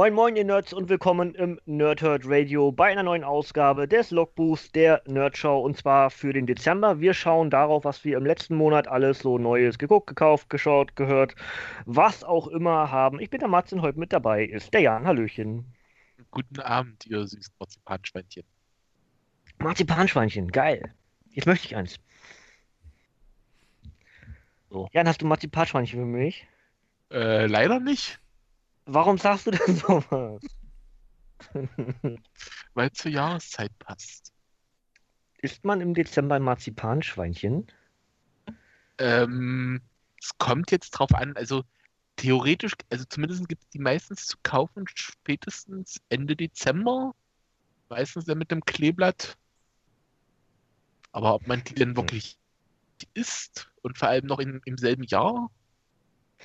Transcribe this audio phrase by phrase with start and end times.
[0.00, 4.72] Moin Moin ihr Nerds und willkommen im Nerdhurt Radio bei einer neuen Ausgabe des Logbuchs
[4.72, 7.00] der Nerdshow und zwar für den Dezember.
[7.00, 11.34] Wir schauen darauf, was wir im letzten Monat alles so Neues geguckt, gekauft, geschaut, gehört,
[11.84, 13.20] was auch immer haben.
[13.20, 15.06] Ich bin der Mats und heute mit dabei ist der Jan.
[15.06, 15.66] Hallöchen.
[16.30, 18.44] Guten Abend, ihr süßen Marzipanschweinchen.
[19.58, 20.94] Marzipanschweinchen, geil.
[21.32, 22.00] Jetzt möchte ich eins.
[24.70, 24.88] So.
[24.92, 26.46] Jan, hast du Marzipanschweinchen für mich?
[27.10, 28.18] Äh, leider nicht,
[28.92, 30.42] Warum sagst du denn sowas?
[32.74, 34.32] weil zur Jahreszeit passt.
[35.38, 37.68] Isst man im Dezember ein Marzipanschweinchen?
[38.98, 39.80] Ähm,
[40.20, 41.62] es kommt jetzt drauf an, also
[42.16, 47.14] theoretisch, also zumindest gibt es die meistens zu kaufen spätestens Ende Dezember.
[47.90, 49.36] Meistens dann mit dem Kleeblatt.
[51.12, 52.36] Aber ob man die denn wirklich
[53.14, 55.48] isst und vor allem noch in, im selben Jahr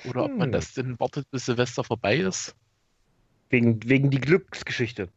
[0.02, 0.52] oder ob man Hm.
[0.52, 2.56] das denn wartet, bis Silvester vorbei ist.
[3.50, 5.08] Wegen, wegen die Glücksgeschichte.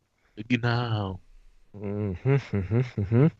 [0.50, 1.22] Genau.
[1.74, 2.18] Mhm,
[2.52, 3.32] mhm, mhm.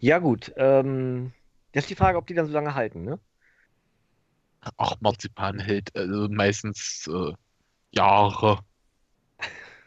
[0.00, 0.52] Ja, gut.
[0.56, 1.32] Ähm,
[1.72, 3.20] das ist die Frage, ob die dann so lange halten, ne?
[4.76, 7.32] Auch Marzipan hält also meistens äh,
[7.92, 8.60] Jahre.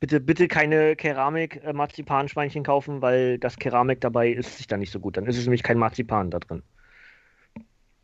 [0.00, 5.16] Bitte, bitte keine Keramik-Marzipanschweinchen kaufen, weil das Keramik dabei ist sich dann nicht so gut.
[5.16, 6.62] Dann ist es nämlich kein Marzipan da drin.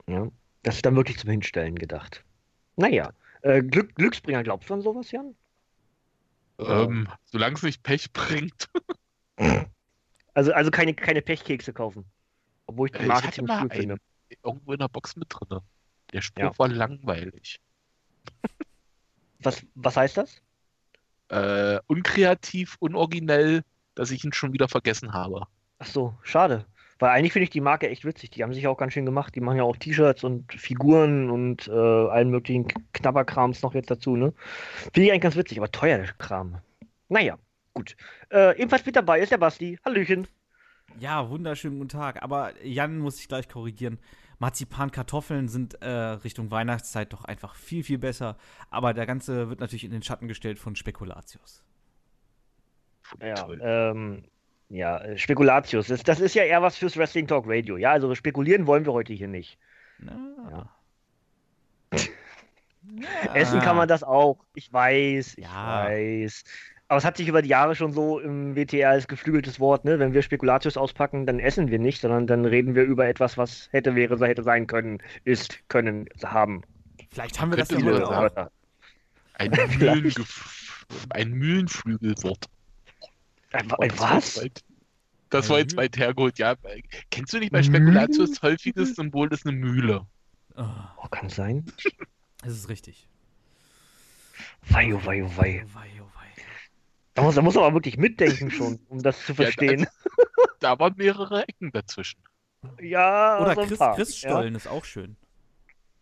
[0.06, 0.30] Ja,
[0.62, 2.24] das ist dann wirklich zum Hinstellen gedacht.
[2.76, 5.34] Naja, äh, Glück, Glücksbringer, glaubst du an sowas, Jan?
[6.58, 8.68] Ähm, solange es nicht Pech bringt.
[10.32, 12.04] Also, also keine, keine Pechkekse kaufen.
[12.66, 13.96] Obwohl ich die Ich Marke hatte ziemlich gut finde.
[14.44, 15.58] irgendwo in der Box mit drin.
[16.12, 16.58] Der Spruch Ja.
[16.58, 17.60] war langweilig.
[19.40, 20.40] Was, was heißt das?
[21.28, 23.62] Äh, unkreativ, unoriginell,
[23.96, 25.46] dass ich ihn schon wieder vergessen habe.
[25.78, 26.64] Ach so, schade.
[27.00, 28.30] Weil eigentlich finde ich die Marke echt witzig.
[28.30, 29.34] Die haben sich auch ganz schön gemacht.
[29.34, 34.16] Die machen ja auch T-Shirts und Figuren und äh, allen möglichen Knabberkrams noch jetzt dazu,
[34.16, 34.34] ne?
[34.92, 36.58] Finde ich eigentlich ganz witzig, aber teuer, der Kram.
[37.08, 37.38] Naja,
[37.72, 37.96] gut.
[38.30, 39.78] Äh, ebenfalls mit dabei ist der Basti.
[39.82, 40.28] Hallöchen.
[40.98, 42.22] Ja, wunderschönen guten Tag.
[42.22, 43.98] Aber Jan muss ich gleich korrigieren.
[44.38, 48.36] Marzipankartoffeln sind äh, Richtung Weihnachtszeit doch einfach viel, viel besser.
[48.68, 51.64] Aber der Ganze wird natürlich in den Schatten gestellt von Spekulatius.
[53.22, 53.48] Ja,
[53.90, 54.24] ähm,
[54.70, 55.88] ja, äh, Spekulatius.
[55.88, 57.76] Das, das ist ja eher was fürs Wrestling Talk Radio.
[57.76, 59.58] Ja, also spekulieren wollen wir heute hier nicht.
[59.98, 60.70] Na.
[63.34, 64.38] Essen kann man das auch.
[64.54, 65.84] Ich weiß, ich Ja.
[65.84, 66.44] weiß.
[66.88, 70.00] Aber es hat sich über die Jahre schon so im WTR als geflügeltes Wort, ne?
[70.00, 73.68] Wenn wir Spekulatius auspacken, dann essen wir nicht, sondern dann reden wir über etwas, was
[73.70, 76.62] hätte, wäre, so hätte sein können, ist, können, haben.
[77.12, 78.50] Vielleicht haben wir das ja Könnte heute man auch.
[79.34, 82.46] Ein, Mühlengef ein Mühlenflügelwort.
[83.52, 84.34] Ein, Oh, ein das war was?
[84.36, 84.64] jetzt weit-
[85.30, 86.52] Das war jetzt weit hergeholt, ja.
[86.62, 90.06] äh, Kennst du nicht bei Spekulatius häufiges Symbol ist eine Mühle?
[90.56, 90.64] Oh,
[91.02, 91.64] Oh, kann sein.
[92.42, 93.08] das ist richtig.
[94.68, 95.64] Wei, oh, wei, oh, wei.
[95.66, 96.42] Oh, wei, oh, wei.
[97.14, 99.86] Da muss, da muss man aber wirklich mitdenken schon, um das zu Ja, verstehen.
[100.60, 102.20] Da waren mehrere Ecken dazwischen.
[102.80, 103.88] Ja, Oder so ein Christ, paar.
[103.90, 103.96] Ja.
[103.96, 105.16] Christstollen ist auch schön.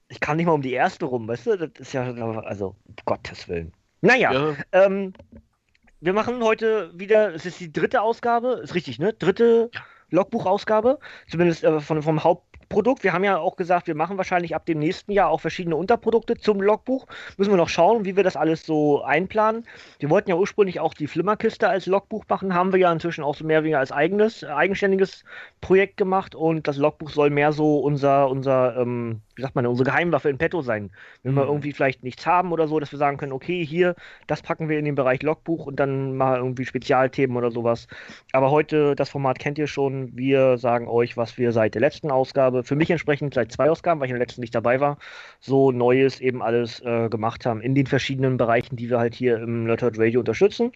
[0.08, 1.56] Ich kann nicht mal um die erste rum, weißt du?
[1.68, 3.72] Das ist ja, also, um Gottes Willen.
[4.00, 4.32] Naja.
[4.32, 5.12] Ja, Ähm,
[6.00, 9.12] wir machen heute wieder, es ist die dritte Ausgabe, ist richtig, ne?
[9.12, 9.80] Dritte Ja.
[10.10, 10.98] Logbuchausgabe,
[11.30, 12.24] zumindest äh, von, vom
[12.70, 13.02] Hauptprodukt.
[13.02, 16.36] Wir haben ja auch gesagt, wir machen wahrscheinlich ab dem nächsten Jahr auch verschiedene Unterprodukte
[16.36, 17.06] zum Logbuch.
[17.38, 19.66] Müssen wir noch schauen, wie wir das alles so einplanen.
[19.98, 23.34] Wir wollten ja ursprünglich auch die Flimmerkiste als Logbuch machen, haben wir ja inzwischen auch
[23.34, 25.24] so mehr oder weniger als eigenes, eigenständiges
[25.62, 29.88] Projekt gemacht und das Logbuch soll mehr so unser, unser, ähm, wie sagt man, unsere
[29.88, 30.90] Geheimwaffe in petto sein.
[31.22, 31.48] Wenn wir Mhm.
[31.48, 33.94] irgendwie vielleicht nichts haben oder so, dass wir sagen können, okay, hier,
[34.26, 37.86] das packen wir in den Bereich Logbuch und dann mal irgendwie Spezialthemen oder sowas.
[38.32, 40.14] Aber heute, das Format kennt ihr schon.
[40.16, 44.00] Wir sagen euch, was wir seit der letzten Ausgabe, für mich entsprechend seit zwei Ausgaben,
[44.00, 44.98] weil ich in der letzten nicht dabei war,
[45.40, 49.38] so Neues eben alles äh, gemacht haben in den verschiedenen Bereichen, die wir halt hier
[49.38, 50.72] im Nerdhurt Radio unterstützen.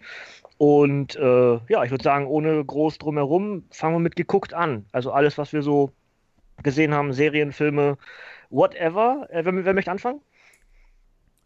[0.57, 4.85] Und äh, ja, ich würde sagen, ohne groß drumherum, fangen wir mit geguckt an.
[4.91, 5.91] Also alles, was wir so
[6.61, 7.97] gesehen haben, Serien, Filme,
[8.49, 9.27] whatever.
[9.29, 10.21] Äh, wer, wer möchte anfangen?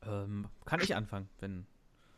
[0.05, 1.65] Ähm, kann ich anfangen, wenn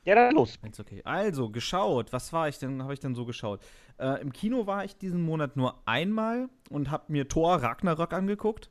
[0.06, 0.58] Ja, dann los.
[0.62, 1.02] Wenn's okay.
[1.04, 2.14] Also, geschaut.
[2.14, 3.62] Was war ich denn, habe ich denn so geschaut?
[3.98, 8.70] Äh, Im Kino war ich diesen Monat nur einmal und habe mir Thor Ragnarök angeguckt.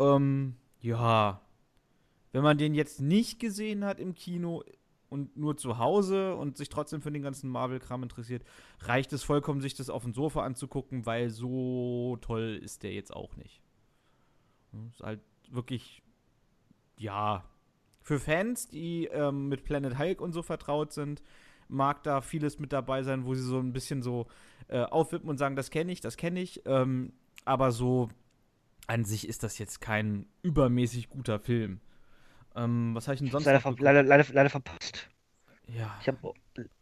[0.00, 1.40] Ähm, ja,
[2.32, 4.64] Wenn man den jetzt nicht gesehen hat im Kino
[5.08, 8.44] und nur zu Hause und sich trotzdem für den ganzen Marvel-Kram interessiert,
[8.80, 13.14] reicht es vollkommen, sich das auf dem Sofa anzugucken, weil so toll ist der jetzt
[13.14, 13.62] auch nicht.
[14.88, 16.02] Ist halt wirklich,
[16.96, 17.44] ja,
[18.02, 21.22] für Fans, die ähm, mit Planet Hulk und so vertraut sind,
[21.68, 24.26] mag da vieles mit dabei sein, wo sie so ein bisschen so
[24.68, 26.62] äh, aufwippen und sagen, das kenne ich, das kenne ich.
[26.66, 27.12] Ähm,
[27.44, 28.10] aber so
[28.86, 31.80] an sich ist das jetzt kein übermäßig guter Film.
[32.54, 33.46] Ähm, was habe ich denn sonst?
[33.46, 35.08] Leider, ver leider, leider, leider, verpasst.
[35.66, 35.96] Ja.
[36.00, 36.34] Ich habe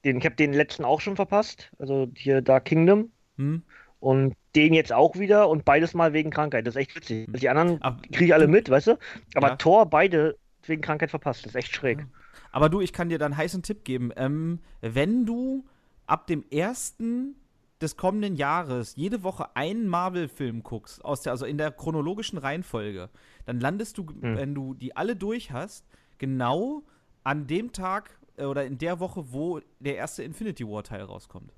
[0.05, 1.71] den, hab den letzten auch schon verpasst.
[1.79, 3.13] Also hier Dark Kingdom.
[3.37, 3.63] Hm?
[4.01, 6.67] Und den jetzt auch wieder und beides mal wegen Krankheit.
[6.67, 7.29] Das ist echt witzig.
[7.31, 7.79] Die anderen
[8.11, 8.99] kriege ich alle mit, weißt du?
[9.35, 9.57] Aber Ja.
[9.57, 10.37] Thor beide
[10.71, 11.45] wegen Krankheit verpasst.
[11.45, 12.07] Das ist echt schräg.
[12.51, 14.11] Aber du, ich kann dir da einen heißen Tipp geben.
[14.17, 15.67] Ähm, wenn du
[16.07, 17.37] ab dem ersten
[17.81, 23.09] des kommenden Jahres jede Woche einen Marvel-Film guckst, aus der, also in der chronologischen Reihenfolge,
[23.47, 24.37] dann landest du, Hm.
[24.37, 25.87] wenn du die alle durch hast,
[26.19, 26.83] genau
[27.25, 31.55] an dem Tag äh, oder in der Woche, wo der erste Infinity War-Teil rauskommt.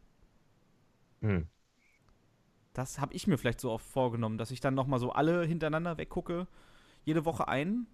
[1.20, 1.47] Hm.
[2.73, 5.44] Das habe ich mir vielleicht so oft vorgenommen, dass ich dann noch mal so alle
[5.44, 6.47] hintereinander weggucke,
[7.05, 7.87] jede Woche einen.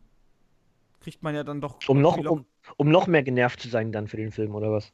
[1.00, 1.78] Kriegt man ja dann doch.
[1.88, 2.44] Um noch, um,
[2.76, 4.92] um noch mehr genervt zu sein dann für den Film, oder was?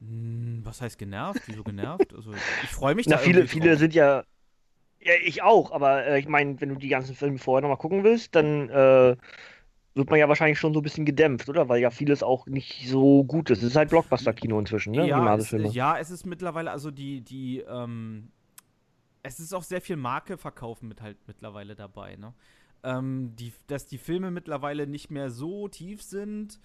[0.00, 1.42] Hm, was heißt genervt?
[1.46, 2.14] Wieso genervt?
[2.14, 3.78] Also ich freue mich Na, da viele, viele drauf.
[3.78, 4.24] sind ja.
[5.04, 8.04] Ja, ich auch, aber äh, ich meine, wenn du die ganzen Filme vorher nochmal gucken
[8.04, 9.16] willst, dann äh,
[9.94, 11.68] wird man ja wahrscheinlich schon so ein bisschen gedämpft, oder?
[11.68, 13.58] Weil ja vieles auch nicht so gut ist.
[13.58, 15.08] Es ist halt Blockbuster-Kino inzwischen, ne?
[15.08, 18.30] Ja, es, ja, es ist mittlerweile, also die, die, ähm,
[19.22, 22.32] es ist auch sehr viel Marke verkaufen mit halt mittlerweile dabei, ne?
[22.84, 26.58] Ähm, die, dass die Filme mittlerweile nicht mehr so tief sind,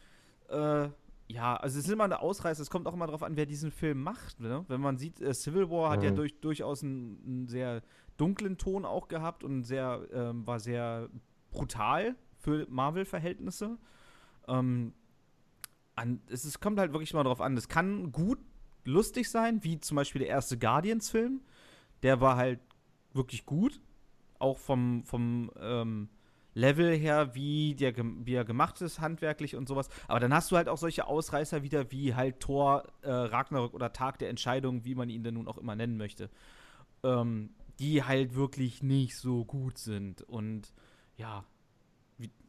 [0.50, 0.90] äh,
[1.30, 3.70] ja, also es ist immer eine Ausreißer, es kommt auch immer darauf an, wer diesen
[3.70, 4.64] Film macht, ne?
[4.70, 6.16] Wenn man sieht, äh, Civil War hat ja Mhm.
[6.16, 7.82] durch, durchaus einen, einen sehr
[8.16, 11.10] dunklen Ton auch gehabt und sehr, ähm, war sehr
[11.52, 13.78] brutal für Marvel-Verhältnisse.
[14.48, 14.94] Ähm,
[15.96, 17.58] an, es ist, kommt halt wirklich mal drauf an.
[17.58, 18.40] Es kann gut
[18.86, 21.42] lustig sein, wie zum Beispiel der erste Guardians-Film.
[22.04, 22.60] Der war halt
[23.14, 23.82] wirklich gut.
[24.40, 26.10] Auch vom, vom ähm,
[26.54, 29.90] Level her, wie, der, wie er gemacht ist, handwerklich und sowas.
[30.08, 33.94] Aber dann hast du halt auch solche Ausreißer wieder wie halt Thor, äh, Ragnarök oder
[33.94, 36.30] Tag der Entscheidung, wie man ihn denn nun auch immer nennen möchte.
[37.04, 40.24] Ähm, die halt wirklich nicht so gut sind.
[40.24, 40.74] Und
[41.16, 41.46] ja,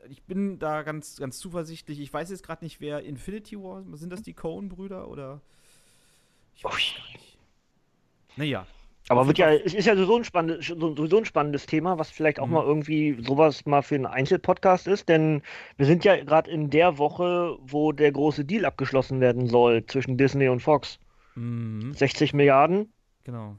[0.08, 2.00] ich bin da ganz, ganz zuversichtlich.
[2.00, 5.42] Ich weiß jetzt gerade nicht, wer Infinity War, sind das die Coen-Brüder oder?
[6.54, 7.38] Ich weiß gar nicht.
[8.36, 8.66] Naja,
[9.08, 12.10] Aber wird ja, es ist ja so ein spannendes, so- sowieso ein spannendes Thema, was
[12.10, 12.52] vielleicht auch Mhm.
[12.54, 15.42] mal irgendwie sowas mal für einen Einzelpodcast ist, denn
[15.76, 20.16] wir sind ja gerade in der Woche, wo der große Deal abgeschlossen werden soll zwischen
[20.18, 20.98] Disney und Fox.
[21.36, 22.92] mhm, 60 Milliarden
[23.24, 23.56] genau.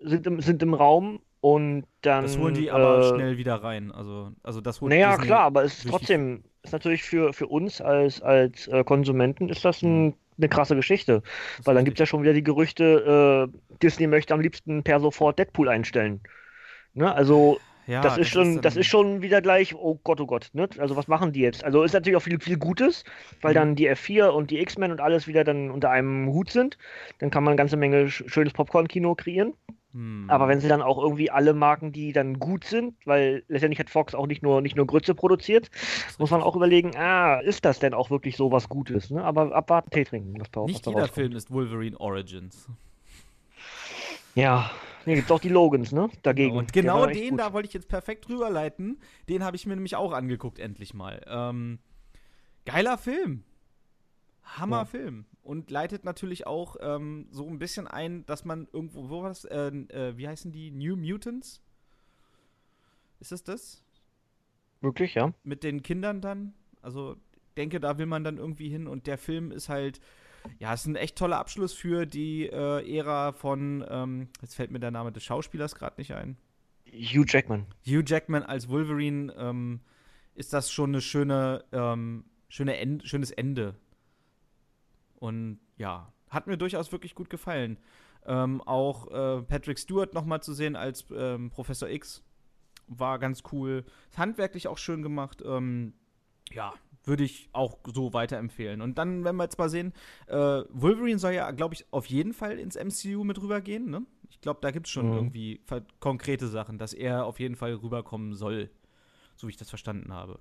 [0.00, 2.24] sind im, sind im Raum und dann.
[2.24, 3.90] Das holen die aber äh, schnell wieder rein.
[3.92, 7.46] Also, also das holt Naja, Disney klar, aber es ist trotzdem, ist natürlich für, für
[7.48, 11.22] uns als, als äh, Konsumenten ist das ein, eine krasse Geschichte.
[11.58, 14.82] ist Weil dann gibt es ja schon wieder die Gerüchte, äh, Disney möchte am liebsten
[14.82, 16.20] per sofort Deadpool einstellen.
[16.94, 17.12] Ne?
[17.14, 20.50] Also, ja, das ist schon, das dann- ist schon wieder gleich, oh Gott, oh Gott,
[20.52, 20.68] ne?
[20.78, 21.64] Also was machen die jetzt?
[21.64, 23.02] Also ist natürlich auch viel, viel Gutes,
[23.40, 23.56] weil Mhm.
[23.56, 26.78] dann die F4 und die X-Men und alles wieder dann unter einem Hut sind.
[27.18, 29.54] Dann kann man eine ganze Menge sch- schönes Popcorn-Kino kreieren.
[29.92, 30.26] Hm.
[30.28, 33.90] Aber wenn sie dann auch irgendwie alle Marken, die dann gut sind, weil letztendlich hat
[33.90, 35.70] Fox auch nicht nur, nicht nur Grütze produziert,
[36.18, 39.10] muss man auch überlegen, ah, ist das denn auch wirklich so was Gutes?
[39.10, 39.22] Ne?
[39.22, 40.40] Aber abwarten, Tee trinken.
[40.40, 41.08] Was da, was Nicht da jeder.
[41.08, 42.68] Film ist Wolverine Origins.
[44.34, 44.70] Ja,
[45.04, 46.08] hier gibt es auch die Logans, ne?
[46.22, 46.56] Dagegen.
[46.56, 47.40] Und genau den gut.
[47.40, 48.98] da wollte ich jetzt perfekt rüberleiten.
[49.28, 51.20] Den habe ich mir nämlich auch angeguckt, endlich mal.
[51.26, 51.80] Ähm,
[52.64, 53.42] geiler Film.
[54.44, 54.84] Hammer Ja.
[54.84, 55.26] Film.
[55.42, 59.44] Und leitet natürlich auch ähm, so ein bisschen ein, dass man irgendwo, wo war das?
[59.44, 60.70] Äh, äh, wie heißen die?
[60.70, 61.60] New Mutants?
[63.18, 63.82] Ist es das?
[64.80, 65.32] Wirklich, ja.
[65.42, 66.54] Mit den Kindern dann?
[66.80, 67.16] Also,
[67.56, 68.86] denke, da will man dann irgendwie hin.
[68.86, 70.00] Und der Film ist halt,
[70.58, 74.80] ja, ist ein echt toller Abschluss für die äh, Ära von, ähm, jetzt fällt mir
[74.80, 76.36] der Name des Schauspielers gerade nicht ein.
[76.92, 77.66] Hugh Jackman.
[77.86, 79.80] Hugh Jackman als Wolverine ähm,
[80.34, 83.74] ist das schon eine schöne, ähm, schöne End, schönes Ende.
[85.22, 87.78] Und ja, hat mir durchaus wirklich gut gefallen.
[88.26, 92.24] Ähm, auch äh, Patrick Stewart nochmal zu sehen als ähm, Professor X
[92.88, 93.84] war ganz cool.
[94.16, 95.40] Handwerklich auch schön gemacht.
[95.44, 95.94] Ähm,
[96.50, 96.72] ja,
[97.04, 98.80] würde ich auch so weiterempfehlen.
[98.82, 99.92] Und dann, wenn wir jetzt mal sehen,
[100.26, 100.36] äh,
[100.70, 103.88] Wolverine soll ja, glaube ich, auf jeden Fall ins MCU mit rübergehen.
[103.88, 104.02] Ne?
[104.28, 105.12] Ich glaube, da gibt es schon Mhm.
[105.12, 105.60] irgendwie
[106.00, 108.70] konkrete Sachen, dass er auf jeden Fall rüberkommen soll.
[109.36, 110.40] So wie ich das verstanden habe.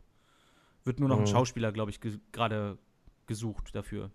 [0.85, 1.27] Wird nur noch ein Mhm.
[1.27, 2.79] Schauspieler, glaube ich, ge gerade
[3.27, 4.09] gesucht dafür.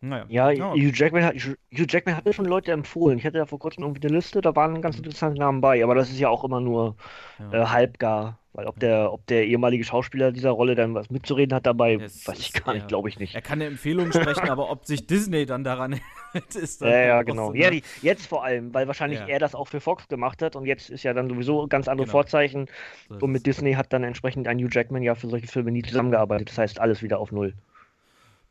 [0.00, 0.26] Naja.
[0.28, 0.72] Ja, Ja.
[0.72, 3.18] Hugh Jackman hat, Hugh Jackman hat mir schon Leute empfohlen.
[3.18, 5.94] Ich hatte ja vor kurzem irgendwie eine Liste, da waren ganz interessante Namen bei, aber
[5.94, 6.96] das ist ja auch immer nur
[7.38, 7.62] Ja.
[7.62, 8.38] äh, halbgar.
[8.54, 12.26] Weil ob der, ob der ehemalige Schauspieler dieser Rolle dann was mitzureden hat dabei, Es
[12.26, 13.36] weiß ich gar nicht, glaube ich nicht.
[13.36, 15.92] Er kann eine Empfehlung sprechen, aber ob sich Disney dann daran
[16.32, 17.48] hält, ist dann Ja, ja, genau.
[17.48, 20.42] so Ja, eine- die, jetzt vor allem, weil wahrscheinlich er das auch für Fox gemacht
[20.42, 22.12] hat und jetzt ist ja dann sowieso ganz andere Genau.
[22.18, 22.66] Vorzeichen.
[23.08, 23.46] so Und mit.
[23.46, 26.48] Disney hat dann entsprechend ein Hugh Jackman ja für solche Filme nie zusammengearbeitet.
[26.50, 27.54] Das heißt, alles wieder auf Null.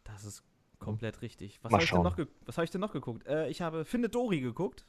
[0.05, 0.41] Das ist
[0.87, 1.59] komplett richtig.
[1.61, 3.27] Was habe ich, hab ich denn noch geguckt?
[3.27, 4.85] Äh, ich habe Findet Dory geguckt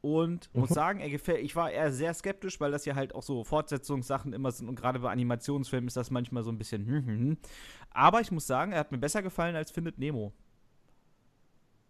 [0.00, 0.74] und muss Mhm.
[0.74, 1.44] sagen, er gefällt.
[1.44, 4.74] Ich war eher sehr skeptisch, weil das ja halt auch so Fortsetzungssachen immer sind und
[4.74, 6.86] gerade bei Animationsfilmen ist das manchmal so ein bisschen.
[6.86, 7.36] Hm, hm, hm.
[7.90, 10.32] Aber ich muss sagen, er hat mir besser gefallen als Findet Nemo.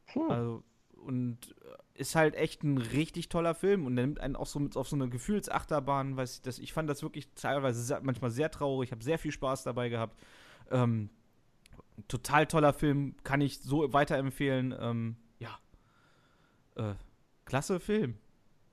[0.06, 0.30] Hm.
[0.30, 0.62] Also,
[0.96, 4.58] und äh, ist halt echt ein richtig toller Film und der nimmt einen auch so
[4.58, 8.30] mit auf so eine Gefühlsachterbahn, weiß ich, das, ich fand das wirklich teilweise sehr, manchmal
[8.30, 10.18] sehr traurig, ich habe sehr viel Spaß dabei gehabt.
[10.70, 11.10] Ähm,
[12.08, 14.74] total toller Film, kann ich so weiterempfehlen.
[14.78, 15.58] Ähm, ja.
[16.76, 16.94] Äh,
[17.44, 18.16] klasse Film.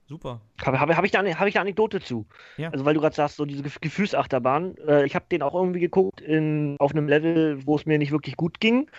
[0.08, 0.42] Super.
[0.66, 2.26] Habe hab, hab ich, da eine, hab ich eine Anekdote zu.
[2.58, 2.70] Ja.
[2.72, 4.76] Also weil du gerade sagst, so diese Gef- Gefühlsachterbahn.
[4.80, 8.12] Äh, ich habe den auch irgendwie geguckt in, auf einem Level, wo es mir nicht
[8.12, 8.90] wirklich gut ging.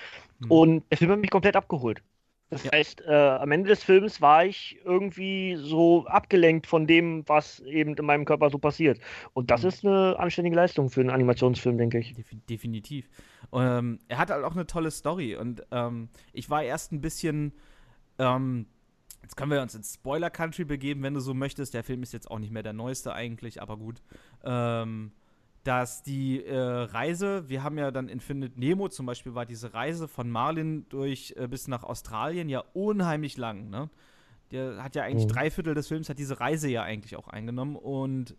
[0.43, 0.50] Hm.
[0.50, 2.03] Und der Film hat mich komplett abgeholt.
[2.50, 2.73] Das Ja.
[2.73, 7.95] heißt, äh, am Ende des Films war ich irgendwie so abgelenkt von dem, was eben
[7.95, 8.99] in meinem Körper so passiert.
[9.35, 9.69] Und das Mhm.
[9.69, 12.12] ist eine anständige Leistung für einen Animationsfilm, denke ich.
[12.12, 13.09] Defi definitiv.
[13.52, 17.52] Ähm, er hat halt auch eine tolle Story und ähm, ich war erst ein bisschen.
[18.19, 18.66] Ähm,
[19.23, 21.73] jetzt können wir uns ins Spoiler Country begeben, wenn du so möchtest.
[21.73, 24.02] Der Film ist jetzt auch nicht mehr der neueste eigentlich, aber gut.
[24.45, 25.12] Ähm,
[25.64, 29.75] dass die äh, Reise, wir haben ja dann in Findet Nemo zum Beispiel, war diese
[29.75, 33.69] Reise von Marlin durch äh, bis nach Australien ja unheimlich lang.
[33.69, 33.90] Ne?
[34.52, 35.33] Der hat ja eigentlich Mhm.
[35.33, 38.37] drei Viertel des Films, hat diese Reise ja eigentlich auch eingenommen und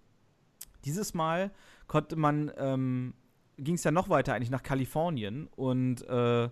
[0.84, 1.51] dieses Mal
[1.88, 3.13] konnte man, ähm,
[3.58, 6.50] ging es ja noch weiter eigentlich nach Kalifornien und äh,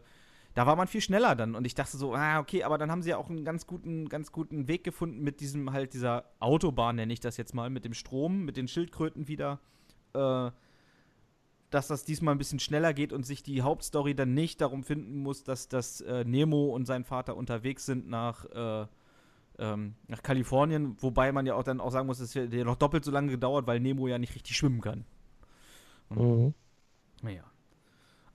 [0.54, 3.02] da war man viel schneller dann und ich dachte so, ah, okay, aber dann haben
[3.02, 6.98] sie ja auch einen ganz guten, ganz guten Weg gefunden mit diesem halt dieser Autobahn,
[6.98, 9.60] nenne ich das jetzt mal, mit dem Strom, mit den Schildkröten wieder,
[10.14, 10.52] äh,
[11.70, 15.22] dass das diesmal ein bisschen schneller geht und sich die Hauptstory dann nicht darum finden
[15.22, 18.88] muss, dass das äh, Nemo und sein Vater unterwegs sind nach äh,
[19.60, 22.78] ähm, nach Kalifornien, wobei man ja auch dann auch sagen muss, es hat ja noch
[22.78, 25.06] doppelt so lange gedauert, weil Nemo ja nicht richtig schwimmen kann.
[26.10, 26.54] Mhm.
[27.22, 27.44] Naja.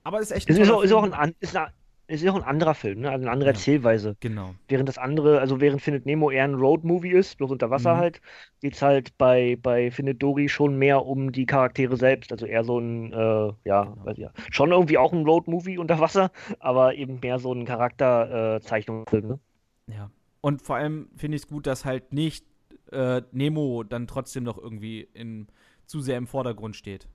[0.03, 1.71] Aber es ist echt Es ist auch, ist auch ein, an- ist ein,
[2.07, 3.09] es ist auch ein anderer Film, ne?
[3.09, 3.53] also eine andere Ja.
[3.55, 4.15] Erzählweise.
[4.19, 4.55] Genau.
[4.67, 7.99] Während das andere, also während Findet Nemo eher ein Road-Movie ist, bloß unter Wasser Mhm.
[7.99, 8.21] halt,
[8.61, 12.31] geht es halt bei, bei Findet Dory schon mehr um die Charaktere selbst.
[12.31, 14.05] Also eher so ein, äh, ja, Genau.
[14.05, 17.65] weiß ich ja, schon irgendwie auch ein Road-Movie unter Wasser, aber eben mehr so ein
[17.65, 19.27] Charakterzeichnungsfilm.
[19.27, 19.39] Ne?
[19.87, 20.11] Ja.
[20.41, 22.45] Und vor allem finde ich es gut, dass halt nicht
[22.91, 25.47] äh, Nemo dann trotzdem noch irgendwie in,
[25.87, 27.07] zu sehr im Vordergrund steht.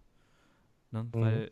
[0.90, 1.04] Ne?
[1.04, 1.08] Mhm.
[1.12, 1.50] Weil äh,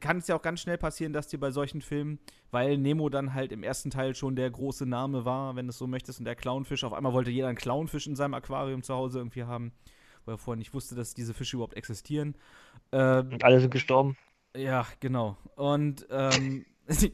[0.00, 2.18] kann es ja auch ganz schnell passieren, dass dir bei solchen Filmen,
[2.50, 5.78] weil Nemo dann halt im ersten Teil schon der große Name war, wenn du es
[5.78, 8.94] so möchtest, und der Clownfisch, auf einmal wollte jeder einen Clownfisch in seinem Aquarium zu
[8.94, 9.72] Hause irgendwie haben,
[10.24, 12.36] weil er vorher nicht wusste, dass diese Fische überhaupt existieren.
[12.92, 14.16] Ähm, Und alle sind gestorben.
[14.56, 15.36] ja, genau.
[15.56, 16.64] Und ähm,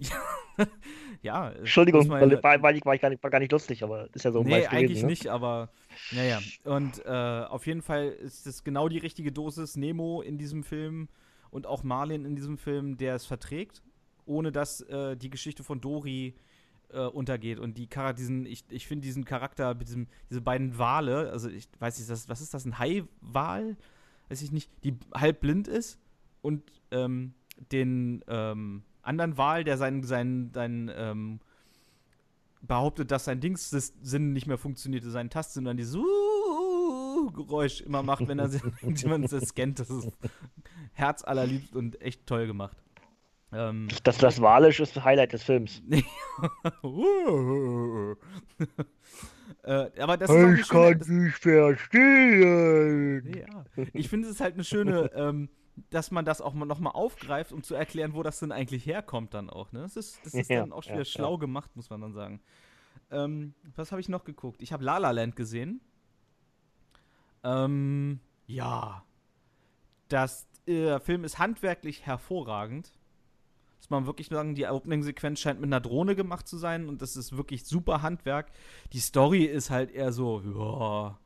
[1.23, 3.83] ja, Entschuldigung, muss man war, war, ich, war, ich gar nicht, war gar nicht lustig,
[3.83, 5.09] aber ist ja so nee, gewesen, eigentlich ne?
[5.09, 5.71] nicht, aber
[6.11, 6.41] naja.
[6.65, 11.09] Und äh, auf jeden Fall ist es genau die richtige Dosis Nemo in diesem Film
[11.50, 13.83] und auch Marlin in diesem Film, der es verträgt,
[14.25, 16.35] ohne dass äh, die Geschichte von Dory
[16.92, 17.59] äh, untergeht.
[17.59, 21.49] Und die Char diesen, ich, ich finde diesen Charakter, mit diesem, diese beiden Wale, also
[21.49, 23.76] ich weiß nicht, das, was ist das, ein Haiwal?
[24.28, 25.99] Weiß ich nicht, die halb blind ist
[26.40, 27.35] und ähm,
[27.73, 31.40] den ähm, anderen Wal, der seinen, seinen, seinen ähm,
[32.62, 36.04] behauptet, dass sein Dingssinn nicht mehr funktionierte, sein Tastsinn, dann dieses uh,
[37.47, 38.50] Geräusch immer macht, wenn er
[38.82, 39.80] jemand das scannt.
[39.80, 40.09] Das ist
[40.92, 42.76] herzallerliebst und echt toll gemacht.
[43.52, 45.82] Ähm, Das, das Walisch ist das Highlight des Films.
[49.64, 53.35] äh, aber das ist auch eine schöne, das, nicht verstehen.
[53.37, 53.64] ja.
[53.92, 55.49] Ich finde es halt eine schöne, ähm,
[55.90, 59.35] dass man das auch mal nochmal aufgreift, um zu erklären, wo das denn eigentlich herkommt
[59.35, 59.73] dann auch.
[59.73, 59.80] Ne?
[59.80, 61.04] Das ist, das ist Ja, dann auch ja, wieder ja.
[61.04, 62.40] schlau gemacht, muss man dann sagen.
[63.11, 64.62] Ähm, was habe ich noch geguckt?
[64.62, 65.80] Ich habe La La Land gesehen.
[67.44, 69.04] Ähm, ja.
[70.09, 72.92] Das äh, Film ist handwerklich hervorragend.
[73.78, 77.16] Muss man wirklich sagen, die Opening-Sequenz scheint mit einer Drohne gemacht zu sein und das
[77.16, 78.52] ist wirklich super Handwerk.
[78.92, 81.18] Die Story ist halt eher so, ja,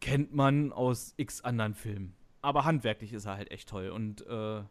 [0.00, 2.14] kennt man aus x anderen Filmen.
[2.42, 4.62] Aber handwerklich ist er halt echt toll und äh,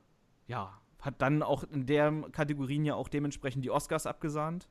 [0.47, 4.69] ja, hat dann auch in der Kategorien ja auch dementsprechend die Oscars abgesahnt.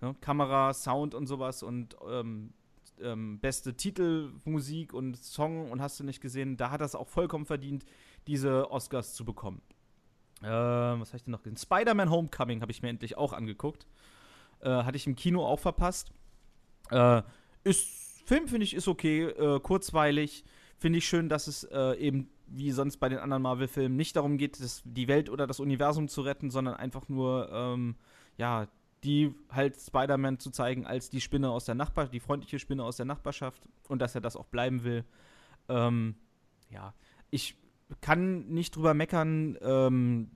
[0.00, 2.52] Ja, Kamera, Sound und sowas und ähm,
[3.00, 7.46] ähm, beste Titelmusik und Song und hast du nicht gesehen, da hat es auch vollkommen
[7.46, 7.84] verdient,
[8.26, 9.62] diese Oscars zu bekommen.
[10.42, 11.56] Ähm, was habe ich denn noch gesehen?
[11.56, 13.86] Spider-Man Homecoming habe ich mir endlich auch angeguckt.
[14.60, 16.12] Äh, hatte ich im Kino auch verpasst.
[16.90, 17.22] Äh,
[17.64, 20.44] ist, Film finde ich ist okay, äh, kurzweilig.
[20.78, 24.36] finde ich schön, dass es äh, eben wie sonst bei den anderen Marvel-Filmen nicht darum
[24.36, 27.96] geht, das, die Welt oder das Universum zu retten, sondern einfach nur, ähm,
[28.36, 28.68] ja,
[29.04, 32.96] die halt Spider-Man zu zeigen als die Spinne aus der Nachbarschaft, die freundliche Spinne aus
[32.96, 35.04] der Nachbarschaft und dass er das auch bleiben will.
[35.68, 36.16] Ähm,
[36.70, 36.94] ja,
[37.30, 37.56] ich
[38.00, 40.30] kann nicht drüber meckern, ähm,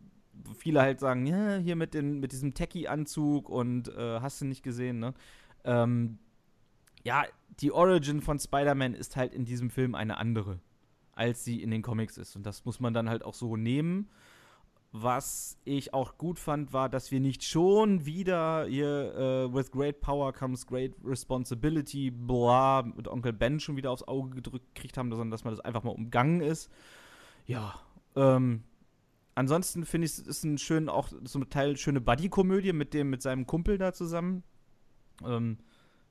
[0.56, 4.62] viele halt sagen, ja, hier mit, den, mit diesem Techie-Anzug und äh, hast du nicht
[4.62, 5.14] gesehen, ne?
[5.64, 6.18] Ähm,
[7.04, 7.24] ja,
[7.60, 10.60] die Origin von Spider-Man ist halt in diesem Film eine andere,
[11.12, 12.36] als sie in den Comics ist.
[12.36, 14.08] Und das muss man dann halt auch so nehmen.
[14.90, 19.12] Was ich auch gut fand, war, dass wir nicht schon wieder hier
[19.50, 24.30] uh, with great power comes great responsibility, bla, mit Onkel Ben schon wieder aufs Auge
[24.36, 26.70] gedrückt gekriegt haben, sondern dass man das einfach mal umgangen ist.
[27.44, 27.78] Ja,
[28.16, 28.64] ähm,
[29.34, 33.20] ansonsten finde ich, es ist ein schön, auch ein Teil schöne Buddy-Komödie mit dem, mit
[33.20, 34.42] seinem Kumpel da zusammen.
[35.22, 35.58] Ähm,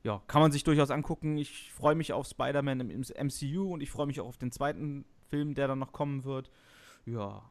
[0.04, 1.36] ja, kann man sich durchaus angucken.
[1.36, 4.52] Ich freue mich auf Spider-Man im, im, MCU und ich freue mich auch auf den
[4.52, 6.50] zweiten Film, der dann noch kommen wird.
[7.04, 7.42] Ja,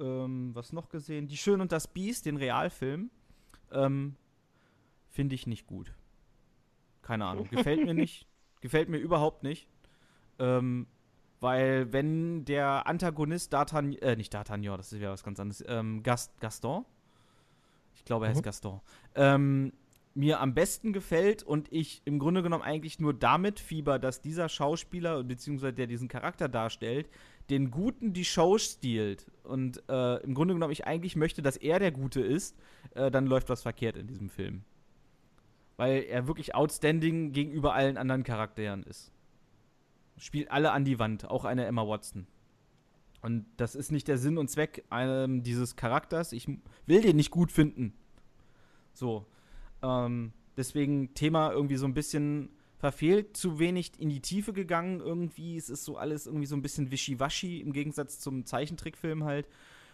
[0.00, 1.26] ähm, was noch gesehen?
[1.26, 3.10] Die Schön und das Biest, den Realfilm,
[3.72, 4.16] ähm,
[5.08, 5.94] finde ich nicht gut.
[7.02, 8.26] Keine Ahnung, gefällt mir nicht.
[8.60, 9.68] Gefällt mir überhaupt nicht.
[10.38, 10.86] Ähm,
[11.40, 16.02] weil wenn der Antagonist D'Artagnan, äh, nicht D'Artagnan, das ist ja was ganz anderes, ähm,
[16.02, 16.86] Gast, Gaston,
[17.94, 18.44] ich glaube, er heißt mhm.
[18.44, 18.80] Gaston,
[19.14, 19.72] ähm,
[20.14, 24.48] mir am besten gefällt und ich im Grunde genommen eigentlich nur damit fieber, dass dieser
[24.48, 27.08] Schauspieler, beziehungsweise der diesen Charakter darstellt,
[27.50, 29.26] den Guten die Show stiehlt.
[29.42, 32.56] Und äh, im Grunde genommen ich eigentlich möchte, dass er der Gute ist,
[32.94, 34.62] äh, dann läuft was verkehrt in diesem Film.
[35.76, 39.12] Weil er wirklich outstanding gegenüber allen anderen Charakteren ist.
[40.16, 42.26] Spielt alle an die Wand, auch eine Emma Watson.
[43.20, 46.32] Und das ist nicht der Sinn und Zweck ähm, dieses Charakters.
[46.32, 46.46] Ich
[46.86, 47.94] will den nicht gut finden.
[48.92, 49.26] So.
[49.82, 52.50] Ähm, deswegen Thema irgendwie so ein bisschen
[52.84, 55.56] verfehlt, zu wenig in die Tiefe gegangen irgendwie.
[55.56, 59.48] Es ist so alles irgendwie so ein bisschen wischiwaschi im Gegensatz zum Zeichentrickfilm halt.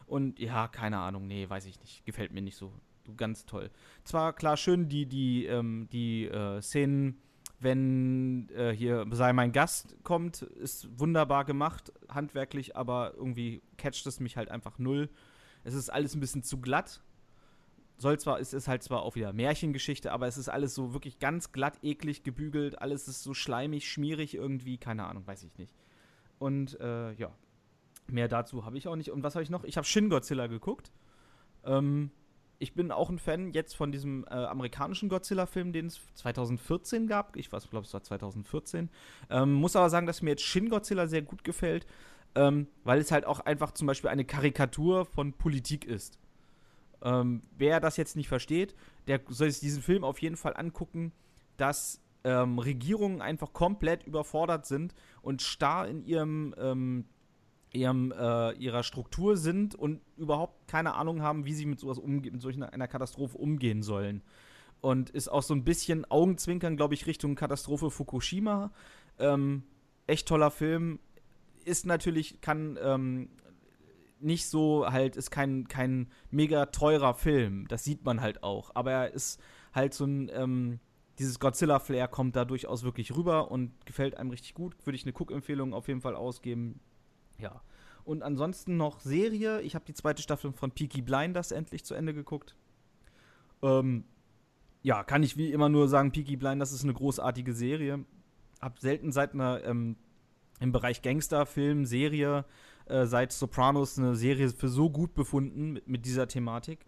[0.06, 2.04] Und ja, keine Ahnung, nee, weiß ich nicht.
[2.04, 2.72] Gefällt mir nicht so.
[3.16, 3.70] Ganz toll.
[4.02, 7.20] Zwar klar schön die, die, ähm, die äh, Szenen,
[7.60, 14.18] wenn äh, hier sei mein Gast kommt, ist wunderbar gemacht, handwerklich, aber irgendwie catcht es
[14.18, 15.10] mich halt einfach null.
[15.62, 17.04] Es ist alles ein bisschen zu glatt
[18.00, 21.18] soll zwar, es ist halt zwar auch wieder Märchengeschichte, aber es ist alles so wirklich
[21.18, 25.74] ganz glatt, eklig gebügelt, alles ist so schleimig, schmierig irgendwie, keine Ahnung, weiß ich nicht.
[26.38, 27.30] Und äh, ja,
[28.06, 29.10] mehr dazu habe ich auch nicht.
[29.10, 29.64] Und was habe ich noch?
[29.64, 30.90] Ich habe Shin Godzilla geguckt.
[31.64, 32.10] Ähm,
[32.58, 37.36] ich bin auch ein Fan jetzt von diesem äh, amerikanischen Godzilla-Film, den es 2014 gab.
[37.36, 38.90] Ich weiß, glaube es war 2014.
[39.28, 41.86] Ähm, muss aber sagen, dass mir jetzt Shin Godzilla sehr gut gefällt,
[42.34, 46.18] ähm, weil es halt auch einfach zum Beispiel eine Karikatur von Politik ist.
[47.02, 48.74] Ähm, wer das jetzt nicht versteht,
[49.06, 51.12] der soll sich diesen Film auf jeden Fall angucken,
[51.56, 57.04] dass ähm, Regierungen einfach komplett überfordert sind und starr in ihrem, ähm,
[57.72, 62.34] ihrem äh, ihrer Struktur sind und überhaupt keine Ahnung haben, wie sie mit sowas umgehen,
[62.34, 64.22] mit solch einer Katastrophe umgehen sollen.
[64.80, 68.72] Und ist auch so ein bisschen Augenzwinkern, glaube ich, Richtung Katastrophe Fukushima.
[69.18, 69.62] Ähm,
[70.06, 70.98] echt toller Film.
[71.64, 73.28] Ist natürlich, kann ähm,
[74.20, 77.66] nicht so halt, ist kein, kein mega teurer Film.
[77.68, 78.70] Das sieht man halt auch.
[78.74, 79.40] Aber er ist
[79.72, 80.80] halt so ein, ähm,
[81.18, 84.74] dieses Godzilla-Flair kommt da durchaus wirklich rüber und gefällt einem richtig gut.
[84.86, 86.80] Würde ich eine Cook-Empfehlung auf jeden Fall ausgeben.
[87.38, 87.62] Ja.
[88.04, 89.60] Und ansonsten noch Serie.
[89.60, 92.56] Ich habe die zweite Staffel von Peaky Blinders endlich zu Ende geguckt.
[93.62, 94.04] Ähm,
[94.82, 98.04] ja, kann ich wie immer nur sagen, Peaky Blinders ist eine großartige Serie.
[98.60, 99.96] Hab selten seit einer ähm,
[100.58, 102.44] im Bereich Gangsterfilm, Serie
[102.90, 106.86] äh, seit Sopranos eine Serie für so gut befunden mit, mit dieser Thematik.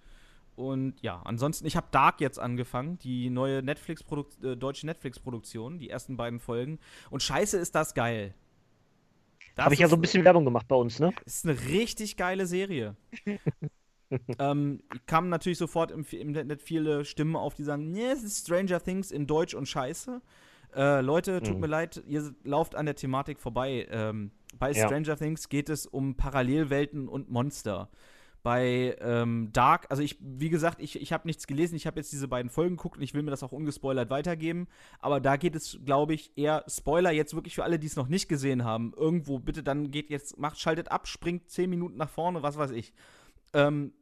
[0.54, 4.04] Und ja, ansonsten, ich habe Dark jetzt angefangen, die neue Netflix
[4.42, 6.78] äh, deutsche Netflix-Produktion, die ersten beiden Folgen.
[7.10, 8.34] Und scheiße ist das geil.
[9.56, 11.12] Habe ich ja so ein bisschen Werbung gemacht bei uns, ne?
[11.24, 12.96] Ist eine richtig geile Serie.
[14.38, 18.46] ähm, kamen natürlich sofort im, im Internet viele Stimmen auf, die sagen, nee, es ist
[18.46, 20.22] Stranger Things in Deutsch und scheiße.
[20.74, 21.60] Äh, Leute, tut mhm.
[21.60, 23.86] mir leid, ihr lauft an der Thematik vorbei.
[23.90, 25.16] Ähm, bei Stranger ja.
[25.16, 27.90] Things geht es um Parallelwelten und Monster.
[28.42, 32.10] Bei ähm, Dark, also ich, wie gesagt, ich, ich habe nichts gelesen, ich habe jetzt
[32.12, 34.66] diese beiden Folgen geguckt und ich will mir das auch ungespoilert weitergeben.
[34.98, 38.08] Aber da geht es, glaube ich, eher Spoiler jetzt wirklich für alle, die es noch
[38.08, 38.94] nicht gesehen haben.
[38.96, 42.72] Irgendwo, bitte dann geht jetzt, macht, schaltet ab, springt zehn Minuten nach vorne, was weiß
[42.72, 42.92] ich.
[43.52, 43.92] Ähm,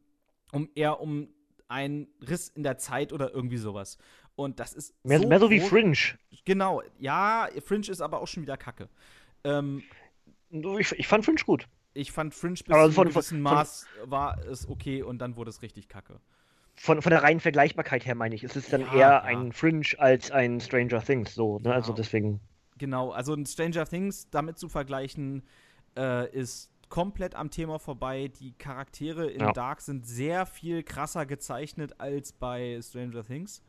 [0.51, 1.29] um eher um
[1.67, 3.99] einen Riss in der Zeit oder irgendwie sowas.
[4.35, 4.93] Und das ist.
[5.05, 5.95] Mehr so, mehr so wie Fringe.
[6.45, 8.89] Genau, ja, Fringe ist aber auch schon wieder Kacke.
[9.43, 9.83] Ähm,
[10.51, 11.67] ich, ich fand Fringe gut.
[11.93, 15.49] Ich fand Fringe bis aber zu einem gewissen Maß war es okay und dann wurde
[15.49, 16.19] es richtig kacke.
[16.75, 19.21] Von, von der reinen Vergleichbarkeit her meine ich, es ist dann ja, eher ja.
[19.21, 21.59] ein Fringe als ein Stranger Things, so, ne?
[21.59, 21.75] Also ja.
[21.75, 22.39] Also deswegen.
[22.77, 25.43] Genau, also ein Stranger Things damit zu vergleichen,
[25.97, 28.31] äh, ist komplett am Thema vorbei.
[28.39, 29.51] Die Charaktere in Ja.
[29.51, 33.61] Dark sind sehr viel krasser gezeichnet als bei Stranger Things.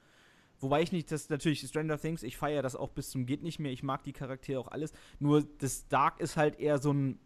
[0.63, 3.59] Wobei ich nicht, das natürlich Stranger Things, ich feiere das auch bis zum geht nicht
[3.59, 3.73] mehr.
[3.73, 4.93] Ich mag die Charaktere auch alles.
[5.19, 7.19] Nur das Dark ist halt eher so ein,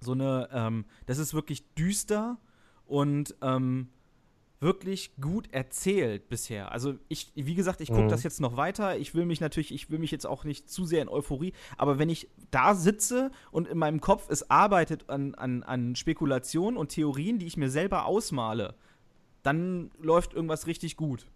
[0.00, 2.38] so eine, ähm, das ist wirklich düster
[2.86, 3.88] und ähm,
[4.60, 6.72] wirklich gut erzählt bisher.
[6.72, 8.08] Also ich, wie gesagt, ich gucke Mhm.
[8.08, 8.96] das jetzt noch weiter.
[8.98, 11.98] Ich will mich natürlich, ich will mich jetzt auch nicht zu sehr in Euphorie, aber
[11.98, 16.90] wenn ich da sitze und in meinem Kopf es arbeitet an, an, an Spekulationen und
[16.90, 18.74] Theorien, die ich mir selber ausmale,
[19.42, 21.26] dann läuft irgendwas richtig gut.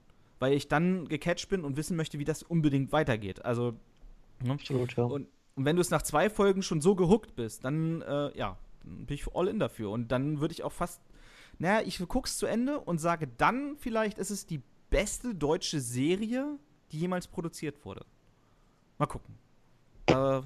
[0.43, 3.45] Weil ich dann gecatcht bin und wissen möchte, wie das unbedingt weitergeht.
[3.45, 3.75] Also,
[4.43, 4.55] ne?
[4.55, 5.05] Absolut, ja.
[5.05, 8.59] Und, und wenn du es nach zwei Folgen schon so gehuckt bist, dann, äh, ja,
[8.83, 9.91] dann bin ich all in dafür.
[9.91, 11.01] Und dann würde ich auch fast,
[11.61, 16.59] naja, ich guck's zu Ende und sage dann vielleicht, ist es die beste deutsche Serie,
[16.91, 18.05] die jemals produziert wurde.
[18.99, 19.37] Mal gucken.
[20.07, 20.41] Äh,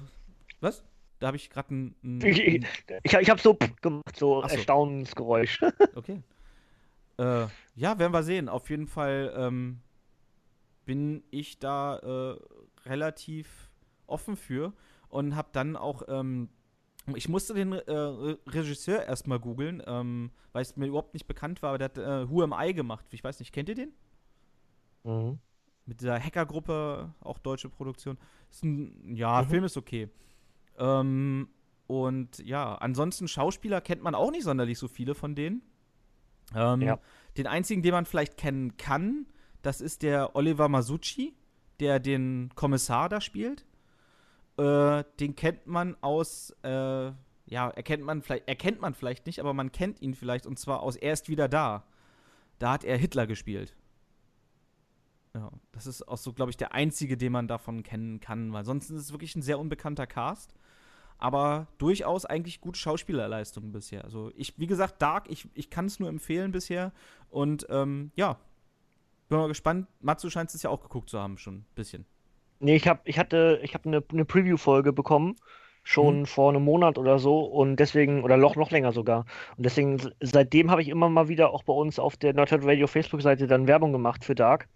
[0.61, 0.83] was?
[1.17, 2.39] Da habe ich gerade ein, ein, Ich,
[3.03, 4.47] ich, ich habe so gemacht, so so.
[4.47, 5.59] Erstaunensgeräusch.
[5.95, 6.21] Okay.
[7.17, 8.47] Äh, ja, werden wir sehen.
[8.47, 9.79] Auf jeden Fall ähm,
[10.87, 12.39] bin ich da äh,
[12.89, 13.69] relativ
[14.07, 14.73] offen für
[15.09, 16.49] und habe dann auch, ähm,
[17.13, 21.61] ich musste den äh, Re- Regisseur erstmal googeln, ähm, weil es mir überhaupt nicht bekannt
[21.61, 23.05] war, aber der hat äh, Who Am I gemacht.
[23.11, 23.93] Ich weiß nicht, kennt ihr den?
[25.03, 25.37] Mhm.
[25.85, 28.17] Mit dieser Hackergruppe, auch deutsche Produktion.
[28.63, 29.47] Ein, ja, Mhm.
[29.49, 30.09] Film ist okay.
[30.77, 31.49] Ähm,
[31.87, 35.61] und ja, ansonsten Schauspieler kennt man auch nicht sonderlich so viele von denen.
[36.55, 36.99] Ähm, Ja.
[37.37, 39.27] Den einzigen, den man vielleicht kennen kann,
[39.61, 41.33] das ist der Oliver Masucci,
[41.79, 43.65] der den Kommissar da spielt.
[44.57, 47.11] Äh, den kennt man aus, äh,
[47.45, 50.81] ja, erkennt man vielleicht, erkennt man vielleicht nicht, aber man kennt ihn vielleicht und zwar
[50.81, 51.83] aus Er ist wieder da.
[52.59, 53.75] Da hat er Hitler gespielt.
[55.35, 58.65] Ja, das ist auch so, glaube ich, der einzige, den man davon kennen kann, weil
[58.65, 60.53] sonst ist es wirklich ein sehr unbekannter Cast.
[61.19, 64.03] Aber durchaus eigentlich gute Schauspielerleistungen bisher.
[64.03, 66.91] Also ich, wie gesagt, Dark, ich, ich kann es nur empfehlen bisher.
[67.29, 68.39] Und ähm, ja,
[69.27, 69.87] bin mal gespannt.
[69.99, 72.05] Matsu scheint es ja auch geguckt zu haben, schon ein bisschen.
[72.59, 75.35] Nee, ich habe ich hatte, ich habe eine, eine Preview-Folge bekommen,
[75.83, 76.25] schon Mhm.
[76.25, 79.25] vor einem Monat oder so und deswegen, oder noch, noch länger sogar.
[79.57, 82.87] Und deswegen, seitdem habe ich immer mal wieder auch bei uns auf der Nerdhurt Radio
[82.87, 84.67] Facebook-Seite dann Werbung gemacht für Dark.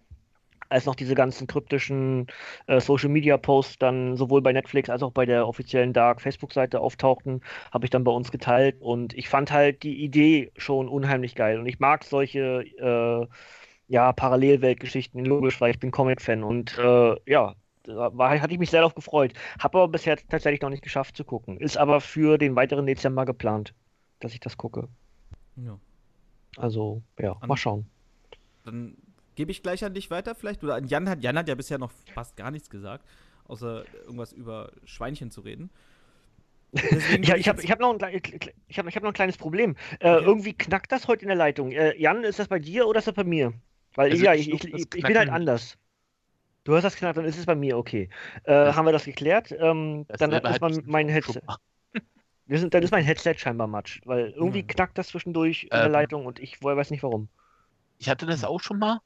[0.68, 2.28] Als noch diese ganzen kryptischen
[2.66, 7.84] äh, Social-Media-Posts dann sowohl bei Netflix als auch bei der offiziellen Dark Facebook-Seite auftauchten, habe
[7.86, 11.66] ich dann bei uns geteilt und ich fand halt die Idee schon unheimlich geil und
[11.66, 13.26] ich mag solche äh,
[13.92, 18.70] ja, Parallelweltgeschichten, logisch, weil ich bin Comic-Fan und äh, ja, da war, hatte ich mich
[18.70, 19.32] sehr darauf gefreut.
[19.58, 21.58] Habe aber bisher tatsächlich noch nicht geschafft zu gucken.
[21.60, 23.74] Ist aber für den weiteren Dezember geplant,
[24.20, 24.88] dass ich das gucke.
[25.56, 25.78] Ja.
[26.56, 27.90] Also, ja, An- mal schauen.
[28.64, 28.96] Dann
[29.34, 30.62] gebe ich gleich an dich weiter vielleicht.
[30.64, 33.06] Oder an Jan hat, Jan hat ja bisher noch fast gar nichts gesagt,
[33.46, 35.70] außer irgendwas über Schweinchen zu reden.
[36.90, 38.20] Deswegen Ich, habe ich hab noch, ein
[38.68, 39.76] ich hab, ich hab noch ein kleines Problem.
[40.00, 40.24] Äh, Okay.
[40.24, 41.72] Irgendwie knackt das heute in der Leitung.
[41.72, 43.52] Äh, Jan, ist das bei dir oder ist das bei mir?
[43.94, 45.76] Weil Also ja, ich ich, ich, das ich, bin halt anders.
[46.64, 48.08] Du hörst das knacken, dann ist es bei mir, okay.
[48.44, 49.50] Äh, haben wir das geklärt?
[49.50, 51.40] Ähm, dann Dasselbe ist mein, ich mein Headset.
[52.48, 54.66] sind, dann ist mein Headset scheinbar matsch, weil irgendwie Ja.
[54.66, 55.92] knackt das zwischendurch in der Ähm.
[55.92, 57.28] Leitung und ich weiß nicht warum.
[57.98, 59.00] Ich hatte das auch schon mal.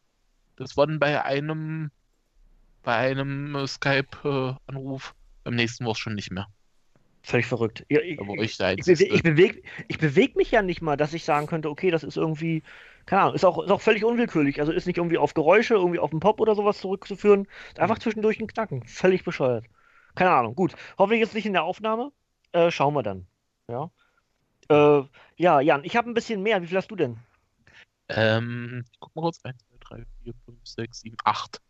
[0.56, 1.90] Das war dann bei einem,
[2.82, 5.14] bei einem äh, Skype-Anruf.
[5.44, 6.46] Beim nächsten war es schon nicht mehr.
[7.22, 7.84] Völlig verrückt.
[7.88, 11.46] Ja, ich, ich ich, ich bewege ich beweg mich ja nicht mal, dass ich sagen
[11.46, 12.62] könnte, okay, das ist irgendwie,
[13.06, 14.60] keine Ahnung, ist auch, ist auch völlig unwillkürlich.
[14.60, 17.46] Also ist nicht irgendwie auf Geräusche, irgendwie auf den Pop oder sowas zurückzuführen.
[17.78, 18.84] Einfach zwischendurch ein Knacken.
[18.84, 19.64] Völlig bescheuert.
[20.16, 20.54] Keine Ahnung.
[20.56, 20.74] Gut.
[20.98, 22.10] Hoffentlich jetzt nicht in der Aufnahme.
[22.52, 23.26] Äh, schauen wir dann.
[23.68, 23.90] Ja.
[24.68, 25.04] Äh,
[25.36, 26.60] ja, Jan, ich habe ein bisschen mehr.
[26.62, 27.18] Wie viel hast du denn?
[28.08, 29.40] Ähm, ich guck mal kurz.
[29.44, 29.56] 1,
[29.88, 31.60] 2, 3, 4, 5, 6, 7, 8.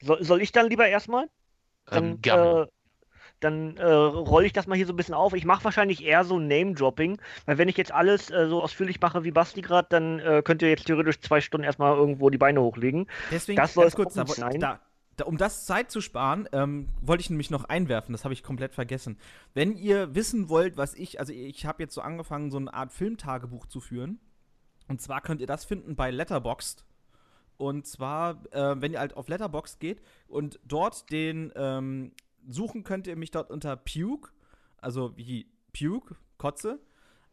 [0.00, 1.28] Soll, soll ich dann lieber erstmal?
[1.86, 2.62] Dann, Ähm, gerne.
[2.62, 2.66] äh,
[3.42, 5.32] dann äh, rolle ich das mal hier so ein bisschen auf.
[5.34, 9.24] Ich mache wahrscheinlich eher so Name-Dropping, weil wenn ich jetzt alles äh, so ausführlich mache
[9.24, 12.60] wie Basti gerade, dann äh, könnt ihr jetzt theoretisch zwei Stunden erstmal irgendwo die Beine
[12.60, 13.06] hochlegen.
[13.30, 14.80] Deswegen, Das soll ganz kurz, da, da,
[15.16, 18.42] da, um das Zeit zu sparen, ähm, wollte ich nämlich noch einwerfen, das habe ich
[18.42, 19.18] komplett vergessen.
[19.54, 22.92] Wenn ihr wissen wollt, was ich, also ich habe jetzt so angefangen, so eine Art
[22.92, 24.20] Filmtagebuch zu führen.
[24.88, 26.84] Und zwar könnt ihr das finden bei Letterboxd.
[27.56, 32.12] Und zwar, äh, wenn ihr halt auf Letterboxd geht und dort den ähm,
[32.48, 34.30] suchen könnt ihr mich dort unter Puke,
[34.78, 36.80] also wie Puke, Kotze,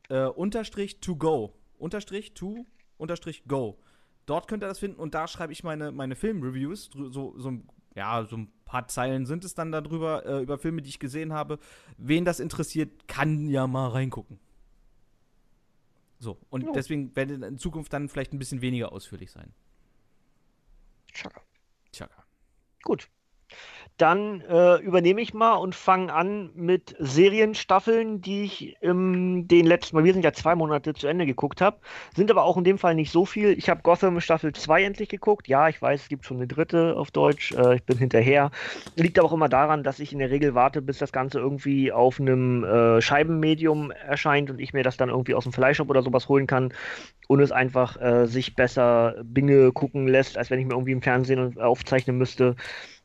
[0.10, 2.66] äh, unterstrich to go, unterstrich to,
[2.98, 3.80] unterstrich go.
[4.26, 7.68] Dort könnt ihr das finden und da schreibe ich meine, meine Filmreviews, so, so, ein-
[7.96, 11.34] ja, so ein paar Zeilen sind es dann darüber, äh, über Filme, die ich gesehen
[11.34, 11.58] habe.
[11.98, 14.40] Wen das interessiert, kann ja mal reingucken.
[16.20, 16.72] So, und Jo.
[16.74, 19.54] deswegen werden in Zukunft dann vielleicht ein bisschen weniger ausführlich sein.
[21.14, 21.42] Tschakka.
[21.92, 22.24] Tschakka.
[22.84, 23.10] Gut.
[24.00, 29.98] Dann äh, übernehme ich mal und fange an mit Serienstaffeln, die ich in den letzten,
[29.98, 31.80] Mal, wir sind ja zwei Monate zu Ende geguckt habe,
[32.16, 33.58] sind aber auch in dem Fall nicht so viel.
[33.58, 35.50] Ich habe Gotham Staffel 2 endlich geguckt.
[35.50, 37.52] Ja, ich weiß, es gibt schon eine dritte auf Deutsch.
[37.52, 38.52] Äh, ich bin hinterher.
[38.96, 41.92] Liegt aber auch immer daran, dass ich in der Regel warte, bis das Ganze irgendwie
[41.92, 46.04] auf einem äh, Scheibenmedium erscheint und ich mir das dann irgendwie aus dem Fleischshop oder
[46.04, 46.74] sowas holen kann
[47.28, 51.02] und es einfach äh, sich besser Binge gucken lässt, als wenn ich mir irgendwie im
[51.02, 52.56] Fernsehen aufzeichnen müsste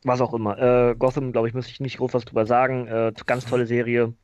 [0.05, 0.59] was auch immer.
[0.59, 2.87] Äh, Gotham, glaube ich, muss ich nicht groß was drüber sagen.
[2.87, 4.15] Äh, ganz tolle Serie.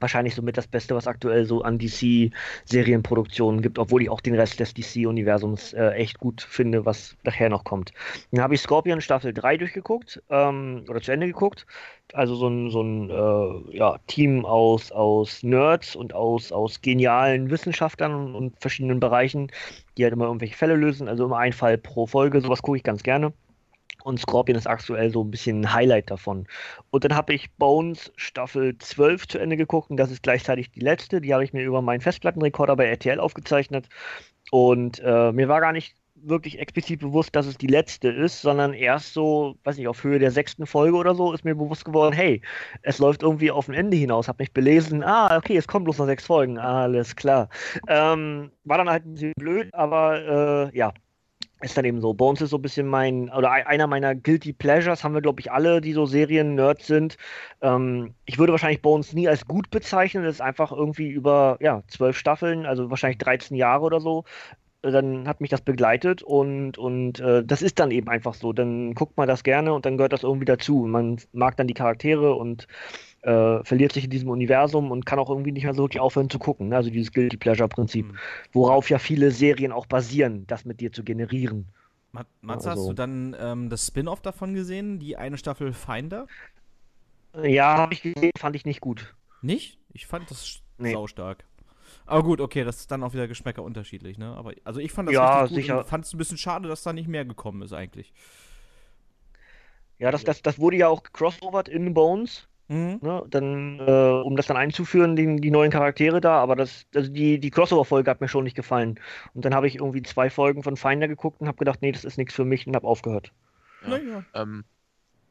[0.00, 4.58] Wahrscheinlich somit das Beste, was aktuell so an DC-Serienproduktionen gibt, obwohl ich auch den Rest
[4.58, 7.92] des DC-Universums äh, echt gut finde, was nachher noch kommt.
[8.32, 11.66] Dann habe ich Scorpion Staffel 3 durchgeguckt, ähm, oder zu Ende geguckt.
[12.12, 17.50] Also so ein, so ein äh, ja, Team aus, aus Nerds und aus, aus genialen
[17.50, 19.50] Wissenschaftlern und, und verschiedenen Bereichen,
[19.96, 21.08] die halt immer irgendwelche Fälle lösen.
[21.08, 22.40] Also immer ein Fall pro Folge.
[22.40, 23.32] Sowas gucke ich ganz gerne.
[24.02, 26.46] Und Scorpion ist aktuell so ein bisschen ein Highlight davon.
[26.90, 30.80] Und dann habe ich Bones Staffel 12 zu Ende geguckt und das ist gleichzeitig die
[30.80, 31.20] letzte.
[31.20, 33.88] Die habe ich mir über meinen Festplattenrekorder bei RTL aufgezeichnet.
[34.50, 38.72] Und äh, mir war gar nicht wirklich explizit bewusst, dass es die letzte ist, sondern
[38.72, 42.14] erst so, weiß nicht, auf Höhe der sechsten Folge oder so ist mir bewusst geworden,
[42.14, 42.40] hey,
[42.82, 44.28] es läuft irgendwie auf ein Ende hinaus.
[44.28, 47.48] Hab mich belesen, ah, okay, es kommt bloß noch sechs Folgen, alles klar.
[47.88, 50.92] Ähm, war dann halt ein bisschen blöd, aber äh, ja,
[51.64, 52.14] ist dann eben so.
[52.14, 55.50] Bones ist so ein bisschen mein, oder einer meiner Guilty Pleasures, haben wir, glaube ich,
[55.50, 57.16] alle, die so Serien-Nerds sind.
[57.62, 60.24] Ähm, ich würde wahrscheinlich Bones nie als gut bezeichnen.
[60.24, 64.24] Das ist einfach irgendwie über, ja, zwölf Staffeln, also wahrscheinlich 13 Jahre oder so.
[64.82, 68.52] Dann hat mich das begleitet und, und äh, das ist dann eben einfach so.
[68.52, 70.84] Dann guckt man das gerne und dann gehört das irgendwie dazu.
[70.86, 72.68] Man mag dann die Charaktere und
[73.24, 76.28] äh, verliert sich in diesem Universum und kann auch irgendwie nicht mehr so wirklich aufhören
[76.28, 76.68] zu gucken.
[76.68, 76.76] Ne?
[76.76, 78.16] Also dieses Guilty Pleasure-Prinzip, mhm.
[78.52, 81.66] worauf ja viele Serien auch basieren, das mit dir zu generieren.
[82.12, 82.70] Mats, also.
[82.70, 86.26] hast du dann ähm, das Spin-off davon gesehen, die eine Staffel Finder?
[87.42, 89.14] Ja, habe ich gesehen, fand ich nicht gut.
[89.42, 89.78] Nicht?
[89.92, 90.92] Ich fand das nee.
[90.92, 91.44] saustark.
[92.06, 94.34] Aber gut, okay, das ist dann auch wieder Geschmäcker unterschiedlich, ne?
[94.36, 95.78] Aber also ich fand das ja, richtig gut sicher.
[95.78, 98.12] und fand es ein bisschen schade, dass da nicht mehr gekommen ist eigentlich.
[99.98, 102.46] Ja, das, das, das wurde ja auch crossovert in Bones.
[102.68, 102.98] Mhm.
[103.02, 107.10] Ne, dann, äh, um das dann einzuführen, die, die, neuen Charaktere da, aber das, also
[107.12, 108.98] die, die Crossover-Folge hat mir schon nicht gefallen.
[109.34, 112.04] Und dann habe ich irgendwie zwei Folgen von Finder geguckt und habe gedacht, nee, das
[112.04, 113.32] ist nichts für mich und habe aufgehört.
[113.86, 114.24] Ja, ja.
[114.32, 114.64] Ähm,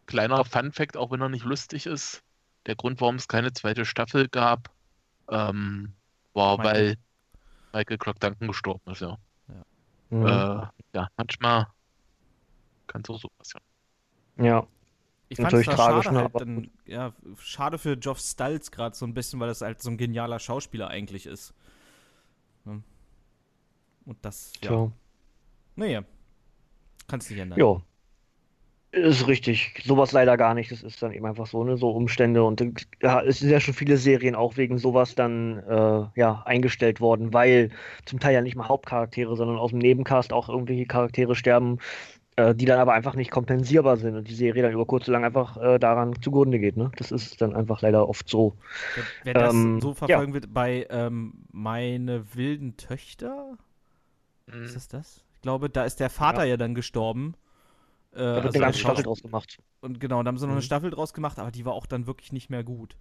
[0.06, 2.22] kleiner Fun-Fact, auch wenn er nicht lustig ist:
[2.68, 4.70] der Grund, warum es keine zweite Staffel gab,
[5.30, 5.94] ähm,
[6.34, 6.74] war, Michael.
[6.76, 6.98] weil
[7.74, 9.18] Michael Clark Duncan gestorben ist, ja.
[9.48, 10.26] Ja, mhm.
[10.28, 11.68] äh, ja manchmal
[12.86, 13.64] kann es auch so passieren.
[14.38, 14.68] Ja.
[15.30, 19.14] Ich fand es tragisch, schade, halt dann, ja, schade für Geoff Stalls gerade so ein
[19.14, 21.54] bisschen, weil das halt so ein genialer Schauspieler eigentlich ist.
[22.66, 24.70] Und das, ja.
[24.70, 24.92] Tja.
[25.76, 26.04] Naja,
[27.08, 27.60] kannst nicht ändern.
[27.60, 27.82] Ja.
[28.92, 29.82] Ist richtig.
[29.84, 30.72] Sowas leider gar nicht.
[30.72, 32.44] Das ist dann eben einfach so, ne, so Umstände.
[32.44, 37.02] Und ja, es sind ja schon viele Serien auch wegen sowas dann äh, ja, eingestellt
[37.02, 37.72] worden, weil
[38.06, 41.80] zum Teil ja nicht mal Hauptcharaktere, sondern aus dem Nebencast auch irgendwelche Charaktere sterben,
[42.36, 45.14] äh, die dann aber einfach nicht kompensierbar sind und die Serie dann über kurz oder
[45.14, 46.78] lang einfach äh, daran zugrunde geht.
[46.78, 46.92] Ne?
[46.98, 48.56] Das ist dann einfach leider oft so.
[48.96, 50.34] Wer, wer das ähm, so verfolgen ja.
[50.34, 53.58] wird bei ähm, Meine wilden Töchter,
[54.48, 54.64] mhm.
[54.64, 55.24] ist das das?
[55.36, 57.36] Ich glaube, da ist der Vater ja, ja dann gestorben.
[58.14, 59.60] Äh, da wird also eine ganze Staffel draus gemacht.
[59.82, 60.58] Und genau, da haben sie noch mhm.
[60.58, 62.96] eine Staffel draus gemacht, aber die war auch dann wirklich nicht mehr gut.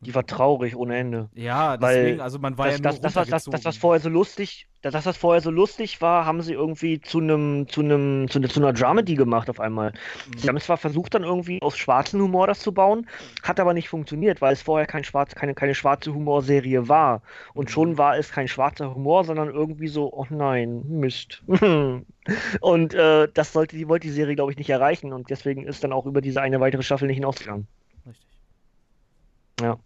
[0.00, 1.28] Die war traurig ohne Ende.
[1.34, 4.00] Ja, deswegen, Weil also man war das, ja nur das, das, das, das, was vorher
[4.00, 7.82] so lustig, das, das, was vorher so lustig war, haben sie irgendwie zu einem, zu
[7.82, 9.92] einem, zu, ne, zu einer Dramedy gemacht auf einmal.
[9.92, 10.38] Mhm.
[10.38, 13.06] Sie haben zwar versucht, dann irgendwie aus schwarzen Humor das zu bauen,
[13.42, 17.22] hat aber nicht funktioniert, weil es vorher kein schwarz, keine, keine schwarze Humorserie war.
[17.52, 17.72] Und mhm.
[17.72, 21.42] schon war es kein schwarzer Humor, sondern irgendwie so, oh nein, Mist.
[22.60, 25.12] und äh, das sollte die, wollte die Serie, glaube ich, nicht erreichen.
[25.12, 27.66] Und deswegen ist dann auch über diese eine weitere Staffel nicht hinausgegangen.
[28.06, 28.26] Richtig.
[29.60, 29.78] Ja.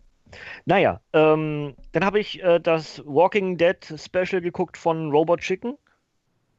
[0.64, 5.76] Naja, ähm, dann habe ich äh, das Walking Dead Special geguckt von Robot Chicken.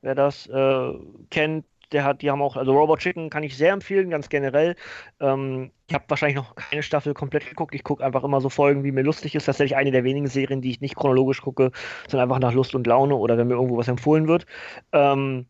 [0.02, 0.94] Wer das äh,
[1.32, 4.76] kennt, der hat, die haben auch, also Robot Chicken kann ich sehr empfehlen, ganz generell.
[5.20, 7.76] Ähm, ich habe wahrscheinlich noch keine Staffel komplett geguckt.
[7.76, 9.46] Ich gucke einfach immer so Folgen, wie mir lustig ist.
[9.46, 11.72] Tatsächlich eine der wenigen Serien, die ich nicht chronologisch gucke,
[12.08, 14.46] sondern einfach nach Lust und Laune oder wenn mir irgendwo was empfohlen wird.
[14.92, 15.46] Ähm,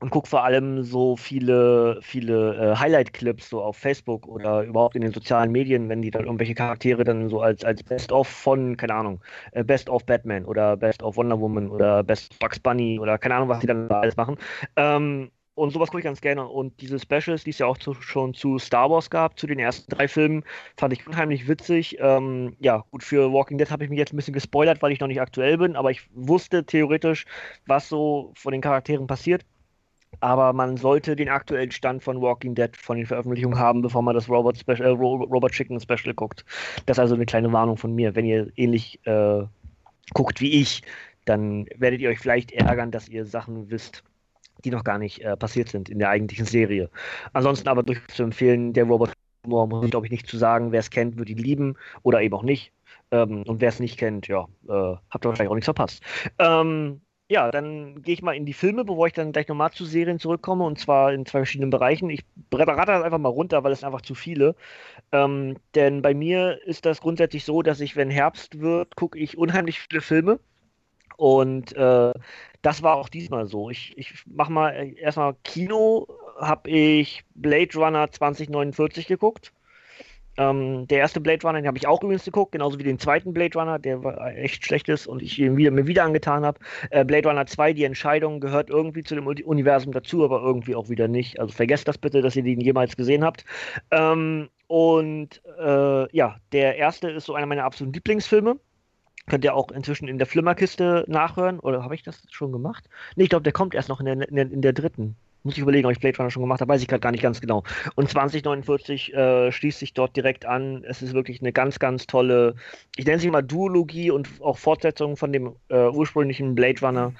[0.00, 5.02] und gucke vor allem so viele, viele äh, Highlight-Clips so auf Facebook oder überhaupt in
[5.02, 8.94] den sozialen Medien, wenn die dann irgendwelche Charaktere dann so als, als Best-of von, keine
[8.94, 13.48] Ahnung, äh, Best-of Batman oder Best-of Wonder Woman oder Best Bugs Bunny oder keine Ahnung,
[13.50, 14.36] was die dann da alles machen.
[14.76, 16.48] Ähm, und sowas gucke ich ganz gerne.
[16.48, 19.58] Und diese Specials, die es ja auch zu, schon zu Star Wars gab, zu den
[19.58, 20.44] ersten drei Filmen,
[20.78, 21.98] fand ich unheimlich witzig.
[22.00, 25.00] Ähm, ja, gut, für Walking Dead habe ich mich jetzt ein bisschen gespoilert, weil ich
[25.00, 27.26] noch nicht aktuell bin, aber ich wusste theoretisch,
[27.66, 29.44] was so von den Charakteren passiert.
[30.18, 34.14] Aber man sollte den aktuellen Stand von Walking Dead von den Veröffentlichungen haben, bevor man
[34.14, 36.44] das Robot, Special, äh, Robot Chicken Special guckt.
[36.86, 38.14] Das ist also eine kleine Warnung von mir.
[38.14, 39.42] Wenn ihr ähnlich äh,
[40.12, 40.82] guckt wie ich,
[41.24, 44.02] dann werdet ihr euch vielleicht ärgern, dass ihr Sachen wisst,
[44.64, 46.90] die noch gar nicht äh, passiert sind in der eigentlichen Serie.
[47.32, 49.12] Ansonsten aber durchaus zu empfehlen, der Robot
[49.46, 50.72] muss ich glaube ich nicht zu sagen.
[50.72, 52.72] Wer es kennt, wird ihn lieben oder eben auch nicht.
[53.10, 56.02] Ähm, und wer es nicht kennt, ja, äh, habt ihr wahrscheinlich auch nichts verpasst.
[56.38, 59.84] Ähm, ja, dann gehe ich mal in die Filme, bevor ich dann gleich nochmal zu
[59.84, 62.10] Serien zurückkomme, und zwar in zwei verschiedenen Bereichen.
[62.10, 64.56] Ich rate das einfach mal runter, weil es einfach zu viele.
[65.12, 69.38] Ähm, denn bei mir ist das grundsätzlich so, dass ich, wenn Herbst wird, gucke ich
[69.38, 70.40] unheimlich viele Filme.
[71.16, 72.12] Und äh,
[72.62, 73.70] das war auch diesmal so.
[73.70, 76.08] Ich, ich mache mal äh, erstmal Kino,
[76.40, 79.52] habe ich Blade Runner 2049 geguckt.
[80.40, 83.34] Ähm, der erste Blade Runner, den habe ich auch übrigens geguckt, genauso wie den zweiten
[83.34, 86.58] Blade Runner, der war echt schlecht ist und ich ihn wieder, mir wieder angetan habe.
[86.88, 90.88] Äh, Blade Runner 2, die Entscheidung gehört irgendwie zu dem Universum dazu, aber irgendwie auch
[90.88, 91.38] wieder nicht.
[91.38, 93.44] Also vergesst das bitte, dass ihr den jemals gesehen habt.
[93.90, 98.58] Ähm, und äh, ja, der erste ist so einer meiner absoluten Lieblingsfilme.
[99.28, 101.60] Könnt ihr auch inzwischen in der Flimmerkiste nachhören.
[101.60, 102.88] Oder habe ich das schon gemacht?
[103.14, 105.16] Nee, ich glaube, der kommt erst noch in der, in der, in der dritten.
[105.42, 107.22] Muss ich überlegen, ob ich Blade Runner schon gemacht habe, weiß ich gerade gar nicht
[107.22, 107.62] ganz genau.
[107.94, 110.84] Und 2049 äh, schließt sich dort direkt an.
[110.84, 112.54] Es ist wirklich eine ganz, ganz tolle,
[112.96, 117.12] ich nenne sie mal Duologie und auch Fortsetzung von dem äh, ursprünglichen Blade Runner.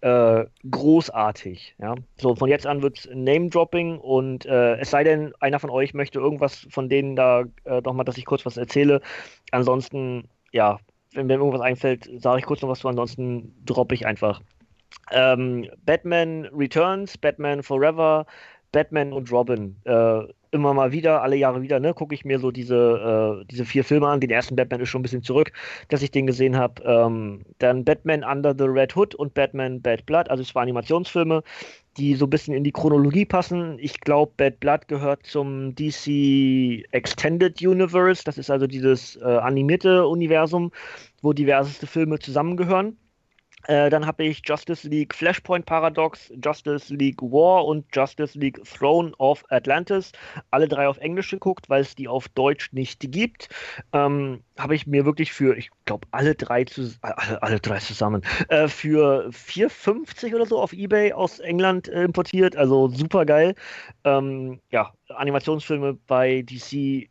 [0.00, 1.74] Äh, großartig.
[1.78, 1.94] Ja?
[2.16, 5.92] So, von jetzt an wird es Name-Dropping und äh, es sei denn, einer von euch
[5.92, 9.02] möchte irgendwas von denen da äh, nochmal, dass ich kurz was erzähle.
[9.50, 10.78] Ansonsten, ja,
[11.12, 14.40] wenn mir irgendwas einfällt, sage ich kurz noch was zu, ansonsten droppe ich einfach
[15.10, 18.26] ähm, Batman Returns, Batman Forever,
[18.72, 19.76] Batman und Robin.
[19.84, 20.22] Äh,
[20.52, 23.84] immer mal wieder, alle Jahre wieder, ne, gucke ich mir so diese, äh, diese vier
[23.84, 24.20] Filme an.
[24.20, 25.52] Den ersten Batman ist schon ein bisschen zurück,
[25.88, 26.82] dass ich den gesehen habe.
[26.84, 31.42] Ähm, dann Batman Under the Red Hood und Batman Bad Blood, also zwei Animationsfilme,
[31.96, 33.78] die so ein bisschen in die Chronologie passen.
[33.80, 38.24] Ich glaube, Bad Blood gehört zum DC Extended Universe.
[38.24, 40.72] Das ist also dieses äh, animierte Universum,
[41.22, 42.96] wo diverseste Filme zusammengehören.
[43.66, 49.12] Äh, dann habe ich Justice League Flashpoint Paradox, Justice League War und Justice League Throne
[49.18, 50.12] of Atlantis.
[50.50, 53.48] Alle drei auf Englisch geguckt, weil es die auf Deutsch nicht gibt.
[53.92, 58.22] Ähm, habe ich mir wirklich für, ich glaube, alle drei zu, alle, alle drei zusammen,
[58.48, 62.56] äh, für 4,50 oder so auf Ebay aus England äh, importiert.
[62.56, 63.54] Also super geil.
[64.04, 67.08] Ähm, ja, Animationsfilme bei DC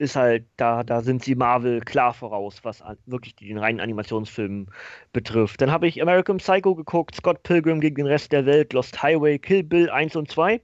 [0.00, 4.68] ist halt, da, da sind sie Marvel klar voraus, was wirklich den reinen Animationsfilm
[5.12, 5.60] betrifft.
[5.60, 9.38] Dann habe ich American Psycho geguckt, Scott Pilgrim gegen den Rest der Welt, Lost Highway,
[9.38, 10.62] Kill Bill 1 und 2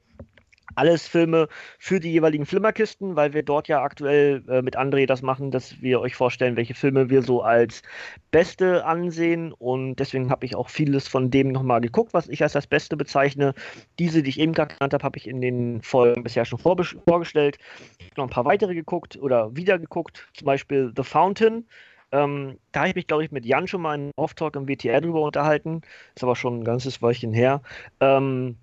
[0.75, 1.49] alles Filme
[1.79, 5.81] für die jeweiligen Flimmerkisten, weil wir dort ja aktuell äh, mit André das machen, dass
[5.81, 7.83] wir euch vorstellen, welche Filme wir so als
[8.31, 9.53] beste ansehen.
[9.53, 12.97] Und deswegen habe ich auch vieles von dem nochmal geguckt, was ich als das Beste
[12.97, 13.55] bezeichne.
[13.99, 17.59] Diese, die ich eben gerade genannt habe, habe ich in den Folgen bisher schon vorgestellt.
[17.99, 21.67] Ich habe noch ein paar weitere geguckt oder wieder geguckt, zum Beispiel The Fountain.
[22.13, 25.01] Ähm, da habe ich mich, glaube ich, mit Jan schon mal in Off-Talk im WTR
[25.01, 25.83] drüber unterhalten.
[26.15, 27.63] Ist aber schon ein ganzes Weilchen her.
[28.01, 28.57] Ähm,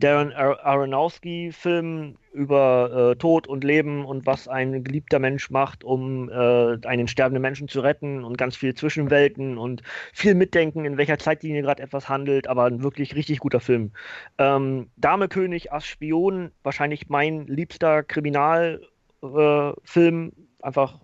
[0.00, 6.78] Darren Aronofsky-Film über äh, Tod und Leben und was ein geliebter Mensch macht, um äh,
[6.86, 11.62] einen sterbenden Menschen zu retten und ganz viel Zwischenwelten und viel Mitdenken, in welcher Zeitlinie
[11.62, 13.92] gerade etwas handelt, aber ein wirklich richtig guter Film.
[14.38, 18.82] Ähm, Dame König, Ass Spion, wahrscheinlich mein liebster Kriminalfilm,
[19.22, 21.00] äh, einfach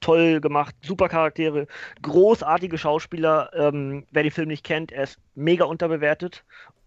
[0.00, 1.66] toll gemacht, super Charaktere,
[2.02, 3.50] großartige Schauspieler.
[3.54, 6.44] Ähm, wer den Film nicht kennt, er ist mega unterbewertet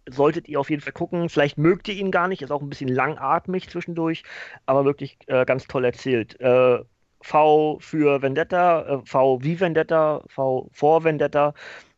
[0.09, 1.29] solltet ihr auf jeden Fall gucken.
[1.29, 4.23] Vielleicht mögt ihr ihn gar nicht, ist auch ein bisschen langatmig zwischendurch,
[4.65, 6.39] aber wirklich äh, ganz toll erzählt.
[6.39, 6.79] Äh,
[7.21, 11.53] v für Vendetta, äh, V wie Vendetta, V vor Vendetta,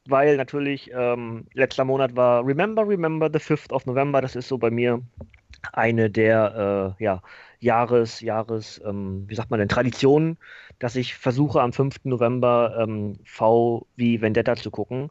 [0.08, 4.58] weil natürlich ähm, letzter Monat war Remember, Remember the 5th of November, das ist so
[4.58, 5.02] bei mir
[5.74, 7.22] eine der äh, ja,
[7.60, 10.38] Jahres, Jahres, ähm, wie sagt man denn, Traditionen,
[10.80, 12.06] dass ich versuche am 5.
[12.06, 15.10] November ähm, V wie Vendetta zu gucken.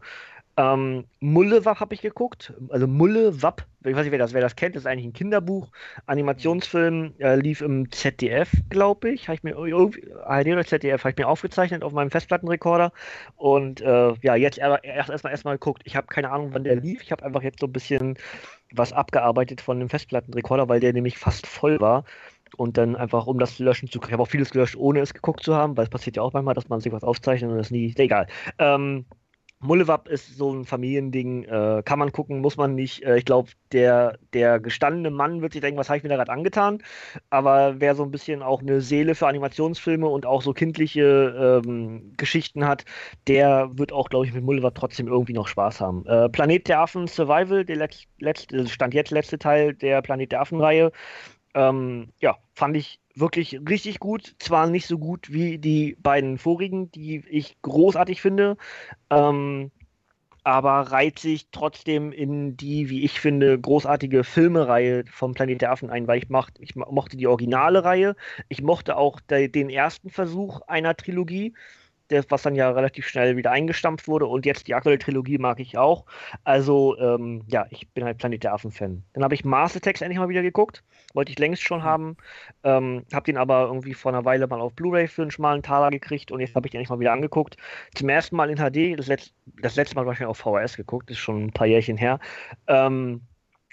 [0.57, 2.53] Ähm, Mullewach habe ich geguckt.
[2.69, 5.69] Also Mullewap, ich weiß nicht, wer das, wer das kennt, ist eigentlich ein Kinderbuch.
[6.07, 9.29] Animationsfilm äh, lief im ZDF, glaube ich.
[9.29, 12.93] Habe ich mir ARD oder ZDF habe ich mir aufgezeichnet auf meinem Festplattenrekorder.
[13.37, 15.83] Und äh, ja, jetzt erst erstmal erstmal geguckt.
[15.87, 17.03] Ich habe keine Ahnung, wann der lief.
[17.03, 18.17] Ich habe einfach jetzt so ein bisschen
[18.73, 22.05] was abgearbeitet von dem Festplattenrekorder, weil der nämlich fast voll war.
[22.57, 24.11] Und dann einfach, um das löschen zu können.
[24.11, 26.33] Ich habe auch vieles gelöscht, ohne es geguckt zu haben, weil es passiert ja auch
[26.33, 27.93] manchmal, dass man sich was aufzeichnet und das nie.
[27.97, 28.29] Egal.
[28.61, 29.07] Ähm,
[29.65, 33.03] Mullewap ist so ein Familiending, äh, kann man gucken, muss man nicht.
[33.03, 36.17] Äh, ich glaube, der, der gestandene Mann wird sich denken, was habe ich mir da
[36.17, 36.83] gerade angetan.
[37.31, 42.13] Aber wer so ein bisschen auch eine Seele für Animationsfilme und auch so kindliche ähm,
[42.17, 42.85] Geschichten hat,
[43.27, 46.07] der wird auch, glaube ich, mit Mullewap trotzdem irgendwie noch Spaß haben.
[46.07, 50.41] Äh, Planet der Affen Survival, der letz, letzte, stand jetzt letzte Teil der Planet der
[50.43, 50.93] Affen-Reihe.
[51.55, 54.35] Ähm, ja, fand ich wirklich richtig gut.
[54.39, 58.57] Zwar nicht so gut wie die beiden vorigen, die ich großartig finde,
[59.11, 59.71] ähm,
[60.43, 65.89] aber reiht sich trotzdem in die, wie ich finde, großartige Filmereihe vom Planet der Affen
[65.91, 68.15] ein, weil ich, macht, ich mochte die originale Reihe.
[68.49, 71.55] Ich mochte auch de, den ersten Versuch einer Trilogie
[72.09, 74.27] das, was dann ja relativ schnell wieder eingestampft wurde.
[74.27, 76.05] Und jetzt die aktuelle Trilogie mag ich auch.
[76.45, 79.03] Also, ähm, ja, ich bin halt Planet der Affen-Fan.
[79.13, 80.83] Dann habe ich Mars Attacks endlich mal wieder geguckt.
[81.15, 81.85] Wollte ich längst schon hm.
[81.85, 82.17] haben.
[82.63, 85.91] Ähm, habe den aber irgendwie vor einer Weile mal auf Blu-ray für einen schmalen Taler
[85.91, 87.57] gekriegt und jetzt habe ich den endlich mal wieder angeguckt.
[87.95, 88.99] Zum ersten Mal in HD.
[88.99, 91.09] Das, letzt, das letzte Mal wahrscheinlich auf VHS geguckt.
[91.11, 92.19] Das ist schon ein paar Jährchen her.
[92.67, 93.23] Ähm,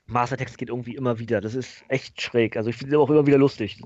[0.06, 1.42] Master Text geht irgendwie immer wieder.
[1.42, 2.58] Das ist echt schräg.
[2.58, 3.82] Also ich finde es auch immer wieder lustig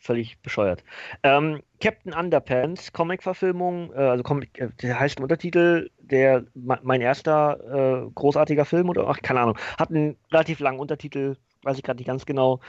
[0.00, 0.82] völlig bescheuert.
[1.22, 8.06] Ähm, Captain Underpants, Comic-Verfilmung, äh, also Comic, äh, der heißt im Untertitel, der mein erster
[8.06, 11.98] äh, großartiger Film oder ach, keine Ahnung, hat einen relativ langen Untertitel, weiß ich gerade
[11.98, 12.60] nicht ganz genau,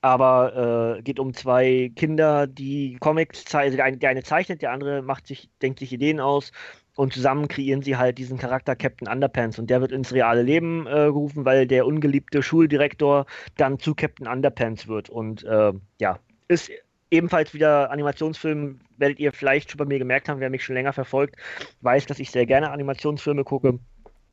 [0.00, 4.62] aber äh, geht um zwei Kinder, die Comics zeichnen, also der eine, der eine zeichnet,
[4.62, 6.52] der andere macht sich, denkt sich Ideen aus
[6.96, 10.86] und zusammen kreieren sie halt diesen Charakter Captain Underpants und der wird ins reale Leben
[10.86, 13.26] äh, gerufen, weil der ungeliebte Schuldirektor
[13.56, 16.18] dann zu Captain Underpants wird und äh, ja,
[16.48, 16.70] ist
[17.10, 20.92] ebenfalls wieder Animationsfilm, werdet ihr vielleicht schon bei mir gemerkt haben, wer mich schon länger
[20.92, 21.36] verfolgt,
[21.80, 23.78] weiß, dass ich sehr gerne Animationsfilme gucke.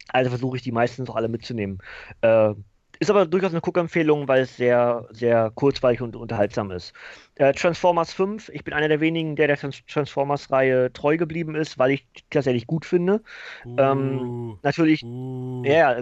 [0.10, 1.80] Also versuche ich die meistens auch alle mitzunehmen.
[2.22, 2.54] Äh,
[3.00, 6.94] ist aber durchaus eine Guckempfehlung, weil es sehr, sehr kurzweilig und unterhaltsam ist.
[7.36, 11.92] Äh, Transformers 5, ich bin einer der wenigen, der der Transformers-Reihe treu geblieben ist, weil
[11.92, 13.22] ich tatsächlich gut finde.
[13.66, 15.64] Uh, ähm, natürlich, uh.
[15.66, 16.02] ja,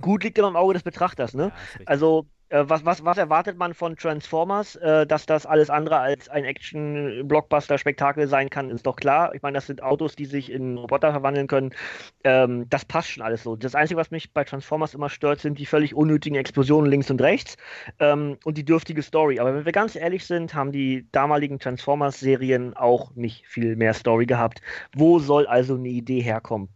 [0.00, 1.52] gut liegt immer im Auge des Betrachters, ne?
[1.78, 4.76] Ja, also äh, was, was, was erwartet man von Transformers?
[4.76, 9.34] Äh, dass das alles andere als ein Action-Blockbuster-Spektakel sein kann, ist doch klar.
[9.34, 11.70] Ich meine, das sind Autos, die sich in Roboter verwandeln können.
[12.22, 13.56] Ähm, das passt schon alles so.
[13.56, 17.20] Das Einzige, was mich bei Transformers immer stört, sind die völlig unnötigen Explosionen links und
[17.20, 17.56] rechts
[17.98, 19.40] ähm, und die dürftige Story.
[19.40, 24.26] Aber wenn wir ganz ehrlich sind, haben die damaligen Transformers-Serien auch nicht viel mehr Story
[24.26, 24.60] gehabt.
[24.94, 26.68] Wo soll also eine Idee herkommen?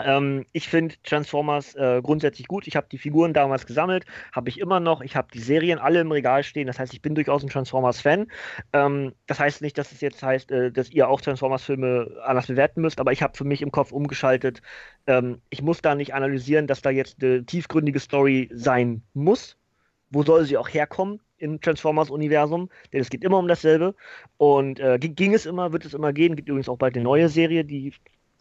[0.00, 2.66] Ähm, ich finde Transformers äh, grundsätzlich gut.
[2.66, 5.02] Ich habe die Figuren damals gesammelt, habe ich immer noch.
[5.02, 6.66] Ich habe die Serien alle im Regal stehen.
[6.66, 8.26] Das heißt, ich bin durchaus ein Transformers-Fan.
[8.72, 12.80] Ähm, das heißt nicht, dass es jetzt heißt, äh, dass ihr auch Transformers-Filme anders bewerten
[12.80, 14.62] müsst, aber ich habe für mich im Kopf umgeschaltet.
[15.06, 19.56] Ähm, ich muss da nicht analysieren, dass da jetzt eine tiefgründige Story sein muss.
[20.10, 21.20] Wo soll sie auch herkommen?
[21.38, 23.94] im Transformers-Universum, denn es geht immer um dasselbe.
[24.38, 26.36] Und äh, ging es immer, wird es immer gehen.
[26.36, 27.92] Gibt übrigens auch bald eine neue Serie, die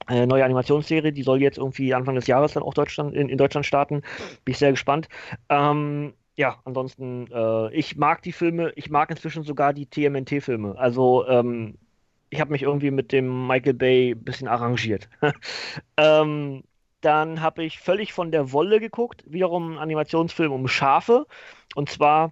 [0.05, 3.37] eine neue Animationsserie, die soll jetzt irgendwie Anfang des Jahres dann auch Deutschland, in, in
[3.37, 4.01] Deutschland starten.
[4.43, 5.07] Bin ich sehr gespannt.
[5.49, 10.77] Ähm, ja, ansonsten, äh, ich mag die Filme, ich mag inzwischen sogar die TMNT-Filme.
[10.77, 11.77] Also, ähm,
[12.29, 15.07] ich habe mich irgendwie mit dem Michael Bay ein bisschen arrangiert.
[15.97, 16.63] ähm,
[17.01, 21.27] dann habe ich völlig von der Wolle geguckt, wiederum ein Animationsfilm um Schafe.
[21.75, 22.31] Und zwar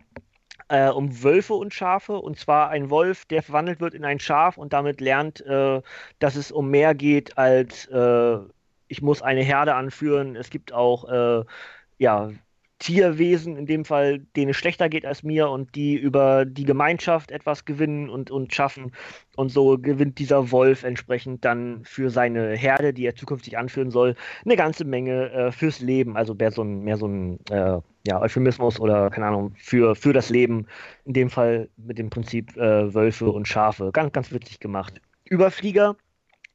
[0.72, 2.14] äh, um Wölfe und Schafe.
[2.14, 5.82] Und zwar ein Wolf, der verwandelt wird in ein Schaf und damit lernt, äh,
[6.20, 8.38] dass es um mehr geht als äh,
[8.88, 10.36] ich muss eine Herde anführen.
[10.36, 11.46] Es gibt auch äh,
[11.98, 12.32] ja,
[12.82, 17.30] Tierwesen, in dem Fall, denen es schlechter geht als mir und die über die Gemeinschaft
[17.30, 18.92] etwas gewinnen und, und schaffen.
[19.36, 24.16] Und so gewinnt dieser Wolf entsprechend dann für seine Herde, die er zukünftig anführen soll,
[24.44, 26.18] eine ganze Menge äh, fürs Leben.
[26.18, 30.12] Also mehr so ein, mehr so ein äh, ja, Euphemismus oder keine Ahnung, für, für
[30.12, 30.66] das Leben.
[31.06, 33.92] In dem Fall mit dem Prinzip äh, Wölfe und Schafe.
[33.94, 35.00] Ganz, ganz witzig gemacht.
[35.26, 35.96] Überflieger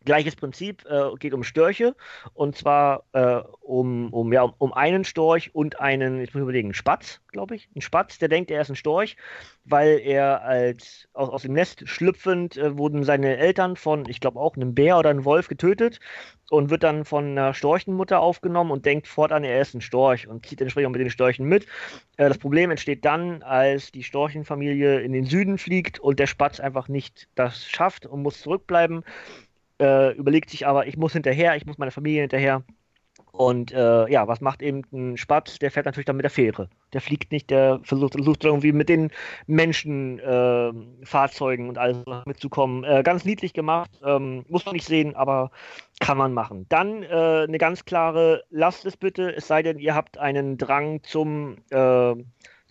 [0.07, 1.95] Gleiches Prinzip, äh, geht um Störche
[2.33, 7.21] und zwar äh, um, um, ja, um einen Storch und einen, ich muss überlegen, Spatz,
[7.29, 7.69] glaube ich.
[7.77, 9.17] Ein Spatz, der denkt, er ist ein Storch,
[9.65, 14.41] weil er als aus, aus dem Nest schlüpfend äh, wurden seine Eltern von, ich glaube
[14.41, 16.01] auch, einem Bär oder einem Wolf getötet
[16.51, 20.47] und wird dann von einer Storchenmutter aufgenommen und denkt fortan, er ist ein Storch und
[20.47, 21.65] zieht entsprechend mit den Storchen mit.
[22.17, 26.61] Äh, das Problem entsteht dann, als die Storchenfamilie in den Süden fliegt und der Spatz
[26.61, 29.03] einfach nicht das schafft und muss zurückbleiben
[29.81, 32.63] äh, überlegt sich aber, ich muss hinterher, ich muss meine Familie hinterher.
[33.33, 35.59] Und äh, ja, was macht eben ein Spatz?
[35.59, 36.69] Der fährt natürlich dann mit der Fähre.
[36.93, 39.11] Der fliegt nicht, der versucht, versucht irgendwie mit den
[39.47, 40.73] Menschen, äh,
[41.05, 42.85] Fahrzeugen und alles mitzukommen.
[42.85, 45.51] Äh, ganz niedlich gemacht, ähm, muss man nicht sehen, aber
[46.01, 46.67] kann man machen.
[46.71, 51.03] Dann äh, eine ganz klare, lasst es bitte, es sei denn, ihr habt einen Drang
[51.03, 52.15] zum äh,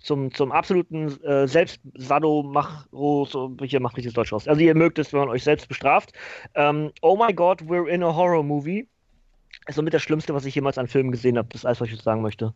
[0.05, 4.47] zum, zum absoluten äh, Selbstsadomachro, so, hier macht richtig Deutsch aus.
[4.47, 6.13] Also ihr mögt es, wenn man euch selbst bestraft.
[6.53, 8.87] Ähm, oh my God, we're in a horror movie.
[9.67, 11.47] Ist somit das Schlimmste, was ich jemals an Filmen gesehen habe.
[11.51, 12.53] Das ist alles, was ich sagen möchte.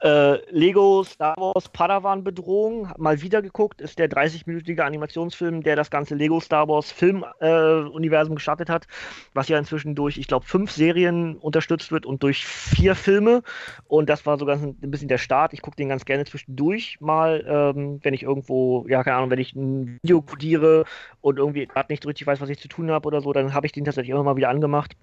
[0.00, 5.90] Äh, Lego Star Wars Padawan Bedrohung, mal wieder geguckt, ist der 30-minütige Animationsfilm, der das
[5.90, 8.86] ganze Lego Star Wars Film-Universum äh, gestartet hat,
[9.34, 13.42] was ja inzwischen durch, ich glaube, fünf Serien unterstützt wird und durch vier Filme.
[13.88, 15.52] Und das war sogar ein bisschen der Start.
[15.52, 19.38] Ich gucke den ganz gerne zwischendurch mal, ähm, wenn ich irgendwo, ja, keine Ahnung, wenn
[19.40, 20.84] ich ein Video codiere
[21.20, 23.66] und irgendwie gerade nicht richtig weiß, was ich zu tun habe oder so, dann habe
[23.66, 24.96] ich den tatsächlich immer mal wieder angemacht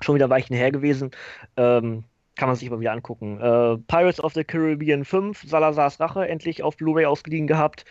[0.00, 1.10] schon wieder Weichen her gewesen.
[1.56, 2.04] Ähm,
[2.36, 3.40] kann man sich mal wieder angucken.
[3.40, 7.84] Äh, Pirates of the Caribbean 5, Salazars Rache, endlich auf Blu-ray ausgeliehen gehabt.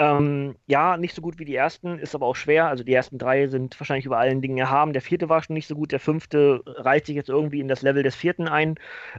[0.00, 2.68] Ähm, ja, nicht so gut wie die ersten, ist aber auch schwer.
[2.68, 4.94] Also die ersten drei sind wahrscheinlich über allen Dingen erhaben.
[4.94, 5.92] Der vierte war schon nicht so gut.
[5.92, 8.76] Der fünfte reiht sich jetzt irgendwie in das Level des vierten ein.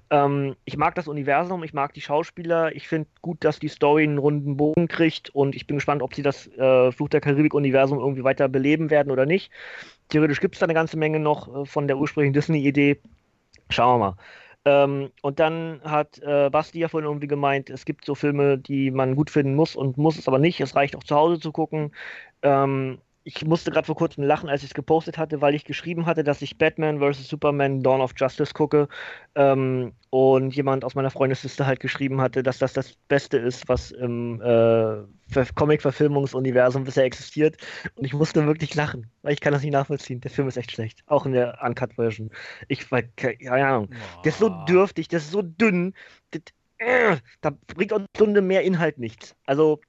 [0.10, 2.76] Ähm, ich mag das Universum, ich mag die Schauspieler.
[2.76, 6.16] Ich finde gut, dass die Story einen runden Bogen kriegt und ich bin gespannt, ob
[6.16, 9.52] sie das äh, Fluch der Karibik-Universum irgendwie weiter beleben werden oder nicht.
[10.12, 13.00] Theoretisch gibt es da eine ganze Menge noch äh, von der ursprünglichen Disney-Idee.
[13.70, 14.18] Schauen wir mal.
[14.64, 18.92] Ähm, und dann hat äh, Basti ja vorhin irgendwie gemeint, es gibt so Filme, die
[18.92, 20.60] man gut finden muss und muss es aber nicht.
[20.62, 21.96] Es reicht auch zu Hause zu gucken.
[22.44, 26.06] Ähm, ich musste gerade vor kurzem lachen, als ich es gepostet hatte, weil ich geschrieben
[26.06, 27.28] hatte, dass ich Batman vs.
[27.28, 28.88] Superman Dawn of Justice gucke.
[29.36, 33.92] Ähm, und jemand aus meiner Freundesliste halt geschrieben hatte, dass das das Beste ist, was
[33.92, 37.58] im äh, Comic-Verfilmungsuniversum bisher existiert.
[37.96, 40.22] Und ich musste wirklich lachen, weil ich kann das nicht nachvollziehen.
[40.22, 41.04] Der Film ist echt schlecht.
[41.06, 42.32] Auch in der Uncut-Version.
[42.68, 43.90] Ich, keine Ahnung.
[43.92, 44.22] Oh.
[44.24, 45.94] Der ist so dürftig, der ist so dünn.
[46.32, 46.42] Das,
[46.80, 49.36] äh, da bringt uns Stunde mehr Inhalt nichts.
[49.46, 49.80] Also,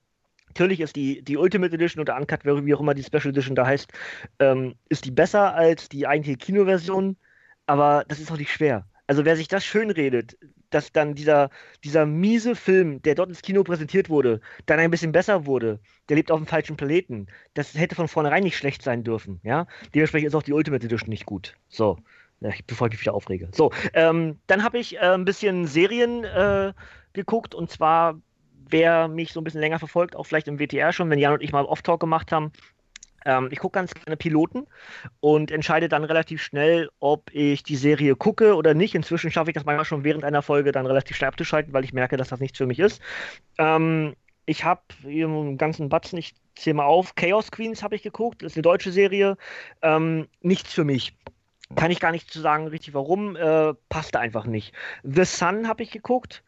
[0.53, 3.67] Natürlich ist die, die Ultimate Edition oder Uncut, wie auch immer die Special Edition da
[3.67, 3.91] heißt,
[4.39, 7.17] ähm, ist die besser als die eigentliche Kinoversion,
[7.65, 8.87] aber das ist auch nicht schwer.
[9.07, 10.37] Also wer sich das schön redet,
[10.69, 11.49] dass dann dieser,
[11.85, 15.81] dieser miese Film, der dort ins Kino präsentiert wurde, dann ein bisschen besser wurde,
[16.11, 17.29] der lebt auf dem falschen Planeten.
[17.55, 19.67] Das hätte von vornherein nicht schlecht sein dürfen, ja.
[19.95, 21.55] Dementsprechend ist auch die Ultimate Edition nicht gut.
[21.69, 21.99] So.
[22.67, 23.49] Bevor ich mich wieder aufrege.
[23.53, 26.73] So, ähm, dann habe ich äh, ein bisschen Serien äh,
[27.13, 28.21] geguckt und zwar
[28.69, 31.43] wer mich so ein bisschen länger verfolgt, auch vielleicht im WTR schon, wenn Jan und
[31.43, 32.53] ich mal Off-Talk gemacht haben,
[33.25, 34.67] ähm, ich gucke ganz gerne Piloten
[35.21, 38.95] und entscheide dann relativ schnell, ob ich die Serie gucke oder nicht.
[38.95, 41.93] Inzwischen schaffe ich das manchmal schon während einer Folge dann relativ schnell abzuschalten, weil ich
[41.93, 43.01] merke, dass das nichts für mich ist.
[43.59, 44.15] Ähm,
[44.47, 48.53] ich habe einen ganzen Batzen, ich zähle mal auf, Chaos Queens habe ich geguckt, das
[48.53, 49.37] ist eine deutsche Serie.
[49.83, 51.17] Ähm, nichts für mich.
[51.77, 54.75] Kann ich gar nicht zu sagen, richtig warum, äh, passte einfach nicht.
[55.05, 56.43] The Sun habe ich geguckt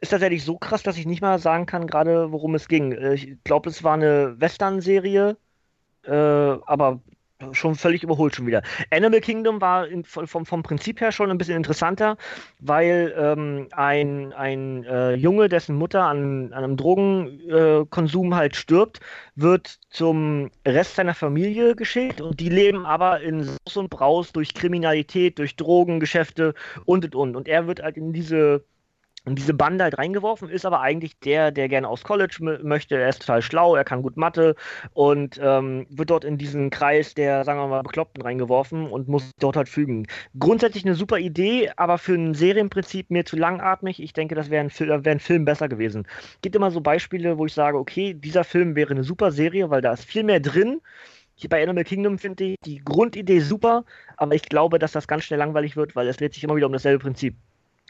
[0.00, 2.92] ist tatsächlich so krass, dass ich nicht mal sagen kann, gerade worum es ging.
[2.92, 5.36] Äh, ich glaube, es war eine Western-Serie,
[6.04, 7.00] äh, aber
[7.52, 8.62] schon völlig überholt schon wieder.
[8.90, 12.16] Animal Kingdom war in, vom, vom Prinzip her schon ein bisschen interessanter,
[12.60, 19.00] weil ähm, ein, ein äh, Junge, dessen Mutter an, an einem Drogenkonsum äh, halt stirbt,
[19.34, 24.54] wird zum Rest seiner Familie geschickt und die leben aber in Saus und Braus durch
[24.54, 26.54] Kriminalität, durch Drogengeschäfte
[26.86, 27.36] und und und.
[27.36, 28.64] Und er wird halt in diese
[29.26, 32.96] und diese Bande halt reingeworfen, ist aber eigentlich der, der gerne aus College möchte.
[32.96, 34.54] Er ist total schlau, er kann gut Mathe
[34.94, 39.32] und ähm, wird dort in diesen Kreis der, sagen wir mal, Bekloppten reingeworfen und muss
[39.40, 40.06] dort halt fügen.
[40.38, 44.00] Grundsätzlich eine super Idee, aber für ein Serienprinzip mir zu langatmig.
[44.00, 44.70] Ich denke, das wäre ein,
[45.04, 46.06] wär ein Film besser gewesen.
[46.40, 49.80] Gibt immer so Beispiele, wo ich sage, okay, dieser Film wäre eine super Serie, weil
[49.82, 50.80] da ist viel mehr drin.
[51.34, 53.84] Hier bei Animal Kingdom finde ich die Grundidee super,
[54.16, 56.66] aber ich glaube, dass das ganz schnell langweilig wird, weil es dreht sich immer wieder
[56.66, 57.34] um dasselbe Prinzip.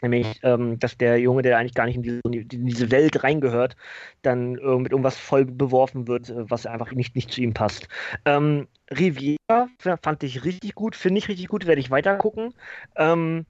[0.01, 3.75] Nämlich, ähm, dass der Junge, der eigentlich gar nicht in diese, in diese Welt reingehört,
[4.21, 7.87] dann äh, mit irgendwas voll beworfen wird, äh, was einfach nicht, nicht zu ihm passt.
[8.25, 9.69] Ähm, Riviera
[10.01, 12.53] fand ich richtig gut, finde ich richtig gut, werde ich weiter gucken.
[12.95, 13.45] Ähm,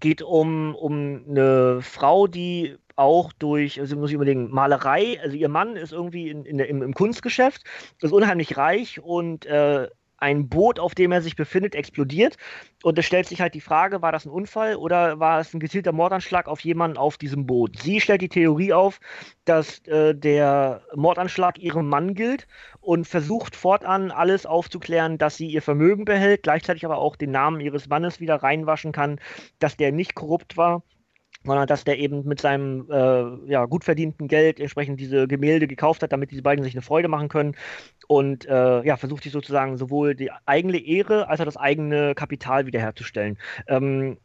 [0.00, 5.48] geht um, um eine Frau, die auch durch, also muss ich überlegen, Malerei, also ihr
[5.48, 7.62] Mann ist irgendwie in, in, im, im Kunstgeschäft,
[8.00, 12.36] ist unheimlich reich und äh, ein Boot, auf dem er sich befindet, explodiert.
[12.82, 15.60] Und es stellt sich halt die Frage, war das ein Unfall oder war es ein
[15.60, 17.78] gezielter Mordanschlag auf jemanden auf diesem Boot?
[17.78, 19.00] Sie stellt die Theorie auf,
[19.44, 22.46] dass äh, der Mordanschlag ihrem Mann gilt
[22.80, 27.60] und versucht fortan alles aufzuklären, dass sie ihr Vermögen behält, gleichzeitig aber auch den Namen
[27.60, 29.20] ihres Mannes wieder reinwaschen kann,
[29.58, 30.82] dass der nicht korrupt war
[31.46, 36.02] sondern dass der eben mit seinem äh, ja, gut verdienten Geld entsprechend diese Gemälde gekauft
[36.02, 37.56] hat, damit diese beiden sich eine Freude machen können
[38.08, 42.66] und äh, ja, versucht sich sozusagen sowohl die eigene Ehre als auch das eigene Kapital
[42.66, 43.38] wiederherzustellen.
[43.68, 44.18] Ähm,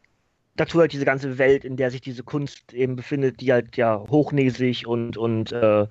[0.56, 4.04] dazu halt diese ganze Welt, in der sich diese Kunst eben befindet, die halt ja
[4.10, 5.88] hochnäsig und, und äh,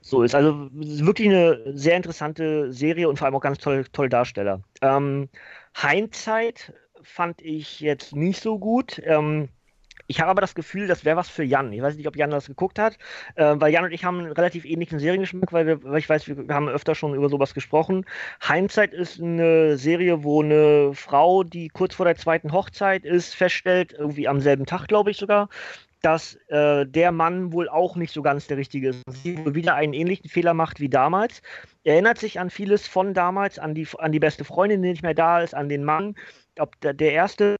[0.00, 0.34] so ist.
[0.34, 4.62] Also wirklich eine sehr interessante Serie und vor allem auch ganz tolle, tolle Darsteller.
[4.82, 5.28] Ähm,
[5.74, 6.72] Hindsight
[7.02, 9.00] fand ich jetzt nicht so gut.
[9.04, 9.48] Ähm,
[10.12, 11.72] Ich habe aber das Gefühl, das wäre was für Jan.
[11.72, 12.98] Ich weiß nicht, ob Jan das geguckt hat,
[13.34, 16.28] äh, weil Jan und ich haben einen relativ ähnlichen Seriengeschmack, weil, wir, weil ich weiß,
[16.28, 18.04] wir haben öfter schon über sowas gesprochen.
[18.46, 23.94] Heimzeit ist eine Serie, wo eine Frau, die kurz vor der zweiten Hochzeit ist, feststellt,
[23.98, 25.48] irgendwie am selben Tag, glaube ich sogar,
[26.02, 29.02] dass äh, der Mann wohl auch nicht so ganz der Richtige ist.
[29.22, 31.40] Sie wieder einen ähnlichen Fehler macht wie damals.
[31.84, 35.14] Erinnert sich an vieles von damals, an die, an die beste Freundin, die nicht mehr
[35.14, 36.16] da ist, an den Mann.
[36.58, 37.56] Ob der, der erste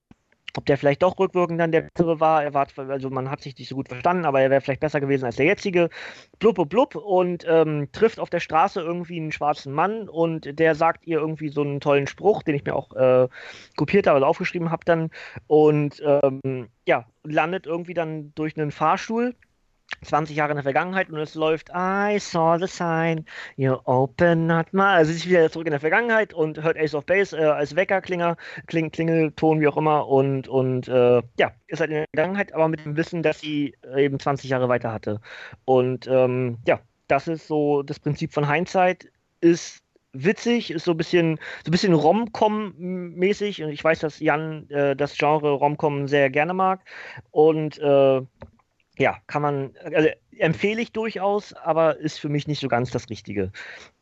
[0.56, 3.56] ob der vielleicht doch rückwirkend dann der bessere war, er war, also man hat sich
[3.56, 5.88] nicht so gut verstanden, aber er wäre vielleicht besser gewesen als der jetzige.
[6.38, 10.74] Blub, blub, blub und ähm, trifft auf der Straße irgendwie einen schwarzen Mann und der
[10.74, 13.28] sagt ihr irgendwie so einen tollen Spruch, den ich mir auch äh,
[13.76, 15.10] kopiert habe, also aufgeschrieben habe dann
[15.46, 19.34] und ähm, ja, landet irgendwie dann durch einen Fahrstuhl
[20.04, 23.24] 20 Jahre in der Vergangenheit und es läuft I saw the sign,
[23.56, 24.82] you open not my.
[24.82, 27.76] Also sie ist wieder zurück in der Vergangenheit und hört Ace of Base äh, als
[27.76, 28.36] Weckerklinger,
[28.66, 32.68] Kling, Klingelton, wie auch immer und, und äh, ja, ist halt in der Vergangenheit, aber
[32.68, 35.20] mit dem Wissen, dass sie eben 20 Jahre weiter hatte.
[35.64, 39.08] Und ähm, ja, das ist so das Prinzip von Hindsight,
[39.40, 39.82] ist
[40.12, 44.94] witzig, ist so ein bisschen, so ein bisschen Rom-Com-mäßig und ich weiß, dass Jan äh,
[44.94, 46.80] das Genre Rom-Com sehr gerne mag
[47.30, 48.22] und äh,
[48.98, 53.08] ja, kann man, also empfehle ich durchaus, aber ist für mich nicht so ganz das
[53.10, 53.52] Richtige.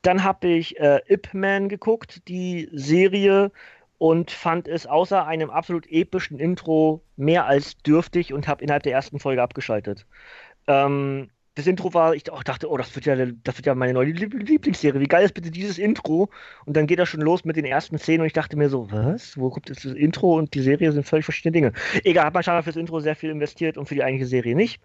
[0.02, 3.52] Dann habe ich äh, Ip Man geguckt, die Serie,
[4.00, 8.94] und fand es außer einem absolut epischen Intro mehr als dürftig und habe innerhalb der
[8.94, 10.06] ersten Folge abgeschaltet.
[10.66, 13.92] Ähm, das Intro war, ich oh, dachte, oh, das wird ja, das wird ja meine
[13.92, 15.00] neue Lieblingsserie.
[15.00, 16.30] Wie geil ist bitte dieses Intro?
[16.64, 18.90] Und dann geht das schon los mit den ersten Szenen und ich dachte mir so,
[18.90, 19.36] was?
[19.36, 21.72] Wo kommt jetzt das Intro und die Serie sind völlig verschiedene Dinge.
[22.04, 24.80] Egal, hat man scheinbar fürs Intro sehr viel investiert und für die eigentliche Serie nicht.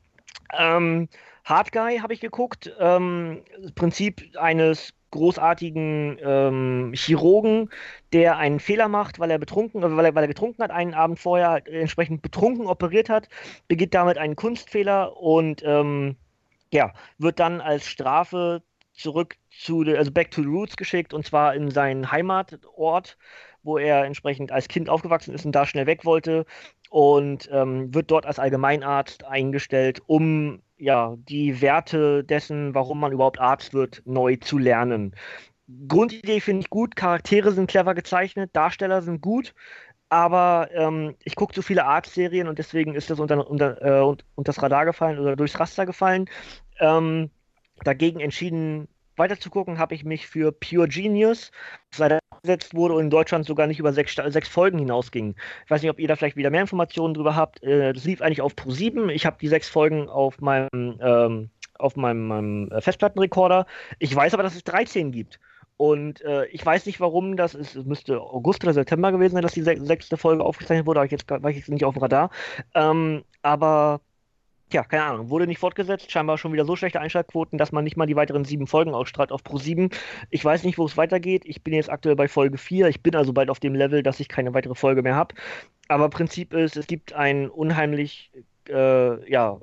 [0.57, 1.07] Ähm,
[1.43, 2.73] Hard Guy habe ich geguckt.
[2.79, 3.41] Ähm,
[3.75, 7.69] Prinzip eines großartigen ähm, Chirurgen,
[8.11, 10.93] der einen Fehler macht, weil er betrunken, äh, weil er, weil er getrunken hat, einen
[10.93, 13.29] Abend vorher entsprechend betrunken operiert hat,
[13.67, 16.17] begeht damit einen Kunstfehler und ähm,
[16.75, 18.61] ja, wird dann als Strafe
[18.93, 23.17] zurück zu, also back to the roots geschickt und zwar in seinen Heimatort,
[23.63, 26.45] wo er entsprechend als Kind aufgewachsen ist und da schnell weg wollte
[26.89, 33.39] und ähm, wird dort als Allgemeinarzt eingestellt, um ja die Werte dessen, warum man überhaupt
[33.39, 35.15] Arzt wird, neu zu lernen.
[35.87, 39.55] Grundidee finde ich gut, Charaktere sind clever gezeichnet, Darsteller sind gut,
[40.09, 44.23] aber ähm, ich gucke zu viele Arztserien und deswegen ist das unter, unter, äh, unter
[44.43, 46.29] das Radar gefallen oder durchs Raster gefallen.
[46.79, 47.29] Ähm,
[47.83, 51.51] dagegen entschieden, weiter zu gucken, habe ich mich für Pure Genius,
[51.91, 55.35] das leider gesetzt wurde und in Deutschland sogar nicht über sechs, sechs Folgen hinausging.
[55.63, 57.63] Ich weiß nicht, ob ihr da vielleicht wieder mehr Informationen drüber habt.
[57.63, 59.09] Äh, das lief eigentlich auf Pro7.
[59.09, 61.49] Ich habe die sechs Folgen auf meinem, ähm,
[61.79, 63.65] auf meinem, meinem äh, Festplattenrekorder.
[63.99, 65.39] Ich weiß aber, dass es 13 gibt.
[65.77, 67.75] Und äh, ich weiß nicht, warum das ist.
[67.75, 71.03] Es müsste August oder September gewesen sein, dass die sechste Folge aufgezeichnet wurde.
[71.03, 72.29] Ich jetzt, war ich jetzt nicht auf dem Radar.
[72.73, 73.99] Ähm, aber
[74.69, 77.97] Tja, keine Ahnung, wurde nicht fortgesetzt, scheinbar schon wieder so schlechte Einschaltquoten, dass man nicht
[77.97, 79.89] mal die weiteren sieben Folgen ausstrahlt auf Pro 7.
[80.31, 81.43] Ich weiß nicht, wo es weitergeht.
[81.45, 82.87] Ich bin jetzt aktuell bei Folge 4.
[82.87, 85.35] Ich bin also bald auf dem Level, dass ich keine weitere Folge mehr habe.
[85.87, 88.31] Aber Prinzip ist, es gibt ein unheimlich,
[88.67, 89.59] äh, ja,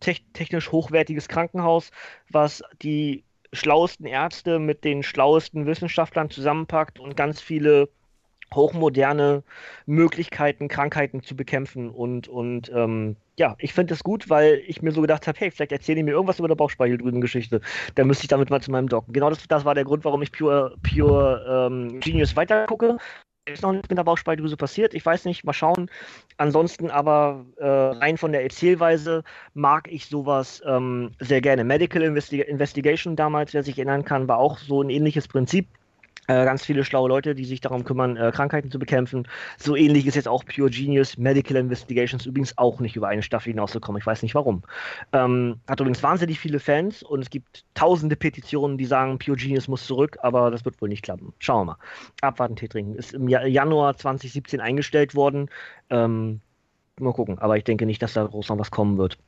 [0.00, 1.90] te technisch hochwertiges Krankenhaus,
[2.30, 7.90] was die schlauesten Ärzte mit den schlauesten Wissenschaftlern zusammenpackt und ganz viele
[8.54, 9.42] hochmoderne
[9.86, 11.90] Möglichkeiten, Krankheiten zu bekämpfen.
[11.90, 15.50] Und, und ähm, ja, ich finde das gut, weil ich mir so gedacht habe, hey,
[15.50, 17.60] vielleicht erzähle ich mir irgendwas über eine Bauchspeicheldrüsengeschichte.
[17.94, 19.12] Dann müsste ich damit mal zu meinem Docken.
[19.12, 22.98] Genau das, das war der Grund, warum ich Pure, Pure ähm, Genius weitergucke.
[23.46, 24.92] Ist noch nichts mit der Bauchspeicheldrüse passiert.
[24.92, 25.90] Ich weiß nicht, mal schauen.
[26.36, 29.24] Ansonsten aber äh, rein von der Erzählweise
[29.54, 31.64] mag ich sowas ähm, sehr gerne.
[31.64, 35.66] Medical Investi Investigation damals, wer sich erinnern kann, war auch so ein ähnliches Prinzip
[36.34, 39.26] ganz viele schlaue Leute, die sich darum kümmern, äh, Krankheiten zu bekämpfen.
[39.56, 43.50] So ähnlich ist jetzt auch Pure Genius Medical Investigations übrigens auch nicht über eine Staffel
[43.52, 43.98] hinausgekommen.
[43.98, 44.62] Ich weiß nicht warum.
[45.12, 49.68] Ähm, hat übrigens wahnsinnig viele Fans und es gibt tausende Petitionen, die sagen, Pure Genius
[49.68, 51.32] muss zurück, aber das wird wohl nicht klappen.
[51.38, 51.78] Schauen wir mal.
[52.20, 52.94] Abwarten, Tee trinken.
[52.94, 55.48] Ist im Januar 2017 eingestellt worden.
[55.90, 56.40] Ähm,
[57.00, 59.18] mal gucken, aber ich denke nicht, dass da groß noch was kommen wird.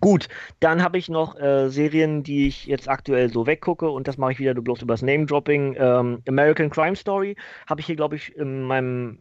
[0.00, 0.28] Gut,
[0.60, 4.32] dann habe ich noch äh, Serien, die ich jetzt aktuell so weggucke und das mache
[4.32, 5.76] ich wieder bloß übers Name-Dropping.
[5.78, 7.36] Ähm, American Crime Story
[7.66, 9.18] habe ich hier, glaube ich, in meinem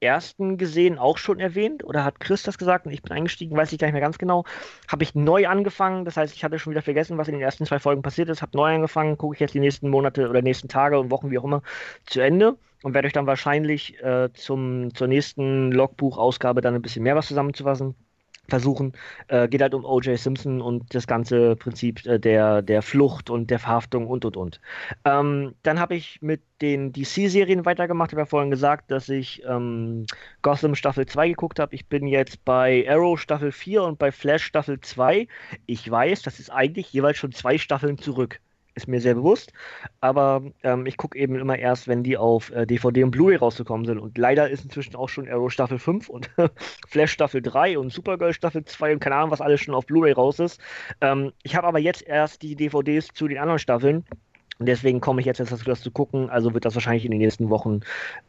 [0.00, 1.84] ersten gesehen, auch schon erwähnt.
[1.84, 4.18] Oder hat Chris das gesagt und ich bin eingestiegen, weiß ich gar nicht mehr ganz
[4.18, 4.44] genau.
[4.88, 7.66] Habe ich neu angefangen, das heißt, ich hatte schon wieder vergessen, was in den ersten
[7.66, 8.42] zwei Folgen passiert ist.
[8.42, 11.38] Habe neu angefangen, gucke ich jetzt die nächsten Monate oder nächsten Tage und Wochen, wie
[11.38, 11.62] auch immer,
[12.06, 17.02] zu Ende und werde euch dann wahrscheinlich äh, zum, zur nächsten Logbuch-Ausgabe dann ein bisschen
[17.02, 17.94] mehr was zusammenzufassen
[18.48, 18.92] versuchen.
[19.28, 20.18] Äh, geht halt um O.J.
[20.18, 24.60] Simpson und das ganze Prinzip äh, der, der Flucht und der Verhaftung und und und.
[25.04, 28.10] Ähm, dann habe ich mit den DC-Serien weitergemacht.
[28.10, 30.06] Ich habe ja vorhin gesagt, dass ich ähm,
[30.42, 31.74] Gotham Staffel 2 geguckt habe.
[31.74, 35.26] Ich bin jetzt bei Arrow Staffel 4 und bei Flash Staffel 2.
[35.66, 38.40] Ich weiß, das ist eigentlich jeweils schon zwei Staffeln zurück
[38.74, 39.52] ist mir sehr bewusst.
[40.00, 43.86] Aber ähm, ich gucke eben immer erst, wenn die auf äh, DVD und Blu-ray rausgekommen
[43.86, 43.98] sind.
[43.98, 46.30] Und leider ist inzwischen auch schon Arrow Staffel 5 und
[46.88, 50.12] Flash Staffel 3 und Supergirl Staffel 2 und keine Ahnung, was alles schon auf Blu-ray
[50.12, 50.60] raus ist.
[51.00, 54.04] Ähm, ich habe aber jetzt erst die DVDs zu den anderen Staffeln.
[54.58, 56.30] Und deswegen komme ich jetzt dazu, das zu gucken.
[56.30, 57.80] Also wird das wahrscheinlich in den nächsten Wochen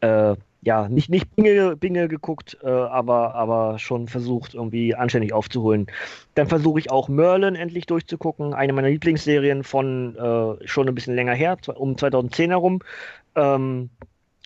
[0.01, 5.87] äh, ja nicht, nicht Binge, Binge geguckt, äh, aber, aber schon versucht, irgendwie anständig aufzuholen.
[6.33, 8.53] Dann versuche ich auch Merlin endlich durchzugucken.
[8.53, 12.79] Eine meiner Lieblingsserien von äh, schon ein bisschen länger her, um 2010 herum.
[13.35, 13.89] Ähm,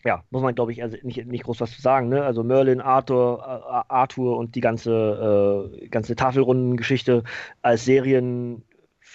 [0.06, 2.10] ja, muss man, glaube ich, also nicht, nicht groß was zu sagen.
[2.10, 2.24] Ne?
[2.24, 7.24] Also Merlin, Arthur, äh, Arthur und die ganze, äh, ganze Tafelrundengeschichte
[7.62, 8.64] als Serien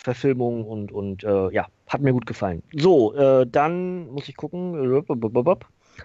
[0.05, 2.63] Verfilmung und, und äh, ja, hat mir gut gefallen.
[2.75, 4.75] So, äh, dann muss ich gucken.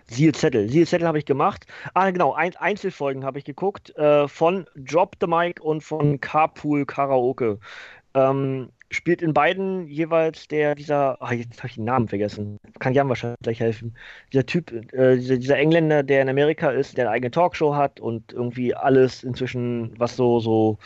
[0.08, 0.70] Seal Zettel.
[0.70, 1.66] Seal Zettel habe ich gemacht.
[1.94, 6.86] Ah, genau, ein, Einzelfolgen habe ich geguckt äh, von Drop the Mic und von Carpool
[6.86, 7.60] Karaoke.
[8.14, 12.58] Ähm, spielt in beiden jeweils der, dieser, ach, jetzt habe ich den Namen vergessen.
[12.80, 13.96] Kann Jan wahrscheinlich gleich helfen.
[14.32, 18.00] Dieser Typ, äh, dieser, dieser, Engländer, der in Amerika ist, der eine eigene Talkshow hat
[18.00, 20.78] und irgendwie alles inzwischen, was so, so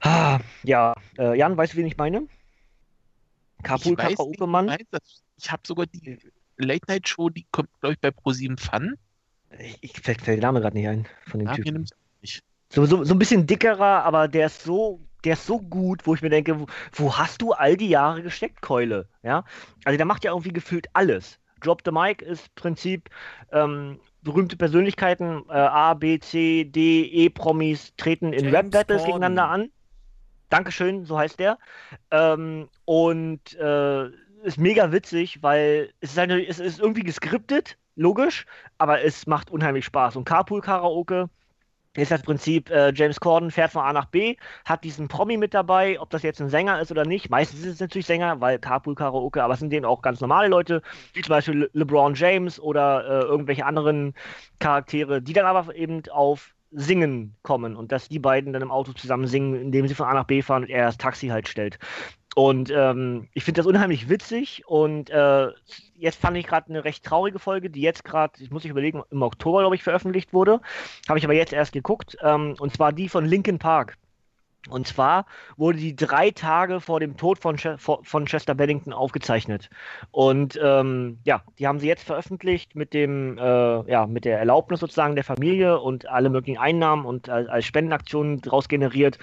[0.00, 2.26] Ah, ja, äh, Jan, weißt du, wen ich meine?
[3.62, 4.76] Kapul Karaoke-Mann.
[5.38, 6.18] Ich habe sogar die
[6.58, 8.96] Late-Night-Show, die kommt, glaube ich, bei ProSieben Fun.
[9.58, 11.86] Ich, ich fällt, fällt der Name gerade nicht ein von dem ja, Typen.
[12.68, 16.14] So, so, so ein bisschen dickerer, aber der ist so, der ist so gut, wo
[16.14, 19.08] ich mir denke, wo, wo hast du all die Jahre gesteckt, Keule?
[19.22, 19.44] Ja?
[19.84, 21.38] Also der macht ja irgendwie gefühlt alles.
[21.60, 23.08] Drop the Mic ist Prinzip
[23.50, 29.70] ähm, berühmte Persönlichkeiten, äh, A, B, C, D, E-Promis treten in Rap-Battles gegeneinander an.
[30.48, 31.58] Dankeschön, so heißt der.
[32.10, 34.06] Ähm, und äh,
[34.44, 38.46] ist mega witzig, weil es ist, eine, es ist irgendwie geskriptet, logisch,
[38.78, 40.16] aber es macht unheimlich Spaß.
[40.16, 41.28] Und Carpool Karaoke
[41.96, 45.54] ist das Prinzip, äh, James Corden fährt von A nach B, hat diesen Promi mit
[45.54, 47.30] dabei, ob das jetzt ein Sänger ist oder nicht.
[47.30, 50.48] Meistens ist es natürlich Sänger, weil Carpool Karaoke, aber es sind denen auch ganz normale
[50.48, 50.82] Leute,
[51.14, 54.14] wie zum Beispiel Le LeBron James oder äh, irgendwelche anderen
[54.58, 58.92] Charaktere, die dann aber eben auf Singen kommen und dass die beiden dann im Auto
[58.92, 61.78] zusammen singen, indem sie von A nach B fahren und er das Taxi halt stellt.
[62.34, 65.48] Und ähm, ich finde das unheimlich witzig und äh,
[65.94, 69.02] jetzt fand ich gerade eine recht traurige Folge, die jetzt gerade, ich muss ich überlegen,
[69.10, 70.60] im Oktober, glaube ich, veröffentlicht wurde.
[71.08, 72.18] Habe ich aber jetzt erst geguckt.
[72.20, 73.96] Ähm, und zwar die von Linkin Park.
[74.68, 79.70] Und zwar wurde die drei Tage vor dem Tod von, Ch von Chester Bennington aufgezeichnet.
[80.10, 84.80] Und ähm, ja, die haben sie jetzt veröffentlicht mit dem, äh, ja, mit der Erlaubnis
[84.80, 89.18] sozusagen der Familie und alle möglichen Einnahmen und als, als Spendenaktionen daraus generiert.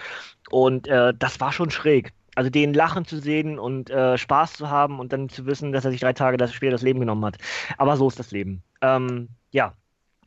[0.50, 2.14] Und äh, das war schon schräg.
[2.36, 5.86] Also den lachen zu sehen und äh, Spaß zu haben und dann zu wissen, dass
[5.86, 7.38] er sich drei Tage später das Leben genommen hat.
[7.78, 8.64] Aber so ist das Leben.
[8.82, 9.74] Ähm, ja,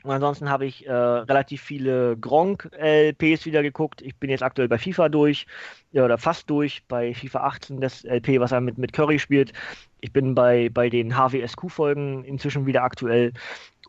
[0.07, 4.03] und ansonsten habe ich äh, relativ viele Gronk-LPs wieder geguckt.
[4.03, 5.49] Ich bin jetzt aktuell bei FIFA durch,
[5.91, 9.53] ja, oder fast durch, bei FIFA 18, das LP, was er mit, mit Curry spielt.
[10.01, 13.33] Ich bin bei, bei den HWSQ-Folgen inzwischen wieder aktuell.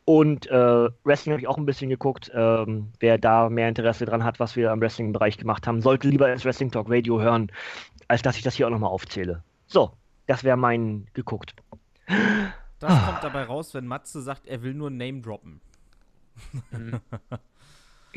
[0.06, 2.32] Und äh, Wrestling habe ich auch ein bisschen geguckt.
[2.34, 6.34] Ähm, wer da mehr Interesse dran hat, was wir am Wrestling-Bereich gemacht haben, sollte lieber
[6.34, 7.52] ins Wrestling Talk Radio hören,
[8.08, 9.44] als dass ich das hier auch nochmal aufzähle.
[9.68, 9.92] So,
[10.26, 11.54] das wäre mein geguckt.
[12.80, 13.06] Das ah.
[13.06, 15.62] kommt dabei raus, wenn Matze sagt, er will nur Name droppen.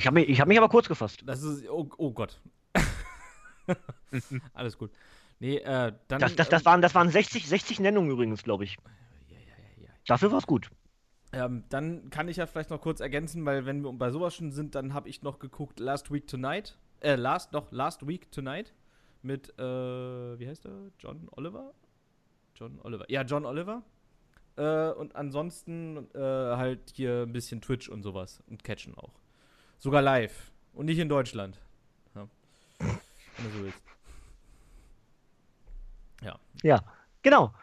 [0.00, 1.22] Ich habe mich, hab mich aber kurz gefasst.
[1.26, 2.40] Das ist, oh, oh Gott.
[4.54, 4.90] Alles gut.
[5.40, 6.20] Nee, äh, dann.
[6.20, 8.76] Das, das, das, waren, das waren 60, 60 Nennungen übrigens, glaube ich.
[9.28, 10.70] Ja, ja, ja, Dafür war es gut.
[11.32, 14.52] Ähm, dann kann ich ja vielleicht noch kurz ergänzen, weil wenn wir bei sowas schon
[14.52, 16.78] sind, dann habe ich noch geguckt Last Week Tonight.
[17.00, 18.72] Äh, Last, doch, Last Week Tonight.
[19.22, 19.62] Mit, äh,
[20.38, 20.90] wie heißt er?
[20.98, 21.74] John Oliver?
[22.54, 23.04] John Oliver.
[23.10, 23.82] Ja, John Oliver.
[24.60, 29.14] Äh, und ansonsten äh, halt hier ein bisschen Twitch und sowas und Catchen auch.
[29.78, 30.52] Sogar live.
[30.74, 31.58] Und nicht in Deutschland.
[32.14, 32.28] Ja.
[32.78, 33.80] Wenn du so willst.
[36.22, 36.38] Ja.
[36.62, 36.84] Ja,
[37.22, 37.54] genau.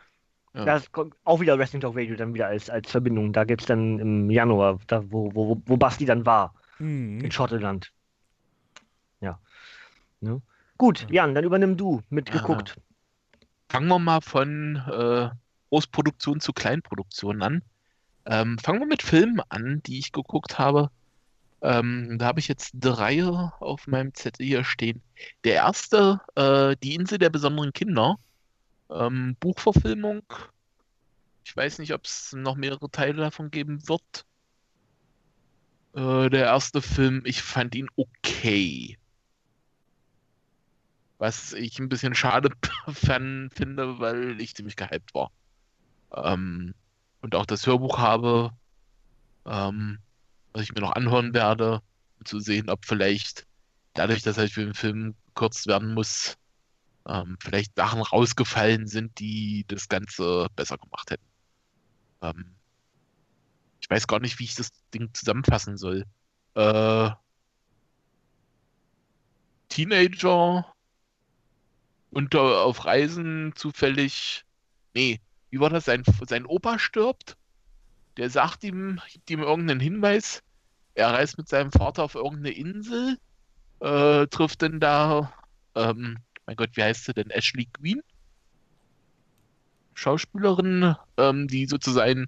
[0.55, 0.65] Ja.
[0.65, 3.31] Das kommt auch wieder Wrestling Talk Radio dann wieder als, als Verbindung.
[3.31, 6.55] Da gibt es dann im Januar, da, wo, wo, wo Basti dann war.
[6.79, 7.19] Mhm.
[7.19, 7.91] In Schottland.
[9.21, 9.39] Ja.
[10.19, 10.41] Ne?
[10.79, 12.75] Gut, Jan, dann übernimm du mitgeguckt.
[13.69, 15.29] Fangen wir mal von äh,
[15.69, 17.63] Großproduktion zu Kleinproduktion an.
[18.25, 20.91] Ähm, fangen wir mit Filmen an, die ich geguckt habe.
[21.61, 25.01] Ähm, da habe ich jetzt drei auf meinem Zettel hier stehen.
[25.43, 28.17] Der erste, äh, Die Insel der besonderen Kinder.
[28.89, 30.23] Ähm, Buchverfilmung.
[31.45, 34.25] Ich weiß nicht, ob es noch mehrere Teile davon geben wird.
[35.95, 38.97] Äh, der erste Film, ich fand ihn okay.
[41.17, 42.51] Was ich ein bisschen schade
[42.93, 45.31] finde, weil ich ziemlich gehypt war.
[46.13, 46.73] Ähm,
[47.21, 48.51] und auch das Hörbuch habe,
[49.45, 49.99] ähm,
[50.53, 51.81] was ich mir noch anhören werde,
[52.19, 53.45] um zu sehen, ob vielleicht
[53.93, 56.37] dadurch, dass halt für den Film gekürzt werden muss,
[57.07, 61.25] ähm, vielleicht Sachen rausgefallen sind, die das Ganze besser gemacht hätten.
[62.21, 62.55] Ähm,
[63.81, 66.05] ich weiß gar nicht, wie ich das Ding zusammenfassen soll.
[66.55, 67.11] Äh,
[69.69, 70.73] Teenager
[72.11, 74.43] unter auf Reisen zufällig.
[74.93, 75.85] Nee, wie war das?
[75.85, 77.37] Sein, sein Opa stirbt.
[78.17, 80.43] Der sagt ihm, gibt ihm irgendeinen Hinweis.
[80.95, 83.19] Er reist mit seinem Vater auf irgendeine Insel,
[83.81, 85.31] äh, trifft dann da,
[85.75, 86.17] ähm,
[86.47, 87.29] mein Gott, wie heißt sie denn?
[87.29, 88.01] Ashley Green?
[89.93, 92.27] Schauspielerin, ähm, die sozusagen,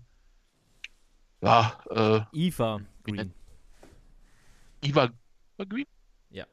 [1.41, 3.33] ja, äh, Eva Green.
[4.81, 5.09] Eva
[5.57, 5.87] Green?
[6.29, 6.45] Ja.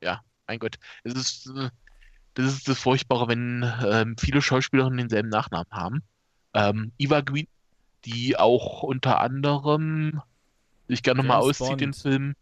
[0.00, 0.76] Ja, mein Gott.
[1.04, 1.70] Es ist, äh,
[2.34, 6.02] das ist das Furchtbare, wenn ähm, viele Schauspielerinnen denselben Nachnamen haben.
[6.54, 7.48] Ähm, Eva Green,
[8.04, 10.22] die auch unter anderem
[10.88, 11.96] sich gerne mal James auszieht in Bond.
[11.96, 12.34] Filmen.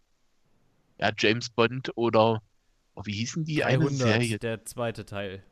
[0.99, 2.43] Ja, James Bond oder
[2.95, 4.39] oh, wie hießen die eine 300, Serie?
[4.39, 5.43] der zweite Teil.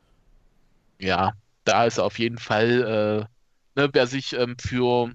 [0.99, 1.33] Ja,
[1.63, 3.27] da ist auf jeden Fall,
[3.75, 5.11] äh, ne, wer sich ähm, für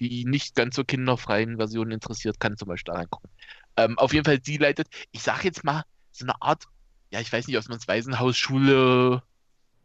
[0.00, 3.30] die nicht ganz so kinderfreien Versionen interessiert, kann zum Beispiel da reingucken.
[3.76, 6.64] Ähm, auf jeden Fall, sie leitet, ich sag jetzt mal, so eine Art,
[7.10, 9.22] ja, ich weiß nicht, ob man es Waisenhausschule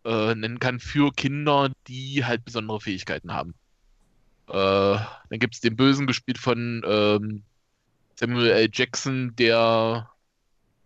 [0.05, 3.53] äh, nennen kann, für Kinder, die halt besondere Fähigkeiten haben.
[4.47, 7.43] Äh, dann gibt es den Bösen gespielt von ähm,
[8.15, 8.69] Samuel L.
[8.71, 10.09] Jackson, der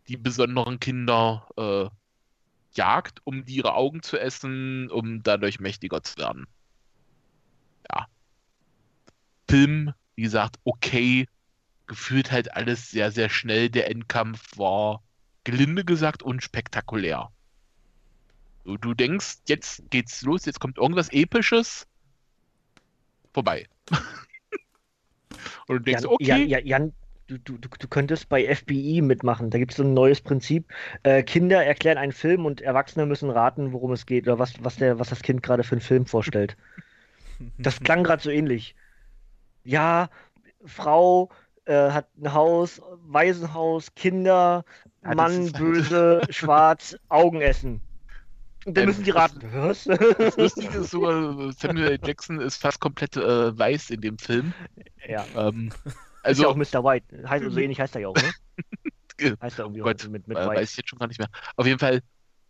[0.08, 1.90] die besonderen Kinder äh,
[2.78, 6.48] jagt, um die ihre Augen zu essen, um dadurch mächtiger zu werden.
[7.90, 8.08] Ja.
[9.50, 11.28] Film, wie gesagt, okay.
[11.88, 13.70] Gefühlt halt alles sehr, sehr schnell.
[13.70, 15.04] Der Endkampf war
[15.46, 17.32] gelinde gesagt unspektakulär.
[18.66, 21.88] So, du denkst, jetzt geht's los, jetzt kommt irgendwas Episches.
[23.34, 23.68] Vorbei.
[25.68, 26.94] Und du denkst, Jan, okay, Jan, Jan, Jan
[27.28, 29.50] du, du, du du könntest bei FBI mitmachen.
[29.50, 30.72] Da gibt es so ein neues Prinzip.
[31.04, 34.78] Äh, Kinder erklären einen Film und Erwachsene müssen raten, worum es geht oder was, was,
[34.78, 36.58] der, was das Kind gerade für einen Film vorstellt.
[37.58, 38.76] Das klang gerade so ähnlich.
[39.66, 40.10] Ja,
[40.64, 41.30] Frau
[41.66, 44.64] äh, hat ein Haus, Waisenhaus, Kinder,
[45.06, 47.82] Ja, Mann, böse, schwarz, Augen essen.
[48.66, 49.42] Und dann Ähm, müssen die raten.
[49.54, 49.84] Was?
[49.86, 52.00] das Lustige ist sogar, Samuel L.
[52.04, 54.54] Jackson ist fast komplett äh, weiß in dem Film.
[55.08, 55.72] ja, Ähm,
[56.28, 56.84] ist ja auch also, Mr.
[56.84, 57.30] White.
[57.30, 58.36] Heißt, so ähnlich heißt er ja auch, ne?
[59.42, 60.62] Heißt er irgendwie Gott, auch mit, mit äh, White.
[60.62, 61.30] weiß ich jetzt schon gar nicht mehr.
[61.56, 62.02] Auf jeden Fall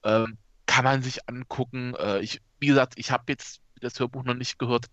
[0.03, 1.93] ähm, kann man sich angucken.
[1.95, 4.87] Äh, ich, wie gesagt, ich habe jetzt das Hörbuch noch nicht gehört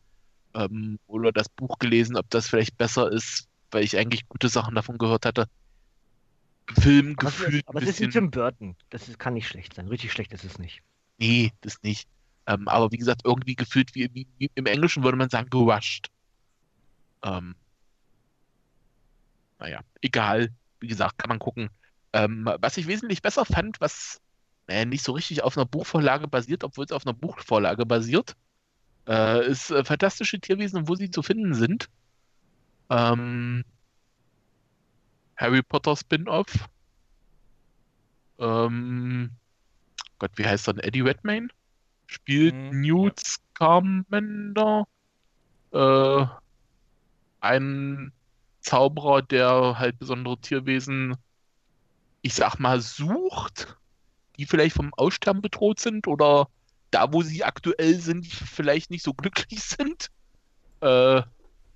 [0.54, 4.74] ähm, oder das Buch gelesen, ob das vielleicht besser ist, weil ich eigentlich gute Sachen
[4.74, 5.46] davon gehört hatte.
[6.80, 8.10] Film Aber gefühlt aber ein es ist bisschen.
[8.10, 8.76] Tim Burton.
[8.90, 9.88] Das ist, kann nicht schlecht sein.
[9.88, 10.82] Richtig schlecht ist es nicht.
[11.18, 12.08] Nee, das nicht.
[12.46, 16.08] Ähm, aber wie gesagt, irgendwie gefühlt, wie, wie, wie im Englischen würde man sagen, gerusht.
[17.22, 17.54] Ähm,
[19.58, 20.50] naja, egal.
[20.80, 21.70] Wie gesagt, kann man gucken.
[22.12, 24.20] Ähm, was ich wesentlich besser fand, was
[24.66, 28.36] naja, nicht so richtig auf einer Buchvorlage basiert, obwohl es auf einer Buchvorlage basiert,
[29.08, 31.88] äh, ist äh, Fantastische Tierwesen und wo sie zu finden sind.
[32.90, 33.64] Ähm,
[35.36, 36.68] Harry Potter Spin-off.
[38.38, 39.30] Ähm,
[40.18, 40.84] Gott, wie heißt er denn?
[40.84, 41.48] Eddie Redmayne?
[42.06, 44.86] Spielt Mhm, Newt Scamander.
[45.72, 46.26] Äh,
[47.40, 48.12] ein
[48.60, 51.16] Zauberer, der halt besondere Tierwesen,
[52.22, 53.76] ich sag mal, sucht,
[54.38, 56.48] die vielleicht vom Aussterben bedroht sind oder
[56.90, 60.08] da, wo sie aktuell sind, vielleicht nicht so glücklich sind.
[60.80, 61.22] Äh,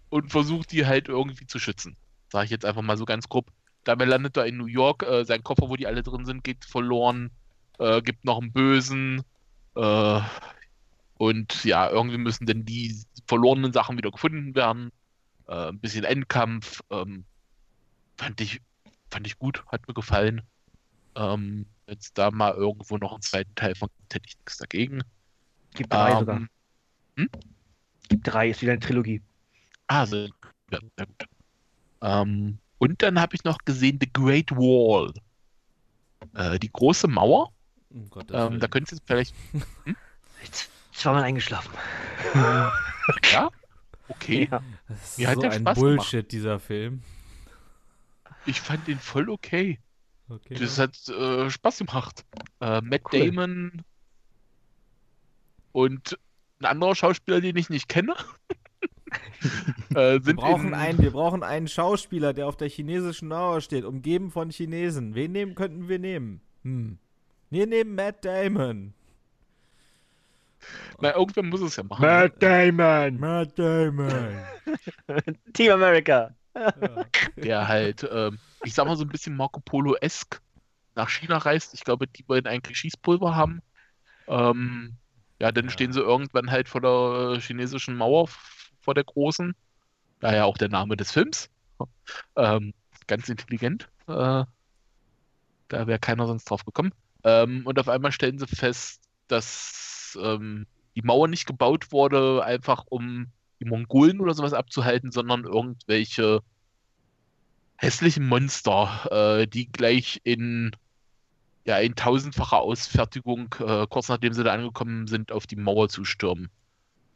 [0.08, 1.96] und versucht die halt irgendwie zu schützen.
[2.30, 3.46] Sage ich jetzt einfach mal so ganz grob.
[3.84, 6.64] Dabei landet er in New York, äh, sein Koffer, wo die alle drin sind, geht
[6.64, 7.30] verloren.
[7.78, 9.22] Äh, gibt noch einen Bösen.
[9.76, 10.20] Äh,
[11.18, 12.96] und ja, irgendwie müssen denn die
[13.26, 14.90] verlorenen Sachen wieder gefunden werden.
[15.46, 16.82] Äh, ein bisschen Endkampf.
[16.90, 17.24] Ähm,
[18.16, 18.60] fand ich,
[19.10, 20.42] fand ich gut, hat mir gefallen.
[21.14, 24.56] Ähm, wenn es da mal irgendwo noch einen zweiten Teil von gibt, hätte ich nichts
[24.58, 25.02] dagegen.
[25.74, 26.40] Gibt drei Ähm, sogar.
[28.08, 29.22] Gibt drei, ist wieder eine Trilogie.
[29.86, 31.28] Ah, ja, sehr gut.
[32.02, 35.12] Ähm, und dann habe ich noch gesehen The Great Wall.
[36.34, 37.52] Äh, die große Mauer.
[37.90, 39.34] Um Gottes Ähm, da könnt ihr vielleicht.
[40.42, 41.72] Jetzt zweimal eingeschlafen.
[43.30, 43.50] Ja?
[44.08, 44.48] Okay.
[44.50, 44.62] Ja.
[44.88, 47.02] das ist mir hat so der ein Spaß Bullshit, dieser Film.
[48.44, 49.78] Ich fand den voll okay.
[50.28, 50.54] Okay.
[50.54, 52.24] Das hat äh, Spaß gemacht.
[52.60, 53.26] Äh, Matt Cool.
[53.26, 53.82] Damon
[55.72, 56.18] und
[56.60, 58.16] ein anderer Schauspieler, den ich nicht kenne.
[59.94, 63.84] äh, wir brauchen in, einen, wir brauchen einen Schauspieler, der auf der chinesischen Mauer steht,
[63.84, 65.14] umgeben von Chinesen.
[65.14, 66.40] Wen nehmen könnten wir nehmen?
[66.62, 66.98] Hm.
[67.50, 68.92] Wir nehmen Matt Damon.
[71.00, 72.02] Na, irgendwann muss es ja machen.
[72.02, 73.20] Matt Damon!
[73.20, 74.38] Matt Damon.
[75.52, 76.34] Team America!
[76.54, 77.04] ja.
[77.36, 80.40] der halt, ähm, ich sag mal so ein bisschen Marco Polo-esk
[80.94, 81.74] nach China reist.
[81.74, 83.60] Ich glaube, die wollen eigentlich Schießpulver haben.
[84.26, 84.94] Ähm,
[85.38, 85.70] ja, dann Ja.
[85.70, 88.28] stehen sie irgendwann halt vor der äh, chinesischen Mauer,
[88.86, 89.54] vor der großen.
[90.20, 91.50] Daher auch der Name des Films.
[92.36, 92.72] Ähm,
[93.06, 93.88] ganz intelligent.
[94.06, 94.44] Äh,
[95.68, 96.92] da wäre keiner sonst drauf gekommen.
[97.24, 102.84] Ähm, und auf einmal stellen sie fest, dass ähm, die Mauer nicht gebaut wurde, einfach
[102.88, 103.26] um
[103.60, 106.40] die Mongolen oder sowas abzuhalten, sondern irgendwelche
[107.76, 110.70] hässlichen Monster, äh, die gleich in,
[111.66, 116.04] ja, in tausendfacher Ausfertigung, äh, kurz nachdem sie da angekommen sind, auf die Mauer zu
[116.04, 116.48] stürmen.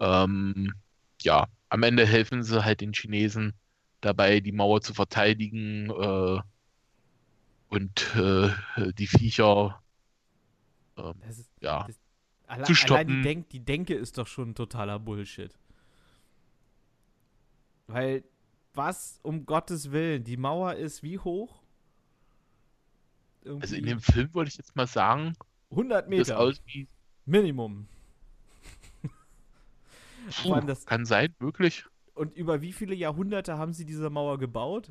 [0.00, 0.74] Ähm,
[1.22, 3.54] ja, am Ende helfen sie halt den Chinesen
[4.00, 6.40] dabei, die Mauer zu verteidigen äh,
[7.68, 9.82] und äh, die Viecher,
[10.96, 11.98] Das ist, ja, das,
[12.46, 13.22] alle, Zu allein die, stoppen.
[13.22, 15.56] Denk, die Denke ist doch schon totaler Bullshit.
[17.86, 18.24] Weil,
[18.74, 21.62] was um Gottes Willen, die Mauer ist wie hoch?
[23.42, 25.34] Irgendwie also in dem Film würde ich jetzt mal sagen,
[25.70, 26.88] 100 sieht das Meter.
[27.24, 27.86] Minimum.
[30.42, 31.84] Puh, das- kann sein, möglich.
[32.14, 34.90] Und über wie viele Jahrhunderte haben sie diese Mauer gebaut?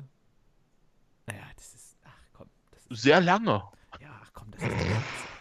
[1.26, 1.96] Naja, das ist.
[2.04, 2.48] Ach komm.
[2.72, 3.62] Das ist, Sehr lange.
[4.00, 4.72] ja, ach komm, das ist.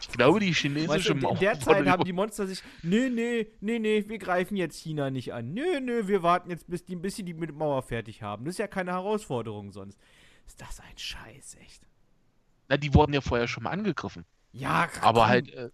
[0.02, 3.80] Ich glaube, die chinesische Mauer in der Zeit haben die Monster sich, nee, nee, nee,
[3.80, 5.54] nee, wir greifen jetzt China nicht an.
[5.54, 8.46] Nö, nö, wir warten jetzt, bis die, bis sie die mit Mauer fertig haben.
[8.46, 10.00] Das ist ja keine Herausforderung sonst.
[10.48, 11.84] Ist das ein Scheiß, echt?
[12.68, 14.26] Na, die wurden ja vorher schon mal angegriffen.
[14.52, 15.30] Ja, Aber komm.
[15.30, 15.70] halt äh,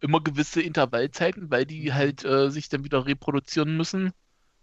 [0.00, 4.12] immer gewisse Intervallzeiten, weil die halt äh, sich dann wieder reproduzieren müssen.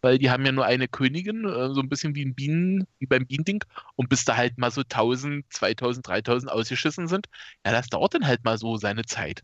[0.02, 3.08] Weil die haben ja nur eine Königin, äh, so ein bisschen wie ein Bienen, wie
[3.08, 3.64] beim Bienending.
[3.96, 7.28] Und bis da halt mal so 1000, 2000, 3000 ausgeschissen sind,
[7.66, 9.42] ja, das dauert dann halt mal so seine Zeit.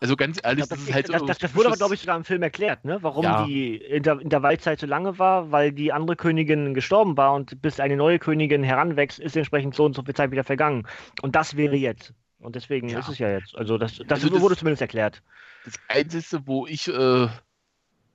[0.00, 2.00] Also ganz ehrlich, das, das ist halt das, so das, das wurde aber, glaube ich,
[2.00, 2.98] sogar im Film erklärt, ne?
[3.02, 3.44] warum Ja.
[3.44, 7.96] die Inter Intervallzeit so lange war, weil die andere Königin gestorben war und bis eine
[7.96, 10.86] neue Königin heranwächst, ist entsprechend so und so viel Zeit wieder vergangen.
[11.22, 12.14] Und das wäre jetzt.
[12.40, 13.00] Und deswegen Ja.
[13.00, 13.56] ist es ja jetzt.
[13.56, 15.22] Also das, das, Also das- wurde zumindest erklärt.
[15.64, 17.28] Das Einzige, wo ich, äh,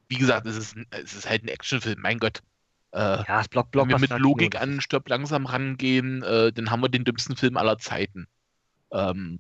[0.07, 2.41] wie gesagt, es ist, ein- es ist halt ein Actionfilm, mein Gott.
[2.91, 6.82] Äh, Ja, das Block, Wenn wir mit Logik an Stirb langsam rangehen, äh, dann haben
[6.82, 8.28] wir den dümmsten Film aller Zeiten.
[8.91, 9.39] Ähm,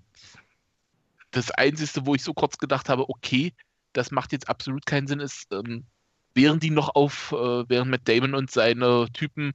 [1.31, 3.53] das Einzige, wo ich so kurz gedacht habe, okay,
[3.93, 5.85] das macht jetzt absolut keinen Sinn, ist, ähm,
[6.33, 9.53] während die noch auf, äh, während Matt Damon und seine Typen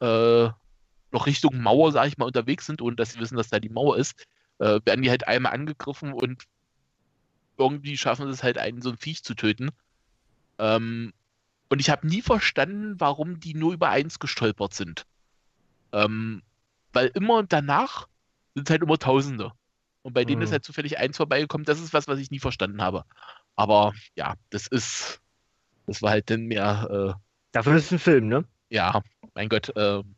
[0.00, 0.48] äh,
[1.12, 3.68] noch Richtung Mauer, sag ich mal, unterwegs sind, ohne dass sie wissen, dass da die
[3.68, 4.24] Mauer ist,
[4.60, 6.44] äh, werden die halt einmal angegriffen und
[7.58, 9.70] irgendwie schaffen sie es halt, einen so ein Viech zu töten.
[10.58, 11.12] Ähm,
[11.70, 15.06] und ich habe nie verstanden, warum die nur über eins gestolpert sind.
[15.92, 16.42] Ähm,
[16.92, 18.08] weil immer danach
[18.54, 19.52] sind es halt immer Tausende.
[20.02, 20.52] Und bei denen ist Mhm.
[20.52, 21.64] halt zufällig eins vorbeigekommen.
[21.64, 23.04] Das ist was, was ich nie verstanden habe.
[23.56, 25.20] Aber ja, das ist,
[25.86, 27.20] das war halt dann mehr, äh,
[27.52, 28.44] Dafür ist es ein Film, ne?
[28.70, 29.02] ja,
[29.34, 29.72] mein Gott.
[29.76, 30.16] ähm,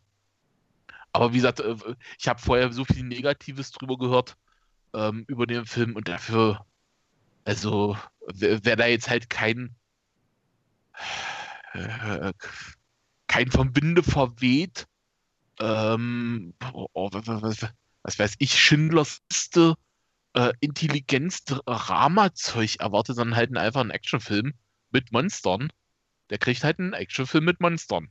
[1.13, 1.77] aber wie gesagt, äh,
[2.19, 4.37] ich habe vorher so viel Negatives drüber gehört
[4.95, 6.67] ähm, über den Film und dafür,
[7.45, 7.97] also
[8.27, 9.77] wer da jetzt halt kein
[11.73, 12.33] äh,
[13.27, 14.87] kein vom Winde verweht,
[15.59, 17.67] ähm, oh, oh, was, was,
[18.03, 19.75] was weiß ich, Schindlers Liste,
[20.35, 24.53] äh, Intelligenz-Drama-Zeug erwartet, sondern halt einfach einen Actionfilm
[24.91, 25.71] mit Monstern.
[26.31, 28.09] Der kriegt halt einen Actionfilm mit Monstern.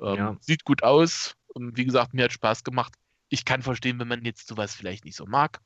[0.00, 0.36] Ähm, Ja.
[0.40, 1.36] Sieht gut aus.
[1.54, 2.94] Und wie gesagt, mir hat Spaß gemacht.
[3.30, 5.60] Ich kann verstehen, wenn man jetzt sowas vielleicht nicht so mag.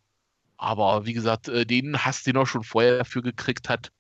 [0.57, 3.91] Aber wie gesagt, äh, den Hass, den er schon vorher dafür gekriegt hat,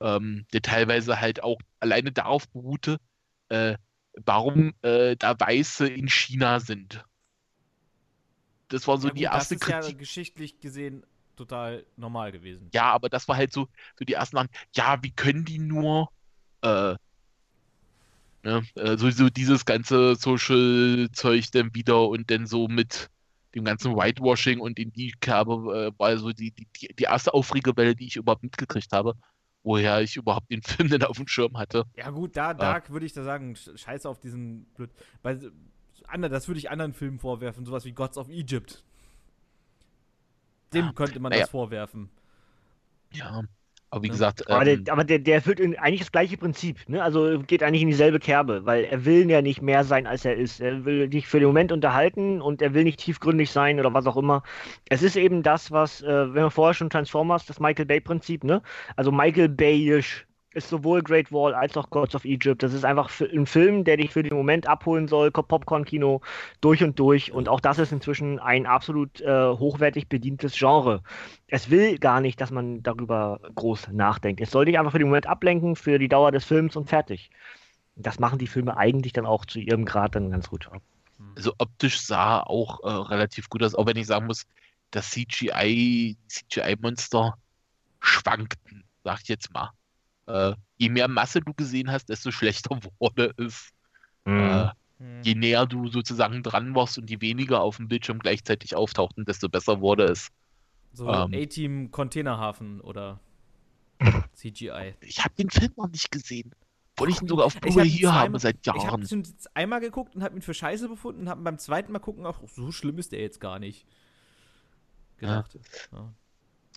[0.00, 2.98] ähm, der teilweise halt auch alleine darauf beruhte,
[3.48, 3.76] äh,
[4.24, 7.04] warum äh, da Weiße in China sind.
[8.68, 9.98] Das war so ja, die gut, erste das ist ja Kritik.
[9.98, 11.04] geschichtlich gesehen
[11.36, 12.68] total normal gewesen.
[12.72, 13.68] Ja, aber das war halt so,
[13.98, 16.10] so die ersten Sachen, ja, wie können die nur,
[16.62, 16.96] äh,
[18.42, 23.10] ne, äh, so, so dieses ganze Social-Zeug dann wieder und dann so mit
[23.54, 26.66] dem ganzen Whitewashing und in die Kerbe äh, war so die, die,
[26.98, 29.14] die erste Aufregewelle, die ich überhaupt mitgekriegt habe,
[29.62, 31.84] woher ich überhaupt den Film denn auf dem Schirm hatte.
[31.94, 34.90] Ja, gut, da, da würde ich da sagen, sch- scheiße auf diesen blöd.
[35.22, 35.52] Weil,
[36.06, 38.82] ander- das würde ich anderen Filmen vorwerfen, sowas wie Gods of Egypt.
[40.72, 41.46] Dem Ja, könnte man naja.
[41.46, 42.10] das vorwerfen.
[43.10, 43.42] Ja,
[43.92, 44.12] aber wie Ja.
[44.12, 47.02] gesagt, Aber, ähm, der, aber der, der erfüllt in- eigentlich das gleiche Prinzip, ne?
[47.02, 50.34] Also geht eigentlich in dieselbe Kerbe, weil er will ja nicht mehr sein, als er
[50.36, 50.60] ist.
[50.60, 54.06] Er will dich für den Moment unterhalten und er will nicht tiefgründig sein oder was
[54.06, 54.42] auch immer.
[54.88, 58.62] Es ist eben das, was, äh, wenn man vorher schon Transformers, das Michael Bay-Prinzip, ne?
[58.96, 62.62] Also Michael Bayisch ist sowohl Great Wall als auch Gods of Egypt.
[62.62, 66.20] Das ist einfach ein Film, der dich für den Moment abholen soll, Popcorn-Kino
[66.60, 67.32] durch und durch.
[67.32, 71.02] Und auch das ist inzwischen ein absolut äh, hochwertig bedientes Genre.
[71.48, 74.40] Es will gar nicht, dass man darüber groß nachdenkt.
[74.40, 77.30] Es soll dich einfach für den Moment ablenken, für die Dauer des Films und fertig.
[77.96, 80.68] Das machen die Filme eigentlich dann auch zu ihrem Grad dann ganz gut.
[81.36, 84.46] Also optisch sah auch äh, relativ gut aus, auch wenn ich sagen muss,
[84.90, 87.36] das CGI, CGI-Monster
[88.00, 89.70] schwankten, sag ich jetzt mal.
[90.32, 93.68] Äh, je mehr Masse du gesehen hast, desto schlechter wurde es.
[94.24, 94.38] Mhm.
[94.38, 94.64] Äh,
[94.98, 95.22] mhm.
[95.22, 99.50] je näher du sozusagen dran warst und je weniger auf dem Bildschirm gleichzeitig auftauchten, desto
[99.50, 100.28] besser wurde es.
[100.94, 103.20] So ähm, A-Team Containerhafen oder
[104.32, 104.94] CGI.
[105.00, 106.54] Ich habe den Film noch nicht gesehen.
[106.96, 108.78] Wollte ich ihn sogar auf Blu-ray hier haben seit Jahren.
[108.78, 111.92] Ich habe ihn einmal geguckt und habe ihn für scheiße befunden und habe beim zweiten
[111.92, 113.86] Mal gucken auch, so schlimm ist der jetzt gar nicht.
[115.18, 115.58] Gedacht.
[115.90, 115.98] Ja.
[115.98, 116.12] Ja.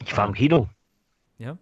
[0.01, 0.69] Ich war im Kino.
[1.37, 1.57] Ja?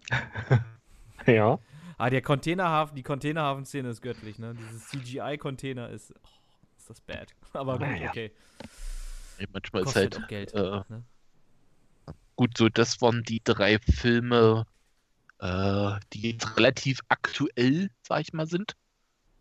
[1.26, 1.58] ja.
[1.98, 4.54] Ah, der Containerhafen, die Containerhafen-Szene ist göttlich, ne?
[4.54, 6.28] Dieses CGI-Container ist, oh,
[6.76, 7.34] ist das bad.
[7.52, 8.08] Aber gut, ja.
[8.08, 8.32] okay.
[9.38, 10.54] Ja, manchmal Kostet ist halt Geld.
[10.54, 11.04] Äh, ne?
[12.36, 14.66] Gut, so das waren die drei Filme,
[15.38, 18.72] äh, die jetzt relativ aktuell, sag ich mal, sind.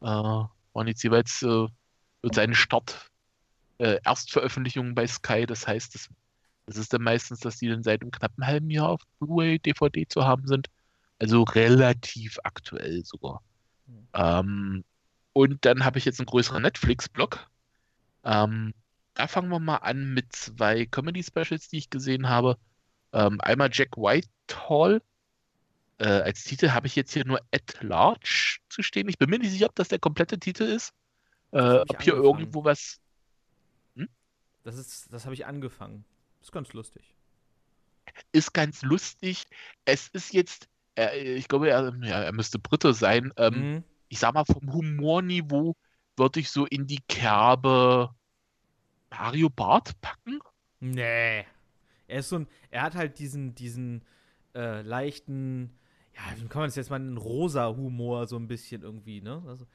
[0.02, 1.68] Äh, waren jetzt jeweils äh,
[2.24, 3.10] seinen Start
[3.80, 5.46] äh, Erstveröffentlichungen bei Sky.
[5.46, 6.10] Das heißt, das,
[6.66, 10.08] das ist dann meistens, dass die dann seit einem knappen halben Jahr auf Blu-ray, DVD
[10.08, 10.68] zu haben sind.
[11.20, 13.42] Also relativ aktuell sogar.
[13.88, 14.08] Mhm.
[14.14, 14.84] Ähm,
[15.34, 17.48] und dann habe ich jetzt einen größeren Netflix-Blog.
[18.24, 18.74] Ähm,
[19.14, 22.58] da fangen wir mal an mit zwei Comedy-Specials, die ich gesehen habe.
[23.12, 25.02] Ähm, einmal Jack Whitehall.
[26.00, 29.08] Äh, als Titel habe ich jetzt hier nur At Large zu stehen.
[29.08, 30.94] Ich bin mir nicht sicher, ob das der komplette Titel ist.
[31.52, 33.00] Äh, ob hier irgendwo was.
[33.96, 34.10] Hm?
[34.64, 36.06] Das, das habe ich angefangen.
[36.42, 37.16] Ist ganz lustig.
[38.32, 39.46] Ist ganz lustig.
[39.86, 43.32] Es ist jetzt er, ich glaube, er, ja, er müsste Brite sein.
[43.38, 43.84] Ähm, mhm.
[44.10, 45.76] Ich sag mal, vom Humorniveau
[46.18, 48.14] würde ich so in die Kerbe
[49.10, 50.40] Mario Bart packen.
[50.80, 51.46] Nee.
[52.08, 54.04] Er ist so ein, er hat halt diesen, diesen
[54.54, 55.72] äh, leichten,
[56.16, 59.42] ja, wie kann man das jetzt mal, einen rosa Humor so ein bisschen irgendwie, ne?
[59.48, 59.66] Also,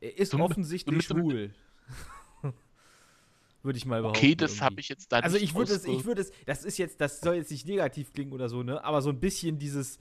[0.00, 1.54] er ist so, offensichtlich schwul.
[3.62, 4.18] würde ich mal behaupten.
[4.18, 6.78] Okay, das habe ich jetzt da Also ich würde es, ich würde es, das ist
[6.78, 8.82] jetzt, das soll jetzt nicht negativ klingen oder so, ne?
[8.84, 9.98] Aber so ein bisschen dieses,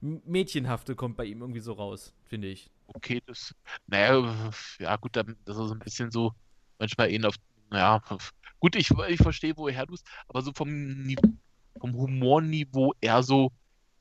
[0.00, 2.70] Mädchenhafte kommt bei ihm irgendwie so raus, finde ich.
[2.88, 3.54] Okay, das,
[3.86, 6.32] naja, ja gut, das ist ein bisschen so,
[6.78, 7.34] manchmal eben auf,
[7.70, 8.02] naja,
[8.60, 11.14] gut, ich, ich verstehe, woher du es, aber so vom,
[11.80, 13.52] vom Humorniveau eher so,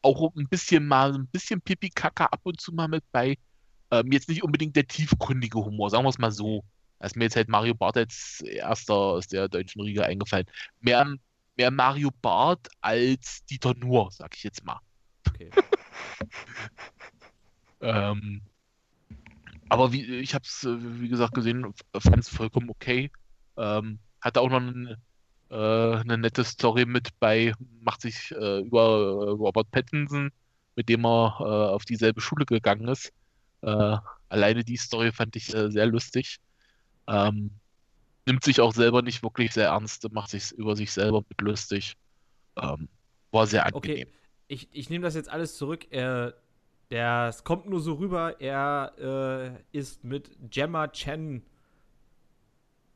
[0.01, 3.37] auch ein bisschen mal, ein bisschen Pipi-Kaka ab und zu mal mit bei,
[3.91, 6.63] ähm, jetzt nicht unbedingt der tiefgründige Humor, sagen wir es mal so.
[6.99, 10.47] Da ist mir jetzt halt Mario Barth als erster aus der deutschen Riege eingefallen.
[10.79, 11.15] Mehr,
[11.55, 14.79] mehr Mario Barth als Dieter Nuhr, sag ich jetzt mal.
[15.27, 15.51] Okay.
[17.81, 18.41] ähm,
[19.69, 23.11] aber wie, ich habe es, äh, wie gesagt, gesehen, fand es vollkommen okay.
[23.57, 24.97] Ähm, hatte auch noch eine,
[25.49, 30.31] äh, eine nette Story mit bei, macht sich äh, über äh, Robert Pattinson,
[30.75, 33.11] mit dem er äh, auf dieselbe Schule gegangen ist.
[33.61, 33.97] Äh,
[34.29, 36.37] alleine die Story fand ich sehr lustig.
[37.07, 37.51] Ähm,
[38.25, 41.95] nimmt sich auch selber nicht wirklich sehr ernst, macht sich über sich selber mit lustig.
[42.57, 42.87] Ähm,
[43.31, 44.07] war sehr angenehm.
[44.07, 44.17] Okay
[44.47, 45.87] ich, ich nehme das jetzt alles zurück.
[45.89, 46.35] Er,
[46.89, 48.93] der, es kommt nur so rüber, er
[49.73, 51.43] äh, ist mit Gemma Chen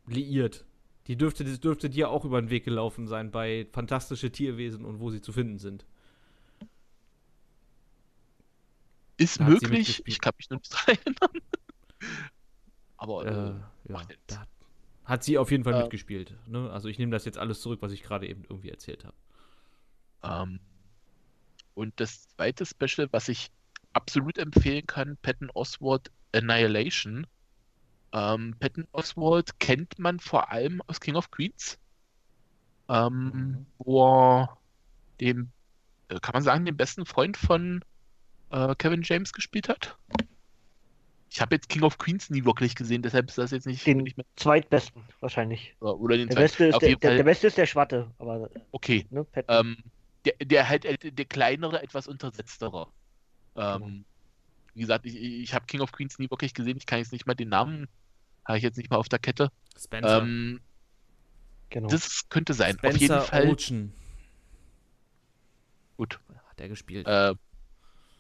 [0.08, 0.66] liiert.
[1.08, 5.00] Die dürfte, das dürfte dir auch über den Weg gelaufen sein bei Fantastische Tierwesen und
[5.00, 5.86] wo sie zu finden sind.
[9.18, 11.42] Ist da möglich, ich kann mich nur nicht erinnern.
[12.98, 14.48] Aber äh, äh, ja, da
[15.04, 16.36] hat sie auf jeden Fall äh, mitgespielt.
[16.48, 16.72] Ne?
[16.72, 19.16] Also ich nehme das jetzt alles zurück, was ich gerade eben irgendwie erzählt habe.
[20.24, 20.60] Ähm,
[21.74, 23.52] und das zweite Special, was ich
[23.94, 27.28] absolut empfehlen kann, Patton Oswald Annihilation.
[28.14, 31.78] Ähm, Patton Oswald kennt man vor allem aus King of Queens,
[32.90, 33.66] ähm, mhm.
[33.80, 34.58] wo er
[35.20, 35.50] dem,
[36.10, 37.84] äh, kann man sagen, den besten Freund von
[38.52, 39.98] äh, Kevin James gespielt hat.
[41.30, 43.88] Ich habe jetzt King of Queens nie wirklich gesehen, deshalb ist das jetzt nicht.
[43.88, 44.26] Den nicht mehr...
[44.36, 45.74] zweitbesten wahrscheinlich.
[45.80, 48.50] Oder den der, beste ist der, der, der, beste ist der Schwatte, aber.
[48.74, 49.06] Okay.
[49.10, 49.78] Ne, ähm,
[50.26, 52.88] der, der halt äh, der kleinere, etwas untersetztere.
[53.56, 54.06] Ähm, mhm.
[54.74, 56.78] Wie gesagt, ich, ich habe King of Queens nie wirklich gesehen.
[56.78, 57.88] Ich kann jetzt nicht mal den Namen,
[58.46, 59.52] habe ich jetzt nicht mal auf der Kette.
[59.78, 60.22] Spencer.
[60.22, 60.62] Ähm,
[61.70, 61.90] genau.
[61.90, 62.78] Das könnte sein.
[62.78, 63.50] Spencer auf jeden Fall.
[63.50, 63.94] Ocean.
[65.98, 66.20] Gut.
[66.50, 67.08] Hat er gespielt.
[67.08, 67.36] Äh,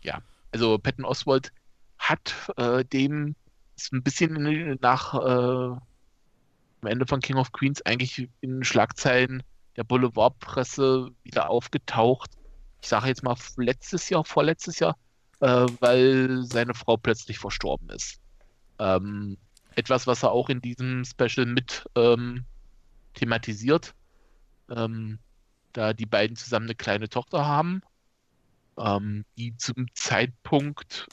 [0.01, 0.21] ja,
[0.51, 1.51] also Patton Oswald
[1.97, 3.35] hat äh, dem
[3.75, 5.77] ist ein bisschen nach äh,
[6.81, 9.43] am Ende von King of Queens eigentlich in Schlagzeilen
[9.75, 12.31] der Boulevardpresse wieder aufgetaucht.
[12.81, 14.97] Ich sage jetzt mal letztes Jahr, vorletztes Jahr,
[15.39, 18.19] äh, weil seine Frau plötzlich verstorben ist.
[18.79, 19.37] Ähm,
[19.75, 22.45] etwas, was er auch in diesem Special mit ähm,
[23.13, 23.93] thematisiert,
[24.69, 25.19] ähm,
[25.73, 27.81] da die beiden zusammen eine kleine Tochter haben,
[28.77, 31.07] ähm, die zum Zeitpunkt,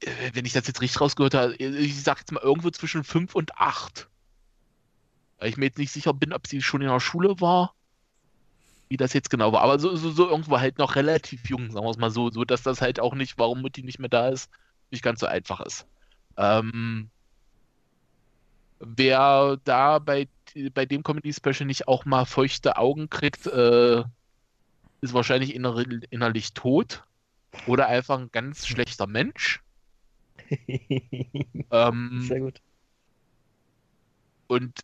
[0.00, 3.34] äh, wenn ich das jetzt richtig rausgehört habe, ich sag jetzt mal irgendwo zwischen fünf
[3.34, 4.08] und acht.
[5.38, 7.74] Weil ich mir jetzt nicht sicher bin, ob sie schon in der Schule war,
[8.88, 9.62] wie das jetzt genau war.
[9.62, 12.44] Aber so, so, so irgendwo halt noch relativ jung, sagen wir es mal so, so
[12.44, 14.50] dass das halt auch nicht, warum Mutti nicht mehr da ist,
[14.90, 15.86] nicht ganz so einfach ist.
[16.36, 17.10] Ähm,
[18.80, 20.28] wer da bei,
[20.74, 24.04] bei dem Comedy Special nicht auch mal feuchte Augen kriegt, äh,
[25.00, 27.04] ist wahrscheinlich inner innerlich tot
[27.66, 29.62] oder einfach ein ganz schlechter Mensch.
[31.70, 32.60] ähm, Sehr gut.
[34.46, 34.80] Und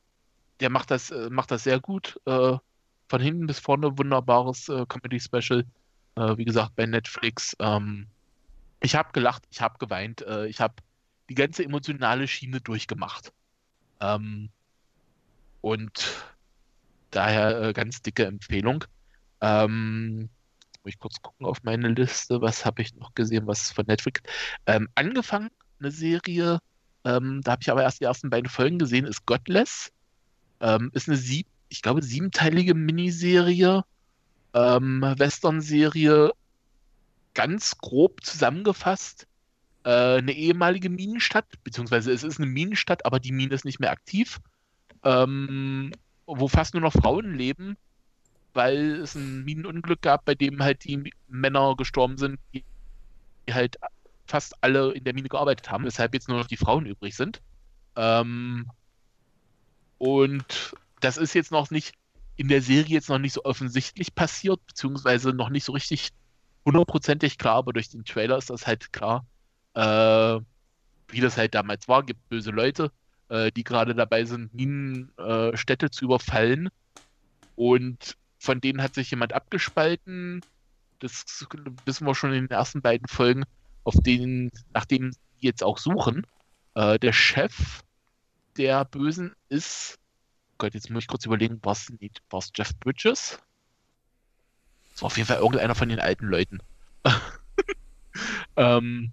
[0.61, 2.21] der macht das, äh, macht das sehr gut.
[2.27, 2.57] Äh,
[3.09, 5.65] von hinten bis vorne wunderbares äh, Comedy-Special.
[6.17, 7.57] Äh, wie gesagt, bei Netflix.
[7.59, 8.07] Ähm,
[8.81, 10.75] ich habe gelacht, ich habe geweint, äh, ich habe
[11.29, 13.33] die ganze emotionale Schiene durchgemacht.
[14.01, 14.51] Ähm,
[15.61, 16.25] und
[17.11, 18.85] daher ganz dicke Empfehlung.
[19.41, 20.29] Ähm,
[20.85, 24.23] muss ich kurz gucken auf meine Liste, was habe ich noch gesehen, was von Netflix.
[24.67, 25.51] Ähm, angefangen,
[25.81, 26.59] eine Serie,
[27.05, 29.93] ähm, da habe ich aber erst die ersten beiden Folgen gesehen, ist Godless.
[30.65, 33.85] Ähm, ist eine sieb, ich glaube, siebenteilige Miniserie,
[34.55, 36.33] ähm, Western-Serie,
[37.35, 39.27] ganz grob zusammengefasst.
[39.85, 43.91] Äh, eine ehemalige Minenstadt, beziehungsweise es ist eine Minenstadt, aber die Mine ist nicht mehr
[43.91, 44.41] aktiv,
[45.03, 45.93] ähm,
[46.27, 47.77] wo fast nur noch Frauen leben,
[48.55, 52.65] weil es ein Minenunglück gab, bei dem halt die Männer gestorben sind, die
[53.51, 53.77] halt
[54.27, 57.43] fast alle in der Mine gearbeitet haben, weshalb jetzt nur noch die Frauen übrig sind.
[57.97, 58.71] Ähm,
[59.99, 61.95] und das ist jetzt noch nicht
[62.37, 66.11] in der Serie jetzt noch nicht so offensichtlich passiert, beziehungsweise noch nicht so richtig
[66.65, 69.27] hundertprozentig klar, aber durch den Trailer ist das halt klar,
[69.75, 70.41] äh,
[71.09, 72.03] wie das halt damals war.
[72.03, 72.91] Gibt böse Leute,
[73.29, 76.71] äh, die gerade dabei sind, Minenstädte äh, zu überfallen.
[77.57, 80.41] Und von denen hat sich jemand abgespalten.
[80.99, 81.47] Das
[81.85, 83.45] wissen wir schon in den ersten beiden Folgen,
[83.85, 86.27] auf denen, nach denen die jetzt auch suchen.
[86.75, 87.83] Äh, der Chef
[88.57, 89.99] der Bösen ist
[90.59, 93.39] Gott, jetzt muss ich kurz überlegen, war es Jeff Bridges?
[94.93, 96.61] Das war auf jeden Fall irgendeiner von den alten Leuten.
[98.57, 99.13] ähm,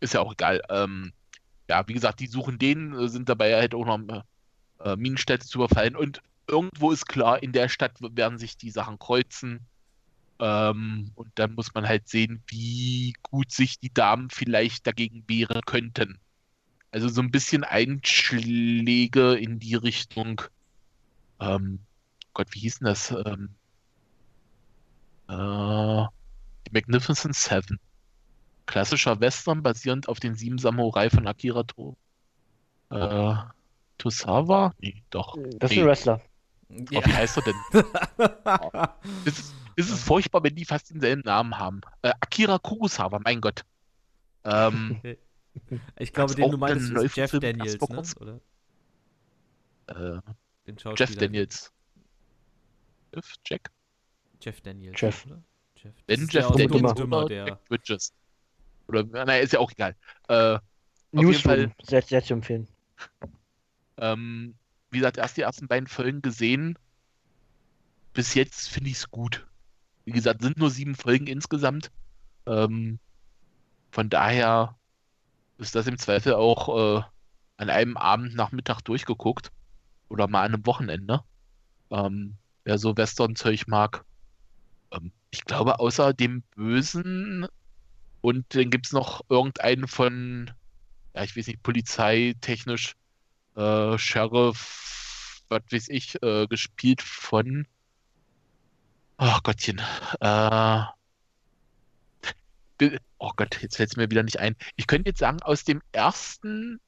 [0.00, 0.62] ist ja auch egal.
[0.68, 1.12] Ähm,
[1.68, 4.24] ja, wie gesagt, die suchen den, äh, sind dabei halt auch noch
[4.80, 8.98] äh, Minenstädte zu überfallen und irgendwo ist klar, in der Stadt werden sich die Sachen
[8.98, 9.66] kreuzen.
[10.40, 15.60] Ähm, und dann muss man halt sehen, wie gut sich die Damen vielleicht dagegen wehren
[15.66, 16.18] könnten.
[16.92, 20.42] Also so ein bisschen Einschläge in die Richtung,
[21.38, 21.80] ähm,
[22.34, 23.10] Gott, wie hieß denn das?
[23.10, 23.50] Ähm,
[25.28, 26.06] äh,
[26.66, 27.78] die Magnificent Seven.
[28.66, 31.96] Klassischer Western basierend auf den sieben Samurai von Akira to
[32.90, 33.34] äh,
[33.98, 34.74] Tosawa?
[34.78, 35.36] Nee, doch.
[35.58, 35.76] Das nee.
[35.76, 36.20] ist ein Wrestler.
[36.70, 37.84] Oh, wie heißt er denn?
[38.44, 38.70] oh,
[39.24, 41.80] ist, ist es furchtbar, wenn die fast denselben Namen haben.
[42.02, 43.64] Äh, Akira Kurosawa, mein Gott.
[44.44, 45.00] Ähm,
[45.98, 48.02] Ich glaube, den du meinst, ist Jeff Daniels, ne?
[48.20, 48.40] Oder?
[49.88, 50.20] Äh,
[50.66, 51.72] den Jeff Daniels.
[53.14, 53.34] Jeff?
[53.46, 53.70] Jack?
[54.40, 55.00] Jeff Daniels.
[55.00, 55.26] Jeff.
[55.26, 55.42] Oder?
[55.76, 55.94] Jeff.
[56.06, 57.46] Wenn Jeff Daniels oder der...
[57.48, 58.12] Jack Bridges.
[58.86, 59.96] Oder, naja, ist ja auch egal.
[60.28, 60.58] Äh,
[61.12, 62.68] Newsroom, sehr, sehr zu empfehlen.
[63.96, 64.54] Ähm,
[64.90, 66.78] wie gesagt, erst die ersten beiden Folgen gesehen.
[68.12, 69.46] Bis jetzt finde ich es gut.
[70.04, 71.90] Wie gesagt, sind nur sieben Folgen insgesamt.
[72.46, 72.98] Ähm,
[73.90, 74.76] von daher
[75.60, 77.02] ist das im Zweifel auch äh,
[77.56, 79.52] an einem Abend nach Mittag durchgeguckt.
[80.08, 81.22] Oder mal an einem Wochenende.
[81.90, 84.04] Ähm, wer so Western-Zeug mag.
[84.90, 87.46] Ähm, ich glaube, außer dem Bösen
[88.20, 90.50] und dann gibt es noch irgendeinen von,
[91.14, 92.94] ja, ich weiß nicht, polizeitechnisch,
[93.56, 97.66] äh, Sheriff, was weiß ich, äh, gespielt von,
[99.16, 99.80] ach Gottchen,
[100.20, 100.82] äh,
[103.20, 104.56] oh Gott, jetzt fällt es mir wieder nicht ein.
[104.76, 106.80] Ich könnte jetzt sagen, aus dem ersten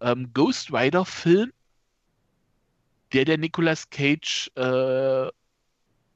[0.00, 1.52] ähm, Ghost Rider-Film,
[3.12, 5.28] der der Nicolas Cage äh,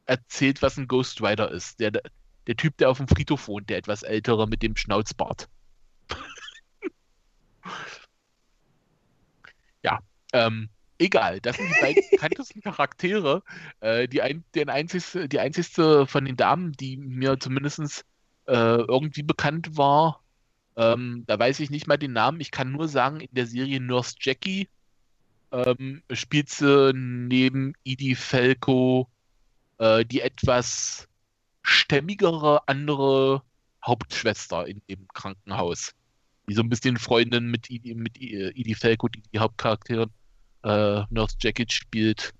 [0.06, 1.78] erzählt, was ein Ghost Rider ist.
[1.78, 1.92] Der,
[2.46, 5.48] der Typ, der auf dem Friedhof wohnt, der etwas ältere mit dem Schnauzbart.
[9.82, 9.98] ja,
[10.32, 11.40] ähm, egal.
[11.40, 13.42] Das sind die beiden bekanntesten Charaktere.
[13.80, 18.06] Äh, die, ein, den einzigste, die einzigste von den Damen, die mir zumindest
[18.46, 18.52] äh,
[18.82, 20.22] irgendwie bekannt war.
[20.76, 22.40] Ähm, da weiß ich nicht mal den Namen.
[22.40, 24.68] Ich kann nur sagen, in der Serie Nurse Jackie
[25.52, 29.08] ähm, spielt sie neben Edie Falco
[29.78, 31.08] äh, die etwas
[31.62, 33.42] stämmigere andere
[33.84, 35.94] Hauptschwester in dem Krankenhaus.
[36.48, 40.10] Die so ein bisschen Freundin mit, Edie, mit Edie Falco, die die Hauptcharakterin
[40.62, 42.34] äh, Nurse Jacket spielt.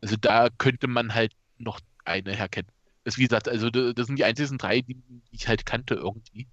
[0.00, 2.70] Also da könnte man halt noch eine herkennen.
[3.06, 5.00] Das, wie gesagt, also das sind die einzigen drei, die,
[5.30, 6.48] ich halt kannte irgendwie.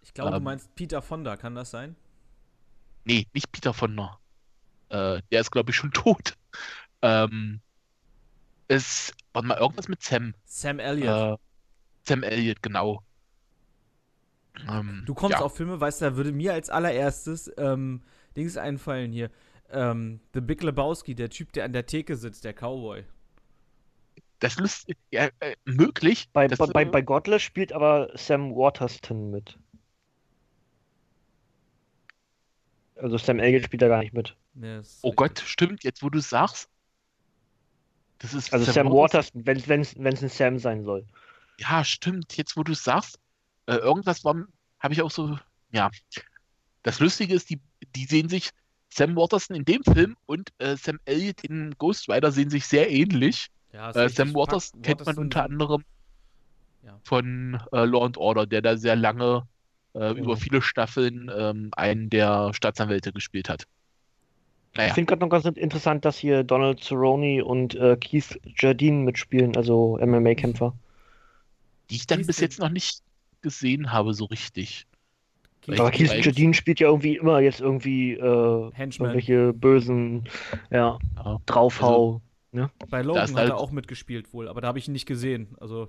[0.00, 1.96] Ich glaube, ähm, du meinst Peter Fonda, kann das sein?
[3.04, 4.18] Nee, nicht Peter Fonda.
[4.88, 6.38] Äh, der ist, glaube ich, schon tot.
[7.02, 7.60] Ähm,
[8.68, 10.32] es, warte mal, irgendwas mit Sam.
[10.46, 11.38] Sam Elliott.
[11.38, 11.42] Äh,
[12.04, 13.02] Sam Elliott, genau.
[14.66, 15.44] Ähm, du kommst ja.
[15.44, 18.00] auf Filme, weißt du, da würde mir als allererstes ähm,
[18.34, 19.30] Dings einfallen hier.
[19.68, 23.04] Ähm, The Big Lebowski, der Typ, der an der Theke sitzt, der Cowboy.
[24.40, 26.28] Das ist ja, äh, möglich.
[26.32, 29.58] Bei, das, bei, bei Godless spielt aber Sam Waterston mit.
[32.96, 34.36] Also Sam Elliott spielt da gar nicht mit.
[34.54, 35.12] Nee, oh.
[35.12, 36.68] Gott, stimmt, jetzt wo du es sagst.
[38.18, 41.06] Das ist also Sam, Sam Waterston, wenn es ein Sam sein soll.
[41.58, 43.18] Ja, stimmt, jetzt wo du es sagst.
[43.66, 44.34] Äh, irgendwas war,
[44.80, 45.38] habe ich auch so,
[45.70, 45.90] ja.
[46.82, 47.60] Das Lustige ist, die,
[47.94, 48.50] die sehen sich,
[48.90, 52.90] Sam Waterston in dem Film und äh, Sam Elliott in Ghost Rider sehen sich sehr
[52.90, 53.48] ähnlich.
[53.72, 55.84] Ja, äh, Sam Waterston kennt man unter anderem
[56.84, 56.98] ja.
[57.02, 59.46] von äh, Law and Order, der da sehr lange
[59.94, 60.18] äh, mhm.
[60.18, 63.64] über viele Staffeln ähm, einen der Staatsanwälte gespielt hat.
[64.74, 64.88] Naja.
[64.88, 69.56] Ich finde gerade noch ganz interessant, dass hier Donald Cerrone und äh, Keith Jardine mitspielen,
[69.56, 70.74] also MMA-Kämpfer.
[71.90, 73.02] Die ich dann Keith bis jetzt noch nicht
[73.40, 74.86] gesehen habe, so richtig.
[75.66, 80.28] Aber Keith Jardine spielt ja irgendwie immer jetzt irgendwie äh, irgendwelche bösen,
[80.70, 81.38] ja, ja.
[81.46, 82.06] Draufhau.
[82.06, 82.70] Also, ne?
[82.90, 83.50] Bei Logan hat halt...
[83.50, 85.56] er auch mitgespielt wohl, aber da habe ich ihn nicht gesehen.
[85.60, 85.88] Also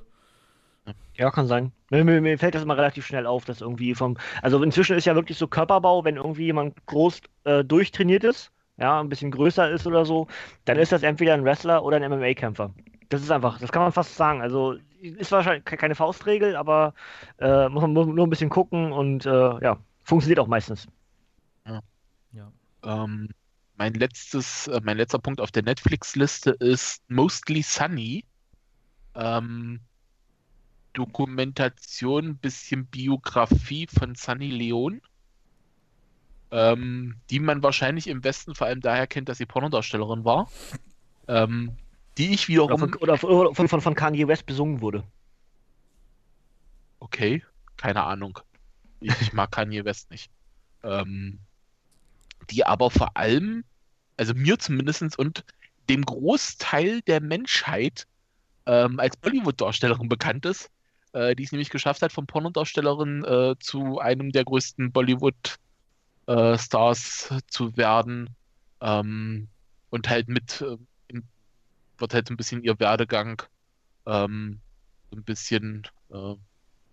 [1.15, 1.71] ja, kann sein.
[1.89, 4.17] Mir, mir, mir, fällt das immer relativ schnell auf, dass irgendwie vom.
[4.41, 8.99] Also inzwischen ist ja wirklich so Körperbau, wenn irgendwie jemand groß äh, durchtrainiert ist, ja,
[8.99, 10.27] ein bisschen größer ist oder so,
[10.65, 12.73] dann ist das entweder ein Wrestler oder ein MMA-Kämpfer.
[13.09, 14.41] Das ist einfach, das kann man fast sagen.
[14.41, 16.93] Also ist wahrscheinlich keine Faustregel, aber
[17.39, 20.87] äh, muss man nur ein bisschen gucken und äh, ja, funktioniert auch meistens.
[21.65, 21.81] Ja.
[22.33, 22.51] ja.
[22.83, 23.29] Ähm,
[23.79, 28.25] mein letztes, äh, mein letzter Punkt auf der Netflix-Liste ist Mostly Sunny.
[29.15, 29.79] Ähm,
[30.93, 35.01] Dokumentation, bisschen Biografie von Sunny Leon,
[36.51, 40.51] ähm, die man wahrscheinlich im Westen vor allem daher kennt, dass sie Pornodarstellerin war.
[41.27, 41.77] Ähm,
[42.17, 42.93] die ich wiederum.
[42.99, 45.05] Oder, von, oder von, von, von, Kanye West besungen wurde.
[46.99, 47.45] Okay,
[47.77, 48.39] keine Ahnung.
[48.99, 50.29] Ich, ich mag Kanye West nicht.
[50.83, 51.39] Ähm,
[52.49, 53.63] die aber vor allem,
[54.17, 55.45] also mir zumindest und
[55.89, 58.07] dem Großteil der Menschheit
[58.65, 60.69] ähm, als Bollywood-Darstellerin bekannt ist,
[61.13, 67.39] äh, die es nämlich geschafft hat, von Pornodarstellerin äh, zu einem der größten Bollywood-Stars äh,
[67.47, 68.29] zu werden.
[68.81, 69.47] Ähm,
[69.89, 70.77] und halt mit, äh,
[71.07, 71.23] in,
[71.97, 73.41] wird halt ein bisschen ihr Werdegang
[74.05, 74.59] ähm,
[75.11, 75.87] ein bisschen,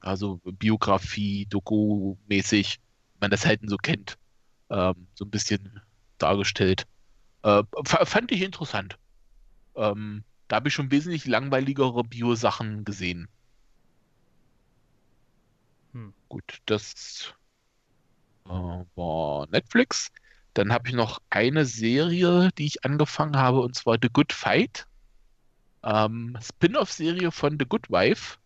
[0.01, 2.78] also Biografie, Doku-mäßig,
[3.20, 4.16] man das halt so kennt,
[4.70, 5.80] ähm, so ein bisschen
[6.18, 6.86] dargestellt.
[7.43, 8.98] Äh, fand ich interessant.
[9.74, 13.28] Ähm, da habe ich schon wesentlich langweiligere Bio-Sachen gesehen.
[15.93, 16.14] Hm.
[16.28, 17.34] Gut, das
[18.47, 20.10] äh, war Netflix.
[20.55, 24.86] Dann habe ich noch eine Serie, die ich angefangen habe, und zwar The Good Fight.
[25.82, 28.38] Ähm, Spin-off-Serie von The Good Wife.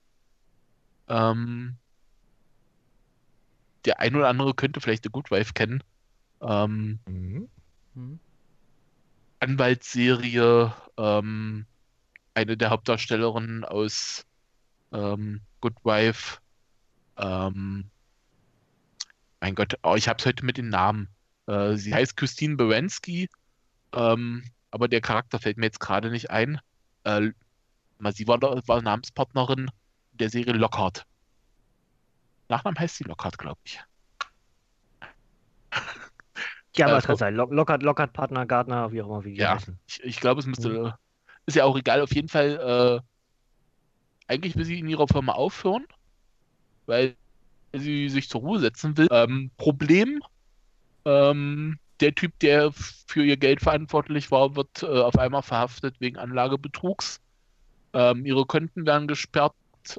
[1.09, 1.76] Ähm,
[3.84, 5.82] der ein oder andere könnte vielleicht The Good Wife kennen.
[6.41, 7.49] Ähm, mhm.
[7.95, 8.21] Mhm.
[9.41, 11.67] Anwaltsserie, ähm,
[12.35, 14.27] eine der Hauptdarstellerinnen aus
[14.93, 16.39] ähm, Good Wife
[17.21, 17.91] ähm,
[19.41, 21.09] mein Gott, oh, ich habe es heute mit den Namen.
[21.47, 23.29] Äh, sie heißt Christine Berensky,
[23.93, 26.61] ähm, aber der Charakter fällt mir jetzt gerade nicht ein.
[27.05, 27.31] Äh,
[28.12, 29.71] sie war, war Namenspartnerin
[30.12, 31.07] der Serie Lockhart.
[32.49, 33.81] Nachnamen heißt sie Lockhart, glaube ich.
[36.76, 37.34] Ja, aber es kann sein.
[37.34, 39.78] Lockhart, Lockhart, Partner, Gardner, wie auch immer, wie die ja, heißen.
[39.86, 40.68] Ich, ich glaube, es müsste.
[40.68, 40.92] Mhm.
[41.47, 43.02] Ist ja auch egal, auf jeden Fall.
[43.02, 45.84] Äh, eigentlich will sie in ihrer Firma aufhören
[46.90, 47.14] weil
[47.72, 49.09] sie sich zur Ruhe setzen will.
[49.10, 50.20] Ähm, Problem,
[51.05, 56.18] ähm, der Typ, der für ihr Geld verantwortlich war, wird äh, auf einmal verhaftet wegen
[56.18, 57.20] Anlagebetrugs.
[57.92, 59.55] Ähm, ihre Konten werden gesperrt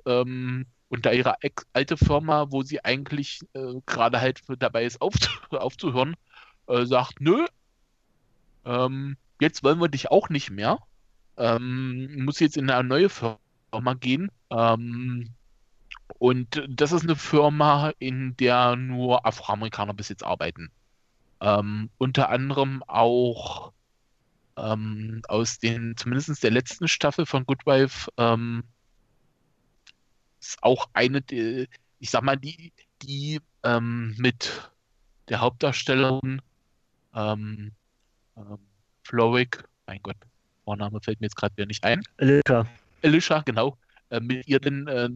[0.05, 1.35] ähm, und da ihre
[1.73, 6.15] alte Firma, wo sie eigentlich äh, gerade halt dabei ist aufzu aufzuhören,
[6.71, 7.45] äh, sagt, nö,
[8.65, 10.79] ähm, jetzt wollen wir dich auch nicht mehr.
[11.37, 14.31] Ähm, muss jetzt in eine neue Firma gehen.
[14.49, 15.29] Ähm,
[16.19, 20.71] und das ist eine Firma, in der nur Afroamerikaner bis jetzt arbeiten.
[21.39, 23.71] Ähm, unter anderem auch
[24.57, 28.63] ähm, aus den, zumindest der letzten Staffel von Good Wife, ähm,
[30.39, 31.67] ist auch eine, der,
[31.99, 34.71] ich sag mal, die, die ähm, mit
[35.29, 36.41] der Hauptdarstellerin
[37.15, 37.71] ähm,
[38.37, 38.57] ähm,
[39.03, 40.17] Florrick, mein Gott,
[40.63, 42.01] Vorname fällt mir jetzt gerade wieder nicht ein.
[42.17, 42.65] Alicia.
[43.03, 43.77] Alicia, genau,
[44.09, 45.09] äh, mit ihr dann äh,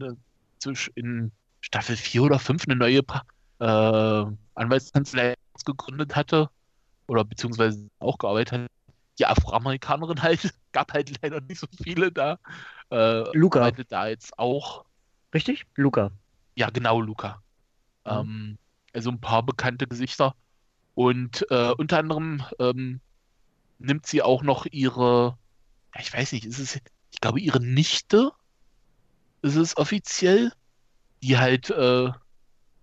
[0.60, 3.02] zwisch- in Staffel 4 oder 5 eine neue
[3.58, 4.24] äh,
[4.54, 6.50] Anwaltskanzlei gegründet hatte
[7.06, 8.70] oder beziehungsweise auch gearbeitet hat.
[9.18, 12.38] Die Afroamerikanerin halt, gab halt leider nicht so viele da.
[12.90, 13.60] Äh, Luca.
[13.60, 14.84] arbeitet da jetzt auch.
[15.32, 15.66] Richtig?
[15.76, 16.10] Luca.
[16.54, 17.42] Ja, genau, Luca.
[18.04, 18.12] Mhm.
[18.12, 18.58] Ähm,
[18.92, 20.34] also ein paar bekannte Gesichter.
[20.96, 23.00] Und äh, unter anderem ähm,
[23.78, 25.36] nimmt sie auch noch ihre,
[25.98, 26.80] ich weiß nicht, ist es,
[27.12, 28.32] ich glaube, ihre Nichte
[29.42, 30.52] ist es offiziell,
[31.22, 32.08] die halt äh,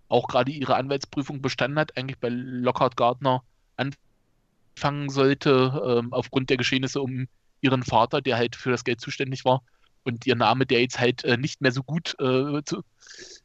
[0.10, 3.41] auch gerade ihre Anwaltsprüfung bestanden hat, eigentlich bei Lockhart Gardner
[3.77, 7.27] anfangen sollte, ähm, aufgrund der Geschehnisse um
[7.61, 9.64] ihren Vater, der halt für das Geld zuständig war.
[10.03, 12.84] Und ihr Name, der jetzt halt äh, nicht mehr so gut äh, zu,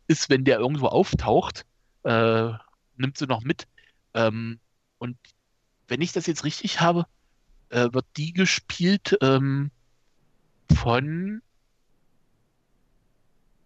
[0.08, 1.64] ist, wenn der irgendwo auftaucht,
[2.02, 2.50] äh,
[2.98, 3.66] nimmt sie noch mit.
[4.14, 4.60] Ähm,
[4.98, 5.16] und
[5.88, 7.06] wenn ich das jetzt richtig habe,
[7.70, 9.70] äh, wird die gespielt ähm,
[10.72, 11.42] von,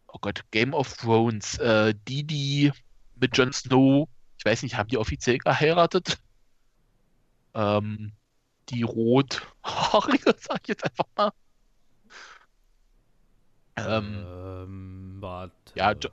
[0.09, 1.59] oh Gott, Game of Thrones.
[1.59, 2.73] Äh, die, die
[3.16, 4.09] mit Jon Snow,
[4.39, 6.19] ich weiß nicht, haben die offiziell geheiratet?
[7.55, 8.12] Ähm,
[8.70, 11.32] die rothaarige, sag ich jetzt einfach mal.
[13.77, 15.52] Ähm, Ähm, warte.
[15.74, 16.10] ja, Jo-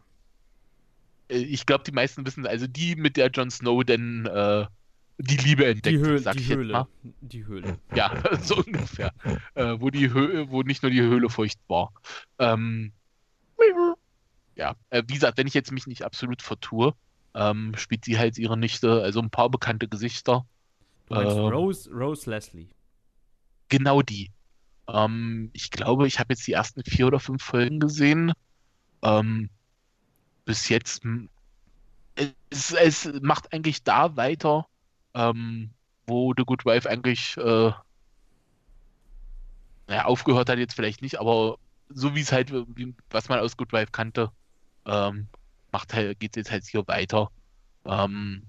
[1.29, 4.65] ich glaube, die meisten wissen, also die, mit der Jon Snow denn äh,
[5.19, 6.73] die Liebe entdeckt, die Höhle, sag die ich jetzt Höhle.
[6.73, 6.87] mal.
[7.21, 7.77] Die Höhle.
[7.93, 9.13] Ja, so ungefähr.
[9.53, 11.91] Äh, wo die Höhe, wo nicht nur die Höhle feucht war.
[12.39, 12.93] Ähm,
[14.55, 16.93] ja, äh, wie gesagt, wenn ich jetzt mich nicht absolut vertue,
[17.33, 20.45] ähm, spielt sie halt ihre Nichte, also ein paar bekannte Gesichter.
[21.07, 21.43] Du meinst Ähm.
[21.43, 22.67] Rose, Rose Leslie.
[23.69, 24.31] Genau die.
[24.87, 28.33] Ähm, ich glaube, ich habe jetzt die ersten vier oder fünf Folgen gesehen.
[29.01, 29.49] Ähm,
[30.49, 31.03] bis jetzt,
[32.49, 34.65] es, es macht eigentlich da weiter,
[35.13, 35.69] ähm,
[36.07, 37.71] wo The Good Wife eigentlich äh,
[39.85, 41.59] naja, aufgehört hat, jetzt vielleicht nicht, aber
[41.89, 44.31] so wie es halt, wie, was man aus Good Wife kannte,
[44.87, 45.27] ähm,
[45.71, 47.29] macht halt, geht es jetzt halt hier weiter.
[47.85, 48.47] Ähm,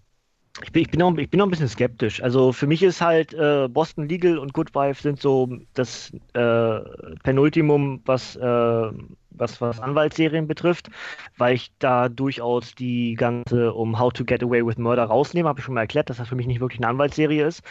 [0.63, 2.23] Ich bin, ich, bin noch, ich bin noch ein bisschen skeptisch.
[2.23, 6.81] Also für mich ist halt äh, Boston Legal und Good Wife sind so das äh,
[7.23, 8.91] Penultimum, was, äh,
[9.31, 10.91] was, was Anwaltsserien betrifft,
[11.39, 15.49] weil ich da durchaus die ganze um How to Get Away with Murder rausnehme.
[15.49, 17.63] Habe ich schon mal erklärt, dass das für mich nicht wirklich eine Anwaltsserie ist.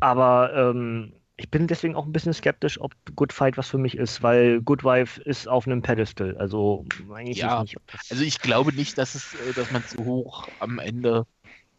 [0.00, 3.96] Aber ähm, ich bin deswegen auch ein bisschen skeptisch, ob Good Fight was für mich
[3.96, 6.36] ist, weil Good Wife ist auf einem Pedestal.
[6.36, 6.84] Also
[7.14, 7.76] eigentlich Ja, nicht.
[8.10, 11.26] Also ich glaube nicht, dass es, äh, dass man zu hoch am Ende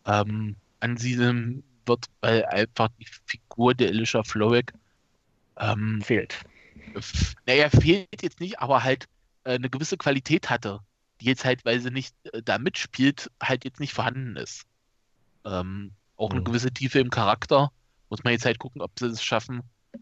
[0.10, 4.73] ähm, ansiedeln wird, weil einfach die Figur der Alicia Florrick,
[5.57, 6.45] ähm, fehlt.
[7.45, 9.06] naja, fehlt jetzt nicht, aber halt
[9.44, 10.80] äh, eine gewisse Qualität hatte,
[11.22, 14.64] die jetzt halt, weil sie nicht äh, da mitspielt, halt jetzt nicht vorhanden ist.
[15.45, 16.45] Ähm, auch eine Mhm.
[16.45, 17.72] gewisse Tiefe im Charakter.
[18.10, 19.61] Muss man jetzt halt gucken, ob sie es schaffen,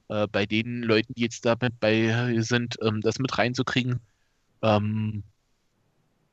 [0.09, 3.99] äh, bei den Leuten, die jetzt da mit bei sind, ähm, das mit reinzukriegen.
[4.61, 5.23] Ähm,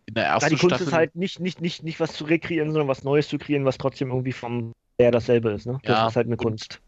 [0.07, 0.87] in der ersten die Kunst Staffel.
[0.89, 3.79] ist halt nicht, nicht, nicht, nicht was zu rekreieren, sondern was Neues zu kreieren, was
[3.79, 5.67] trotzdem irgendwie vom der dasselbe ist.
[5.67, 5.79] Ne?
[5.83, 6.81] Das Ja, ist halt eine Kunst.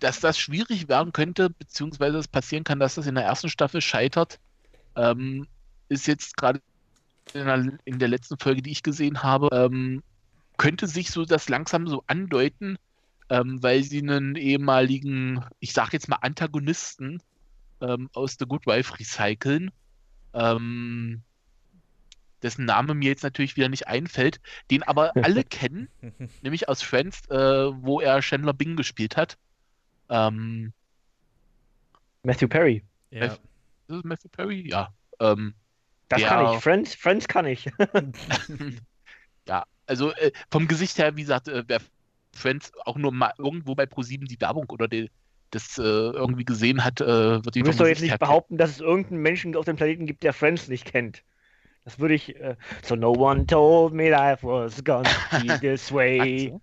[0.00, 3.80] dass das schwierig werden könnte, beziehungsweise es passieren kann, dass das in der ersten Staffel
[3.80, 4.38] scheitert,
[4.96, 5.46] ähm,
[5.88, 6.60] ist jetzt gerade
[7.34, 10.02] in der, in der letzten Folge, die ich gesehen habe, ähm,
[10.56, 12.78] könnte sich so das langsam so andeuten,
[13.28, 17.22] ähm, weil sie einen ehemaligen, ich sag jetzt mal Antagonisten
[17.80, 19.70] ähm, aus The Good Wife recyceln,
[20.34, 21.22] ähm,
[22.42, 24.40] dessen Name mir jetzt natürlich wieder nicht einfällt,
[24.70, 25.88] den aber alle kennen,
[26.42, 29.36] nämlich aus Friends, äh, wo er Chandler Bing gespielt hat.
[30.08, 30.72] Ähm,
[32.22, 32.84] Matthew Perry.
[33.10, 33.26] Ja.
[33.26, 33.40] ist
[33.88, 34.68] es Matthew Perry?
[34.68, 34.92] Ja.
[35.20, 35.54] Ähm,
[36.08, 36.60] Das Der- kann ich.
[36.62, 37.70] Friends, Friends kann ich.
[39.48, 41.80] ja, also äh, vom Gesicht her, wie gesagt, äh, wer
[42.32, 45.10] Friends auch nur mal irgendwo bei ProSieben die Werbung oder die,
[45.50, 48.56] das äh, irgendwie gesehen hat, äh, wird ihn Du wirst vom doch jetzt nicht behaupten,
[48.56, 51.22] dass es irgendeinen Menschen auf dem Planeten gibt, der Friends nicht kennt.
[51.90, 52.36] Das würde ich.
[52.36, 52.54] Äh,
[52.84, 55.10] so no one told me life was gonna
[55.42, 56.54] be this way.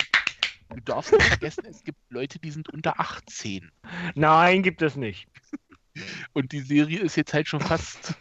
[0.69, 3.69] Du darfst nicht vergessen, es gibt Leute, die sind unter 18.
[4.15, 5.27] Nein, gibt es nicht.
[6.33, 8.13] Und die Serie ist jetzt halt schon fast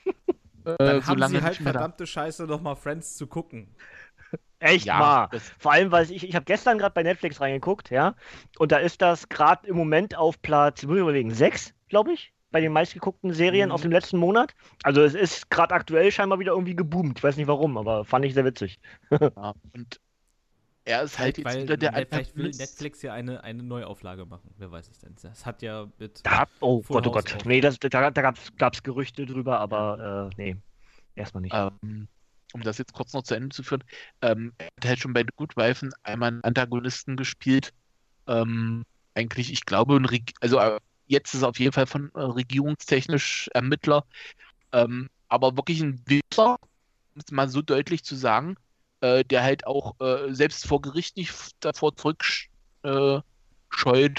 [0.64, 1.80] äh, Dann so haben lange sie halt mehr da.
[1.80, 3.76] verdammte Scheiße, nochmal Friends zu gucken.
[4.58, 5.40] Echt Ja, mal.
[5.58, 8.16] Vor allem, weil ich, ich habe gestern gerade bei Netflix reingeguckt, ja.
[8.58, 12.32] Und da ist das gerade im Moment auf Platz, muss ich überlegen, sechs, glaube ich,
[12.56, 13.72] bei den meistgeguckten Serien Mhm.
[13.74, 14.54] aus dem letzten Monat.
[14.82, 17.18] Also es ist gerade aktuell scheinbar wieder irgendwie geboomt.
[17.18, 18.78] Ich weiß nicht warum, aber fand ich sehr witzig.
[19.10, 19.52] ja.
[19.74, 20.00] Und
[20.86, 22.50] er ist halt jetzt weil wieder der Net- vielleicht will.
[22.50, 24.54] Netflix ja eine, eine Neuauflage machen.
[24.56, 25.14] Wer weiß es denn.
[25.20, 26.24] Das hat ja mit.
[26.24, 27.36] Da, oh Full Gott, oh Gott.
[27.36, 27.44] auch.
[27.44, 30.56] Nee, das, da, da gab es Gerüchte drüber, aber äh, nee.
[31.14, 31.54] Erstmal nicht.
[31.54, 32.08] Ähm,
[32.54, 33.84] um das jetzt kurz noch zu Ende zu führen,
[34.22, 37.74] ähm, er hat halt schon bei The Good Wife einmal einen Antagonisten gespielt.
[38.26, 38.84] Ähm,
[39.14, 42.20] eigentlich, ich glaube, ein Reg also äh, jetzt ist er auf jeden Fall von äh,
[42.20, 44.04] regierungstechnisch Ermittler,
[44.72, 46.56] ähm, aber wirklich ein Wichser,
[47.14, 48.56] um es mal so deutlich zu sagen,
[49.00, 52.50] äh, der halt auch äh, selbst vor Gericht nicht davor zurückscheut,
[52.84, 53.22] äh,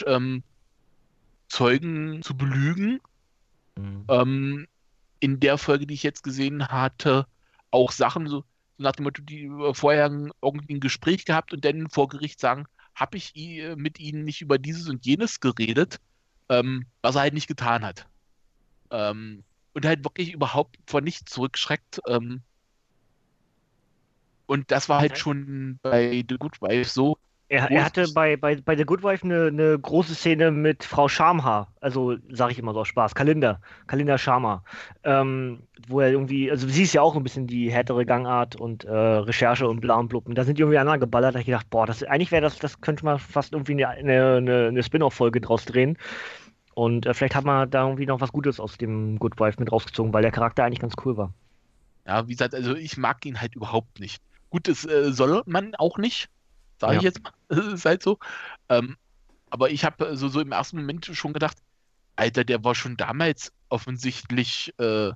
[0.07, 0.43] ähm,
[1.49, 2.99] Zeugen zu belügen.
[3.77, 4.05] Mhm.
[4.09, 4.67] Ähm,
[5.19, 7.27] in der Folge, die ich jetzt gesehen hatte,
[7.71, 8.45] auch Sachen so,
[8.77, 10.11] nach dem Motto, die äh, vorher
[10.41, 12.65] irgendwie ein Gespräch gehabt und dann vor Gericht sagen,
[12.95, 15.97] habe ich i- mit ihnen nicht über dieses und jenes geredet,
[16.49, 18.07] ähm, was er halt nicht getan hat.
[18.91, 22.01] Ähm, und halt wirklich überhaupt vor nichts zurückschreckt.
[22.07, 22.43] Ähm,
[24.45, 25.17] und das war halt Okay.
[25.17, 27.17] schon bei The Good Wife so.
[27.49, 31.07] Er, er hatte bei, bei, bei The Good Wife eine, eine große Szene mit Frau
[31.07, 34.63] Schamhaar, also sage ich immer so aus Spaß, Kalinda, Kalinda Schamhaar,
[35.05, 38.83] ähm, wo er irgendwie, also sie ist ja auch ein bisschen die härtere Gangart und
[38.83, 40.27] äh, Recherche und bla und blub.
[40.27, 42.41] Und da sind die irgendwie aneinander geballert, da hab ich gedacht, boah, das, eigentlich wäre
[42.41, 45.97] das, das könnte man fast irgendwie eine, eine, eine, Spin-off-Folge draus drehen.
[46.73, 49.71] Und äh, vielleicht hat man da irgendwie noch was Gutes aus dem Good Wife mit
[49.71, 51.31] rausgezogen, weil der Charakter eigentlich ganz cool war.
[52.05, 54.21] Ja, wie gesagt, also ich mag ihn halt überhaupt nicht.
[54.49, 56.27] Gut, das äh, soll man auch nicht,
[56.77, 57.07] sage ich Ja.
[57.07, 57.31] jetzt mal.
[57.47, 58.19] Das ist halt so.
[58.69, 58.97] Ähm,
[59.49, 61.57] aber ich habe so, so im ersten Moment schon gedacht,
[62.15, 65.11] Alter, der war schon damals offensichtlich äh,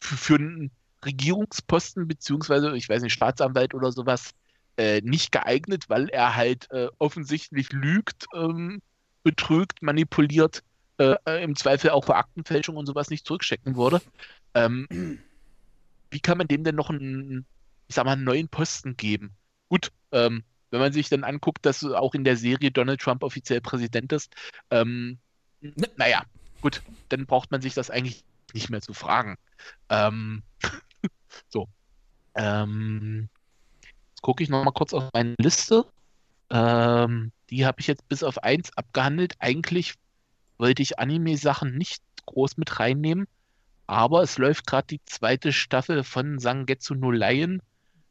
[0.00, 0.70] für, für einen
[1.04, 4.34] Regierungsposten, beziehungsweise, ich weiß nicht, Staatsanwalt oder sowas,
[4.76, 8.80] äh, nicht geeignet, weil er halt äh, offensichtlich lügt, ähm,
[9.22, 10.62] betrügt, manipuliert,
[10.98, 14.00] äh, äh, im Zweifel auch für Aktenfälschung und sowas nicht zurückstecken würde.
[14.54, 15.18] Ähm,
[16.10, 17.46] wie kann man dem denn noch einen,
[17.88, 19.34] ich sag mal, einen neuen Posten geben?
[19.68, 23.60] Gut, ähm, wenn man sich dann anguckt, dass auch in der Serie Donald Trump offiziell
[23.60, 24.34] Präsident ist,
[24.70, 25.18] ähm,
[25.62, 25.88] Ne.
[25.96, 26.24] naja,
[26.60, 29.36] gut, dann braucht man sich das eigentlich nicht mehr zu fragen.
[29.88, 30.42] Ähm,
[31.48, 31.68] so.
[32.34, 33.28] Ähm,
[34.10, 35.86] jetzt gucke ich noch mal kurz auf meine Liste.
[36.50, 39.34] Ähm, die habe ich jetzt bis auf eins abgehandelt.
[39.38, 39.94] Eigentlich
[40.58, 43.26] wollte ich Anime-Sachen nicht groß mit reinnehmen,
[43.86, 47.62] aber es läuft gerade die zweite Staffel von Sangetsu no Lion,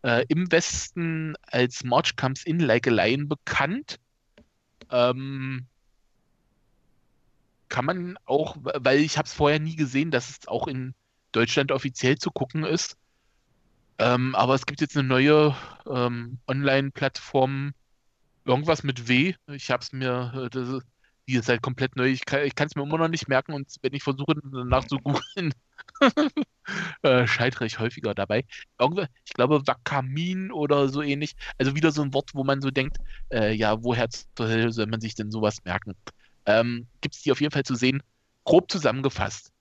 [0.04, 4.00] äh, im Westen als March Comes In Like a Lion bekannt.
[4.90, 5.68] Ähm,
[7.70, 10.94] kann man auch, weil ich habe es vorher nie gesehen, dass es auch in
[11.32, 12.98] Deutschland offiziell zu gucken ist.
[13.98, 15.56] Ähm, aber es gibt jetzt eine neue
[15.88, 17.74] ähm, Online-Plattform,
[18.46, 19.36] irgendwas mit W.
[19.48, 20.82] Ich habe es mir, äh, das,
[21.28, 22.08] die ist halt komplett neu.
[22.08, 25.54] Ich kann es mir immer noch nicht merken und wenn ich versuche danach zu googeln,
[27.04, 28.46] äh, scheitere ich häufiger dabei.
[28.80, 31.36] Irgendwer, ich glaube Wakamin oder so ähnlich.
[31.58, 32.98] Also wieder so ein Wort, wo man so denkt,
[33.32, 34.08] äh, ja, woher
[34.38, 35.96] soll man sich denn sowas merken?
[36.46, 38.02] Ähm, Gibt es die auf jeden Fall zu sehen.
[38.44, 39.52] Grob zusammengefasst.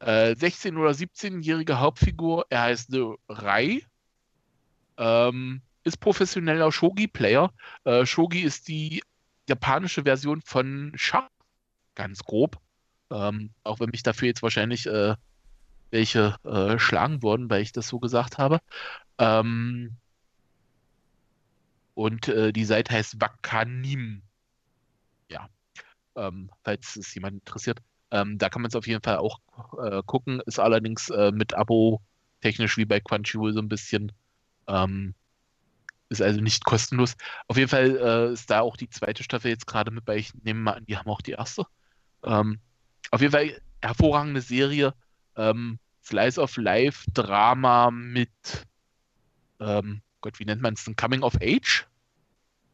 [0.00, 2.90] Äh, 16- oder 17-jährige Hauptfigur, er heißt
[3.28, 3.84] Rai,
[4.96, 7.52] ähm, ist professioneller Shogi-Player.
[7.84, 9.02] Äh, Shogi ist die
[9.50, 11.28] japanische Version von Schach,
[11.94, 12.58] ganz grob.
[13.10, 15.16] Ähm, auch wenn mich dafür jetzt wahrscheinlich äh,
[15.90, 18.60] welche äh, schlagen würden, weil ich das so gesagt habe.
[19.18, 19.96] Ähm,
[21.94, 24.22] und äh, die Seite heißt Wakanim.
[25.28, 25.48] Ja,
[26.16, 27.80] ähm, falls es jemand interessiert.
[28.12, 29.40] Ähm, da kann man es auf jeden Fall auch
[29.82, 30.40] äh, gucken.
[30.46, 32.00] Ist allerdings äh, mit Abo
[32.40, 34.12] technisch wie bei Crunchyroll so ein bisschen.
[34.68, 35.14] Ähm,
[36.10, 37.16] ist also nicht kostenlos.
[37.46, 40.16] Auf jeden Fall äh, ist da auch die zweite Staffel jetzt gerade mit bei.
[40.16, 41.64] Ich nehme mal an, die haben auch die erste.
[42.24, 42.58] Ähm,
[43.10, 44.92] auf jeden Fall hervorragende Serie.
[45.36, 48.30] Ähm, Slice of Life, Drama mit,
[49.60, 50.96] ähm, Gott, wie nennt man es denn?
[50.96, 51.86] Coming of Age?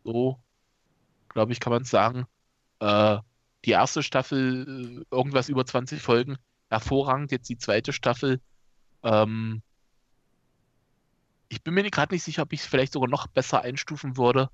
[0.04, 0.40] So,
[1.28, 2.26] glaube ich, kann man es sagen.
[2.80, 3.18] Äh,
[3.64, 6.38] die erste Staffel, äh, irgendwas über 20 Folgen,
[6.70, 7.32] hervorragend.
[7.32, 8.40] Jetzt die zweite Staffel.
[9.02, 9.62] Ähm,
[11.48, 14.50] ich bin mir gerade nicht sicher, ob ich es vielleicht sogar noch besser einstufen würde.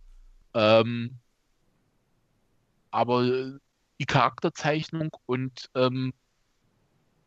[0.54, 1.18] Ähm,
[2.90, 3.52] aber äh,
[3.98, 6.12] die Charakterzeichnung und ähm,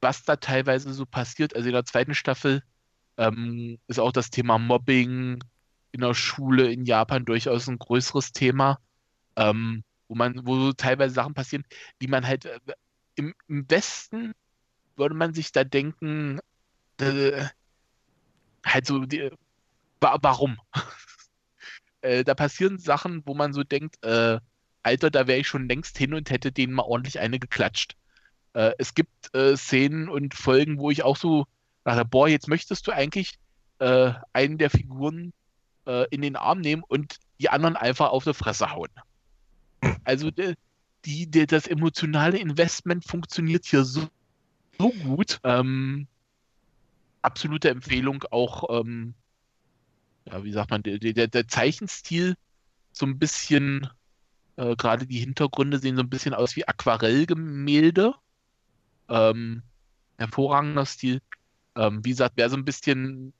[0.01, 2.63] was da teilweise so passiert, also in der zweiten Staffel
[3.17, 5.43] ähm, ist auch das Thema Mobbing
[5.91, 8.79] in der Schule in Japan durchaus ein größeres Thema,
[9.35, 11.65] ähm, wo man, wo teilweise Sachen passieren,
[12.01, 12.59] die man halt äh,
[13.15, 14.33] im, im Westen
[14.97, 16.39] würde man sich da denken,
[16.99, 17.45] äh,
[18.65, 19.31] halt so, die,
[20.05, 20.57] wa warum?
[22.01, 24.39] äh, da passieren Sachen, wo man so denkt, äh,
[24.83, 27.95] Alter, da wäre ich schon längst hin und hätte denen mal ordentlich eine geklatscht.
[28.53, 31.45] Äh, es gibt äh, Szenen und Folgen, wo ich auch so
[31.83, 33.39] dachte, boah, jetzt möchtest du eigentlich
[33.79, 35.33] äh, einen der Figuren
[35.87, 38.91] äh, in den Arm nehmen und die anderen einfach auf die Fresse hauen.
[40.03, 44.07] Also die, de, das emotionale Investment funktioniert hier so,
[44.79, 45.39] so gut.
[45.43, 46.07] Ähm,
[47.21, 49.15] absolute Empfehlung auch, ähm,
[50.25, 52.35] ja, wie sagt man, der, der, der Zeichenstil
[52.91, 53.89] so ein bisschen,
[54.55, 58.13] äh, gerade die Hintergründe sehen so ein bisschen aus wie Aquarellgemälde.
[59.09, 59.61] Ähm,
[60.17, 61.21] hervorragender Stil.
[61.75, 63.33] Ähm, wie gesagt, wer so ein bisschen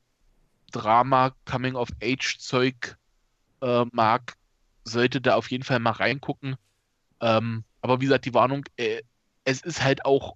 [0.72, 2.98] Drama, Coming-of-Age-Zeug
[3.62, 4.38] äh, mag,
[4.84, 6.58] sollte da auf jeden Fall mal reingucken.
[7.22, 9.02] Ähm, aber wie gesagt, die Warnung, äh,
[9.46, 10.36] es ist halt auch,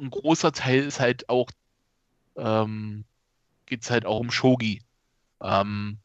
[0.00, 1.50] ein großer Teil ist halt auch,
[2.36, 3.04] ähm,
[3.66, 4.82] geht es halt auch um Shogi.
[5.42, 5.98] Ähm,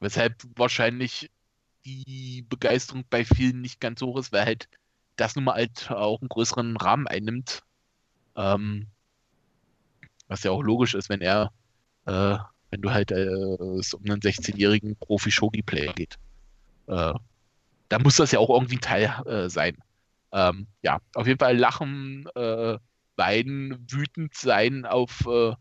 [0.00, 1.30] weshalb wahrscheinlich
[1.84, 4.68] die Begeisterung bei vielen nicht ganz hoch ist, weil halt
[5.16, 7.62] das nun mal halt auch einen größeren Rahmen einnimmt.
[8.36, 8.86] Ähm,
[10.28, 11.52] was ja auch logisch ist, wenn er,
[12.06, 12.38] äh,
[12.70, 13.24] wenn du halt äh,
[13.78, 16.18] es um einen 16-jährigen Profi-Shogi-Player geht.
[16.86, 17.14] Äh,
[17.88, 19.76] da muss das ja auch irgendwie ein Teil äh, sein.
[20.32, 22.78] Ähm, ja, auf jeden Fall lachen, äh,
[23.16, 25.54] weinen, wütend sein auf äh,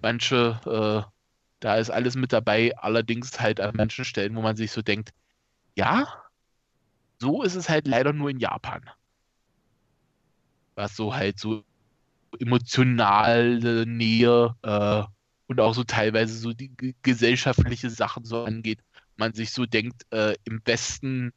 [0.00, 1.15] manche, äh,
[1.60, 5.10] da ist alles mit dabei, allerdings halt an manchen Stellen, wo man sich so denkt,
[5.74, 6.06] ja,
[7.18, 8.82] so ist es halt leider nur in Japan.
[10.74, 11.64] Was so halt so
[12.38, 15.02] emotionale Nähe äh,
[15.46, 16.72] und auch so teilweise so die
[17.02, 18.80] gesellschaftliche Sachen so angeht.
[19.16, 21.32] Man sich so denkt, äh, im Westen,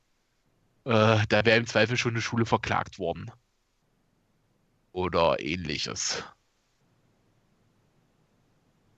[0.85, 3.31] äh, da wäre im Zweifel schon eine Schule verklagt worden.
[4.91, 6.23] Oder ähnliches.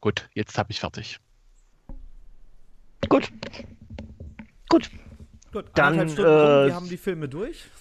[0.02, 1.19] Gut, jetzt habe ich fertig.
[3.07, 3.32] Gut.
[4.69, 4.90] Gut.
[5.52, 7.65] Gut, Dann, äh, wir haben die Filme durch.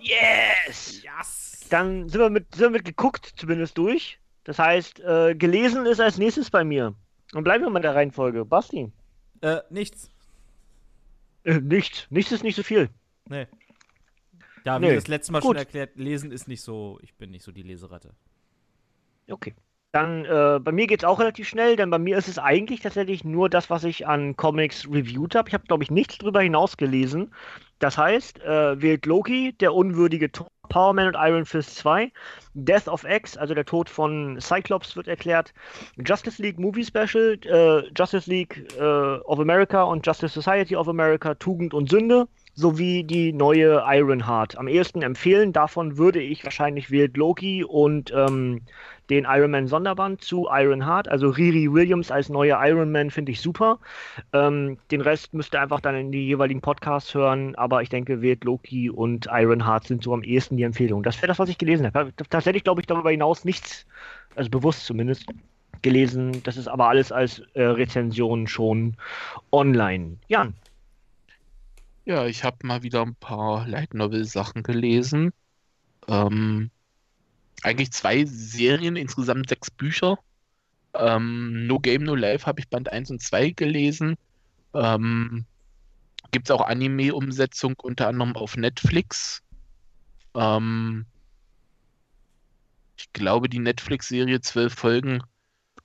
[0.00, 1.02] Yes!
[1.02, 1.66] Yes!
[1.68, 4.18] Dann sind wir mit, sind wir mit geguckt zumindest durch.
[4.44, 6.94] Das heißt, äh, gelesen ist als nächstes bei mir.
[7.34, 8.46] Und bleiben wir mal in der Reihenfolge.
[8.46, 8.90] Basti.
[9.42, 10.10] Äh, nichts.
[11.42, 12.06] Äh, nichts.
[12.08, 12.88] Nichts ist nicht so viel.
[13.28, 13.46] Nee.
[14.64, 15.48] Ja, wie Nee, das letzte Mal gut.
[15.48, 18.14] schon erklärt, lesen ist nicht so, ich bin nicht so die Leseratte.
[19.28, 19.54] Okay.
[19.94, 22.80] Dann, äh, bei mir geht es auch relativ schnell, denn bei mir ist es eigentlich
[22.80, 25.48] tatsächlich nur das, was ich an Comics reviewed habe.
[25.48, 27.32] Ich habe, glaube ich, nichts drüber hinaus gelesen.
[27.78, 32.10] Das heißt, äh, wählt Loki, der unwürdige Tor, Power Man und Iron Fist 2,
[32.54, 35.54] Death of X, also der Tod von Cyclops wird erklärt,
[36.04, 41.34] Justice League Movie Special, äh, Justice League äh, of America und Justice Society of America,
[41.36, 44.56] Tugend und Sünde, sowie die neue Ironheart.
[44.56, 48.62] Am ehesten empfehlen, davon würde ich wahrscheinlich wählt Loki und ähm,
[49.10, 51.08] den Iron Man Sonderband zu Ironheart.
[51.08, 53.78] Also Riri Williams als neue Iron Man finde ich super.
[54.32, 57.54] Ähm, den Rest müsst ihr einfach dann in die jeweiligen Podcasts hören.
[57.56, 61.02] Aber ich denke, wählt Loki und Ironheart sind so am ehesten die Empfehlung.
[61.02, 62.12] Das wäre das, was ich gelesen habe.
[62.30, 63.86] Tatsächlich glaube ich darüber hinaus nichts,
[64.34, 65.26] also bewusst zumindest,
[65.82, 66.42] gelesen.
[66.42, 68.96] Das ist aber alles als äh, Rezension schon
[69.52, 70.16] online.
[70.28, 70.54] Jan.
[72.06, 75.32] Ja, ich habe mal wieder ein paar Light Novel Sachen gelesen.
[76.08, 76.70] Ähm,
[77.62, 80.18] eigentlich zwei Serien, insgesamt sechs Bücher.
[80.94, 84.16] Ähm, no Game, No Life habe ich Band 1 und 2 gelesen.
[84.74, 85.44] Ähm,
[86.30, 89.42] Gibt es auch Anime-Umsetzung unter anderem auf Netflix.
[90.34, 91.06] Ähm,
[92.96, 95.22] ich glaube, die Netflix-Serie, zwölf Folgen,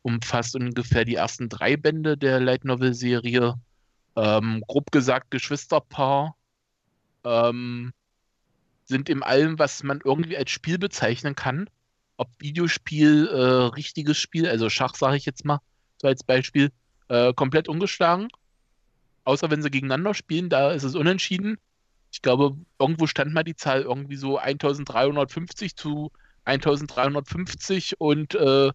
[0.01, 3.55] umfasst ungefähr die ersten drei Bände der Light Novel-Serie.
[4.15, 6.35] Ähm, grob gesagt, Geschwisterpaar.
[7.23, 7.93] Ähm,
[8.90, 11.70] sind in allem, was man irgendwie als Spiel bezeichnen kann.
[12.18, 15.60] Ob Videospiel, äh, richtiges Spiel, also Schach sage ich jetzt mal,
[15.98, 16.72] so als Beispiel,
[17.07, 18.28] äh, komplett ungeschlagen.
[19.24, 21.57] Außer wenn sie gegeneinander spielen, da ist es unentschieden.
[22.11, 26.11] Ich glaube, irgendwo stand mal die Zahl irgendwie so 1350 zu
[26.45, 28.72] 1350 und äh,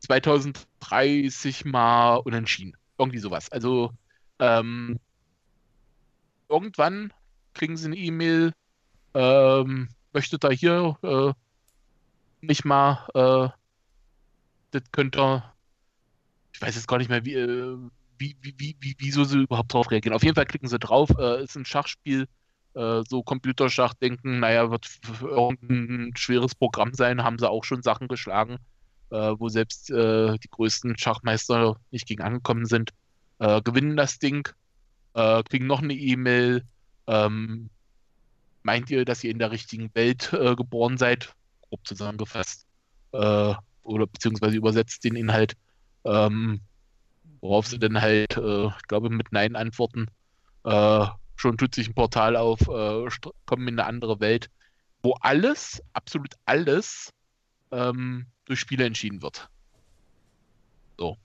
[0.00, 2.76] 2030 mal unentschieden.
[2.98, 3.52] Irgendwie sowas.
[3.52, 3.92] Also
[4.38, 4.98] ähm,
[6.48, 7.12] irgendwann
[7.52, 8.54] kriegen sie eine E-Mail,
[9.14, 11.32] ähm, möchtet ihr hier äh,
[12.40, 13.48] nicht mal, äh,
[14.70, 15.42] das könnt ihr,
[16.52, 17.76] ich weiß jetzt gar nicht mehr, wie, äh,
[18.18, 20.14] wie, wie, wie, wie, wieso sie überhaupt drauf reagieren.
[20.14, 22.28] Auf jeden Fall klicken sie drauf, äh, ist ein Schachspiel,
[22.74, 24.88] äh, so Computerschach denken, naja, wird
[25.22, 28.58] irgendein schweres Programm sein, haben sie auch schon Sachen geschlagen,
[29.10, 32.92] äh, wo selbst äh, die größten Schachmeister nicht gegen angekommen sind,
[33.64, 34.48] gewinnen das Ding,
[35.12, 36.62] kriegen noch eine E-Mail,
[37.08, 37.68] ähm,
[38.64, 41.34] meint ihr, dass ihr in der richtigen Welt äh, geboren seid?
[41.62, 42.66] Grob zusammengefasst.
[43.12, 45.54] Äh, oder beziehungsweise übersetzt den Inhalt.
[46.04, 46.60] Ähm,
[47.40, 50.08] worauf sie dann halt, äh, ich glaube, mit Nein antworten.
[50.64, 53.06] Äh, schon tut sich ein Portal auf, äh,
[53.44, 54.50] kommen in eine andere Welt,
[55.02, 57.10] wo alles, absolut alles,
[57.70, 59.48] ähm, durch Spiele entschieden wird.
[60.96, 61.18] So.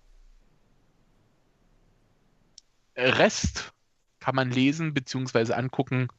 [2.98, 3.72] Rest
[4.20, 6.10] kann man lesen beziehungsweise angucken.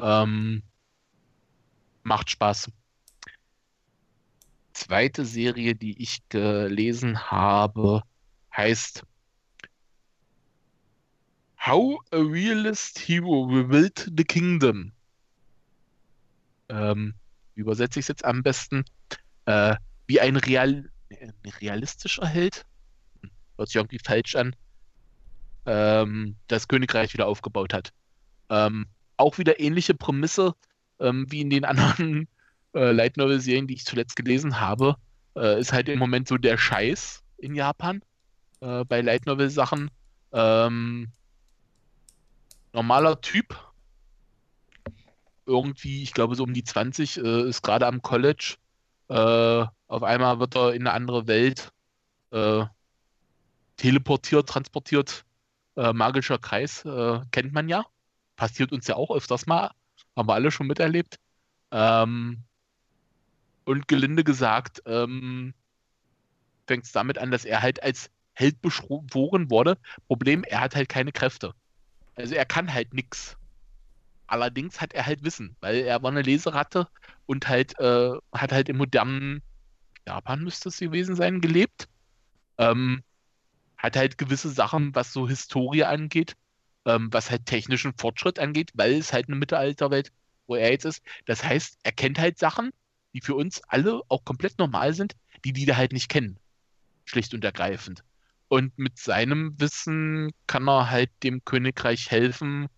[0.00, 0.62] Ähm,
[2.02, 2.70] macht Spaß.
[4.80, 8.02] zweite Serie, die ich gelesen habe,
[8.56, 9.04] heißt
[11.64, 14.92] How a Realist Hero Rebuilt the Kingdom.
[16.70, 17.14] Ähm,
[17.54, 18.84] übersetze ich es jetzt am besten?
[19.44, 20.90] Äh, wie ein Real,
[21.60, 22.64] realistischer Held,
[23.20, 24.56] hm, hört sich irgendwie falsch an,
[25.66, 27.92] ähm, das Königreich wieder aufgebaut hat.
[28.48, 28.86] Ähm,
[29.20, 30.54] auch wieder ähnliche Prämisse
[30.98, 32.28] ähm, wie in den anderen
[32.74, 34.96] äh, Light Novel Serien, die ich zuletzt gelesen habe,
[35.36, 38.02] äh, ist halt im Moment so der Scheiß in Japan
[38.60, 39.90] äh, bei Light Novel Sachen.
[40.32, 41.08] Ähm,
[42.72, 43.58] normaler Typ,
[45.46, 48.56] irgendwie, ich glaube so um die 20, äh, ist gerade am College.
[49.08, 51.72] Äh, auf einmal wird er in eine andere Welt
[52.30, 52.64] äh,
[53.76, 55.24] teleportiert, transportiert.
[55.74, 56.82] magischer Kreis
[57.30, 57.86] kennt man ja.
[58.40, 59.70] Passiert uns ja auch öfters mal.
[60.16, 61.18] Haben wir alle schon miterlebt.
[61.72, 62.42] Ähm,
[63.66, 65.52] und gelinde gesagt, ähm,
[66.66, 69.76] fängt es damit an, dass er halt als Held beschworen wurde.
[70.06, 71.52] Problem, er hat halt keine Kräfte.
[72.14, 73.36] Also er kann halt nichts.
[74.26, 76.88] Allerdings hat er halt Wissen, weil er war eine Leseratte
[77.26, 79.42] und halt äh, hat halt im modernen
[80.06, 81.90] Japan müsste es gewesen sein, gelebt.
[82.56, 83.02] Ähm,
[83.76, 86.36] hat halt gewisse Sachen, was so Historie angeht,
[86.86, 90.12] ähm, was halt technischen Fortschritt angeht, weil es halt eine Mittelalterwelt,
[90.46, 91.02] wo er jetzt ist.
[91.26, 92.70] Das heißt, er kennt halt Sachen,
[93.14, 96.38] die für uns alle auch komplett normal sind, die die da halt nicht kennen.
[97.04, 98.04] Schlicht und ergreifend.
[98.48, 102.68] Und mit seinem Wissen kann er halt dem Königreich helfen,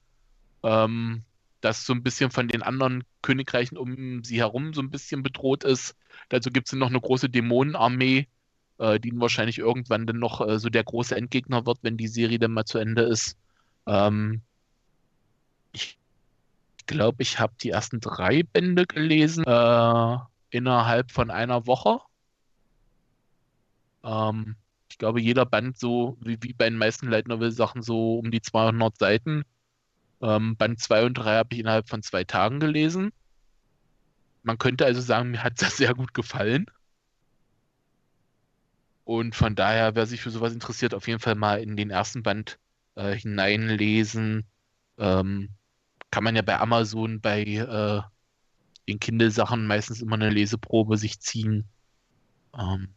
[0.62, 1.24] ähm,
[1.60, 5.64] das so ein bisschen von den anderen Königreichen um sie herum so ein bisschen bedroht
[5.64, 5.96] ist.
[6.28, 8.26] Dazu gibt es noch eine große Dämonenarmee,
[8.78, 12.38] äh, die wahrscheinlich irgendwann dann noch äh, so der große Endgegner wird, wenn die Serie
[12.38, 13.38] dann mal zu Ende ist.
[13.86, 14.42] Ähm,
[15.72, 15.98] ich
[16.86, 20.16] glaube, ich habe die ersten drei Bände gelesen äh,
[20.50, 22.00] innerhalb von einer Woche.
[24.04, 24.56] Ähm,
[24.88, 28.42] ich glaube, jeder Band so, wie, wie bei den meisten Light Novel-Sachen, so um die
[28.42, 29.44] 200 Seiten.
[30.20, 33.12] Ähm, Band 2 und 3 habe ich innerhalb von zwei Tagen gelesen.
[34.42, 36.66] Man könnte also sagen, mir hat das sehr gut gefallen.
[39.04, 42.22] Und von daher, wer sich für sowas interessiert, auf jeden Fall mal in den ersten
[42.22, 42.58] Band
[42.94, 44.44] äh, hineinlesen.
[44.98, 45.50] Ähm,
[46.10, 48.02] kann man ja bei Amazon bei äh,
[48.88, 51.68] den Kindle-Sachen meistens immer eine Leseprobe sich ziehen.
[52.58, 52.94] Ähm,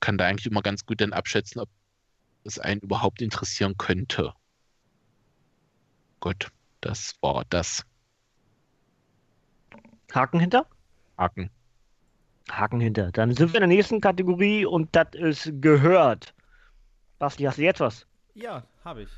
[0.00, 1.68] kann da eigentlich immer ganz gut dann abschätzen, ob
[2.44, 4.32] es einen überhaupt interessieren könnte.
[6.20, 6.50] Gut,
[6.80, 7.84] das war das.
[10.12, 10.66] Haken hinter?
[11.16, 11.50] Haken.
[12.50, 13.12] Haken hinter.
[13.12, 16.34] Dann sind wir in der nächsten Kategorie und das ist gehört.
[17.18, 18.06] Basti, hast du jetzt was?
[18.34, 19.10] Ja, habe ich.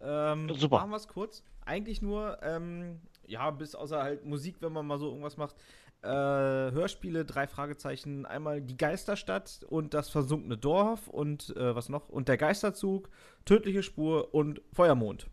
[0.00, 0.76] Ähm, Super.
[0.76, 1.42] Machen wir es kurz.
[1.64, 5.56] Eigentlich nur, ähm, ja, bis außer halt Musik, wenn man mal so irgendwas macht.
[6.02, 8.24] Äh, Hörspiele, drei Fragezeichen.
[8.24, 12.08] Einmal die Geisterstadt und das versunkene Dorf und äh, was noch?
[12.08, 13.10] Und der Geisterzug,
[13.44, 15.26] tödliche Spur und Feuermond.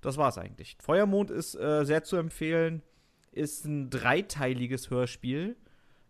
[0.00, 0.76] Das war's eigentlich.
[0.80, 2.82] Feuermond ist äh, sehr zu empfehlen.
[3.32, 5.56] Ist ein dreiteiliges Hörspiel.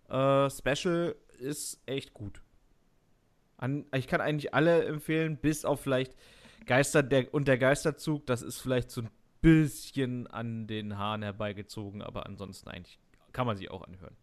[0.08, 2.42] Äh, Special ist echt gut.
[3.58, 6.14] An, ich kann eigentlich alle empfehlen, bis auf vielleicht
[6.66, 8.26] Geister der, und der Geisterzug.
[8.26, 9.10] Das ist vielleicht so ein
[9.40, 12.98] bisschen an den Haaren herbeigezogen, aber ansonsten eigentlich
[13.32, 14.16] kann man sich auch anhören.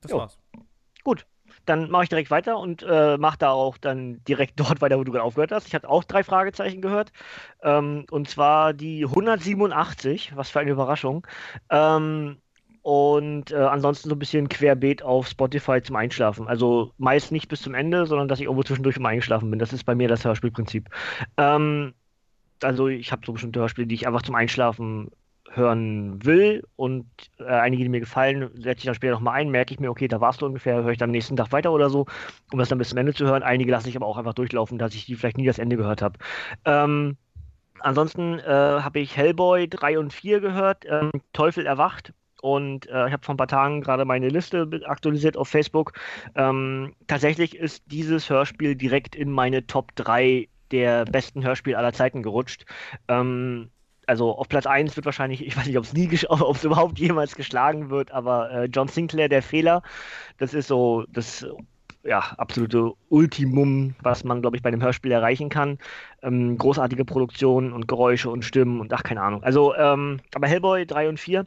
[0.00, 0.18] Das Jo.
[0.18, 0.38] war's.
[1.04, 1.26] Gut,
[1.66, 5.04] dann mache ich direkt weiter und äh, mache da auch dann direkt dort weiter, wo
[5.04, 5.66] du gerade aufgehört hast.
[5.66, 7.12] Ich hatte auch drei Fragezeichen gehört.
[7.62, 11.26] Ähm, und zwar die 187, was für eine Überraschung.
[11.70, 12.40] Ähm,
[12.82, 16.48] und äh, ansonsten so ein bisschen querbeet auf Spotify zum Einschlafen.
[16.48, 19.58] Also meist nicht bis zum Ende, sondern dass ich irgendwo zwischendurch immer eingeschlafen bin.
[19.58, 20.88] Das ist bei mir das Hörspielprinzip.
[21.36, 21.92] Ähm,
[22.62, 25.10] also ich habe so bestimmte Hörspiele, die ich einfach zum Einschlafen
[25.52, 27.06] hören will und
[27.38, 30.06] äh, einige, die mir gefallen, setze ich dann später nochmal ein, merke ich mir, okay,
[30.06, 32.06] da warst du ungefähr, höre ich dann am nächsten Tag weiter oder so,
[32.52, 33.42] um das dann bis zum Ende zu hören.
[33.42, 36.02] Einige lasse ich aber auch einfach durchlaufen, dass ich die vielleicht nie das Ende gehört
[36.02, 36.18] habe.
[36.64, 37.16] Ähm,
[37.80, 42.12] ansonsten äh, habe ich Hellboy 3 und 4 gehört, ähm, Teufel erwacht.
[42.42, 45.92] Und äh, ich habe vor ein paar Tagen gerade meine Liste aktualisiert auf Facebook.
[46.34, 52.22] Ähm, tatsächlich ist dieses Hörspiel direkt in meine Top 3 der besten Hörspiele aller Zeiten
[52.22, 52.64] gerutscht.
[53.08, 53.70] Ähm,
[54.06, 56.98] also auf Platz 1 wird wahrscheinlich, ich weiß nicht, ob es nie, ob es überhaupt
[56.98, 59.82] jemals geschlagen wird, aber äh, John Sinclair, der Fehler,
[60.38, 61.46] das ist so das
[62.02, 65.78] ja, absolute Ultimum, was man, glaube ich, bei einem Hörspiel erreichen kann.
[66.22, 69.42] Ähm, großartige Produktion und Geräusche und Stimmen und ach, keine Ahnung.
[69.42, 71.46] Also, ähm, aber Hellboy 3 und 4,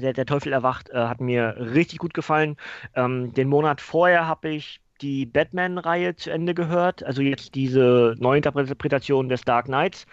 [0.00, 2.56] der, der Teufel erwacht, äh, hat mir richtig gut gefallen.
[2.94, 9.28] Ähm, den Monat vorher habe ich die Batman-Reihe zu Ende gehört, also jetzt diese Neuinterpretation
[9.28, 10.06] des Dark Knights.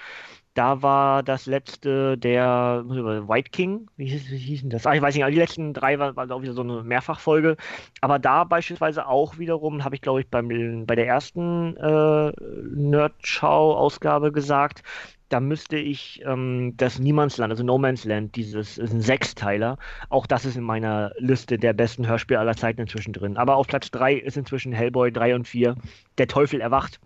[0.56, 4.86] Da war das letzte der White King, wie hieß, wie hieß denn das?
[4.86, 7.58] Ah, ich weiß nicht, die letzten drei waren, waren auch wieder so eine Mehrfachfolge.
[8.02, 12.32] Aber da beispielsweise auch wiederum, habe ich glaube ich beim, bei der ersten äh,
[12.76, 14.84] Nerdschau-Ausgabe gesagt,
[15.34, 19.80] da müsste ich ähm, das Niemandsland, also No Man's Land, dieses ist ein Sechsteiler,
[20.10, 23.36] auch das ist in meiner Liste der besten Hörspiele aller Zeiten inzwischen drin.
[23.36, 25.76] Aber auf Platz 3 ist inzwischen Hellboy 3 und 4,
[26.20, 27.00] Der Teufel erwacht.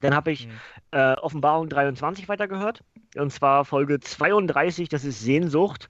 [0.00, 0.52] Dann habe ich mhm.
[0.92, 2.82] äh, Offenbarung 23 weitergehört.
[3.18, 5.88] Und zwar Folge 32, das ist Sehnsucht.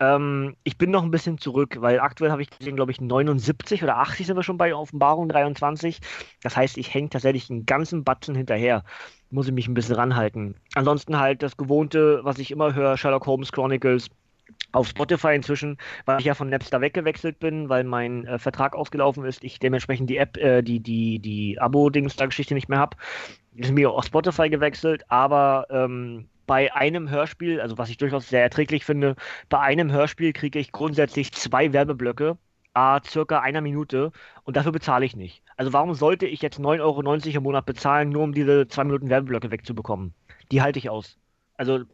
[0.00, 3.82] Ähm, ich bin noch ein bisschen zurück, weil aktuell habe ich gesehen, glaube ich, 79
[3.82, 6.00] oder 80 sind wir schon bei Offenbarung 23.
[6.42, 8.84] Das heißt, ich hänge tatsächlich einen ganzen Batzen hinterher.
[9.30, 10.54] Muss ich mich ein bisschen ranhalten.
[10.74, 14.08] Ansonsten halt das Gewohnte, was ich immer höre, Sherlock Holmes Chronicles
[14.72, 19.24] auf Spotify inzwischen, weil ich ja von Napster weggewechselt bin, weil mein äh, Vertrag ausgelaufen
[19.24, 22.96] ist, ich dementsprechend die App, äh, die, die, die Abo-Dings da Geschichte nicht mehr habe.
[23.54, 28.42] Ist mir auf Spotify gewechselt, aber ähm, bei einem Hörspiel, also was ich durchaus sehr
[28.42, 29.14] erträglich finde,
[29.48, 32.38] bei einem Hörspiel kriege ich grundsätzlich zwei Werbeblöcke,
[32.74, 34.10] a circa einer Minute
[34.44, 35.42] und dafür bezahle ich nicht.
[35.56, 39.10] Also warum sollte ich jetzt 9,90 Euro im Monat bezahlen, nur um diese zwei Minuten
[39.10, 40.14] Werbeblöcke wegzubekommen?
[40.50, 41.18] Die halte ich aus.
[41.56, 41.84] Also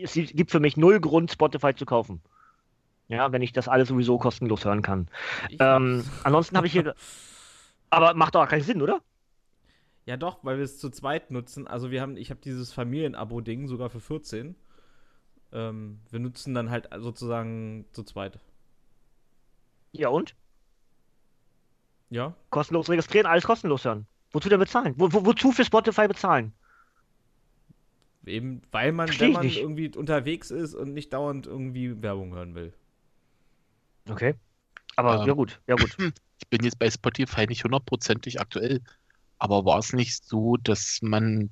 [0.00, 2.22] es gibt für mich null Grund, Spotify zu kaufen.
[3.08, 5.08] Ja, wenn ich das alles sowieso kostenlos hören kann.
[5.58, 6.94] Ähm, ansonsten habe ich hier.
[7.90, 9.00] Aber macht doch keinen Sinn, oder?
[10.06, 11.66] Ja, doch, weil wir es zu zweit nutzen.
[11.66, 14.54] Also wir haben, ich habe dieses Familienabo-Ding sogar für 14.
[15.52, 18.38] Ähm, wir nutzen dann halt sozusagen zu zweit.
[19.90, 20.36] Ja und?
[22.10, 22.34] Ja.
[22.50, 24.06] Kostenlos registrieren, alles kostenlos hören.
[24.30, 24.94] Wozu denn bezahlen?
[24.96, 26.52] Wo, wo, wozu für Spotify bezahlen?
[28.26, 29.58] Eben, weil man, Versteh wenn man nicht.
[29.58, 32.72] irgendwie unterwegs ist und nicht dauernd irgendwie Werbung hören will.
[34.08, 34.34] Okay.
[34.94, 35.96] Aber ähm, ja gut, ja gut.
[36.38, 38.82] Ich bin jetzt bei Spotify nicht hundertprozentig aktuell,
[39.38, 41.50] aber war es nicht so, dass man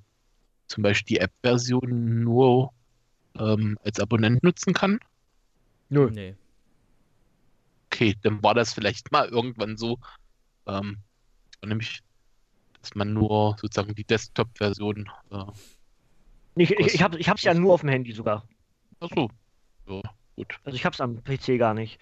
[0.67, 2.73] zum Beispiel die App-Version nur
[3.39, 4.99] ähm, als Abonnent nutzen kann?
[5.89, 6.11] Nö.
[6.11, 6.35] Nee.
[7.87, 9.99] Okay, dann war das vielleicht mal irgendwann so.
[10.67, 10.99] Ähm,
[11.65, 12.03] nämlich,
[12.81, 15.45] dass man nur sozusagen die Desktop-Version äh,
[16.57, 18.47] ich, ich, ich habe es ja nur auf dem Handy sogar.
[19.01, 19.29] Ach so.
[19.89, 20.03] Ja,
[20.37, 20.59] gut.
[20.65, 21.99] Also ich habe es am PC gar nicht.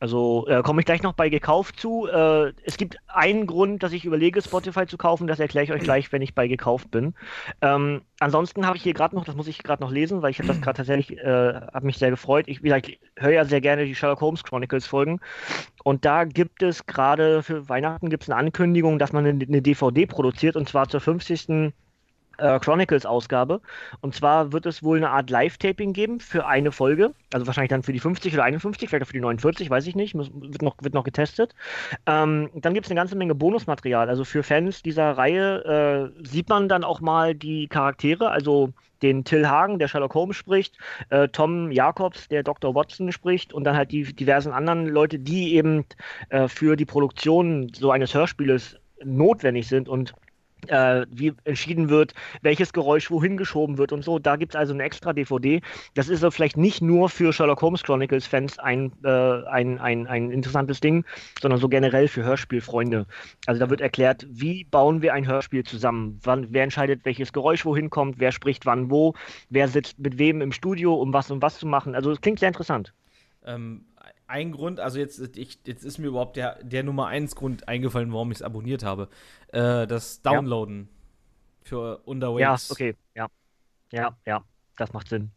[0.00, 2.06] Also äh, komme ich gleich noch bei gekauft zu.
[2.06, 5.26] Äh, es gibt einen Grund, dass ich überlege, Spotify zu kaufen.
[5.26, 7.14] Das erkläre ich euch gleich, wenn ich bei gekauft bin.
[7.62, 10.38] Ähm, ansonsten habe ich hier gerade noch, das muss ich gerade noch lesen, weil ich
[10.38, 12.44] habe das gerade tatsächlich, äh, habe mich sehr gefreut.
[12.46, 12.70] Ich, wie
[13.16, 15.20] höre ja sehr gerne die Sherlock Holmes Chronicles Folgen.
[15.82, 19.62] Und da gibt es gerade für Weihnachten gibt es eine Ankündigung, dass man eine, eine
[19.62, 21.48] DVD produziert und zwar zur 50
[22.38, 23.60] äh, Chronicles-Ausgabe.
[24.00, 27.14] Und zwar wird es wohl eine Art Live-Taping geben für eine Folge.
[27.32, 29.94] Also wahrscheinlich dann für die 50 oder 51, vielleicht auch für die 49, weiß ich
[29.94, 30.14] nicht.
[30.14, 31.54] Muss, wird, noch, wird noch getestet.
[32.06, 34.08] Ähm, dann gibt es eine ganze Menge Bonusmaterial.
[34.08, 39.24] Also für Fans dieser Reihe äh, sieht man dann auch mal die Charaktere, also den
[39.24, 40.76] Till Hagen, der Sherlock Holmes spricht,
[41.10, 42.74] äh, Tom Jacobs, der Dr.
[42.74, 45.84] Watson spricht und dann halt die diversen anderen Leute, die eben
[46.30, 50.14] äh, für die Produktion so eines Hörspieles notwendig sind und
[50.66, 54.18] äh, wie entschieden wird, welches Geräusch wohin geschoben wird und so.
[54.18, 55.60] Da gibt es also eine extra DVD.
[55.94, 60.06] Das ist so vielleicht nicht nur für Sherlock Holmes Chronicles Fans ein, äh, ein, ein,
[60.06, 61.04] ein interessantes Ding,
[61.40, 63.06] sondern so generell für Hörspielfreunde.
[63.46, 66.20] Also da wird erklärt, wie bauen wir ein Hörspiel zusammen?
[66.22, 68.18] Wann, wer entscheidet, welches Geräusch wohin kommt?
[68.18, 69.14] Wer spricht wann wo?
[69.50, 71.94] Wer sitzt mit wem im Studio, um was und was zu machen?
[71.94, 72.92] Also es klingt sehr interessant.
[73.44, 73.84] Ähm,
[74.28, 78.12] ein Grund, also jetzt, ich, jetzt ist mir überhaupt der, der Nummer 1 Grund eingefallen,
[78.12, 79.08] warum ich es abonniert habe.
[79.48, 81.68] Äh, das Downloaden ja.
[81.68, 82.68] für Underwings.
[82.68, 83.26] Ja, okay, ja.
[83.90, 84.44] Ja, ja,
[84.76, 85.30] das macht Sinn.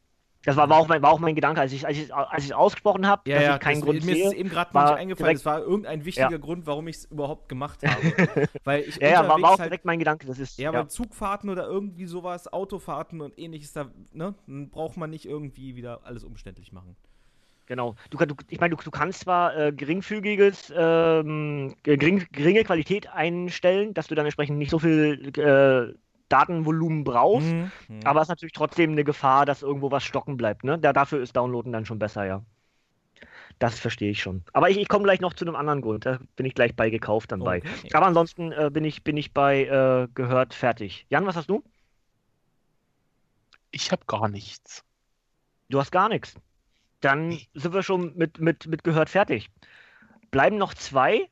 [0.43, 2.53] Das war, war, auch, mein, war auch mein Gedanke, als ich es als als ich
[2.53, 4.25] ausgesprochen habe, ja, dass ja, ich keinen das, Grund mir sehe.
[4.25, 5.35] Ist eben gerade nicht eingefallen.
[5.35, 6.37] Es war irgendein wichtiger ja.
[6.37, 8.49] Grund, warum ich es überhaupt gemacht habe.
[8.63, 10.25] weil ich ja, ja, war, war auch halt, direkt mein Gedanke.
[10.25, 14.97] Das ist, ja, ja, bei Zugfahrten oder irgendwie sowas, Autofahrten und ähnliches, da ne, braucht
[14.97, 16.95] man nicht irgendwie wieder alles umständlich machen.
[17.71, 17.95] Genau.
[18.09, 23.93] Du, du, ich meine, du, du kannst zwar äh, geringfügiges, ähm, gering, geringe Qualität einstellen,
[23.93, 27.71] dass du dann entsprechend nicht so viel äh, Datenvolumen brauchst, mhm.
[27.87, 27.99] mhm.
[28.03, 30.65] aber es ist natürlich trotzdem eine Gefahr, dass irgendwo was stocken bleibt.
[30.65, 30.79] Ne?
[30.79, 32.43] Da, dafür ist Downloaden dann schon besser, ja.
[33.59, 34.43] Das verstehe ich schon.
[34.51, 36.05] Aber ich, ich komme gleich noch zu einem anderen Grund.
[36.05, 37.61] Da bin ich gleich bei gekauft dann okay.
[37.61, 37.95] bei.
[37.95, 41.05] Aber ansonsten äh, bin, ich, bin ich bei äh, gehört fertig.
[41.09, 41.63] Jan, was hast du?
[43.71, 44.83] Ich habe gar nichts.
[45.69, 46.35] Du hast gar nichts
[47.01, 49.49] dann sind wir schon mit, mit, mit gehört fertig.
[50.29, 51.27] Bleiben noch zwei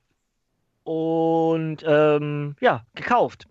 [0.84, 3.48] und ähm, ja, gekauft.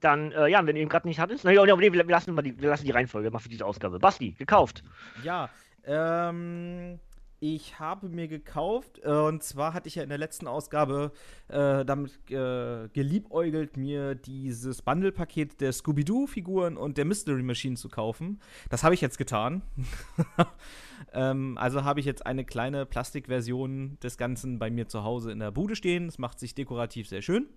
[0.00, 2.60] Dann, äh, ja, wenn ihr ihn gerade nicht hattet, nee, nee, wir, lassen mal die,
[2.60, 3.98] wir lassen die Reihenfolge mal für diese Ausgabe.
[3.98, 4.82] Basti, gekauft.
[5.22, 5.48] Ja,
[5.84, 6.98] ähm,
[7.42, 11.10] ich habe mir gekauft, äh, und zwar hatte ich ja in der letzten Ausgabe
[11.48, 18.38] äh, damit äh, geliebäugelt, mir dieses Bundle-Paket der Scooby-Doo-Figuren und der Mystery Machine zu kaufen.
[18.70, 19.62] Das habe ich jetzt getan.
[21.12, 25.40] ähm, also habe ich jetzt eine kleine Plastikversion des Ganzen bei mir zu Hause in
[25.40, 26.06] der Bude stehen.
[26.06, 27.48] Das macht sich dekorativ sehr schön.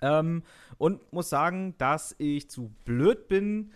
[0.00, 0.44] Ähm,
[0.78, 3.72] und muss sagen, dass ich zu blöd bin.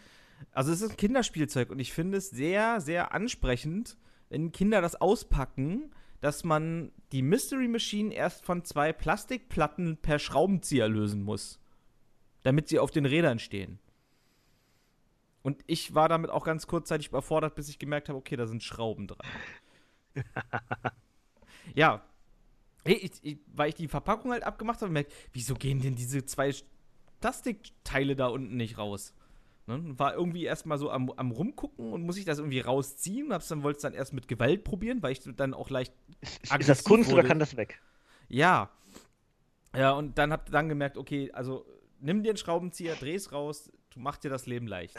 [0.53, 3.97] Also es ist ein Kinderspielzeug und ich finde es sehr, sehr ansprechend
[4.33, 10.89] wenn Kinder das auspacken, dass man die Mystery Machine erst von zwei Plastikplatten per Schraubenzieher
[10.89, 11.61] lösen muss,
[12.43, 13.79] damit sie auf den Rädern stehen.
[15.43, 18.63] Und ich war damit auch ganz kurzzeitig überfordert, bis ich gemerkt habe, okay, da sind
[18.63, 19.27] Schrauben dran.
[21.75, 22.03] ja.
[22.85, 26.55] Ich, ich, weil ich die Verpackung halt abgemacht habe, merkt, wieso gehen denn diese zwei
[27.21, 29.13] Plastikteile da unten nicht raus?
[29.67, 29.99] Ne?
[29.99, 33.33] War irgendwie erstmal so am, am Rumgucken und muss ich das irgendwie rausziehen.
[33.33, 35.95] Hab's dann wollte es dann erst mit Gewalt probieren, weil ich dann auch leicht.
[36.21, 37.21] Ist, ist das Kunst wurde.
[37.21, 37.81] oder kann das weg?
[38.29, 38.71] Ja.
[39.75, 41.65] Ja, und dann hab dann gemerkt, okay, also
[42.01, 44.97] nimm dir einen Schraubenzieher, dreh's raus, du machst dir das Leben leicht.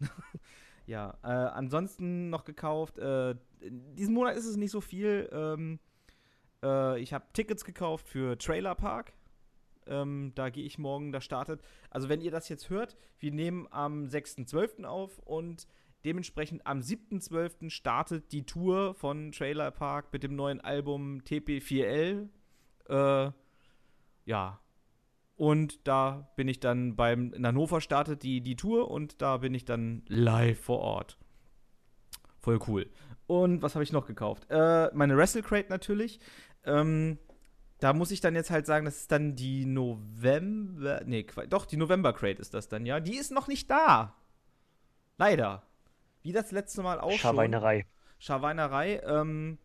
[0.86, 2.98] ja, äh, ansonsten noch gekauft.
[2.98, 5.28] Äh, diesen Monat ist es nicht so viel.
[5.32, 5.78] Ähm,
[6.62, 9.12] äh, ich habe Tickets gekauft für Trailer Park.
[9.86, 11.60] Ähm, da gehe ich morgen, da startet.
[11.90, 14.84] Also, wenn ihr das jetzt hört, wir nehmen am 6.12.
[14.84, 15.66] auf und
[16.04, 17.70] dementsprechend am 7.12.
[17.70, 22.28] startet die Tour von Trailer Park mit dem neuen Album TP4L.
[22.88, 23.30] Äh,
[24.26, 24.60] ja.
[25.36, 29.52] Und da bin ich dann beim, in Hannover startet die, die Tour und da bin
[29.52, 31.18] ich dann live vor Ort.
[32.38, 32.88] Voll cool.
[33.26, 34.46] Und was habe ich noch gekauft?
[34.50, 36.20] Äh, meine Wrestle Crate natürlich.
[36.64, 37.18] Ähm,
[37.80, 41.02] da muss ich dann jetzt halt sagen, das ist dann die November.
[41.04, 43.00] Nee, doch, die November Crate ist das dann, ja.
[43.00, 44.14] Die ist noch nicht da.
[45.18, 45.62] Leider.
[46.22, 47.80] Wie das letzte Mal auch Scharweinerei.
[47.80, 47.90] schon.
[48.18, 49.00] Scharweinerei.
[49.04, 49.58] Ähm,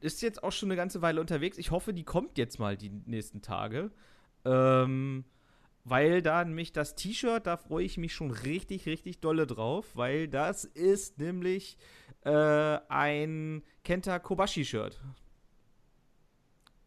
[0.00, 1.58] ist jetzt auch schon eine ganze Weile unterwegs.
[1.58, 3.90] Ich hoffe, die kommt jetzt mal die nächsten Tage.
[4.44, 5.24] Ähm,
[5.84, 10.28] weil da nämlich das T-Shirt, da freue ich mich schon richtig, richtig dolle drauf, weil
[10.28, 11.78] das ist nämlich
[12.24, 15.00] äh, ein Kenta Kobashi-Shirt.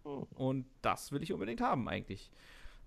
[0.04, 2.32] Und das will ich unbedingt haben, eigentlich.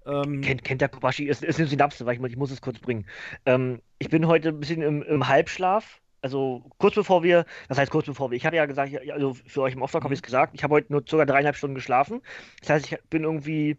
[0.07, 2.79] Ähm, kennt, kennt der Kobashi, ist, ist eine Synapse, weil ich, ich muss es kurz
[2.79, 3.07] bringen.
[3.47, 6.01] Ähm, ich bin heute ein bisschen im, im, Halbschlaf.
[6.21, 9.63] Also kurz bevor wir, das heißt kurz bevor wir, ich hatte ja gesagt, also für
[9.63, 9.85] euch im mhm.
[9.85, 12.23] habe ich es gesagt, ich habe heute nur circa dreieinhalb Stunden geschlafen.
[12.61, 13.77] Das heißt, ich bin irgendwie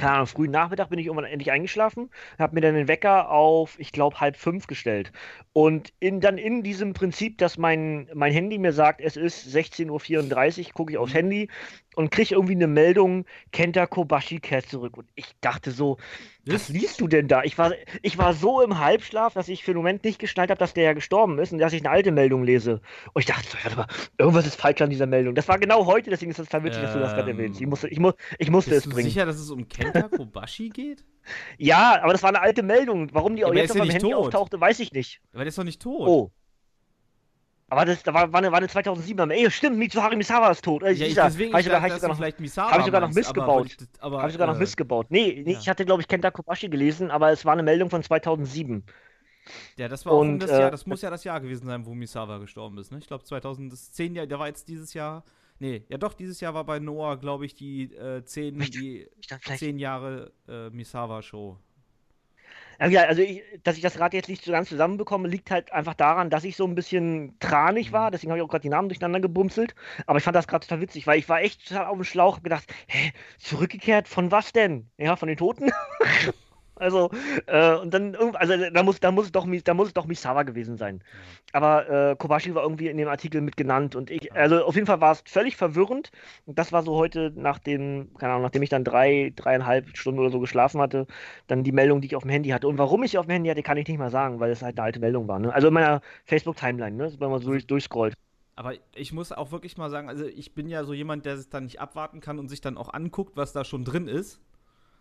[0.00, 3.78] keine Ahnung, frühen Nachmittag bin ich irgendwann endlich eingeschlafen, habe mir dann den Wecker auf,
[3.78, 5.12] ich glaube, halb fünf gestellt.
[5.52, 9.88] Und in, dann in diesem Prinzip, dass mein, mein Handy mir sagt, es ist 16.34
[10.68, 11.48] Uhr, gucke ich aufs Handy
[11.96, 14.96] und kriege irgendwie eine Meldung, Kenta Kobashi kehrt zurück.
[14.96, 15.98] Und ich dachte so,
[16.46, 17.42] was liest du denn da?
[17.42, 17.72] Ich war,
[18.02, 20.84] ich war so im Halbschlaf, dass ich für den Moment nicht geschnallt habe, dass der
[20.84, 22.80] ja gestorben ist und dass ich eine alte Meldung lese.
[23.12, 23.86] Und ich dachte so, warte mal,
[24.18, 25.34] irgendwas ist falsch an dieser Meldung.
[25.34, 27.60] Das war genau heute, deswegen ist es total witzig, ähm, dass du das gerade erwähnst.
[27.60, 28.96] Ich musste, ich, mu ich musste es bringen.
[28.96, 31.04] Bist du sicher, dass es um Kenta Kobashi geht?
[31.58, 33.10] Ja, aber das war eine alte Meldung.
[33.12, 34.14] Warum die auch jetzt auf meinem Handy tot.
[34.14, 35.20] auftauchte, weiß ich nicht.
[35.32, 36.08] Aber der ist doch nicht tot.
[36.08, 36.32] Oh.
[37.70, 39.32] Aber das da war, war, eine, war eine 2007er.
[39.32, 40.82] Ey, stimmt, Mitsuhari Misawa ist tot.
[40.82, 43.76] Äh, ja, dieser, deswegen, ich, sogar, sogar noch, vielleicht Misawa Habe ich sogar noch missgebaut.
[44.00, 45.06] Habe ich sogar noch äh, missgebaut.
[45.10, 45.58] Nee, nee ja.
[45.58, 48.84] ich hatte, glaube ich, Kenta Kobashi gelesen, aber es war eine Meldung von 2007.
[49.76, 51.94] Ja, das war Und, das äh, Jahr, das muss ja das Jahr gewesen sein, wo
[51.94, 52.98] Misawa gestorben ist, ne?
[52.98, 55.24] Ich glaube 2010, der war jetzt dieses Jahr
[55.60, 59.06] Nee, ja doch, dieses Jahr war bei Noah, glaube ich, die äh, zehn, die
[59.56, 61.58] zehn Jahre äh, Misawa-Show.
[62.88, 65.94] Ja, also ich, dass ich das Rad jetzt nicht so ganz zusammenbekomme, liegt halt einfach
[65.94, 68.08] daran, dass ich so ein bisschen tranig war.
[68.08, 68.12] Mhm.
[68.12, 69.74] Deswegen habe ich auch gerade die Namen durcheinander gebumselt.
[70.06, 72.38] Aber ich fand das gerade total witzig, weil ich war echt total auf dem Schlauch
[72.38, 74.90] und gedacht, hä, zurückgekehrt von was denn?
[74.96, 75.70] Ja, von den Toten?
[76.80, 77.10] Also,
[77.46, 80.44] äh, und dann, also da muss, da muss es doch, da muss es doch Misawa
[80.44, 81.02] gewesen sein.
[81.52, 84.86] Aber äh, Kobashi war irgendwie in dem Artikel mit genannt und ich, also auf jeden
[84.86, 86.10] Fall war es völlig verwirrend.
[86.46, 90.20] Und das war so heute nach dem, keine Ahnung, nachdem ich dann drei, dreieinhalb Stunden
[90.20, 91.06] oder so geschlafen hatte,
[91.48, 92.68] dann die Meldung, die ich auf dem Handy hatte.
[92.68, 94.62] Und warum ich sie auf dem Handy hatte, kann ich nicht mal sagen, weil es
[94.62, 95.38] halt eine alte Meldung war.
[95.38, 95.52] Ne?
[95.52, 97.12] Also in meiner Facebook-Timeline, ne?
[97.18, 98.14] wenn man so durch, durchscrollt.
[98.56, 101.48] Aber ich muss auch wirklich mal sagen, also ich bin ja so jemand, der es
[101.48, 104.40] dann nicht abwarten kann und sich dann auch anguckt, was da schon drin ist.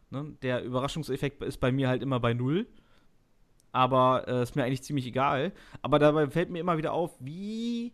[0.09, 0.35] Ne?
[0.41, 2.67] Der Überraschungseffekt ist bei mir halt immer bei null.
[3.71, 5.51] Aber äh, ist mir eigentlich ziemlich egal.
[5.81, 7.93] Aber dabei fällt mir immer wieder auf, wie,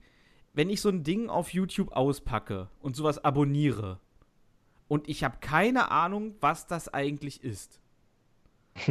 [0.53, 3.99] wenn ich so ein Ding auf YouTube auspacke und sowas abonniere
[4.87, 7.81] und ich habe keine Ahnung, was das eigentlich ist.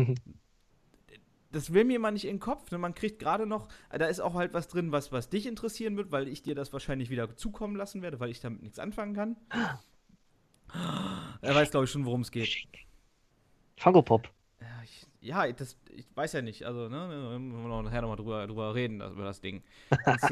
[1.52, 2.70] das will mir immer nicht in den Kopf.
[2.70, 2.78] Ne?
[2.78, 6.10] Man kriegt gerade noch, da ist auch halt was drin, was, was dich interessieren wird,
[6.10, 9.36] weil ich dir das wahrscheinlich wieder zukommen lassen werde, weil ich damit nichts anfangen kann.
[11.40, 12.66] Er weiß, glaube ich, schon, worum es geht.
[13.76, 14.30] Funko Pop.
[14.60, 18.16] Ja, ich, ja, das, ich weiß ja nicht, also, ne, müssen wir noch nachher nochmal
[18.16, 19.62] drüber, drüber reden, also, über das Ding.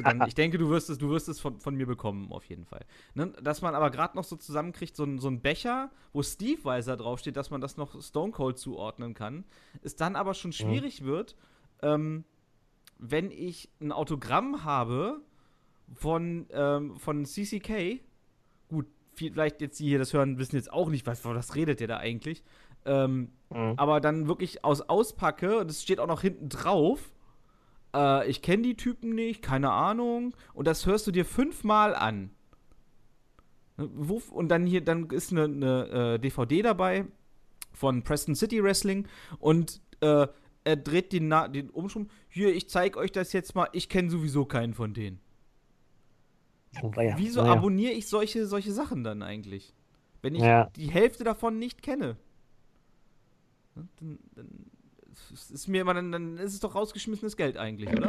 [0.02, 2.64] Dann, ich denke, du wirst es, du wirst es von, von mir bekommen, auf jeden
[2.64, 2.84] Fall.
[3.14, 3.32] Ne?
[3.42, 7.36] Dass man aber gerade noch so zusammenkriegt, so, so ein Becher, wo Steve Weiser draufsteht,
[7.36, 9.44] dass man das noch Stone Cold zuordnen kann,
[9.82, 11.06] ist dann aber schon schwierig mhm.
[11.06, 11.36] wird,
[11.82, 12.24] ähm,
[12.98, 15.20] wenn ich ein Autogramm habe
[15.94, 18.00] von, ähm, von CCK,
[18.68, 21.88] gut, vielleicht jetzt die hier das hören, wissen jetzt auch nicht, was, was redet der
[21.88, 22.42] da eigentlich.
[22.84, 23.74] Ähm, mhm.
[23.76, 27.12] Aber dann wirklich aus auspacke und es steht auch noch hinten drauf.
[27.94, 30.34] Äh, ich kenne die Typen nicht, keine Ahnung.
[30.54, 32.30] Und das hörst du dir fünfmal an.
[33.76, 33.88] Ne,
[34.30, 37.06] und dann hier, dann ist eine, eine äh, DVD dabei
[37.72, 40.26] von Preston City Wrestling und äh,
[40.64, 42.08] er dreht den, Na den Umschwung.
[42.28, 43.68] Hier, ich zeige euch das jetzt mal.
[43.72, 45.20] Ich kenne sowieso keinen von denen.
[46.82, 47.18] Oh, ja.
[47.18, 47.52] Wieso oh, ja.
[47.52, 49.74] abonniere ich solche, solche Sachen dann eigentlich?
[50.22, 50.70] Wenn ich ja.
[50.76, 52.16] die Hälfte davon nicht kenne.
[53.74, 54.48] Ne, dann, dann
[55.30, 58.08] ist mir immer, dann, dann ist es doch rausgeschmissenes Geld eigentlich, oder?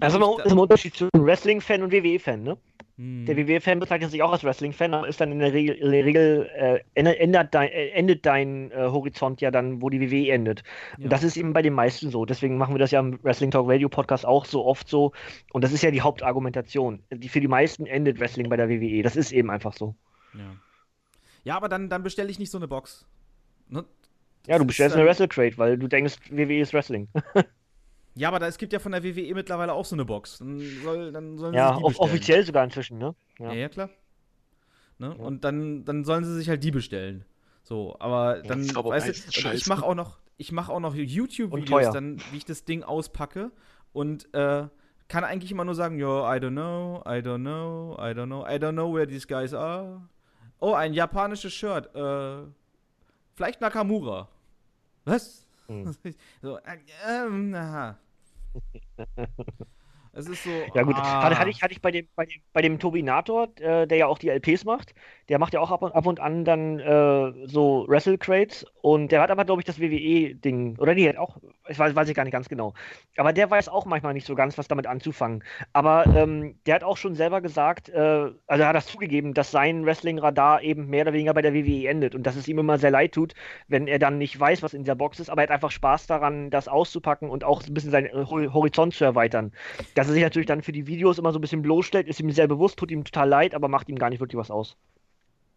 [0.00, 2.56] Also ist ein Unterschied zwischen Wrestling-Fan und WWE-Fan, ne?
[2.96, 3.24] Hm.
[3.26, 6.04] Der WWE-Fan bezeichnet sich auch als Wrestling-Fan, aber ist dann in der Regel, in der
[6.04, 10.62] Regel äh, endet dein, äh, endet dein äh, Horizont ja dann, wo die WWE endet.
[10.98, 11.04] Ja.
[11.04, 12.24] Und das ist eben bei den meisten so.
[12.24, 15.12] Deswegen machen wir das ja im Wrestling Talk Radio Podcast auch so oft so.
[15.52, 17.02] Und das ist ja die Hauptargumentation.
[17.10, 19.02] Die, für die meisten endet Wrestling bei der WWE.
[19.02, 19.94] Das ist eben einfach so.
[20.34, 20.56] Ja,
[21.44, 23.06] ja aber dann, dann bestelle ich nicht so eine Box.
[23.68, 23.84] Ne?
[24.46, 27.08] Ja, du bestellst eine Wrestle Crate, weil du denkst, WWE ist Wrestling.
[28.14, 30.38] Ja, aber da, es gibt ja von der WWE mittlerweile auch so eine Box.
[30.38, 33.14] Dann, soll, dann sollen ja, sie offiziell sogar inzwischen, ne?
[33.38, 33.88] Ja, ja, klar.
[34.98, 35.14] Ne?
[35.18, 35.24] Ja.
[35.24, 37.24] Und dann, dann sollen sie sich halt die bestellen.
[37.62, 41.92] So, aber dann, ja, weißt du, ich mache auch noch, ich mache auch noch YouTube-Videos,
[41.92, 43.50] dann, wie ich das Ding auspacke
[43.92, 44.66] und äh,
[45.08, 48.46] kann eigentlich immer nur sagen, yo, I don't know, I don't know, I don't know,
[48.46, 50.02] I don't know where these guys are.
[50.58, 51.94] Oh, ein japanisches Shirt.
[51.94, 52.44] Äh,
[53.34, 54.28] vielleicht Nakamura.
[55.04, 55.46] Was?
[55.66, 55.94] Hm.
[56.42, 57.98] so, äh, ähm, aha.
[60.14, 60.50] Es ist so.
[60.74, 60.96] Ja, gut.
[60.96, 61.22] Ah.
[61.22, 64.06] Hatte, hatte, ich, hatte ich bei dem, bei dem, bei dem Tobinator, äh, der ja
[64.06, 64.94] auch die LPs macht,
[65.30, 69.10] der macht ja auch ab und, ab und an dann äh, so Wrestle Crates und
[69.10, 70.76] der hat aber, glaube ich, das WWE-Ding.
[70.78, 72.74] Oder die hat auch, ich weiß, weiß ich gar nicht ganz genau.
[73.16, 75.42] Aber der weiß auch manchmal nicht so ganz, was damit anzufangen.
[75.72, 77.98] Aber ähm, der hat auch schon selber gesagt, äh,
[78.46, 81.88] also er hat das zugegeben, dass sein Wrestling-Radar eben mehr oder weniger bei der WWE
[81.88, 83.34] endet und dass es ihm immer sehr leid tut,
[83.68, 85.30] wenn er dann nicht weiß, was in dieser Box ist.
[85.30, 88.94] Aber er hat einfach Spaß daran, das auszupacken und auch ein bisschen seinen äh, Horizont
[88.94, 89.52] zu erweitern.
[89.94, 92.18] Das dass er sich natürlich dann für die Videos immer so ein bisschen bloßstellt, ist
[92.18, 94.76] ihm sehr bewusst, tut ihm total leid, aber macht ihm gar nicht wirklich was aus.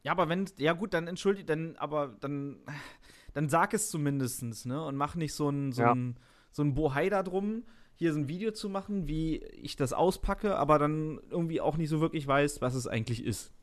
[0.03, 2.57] Ja, aber wenn, ja gut, dann entschuldigt, dann, aber dann,
[3.33, 4.85] dann sag es zumindest, ne?
[4.85, 5.93] Und mach nicht so ein, so ja.
[5.93, 6.17] ein,
[6.51, 7.63] so ein Bohai da drum,
[7.95, 11.89] hier so ein Video zu machen, wie ich das auspacke, aber dann irgendwie auch nicht
[11.89, 13.54] so wirklich weiß, was es eigentlich ist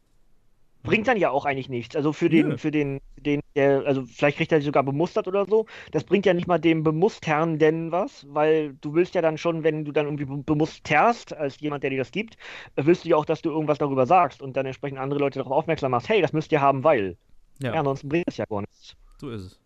[0.83, 1.95] bringt dann ja auch eigentlich nichts.
[1.95, 2.57] Also für den, ja.
[2.57, 5.67] für den, den, der, also vielleicht kriegt er sich sogar bemustert oder so.
[5.93, 9.85] Das bringt ja nicht mal dem Bemusternden was, weil du willst ja dann schon, wenn
[9.85, 12.37] du dann irgendwie bemusterst, als jemand, der dir das gibt,
[12.77, 15.53] willst du ja auch, dass du irgendwas darüber sagst und dann entsprechend andere Leute darauf
[15.53, 17.17] aufmerksam machst, hey, das müsst ihr haben, weil.
[17.61, 18.97] Ja, ja ansonsten bringt es ja gar nichts.
[19.19, 19.61] So ist es.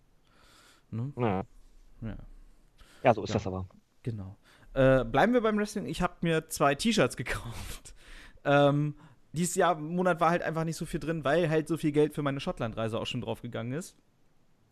[0.91, 1.13] Ne?
[1.17, 1.45] Ja.
[2.03, 2.17] ja.
[3.03, 3.35] Ja, so ist ja.
[3.35, 3.67] das aber.
[4.03, 4.37] Genau.
[4.75, 5.87] Äh, bleiben wir beim Wrestling.
[5.87, 7.95] Ich habe mir zwei T-Shirts gekauft.
[8.45, 8.95] ähm,
[9.37, 12.15] dieses Jahr Monat war halt einfach nicht so viel drin, weil halt so viel Geld
[12.15, 13.97] für meine Schottlandreise auch schon draufgegangen ist.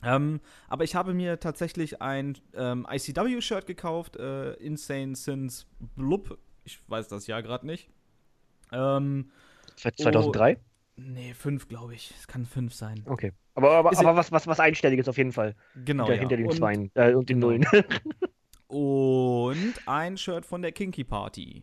[0.03, 5.67] Ähm, aber ich habe mir tatsächlich ein ähm, ICW-Shirt gekauft, äh, Insane Sins
[5.97, 6.39] Blub.
[6.65, 7.89] Ich weiß das Jahr gerade nicht.
[8.73, 9.31] Ähm,
[9.77, 10.57] 2003?
[10.57, 10.61] Oh,
[10.97, 12.13] nee, 5, glaube ich.
[12.19, 13.03] Es kann 5 sein.
[13.07, 13.33] Okay.
[13.55, 15.55] Aber, aber, aber was, was, was Einstelliges auf jeden Fall.
[15.85, 16.05] Genau.
[16.05, 16.21] Hinter, ja.
[16.21, 17.53] hinter den und, Zweien äh, und den genau.
[17.53, 17.67] Nullen.
[18.67, 21.63] und ein Shirt von der Kinky Party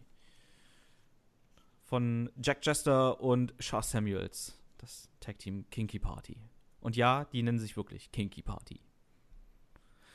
[1.91, 4.57] von Jack Jester und Char Samuels.
[4.77, 6.37] Das Tag Team Kinky Party.
[6.79, 8.79] Und ja, die nennen sich wirklich Kinky Party.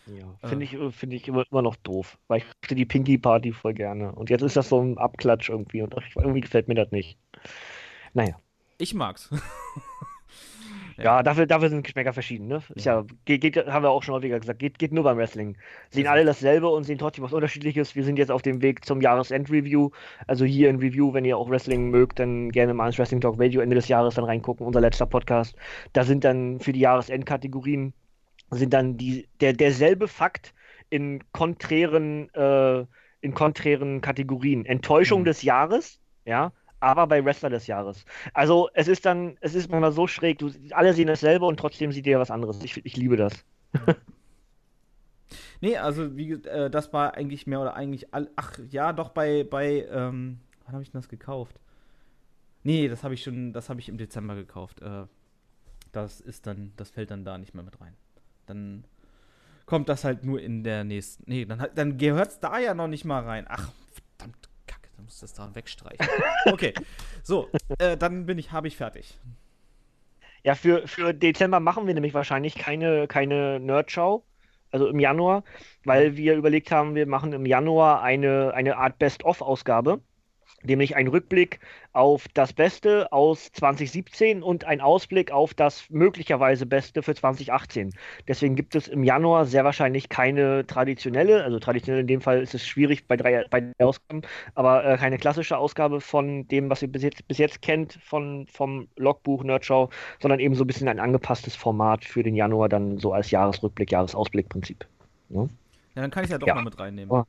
[0.07, 3.19] Ja, finde äh, ich, find ich immer, immer, noch doof, weil ich mochte die Pinky
[3.19, 4.13] Party voll gerne.
[4.13, 7.19] Und jetzt ist das so ein Abklatsch irgendwie und irgendwie gefällt mir das nicht.
[8.15, 8.41] Naja.
[8.79, 9.29] Ich mag's.
[10.99, 12.63] Ja, dafür, dafür sind Geschmäcker verschieden, ne?
[12.75, 15.57] Ist ja, geht, geht, haben wir auch schon häufiger gesagt, geht, geht nur beim Wrestling.
[15.91, 17.95] Sehen alle dasselbe und sehen trotzdem was Unterschiedliches.
[17.95, 19.91] Wir sind jetzt auf dem Weg zum Jahresend-Review.
[20.27, 23.39] Also hier in Review, wenn ihr auch Wrestling mögt, dann gerne mal ins Wrestling Talk
[23.39, 25.55] Radio Ende des Jahres dann reingucken, unser letzter Podcast.
[25.93, 27.93] Da sind dann für die Jahresend-Kategorien
[28.51, 30.55] sind dann die, der, derselbe Fakt
[30.91, 32.85] in konträren, äh,
[33.21, 34.65] in konträren Kategorien.
[34.65, 35.27] Enttäuschung mhm.
[35.27, 36.53] des Jahres, ja,
[36.87, 38.05] aber bei Wrestler des Jahres.
[38.33, 41.93] Also es ist dann, es ist manchmal so schräg, du, alle sehen dasselbe und trotzdem
[41.93, 42.63] sieht ihr was anderes.
[42.63, 43.45] Ich, ich liebe das.
[45.61, 49.45] nee, also wie äh, das war eigentlich mehr oder eigentlich all, ach ja, doch bei
[49.45, 51.59] bei ähm, wann habe ich denn das gekauft?
[52.63, 54.83] Nee, das habe ich schon, das habe ich im Dezember gekauft.
[54.83, 55.07] Äh,
[55.93, 57.95] das ist dann, das fällt dann da nicht mehr mit rein.
[58.47, 58.85] Dann
[59.67, 61.25] kommt das halt nur in der nächsten.
[61.27, 63.47] Nee, dann, dann gehört es da ja noch nicht mal rein.
[63.49, 63.73] Ach,
[64.19, 64.49] verdammt,
[64.97, 66.07] Dann muss das da wegstreichen.
[66.47, 66.75] Okay,
[67.23, 67.49] so,
[67.79, 69.19] äh, dann bin ich, habe ich fertig.
[70.45, 74.25] Ja, für, für Dezember machen wir nämlich wahrscheinlich keine, keine Nerdschau,
[74.71, 75.43] also im Januar,
[75.85, 80.01] weil wir überlegt haben, wir machen im Januar eine, eine Art Best-of-Ausgabe,
[80.67, 81.61] nämlich ein Rückblick
[81.93, 87.93] auf das Beste aus 2017 und ein Ausblick auf das möglicherweise Beste für 2018.
[88.29, 92.55] Deswegen gibt es im Januar sehr wahrscheinlich keine traditionelle, also traditionell in dem Fall ist
[92.55, 94.23] es schwierig bei drei, bei drei Ausgaben,
[94.55, 98.47] aber äh, keine klassische Ausgabe von dem, was ihr bis jetzt, bis jetzt kennt von,
[98.49, 99.91] vom Logbuch Nerdschau,
[100.21, 103.91] sondern eben so ein bisschen ein angepasstes Format für den Januar, dann so als Jahresrückblick,
[103.91, 104.87] Jahresausblick-Prinzip.
[105.31, 105.49] Ja,
[105.95, 106.55] dann kann ich ja doch Ja.
[106.57, 107.25] noch mit reinnehmen.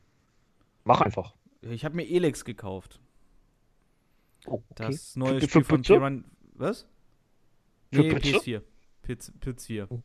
[0.84, 1.34] Mach einfach.
[1.62, 3.00] Ich habe mir Elex gekauft.
[4.48, 4.88] Oh, okay.
[4.88, 5.82] Das neue Spiel von?
[5.82, 6.26] Piran.
[6.54, 6.88] Was?
[7.92, 8.38] Nee, Pütze?
[8.38, 8.62] PS4.
[9.04, 9.88] PS, PS4.
[9.90, 10.02] Oh.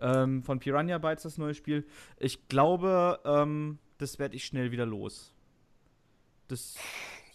[0.00, 1.86] Ähm, von Piranha Bytes das neue Spiel.
[2.18, 5.34] Ich glaube, ähm, das werde ich schnell wieder los.
[6.46, 6.76] Das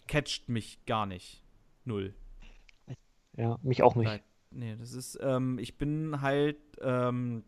[0.07, 1.43] catcht mich gar nicht.
[1.85, 2.13] Null.
[3.35, 4.07] Ja, mich auch nicht.
[4.07, 4.21] Nein.
[4.51, 7.43] Nee, das ist, ähm, ich bin halt, ähm,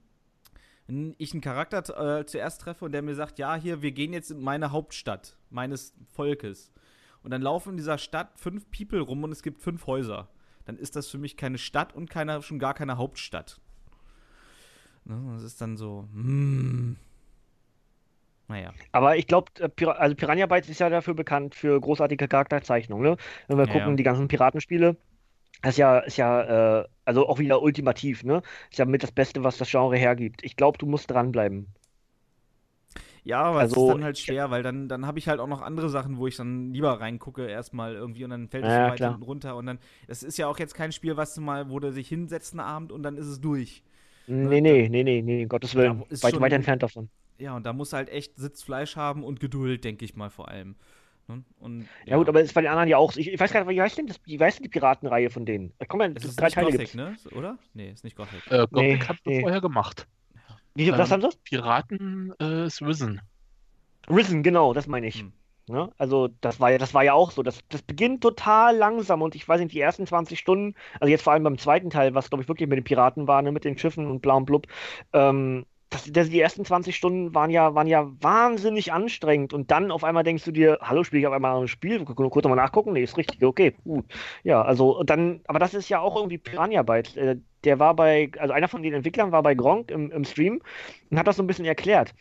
[0.87, 4.11] wenn ich einen Charakter äh, zuerst treffe und der mir sagt, ja, hier, wir gehen
[4.11, 6.71] jetzt in meine Hauptstadt meines Volkes.
[7.25, 10.29] Und dann laufen in dieser Stadt fünf People rum und es gibt fünf Häuser.
[10.65, 13.59] Dann ist das für mich keine Stadt und keine, schon gar keine Hauptstadt.
[15.05, 16.97] Ne, das ist dann so, hm.
[18.47, 18.73] Naja.
[18.91, 19.51] Aber ich glaube,
[19.97, 23.11] also Piranha Bytes ist ja dafür bekannt für großartige Charakterzeichnungen.
[23.11, 23.17] Ne?
[23.47, 23.95] Wenn wir Ja, gucken, ja.
[23.95, 24.97] die ganzen Piratenspiele,
[25.63, 28.43] ist ja, ist ja, äh, also auch wieder ultimativ, ne?
[28.71, 30.43] Ist ja mit das Beste, was das Genre hergibt.
[30.43, 31.73] Ich glaube, du musst dranbleiben.
[33.25, 35.47] Ja, aber es Also, ist dann halt schwer, weil dann, dann habe ich halt auch
[35.47, 38.85] noch andere Sachen, wo ich dann lieber reingucke erstmal irgendwie und dann fällt es Ja,
[38.85, 41.69] so weit runter und dann, das ist ja auch jetzt kein Spiel, was du mal,
[41.69, 43.83] wo du sich hinsetzt einen Abend und dann ist es durch.
[44.27, 46.03] Nee, nee, nee, nee, nee, um Gottes Willen.
[46.09, 47.09] ist Weit, schon- weit entfernt davon.
[47.37, 50.75] Ja, und da muss halt echt Sitzfleisch haben und Geduld, denke ich mal vor allem.
[51.27, 51.43] Ne?
[51.59, 53.15] Und, Ja, gut, aber ist bei den anderen ja auch.
[53.15, 55.45] Ich, ich weiß gar nicht, wie heißt denn das, wie heißt denn die Piratenreihe von
[55.45, 55.73] denen?
[55.79, 56.93] Da kommen ja es das ist drei nicht Teile Gothic, gibt's.
[56.93, 57.15] ne?
[57.31, 57.57] Oder?
[57.73, 58.41] Nee, ist nicht Gothic.
[58.49, 59.41] Äh, Gothic Nee, wir nee.
[59.41, 60.07] vorher gemacht.
[60.75, 61.29] Wie, was Ähm, haben sie?
[61.43, 63.21] Piraten äh, ist Risen.
[64.09, 65.25] Risen, genau, das meine ich.
[65.25, 65.33] Hm.
[65.67, 65.91] Ne?
[65.97, 67.41] Also das war ja, das war ja auch so.
[67.41, 71.23] Das, das beginnt total langsam und ich weiß nicht, die ersten 20 Stunden, also jetzt
[71.23, 73.65] vor allem beim zweiten Teil, was glaube ich wirklich mit den Piraten war, ne, mit
[73.65, 74.67] den Schiffen und bla und blub,
[75.13, 79.91] ähm, das, das, die ersten 20 Stunden waren ja, waren ja wahnsinnig anstrengend und dann
[79.91, 82.93] auf einmal denkst du dir, hallo, spiele ich auf einmal ein Spiel, kurz nochmal nachgucken,
[82.93, 84.05] nee, ist richtig, okay, gut.
[84.43, 87.15] Ja, also dann, aber das ist ja auch irgendwie Piranha Bytes.
[87.15, 90.61] Äh, der war bei, also einer von den Entwicklern war bei Gronk im, im Stream
[91.09, 92.13] und hat das so ein bisschen erklärt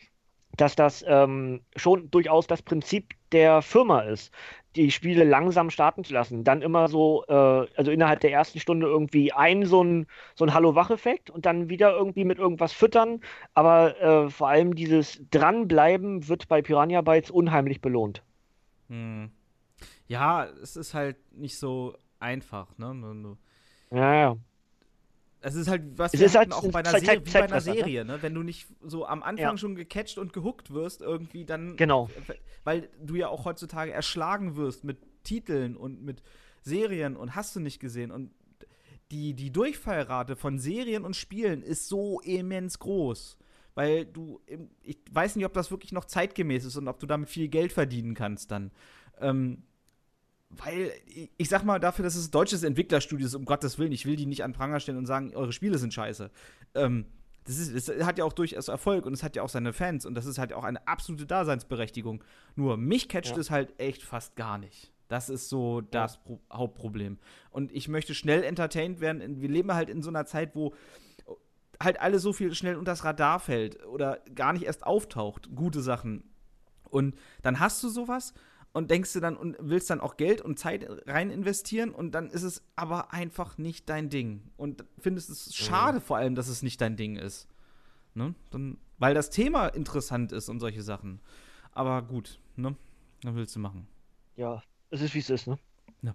[0.57, 4.33] dass das ähm, schon durchaus das Prinzip der Firma ist,
[4.77, 6.45] die Spiele langsam starten zu lassen.
[6.45, 7.33] Dann immer so, äh,
[7.77, 11.93] also innerhalb der ersten Stunde irgendwie ein so ein, so ein Hallo-Wach-Effekt und dann wieder
[11.93, 13.21] irgendwie mit irgendwas füttern.
[13.55, 18.23] Aber äh, vor allem dieses Dranbleiben wird bei Piranha Bytes unheimlich belohnt.
[18.89, 19.31] Hm.
[20.07, 23.37] Ja, es ist halt nicht so einfach, ne?
[23.91, 24.37] Ja, ja.
[25.47, 27.33] Es ist halt, was Es wir ist halt auch bei einer, Zeit- Serie, Zeit- wie
[27.33, 27.61] bei einer ne?
[27.61, 28.19] Serie, ne?
[28.23, 29.57] Wenn du nicht so am Anfang Ja.
[29.59, 31.77] schon gecatcht und gehuckt wirst, irgendwie dann.
[31.77, 32.09] Genau.
[32.65, 36.23] Weil du ja auch heutzutage erschlagen wirst mit Titeln und mit
[36.63, 38.11] Serien und hast du nicht gesehen.
[38.11, 38.31] Und
[39.11, 43.37] die, die Durchfallrate von Serien und Spielen ist so immens groß.
[43.75, 44.41] Weil du,
[44.83, 47.73] ich weiß nicht, ob das wirklich noch zeitgemäß ist und ob du damit viel Geld
[47.73, 48.71] verdienen kannst dann.
[49.21, 49.65] Ähm,
[50.65, 50.93] weil,
[51.39, 54.27] ich- sag mal, dafür, dass es deutsches Entwicklerstudio ist, um Gottes Willen, ich will die
[54.27, 56.31] nicht an Pranger stellen und sagen, eure Spiele sind scheiße.
[56.75, 57.07] Ähm,
[57.45, 60.07] das, ist, es hat ja auch durchaus Erfolg und es hat ja auch seine Fans
[60.07, 62.25] und das ist halt auch eine absolute Daseinsberechtigung.
[62.57, 63.39] Nur mich catcht Ja.
[63.39, 64.93] es halt echt fast gar nicht.
[65.09, 67.19] Das ist so das Pro Hauptproblem.
[67.51, 69.41] Und ich möchte schnell entertained werden.
[69.43, 70.75] Wir leben halt in so einer Zeit, wo
[71.83, 75.83] halt alles so viel schnell unter das Radar fällt oder gar nicht erst auftaucht, gute
[75.83, 76.25] Sachen.
[76.89, 78.33] Und dann hast du sowas
[78.75, 82.29] und denkst du dann und willst dann auch Geld und Zeit rein investieren und dann
[82.29, 84.43] ist es aber einfach nicht dein Ding.
[84.57, 87.49] Und findest es schade vor allem, dass es nicht dein Ding ist.
[88.15, 88.35] Ne?
[88.51, 91.21] Dann, weil das Thema interessant ist und solche Sachen.
[91.73, 92.75] Aber gut, ne?
[93.23, 93.87] Dann willst du machen.
[94.37, 94.61] Ja,
[94.91, 95.57] es ist wie es ist, ne?
[96.03, 96.15] Ja.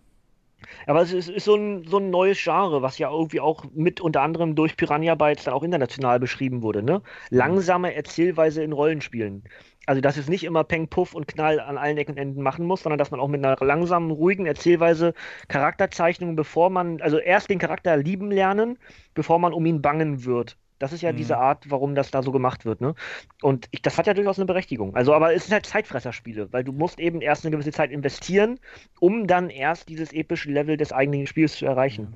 [0.86, 4.02] Aber es ist, ist so, ein, so ein neues Genre, was ja irgendwie auch mit
[4.02, 7.02] unter anderem durch Piranha Bytes dann auch international beschrieben wurde, ne?
[7.30, 9.46] Langsame Erzählweise in Rollenspielen.
[9.90, 12.64] Also, dass es nicht immer Peng, Puff und Knall an allen Ecken und Enden machen
[12.64, 15.16] muss, sondern dass man auch mit einer langsamen, ruhigen Erzählweise
[15.48, 18.78] Charakterzeichnung, bevor man, also erst den Charakter lieben lernen,
[19.16, 20.58] bevor man um ihn bangen wird.
[20.78, 21.18] Das ist ja Mhm.
[21.18, 22.94] diese Art, warum das da so gemacht wird, ne?
[23.42, 24.96] Und ich, das hat ja durchaus eine Berechtigung.
[24.96, 28.60] Also, aber es sind halt Zeitfresserspiele, weil du musst eben erst eine gewisse Zeit investieren,
[29.00, 32.16] um dann erst dieses epische Level des eigentlichen Spiels zu erreichen.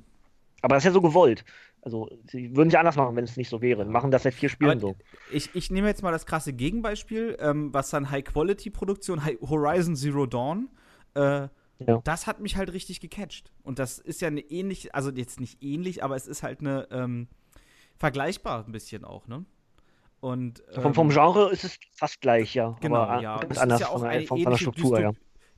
[0.62, 1.44] Aber das ist ja so gewollt.
[1.86, 3.84] Also, sie würden es ja anders machen, wenn es nicht so wäre.
[3.84, 4.96] Machen das seit vier Spielen Aber so.
[5.32, 10.26] Ich, ich nehme jetzt mal das krasse Gegenbeispiel, ähm, was dann High-Quality-Produktion, High Horizon Zero
[10.26, 10.70] Dawn,
[11.16, 11.50] äh,
[11.86, 12.02] Ja.
[12.06, 13.52] das hat mich halt richtig gecatcht.
[13.64, 16.88] Und das ist ja eine ähnliche, also jetzt nicht ähnlich, aber es ist halt eine,
[16.90, 17.28] ähm,
[17.98, 19.46] vergleichbar ein bisschen auch, ne?
[20.22, 22.78] Und, ähm, Vom, vom Genre ist es fast gleich, ja.
[22.80, 23.40] Genau, aber ja.
[23.40, 25.12] ganz Es ist anders ja auch von, der, eine von, von der Struktur, ja.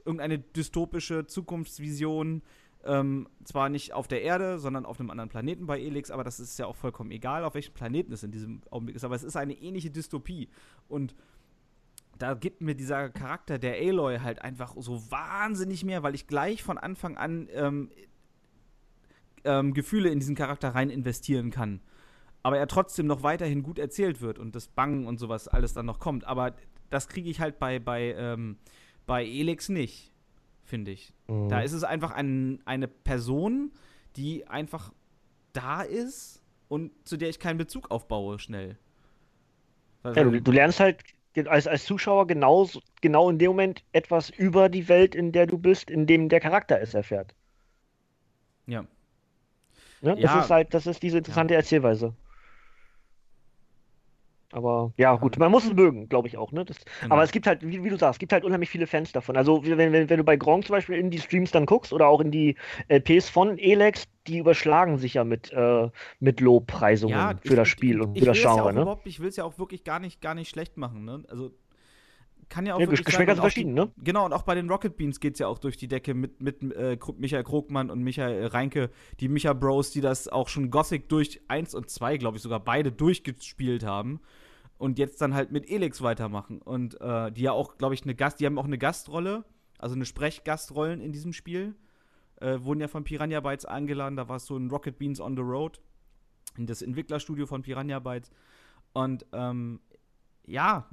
[0.05, 2.41] Irgendeine dystopische Zukunftsvision.
[2.85, 6.39] Ähm, zwar nicht auf der Erde, sondern auf einem anderen Planeten bei Elix, aber das
[6.39, 9.03] ist ja auch vollkommen egal, auf welchem Planeten es in diesem Augenblick ist.
[9.03, 10.49] Aber es ist eine ähnliche Dystopie.
[10.87, 11.15] Und
[12.17, 16.63] da gibt mir dieser Charakter der Aloy halt einfach so wahnsinnig mehr, weil ich gleich
[16.63, 17.89] von Anfang an ähm,
[19.43, 21.81] ähm, Gefühle in diesen Charakter rein investieren kann.
[22.43, 25.85] Aber er trotzdem noch weiterhin gut erzählt wird und das Bangen und sowas alles dann
[25.85, 26.25] noch kommt.
[26.25, 26.55] Aber
[26.89, 28.57] das kriege ich halt bei, bei, ähm,
[29.05, 30.11] bei Elix nicht,
[30.65, 31.13] finde ich.
[31.27, 31.49] Mhm.
[31.49, 33.71] Da ist es einfach ein, eine Person,
[34.15, 34.91] die einfach
[35.53, 38.77] da ist und zu der ich keinen Bezug aufbaue schnell.
[40.03, 41.03] Ja, du, du lernst halt
[41.47, 42.67] als, als Zuschauer genau,
[43.01, 46.39] genau in dem Moment etwas über die Welt, in der du bist, in dem der
[46.39, 47.35] Charakter es erfährt.
[48.67, 48.85] ja.
[50.01, 50.15] Ne?
[50.19, 50.35] Ja.
[50.35, 52.13] Das ist halt, das ist diese interessante Erzählweise.
[54.51, 56.63] Aber ja, gut, man muss es mögen, glaube ich auch, ne?
[56.65, 57.15] Das, Genau.
[57.15, 59.35] Aber es gibt halt, wie, wie du sagst, es gibt halt unheimlich viele Fans davon.
[59.37, 62.07] Also wenn, wenn, wenn du bei Gronk zum Beispiel in die Streams dann guckst oder
[62.07, 62.55] auch in die
[62.87, 65.89] LPs von Elex, die überschlagen sich ja mit, äh,
[66.19, 68.97] mit Lobpreisungen Ja, für ich- das Spiel und für das ja Genre, auch ne?
[69.05, 71.23] ich will es ja auch wirklich gar nicht, gar nicht schlecht machen, ne?
[71.27, 71.51] Also
[72.49, 73.91] kann ja auch Ja, Geschmäcker sein, sind verschieden, ne?
[73.97, 76.41] Genau, und auch bei den Rocket Beans geht es ja auch durch die Decke mit,
[76.41, 78.89] mit äh, Michael Krogmann und Michael Reinke,
[79.19, 82.59] die Micha Bros, die das auch schon Gothic durch 1 und 2, glaube ich, sogar
[82.59, 84.19] beide durchgespielt haben
[84.77, 86.61] und jetzt dann halt mit Elix weitermachen.
[86.61, 89.45] Und äh, die ja auch, glaube ich, eine Gast, die haben auch eine Gastrolle,
[89.77, 91.75] also eine Sprechgastrollen in diesem Spiel.
[92.41, 95.37] Äh, wurden ja von Piranha Bytes eingeladen, da war es so ein Rocket Beans on
[95.37, 95.79] the Road,
[96.57, 98.29] in das Entwicklerstudio von Piranha Bytes.
[98.91, 99.79] Und ähm,
[100.45, 100.89] ja,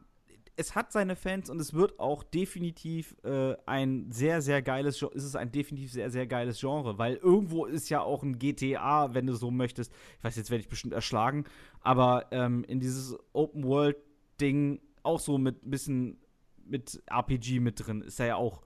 [0.57, 5.13] es hat seine Fans und es wird auch definitiv äh, ein sehr, sehr geiles, Gen-
[5.13, 9.27] ist ein definitiv sehr, sehr geiles Genre, weil irgendwo ist ja auch ein GTA, wenn
[9.27, 9.93] du so möchtest.
[10.19, 11.45] Ich weiß, jetzt werde ich bestimmt erschlagen,
[11.81, 16.19] aber ähm, in dieses Open-World-Ding auch so mit ein bisschen
[16.65, 18.63] mit RPG mit drin, ist ja auch.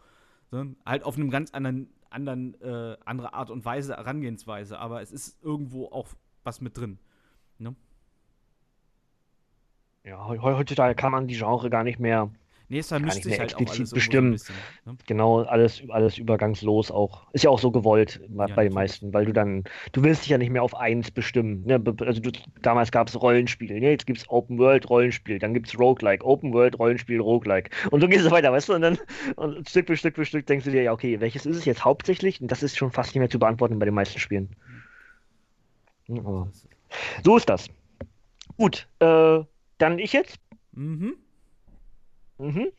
[0.50, 0.74] Ne?
[0.84, 5.42] Halt auf einem ganz anderen, anderen äh, andere Art und Weise, Herangehensweise, aber es ist
[5.42, 6.08] irgendwo auch
[6.44, 6.98] was mit drin.
[10.06, 12.30] Ja, heu- heutzutage kann man die Genre gar nicht mehr
[12.68, 14.36] Nee, es Gar nicht mehr halt explizit bestimmen.
[14.36, 14.92] so ein bisschen.
[14.92, 14.98] Ne?
[15.06, 17.32] Genau, alles, alles übergangslos auch.
[17.32, 19.62] Ist ja auch so gewollt bei Ja, bei den meisten, weil du dann,
[19.92, 21.62] du willst dich ja nicht mehr auf eins bestimmen.
[21.64, 21.80] Ne?
[22.00, 23.90] Also du, damals gab es Rollenspiel, ne?
[23.90, 27.70] jetzt gibt es Open World Rollenspiel, dann gibt es Roguelike, Open World Rollenspiel, Roguelike.
[27.92, 28.74] Und so geht es weiter, weißt du?
[28.74, 28.98] Und dann
[29.36, 31.84] und Stück für Stück für Stück denkst du dir, ja, okay, welches ist es jetzt
[31.84, 32.40] hauptsächlich?
[32.40, 34.56] Und das ist schon fast nicht mehr zu beantworten bei den meisten Spielen.
[36.08, 36.48] Hm, aber
[37.22, 37.68] so ist das.
[38.56, 39.40] Gut, äh,
[39.78, 40.38] dann ich jetzt.
[40.72, 41.16] Mhm.
[42.38, 42.72] Mhm.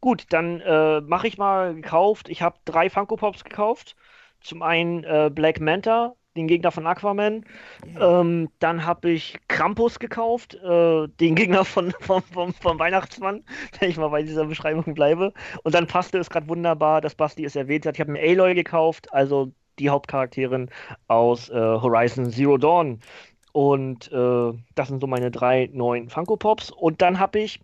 [0.00, 2.28] Gut, dann äh, mache ich mal gekauft.
[2.28, 3.94] Ich habe drei Funko Pops gekauft.
[4.40, 7.44] Zum einen äh, Black Manta, den Gegner von Aquaman.
[8.00, 13.44] Ähm, dann habe ich Krampus gekauft, äh, den Gegner von, vom, vom, vom Weihnachtsmann,
[13.78, 15.32] wenn ich mal bei dieser Beschreibung bleibe.
[15.62, 17.94] Und dann passte es gerade wunderbar, dass Basti es erwähnt hat.
[17.96, 20.70] Ich habe mir Aloy gekauft, also die Hauptcharakterin
[21.08, 23.00] aus äh, Horizon Zero Dawn.
[23.52, 26.70] Und äh, das sind so meine drei neuen Funko Pops.
[26.70, 27.60] Und dann habe ich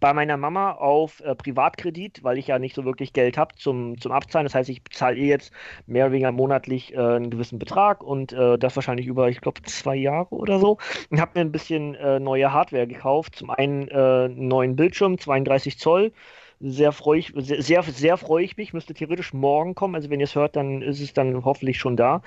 [0.00, 4.00] bei meiner Mama auf äh, Privatkredit, weil ich ja nicht so wirklich Geld habe zum,
[4.00, 4.44] zum Abzahlen.
[4.44, 5.52] Das heißt, ich bezahle ihr jetzt
[5.86, 9.62] mehr oder weniger monatlich äh, einen gewissen Betrag und äh, das wahrscheinlich über, ich glaube,
[9.62, 10.78] zwei Jahre oder so.
[11.10, 13.36] Und habe mir ein bisschen äh, neue Hardware gekauft.
[13.36, 16.12] Zum einen äh, einen neuen Bildschirm, 32 Zoll.
[16.60, 18.72] Sehr freue ich, sehr, sehr, sehr freue ich mich.
[18.72, 19.94] Müsste theoretisch morgen kommen.
[19.94, 22.20] Also wenn ihr es hört, dann ist es dann hoffentlich schon da.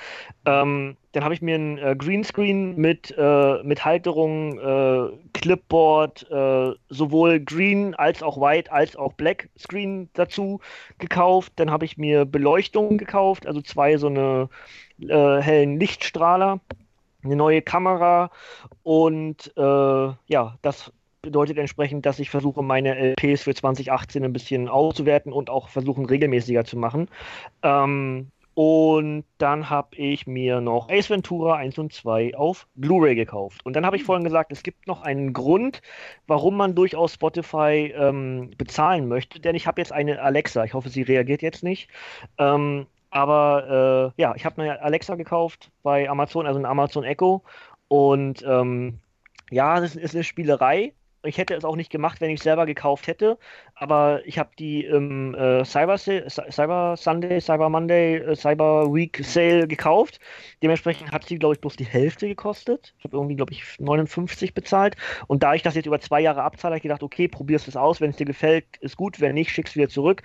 [0.45, 6.71] Ähm, dann habe ich mir ein äh, Greenscreen mit, äh, mit Halterung, äh, Clipboard, äh,
[6.87, 10.61] sowohl Green als auch White als auch Black Screen dazu
[10.97, 11.51] gekauft.
[11.57, 14.47] Dann habe ich mir Beleuchtung gekauft, also zwei so eine
[15.01, 16.61] äh, hellen Lichtstrahler,
[17.23, 18.31] eine neue Kamera
[18.83, 24.67] und äh, ja, das bedeutet entsprechend, dass ich versuche, meine LPs für 2018 ein bisschen
[24.67, 27.09] auszuwerten und auch versuchen, regelmäßiger zu machen.
[27.61, 33.65] Ähm, und dann habe ich mir noch Ace Ventura 1 und 2 auf Blu-ray gekauft.
[33.65, 35.81] Und dann habe ich vorhin gesagt, es gibt noch einen Grund,
[36.27, 39.39] warum man durchaus Spotify ähm, bezahlen möchte.
[39.39, 40.65] Denn ich habe jetzt eine Alexa.
[40.65, 41.89] Ich hoffe, sie reagiert jetzt nicht.
[42.37, 47.43] Ähm, aber äh, ja, ich habe eine Alexa gekauft bei Amazon, also ein Amazon Echo.
[47.87, 48.99] Und ähm,
[49.49, 50.93] ja, das ist eine Spielerei.
[51.23, 53.37] Ich hätte es auch nicht gemacht, wenn ich es selber gekauft hätte.
[53.81, 59.67] Aber ich habe die im äh, Cyber, Cyber Sunday, Cyber Monday, äh, Cyber Week Sale
[59.67, 60.19] gekauft.
[60.61, 62.93] Dementsprechend hat sie, glaube ich, bloß die Hälfte gekostet.
[62.99, 64.97] Ich habe irgendwie, glaube ich, 59 bezahlt.
[65.25, 67.75] Und da ich das jetzt über zwei Jahre abzahle, habe ich gedacht, okay, probierst es
[67.75, 67.99] aus.
[67.99, 69.19] Wenn es dir gefällt, ist gut.
[69.19, 70.21] Wenn nicht, schickst wieder zurück.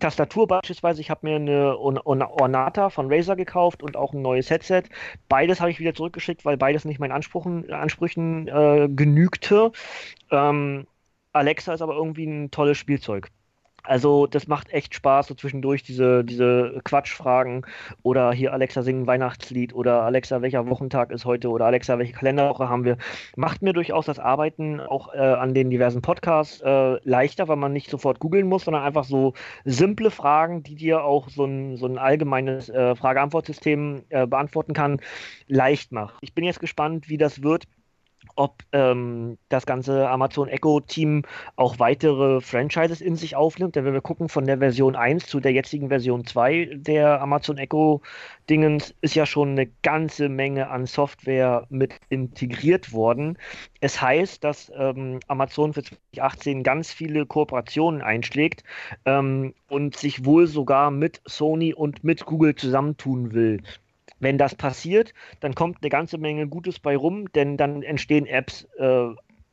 [0.00, 4.82] Tastatur beispielsweise, ich habe mir eine Ornata von Razer gekauft und auch ein neues Headset.
[5.30, 9.72] Beides habe ich wieder zurückgeschickt, weil beides nicht meinen Ansprüchen, Ansprüchen äh, genügte.
[10.30, 10.86] Ähm,
[11.32, 13.30] Alexa ist aber irgendwie ein tolles Spielzeug.
[13.88, 17.64] Also das macht echt Spaß, so zwischendurch diese, diese Quatschfragen
[18.02, 22.68] oder hier Alexa singen Weihnachtslied oder Alexa, welcher Wochentag ist heute oder Alexa, welche Kalenderwoche
[22.68, 22.98] haben wir.
[23.36, 27.72] Macht mir durchaus das Arbeiten auch äh, an den diversen Podcasts äh, leichter, weil man
[27.72, 29.32] nicht sofort googeln muss, sondern einfach so
[29.64, 35.00] simple Fragen, die dir auch so ein, so ein allgemeines äh, Frage-Antwort-System äh, beantworten kann,
[35.46, 36.16] leicht macht.
[36.20, 37.64] Ich bin jetzt gespannt, wie das wird
[38.36, 41.22] ob ähm, das ganze Amazon Echo-Team
[41.56, 43.76] auch weitere Franchises in sich aufnimmt.
[43.76, 47.58] Denn wenn wir gucken von der Version 1 zu der jetzigen Version 2 der Amazon
[47.58, 53.38] Echo-Dingens, ist ja schon eine ganze Menge an Software mit integriert worden.
[53.80, 58.64] Es heißt, dass ähm, Amazon für 2018 ganz viele Kooperationen einschlägt
[59.04, 63.62] ähm, und sich wohl sogar mit Sony und mit Google zusammentun will.
[64.20, 68.64] Wenn das passiert, dann kommt eine ganze Menge Gutes bei rum, denn dann entstehen Apps
[68.78, 69.08] äh,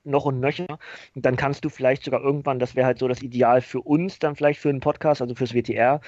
[0.06, 0.80] noch und nöcher.
[1.16, 4.20] Und dann kannst du vielleicht sogar irgendwann, das wäre halt so das Ideal für uns,
[4.20, 6.02] dann vielleicht für einen Podcast, also fürs WTR,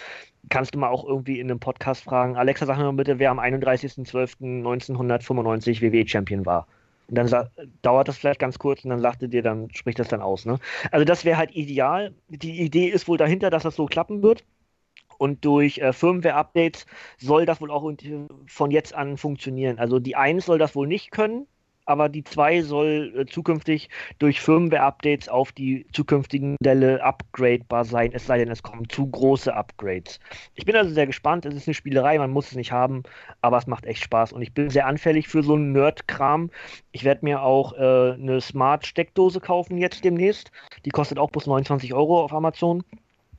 [0.50, 3.32] kannst du mal auch irgendwie in einem Podcast fragen, Alexa, sag mir mal bitte, wer
[3.32, 6.68] am 31.12.1995 WWE-Champion war.
[7.10, 7.50] Und dann
[7.82, 10.46] dauert das vielleicht ganz kurz und dann sagte dir, dann spricht das dann aus.
[10.46, 10.60] Ne?
[10.92, 12.14] Also das wäre halt ideal.
[12.28, 14.44] Die Idee ist wohl dahinter, dass das so klappen wird.
[15.18, 16.86] Und durch äh, Firmware-Updates
[17.18, 17.92] soll das wohl auch
[18.48, 19.80] von jetzt an funktionieren.
[19.80, 21.48] Also die 1 soll das wohl nicht können,
[21.88, 23.90] aber die 2 soll äh, zukünftig
[24.20, 29.54] durch Firmware-Updates auf die zukünftigen Modelle upgradebar sein, es sei denn, es kommen zu große
[29.54, 30.20] Upgrades.
[30.56, 31.46] Ich bin also sehr gespannt.
[31.46, 33.04] Es ist eine Spielerei, man muss es nicht haben,
[33.42, 36.52] aber es macht echt Spaß und ich bin sehr anfällig für so einen Nerd-Kram.
[36.92, 40.52] Ich werde mir auch äh, eine Smart-Steckdose kaufen jetzt demnächst.
[40.86, 42.84] Die kostet auch bloß 29 Euro auf Amazon.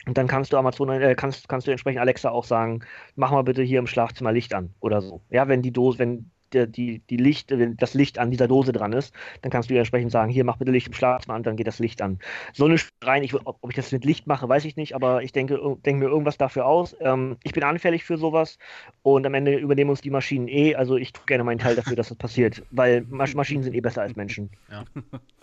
[0.07, 2.81] Und dann kannst du Amazon, äh, kannst, kannst du entsprechend Alexa auch sagen,
[3.17, 5.21] mach mal bitte hier im Schlafzimmer Licht an oder so.
[5.31, 8.73] Ja, wenn die Dose, wenn der, die, die Licht, wenn das Licht an dieser Dose
[8.73, 11.43] dran ist, dann kannst du ihr entsprechend sagen, hier mach bitte Licht im Schlafzimmer an,
[11.43, 12.19] dann geht das Licht an.
[12.53, 15.23] So eine rein, ich, ob, ob, ich das mit Licht mache, weiß ich nicht, aber
[15.23, 16.97] ich denke, denke mir irgendwas dafür aus.
[17.01, 18.59] Ähm, ich bin anfällig für sowas
[19.03, 21.97] und am Ende übernehmen uns die Maschinen eh, also ich tue gerne meinen Teil dafür,
[21.97, 24.51] dass das passiert, weil Mas Maschinen sind eh besser als Menschen.
[24.71, 24.85] Ja.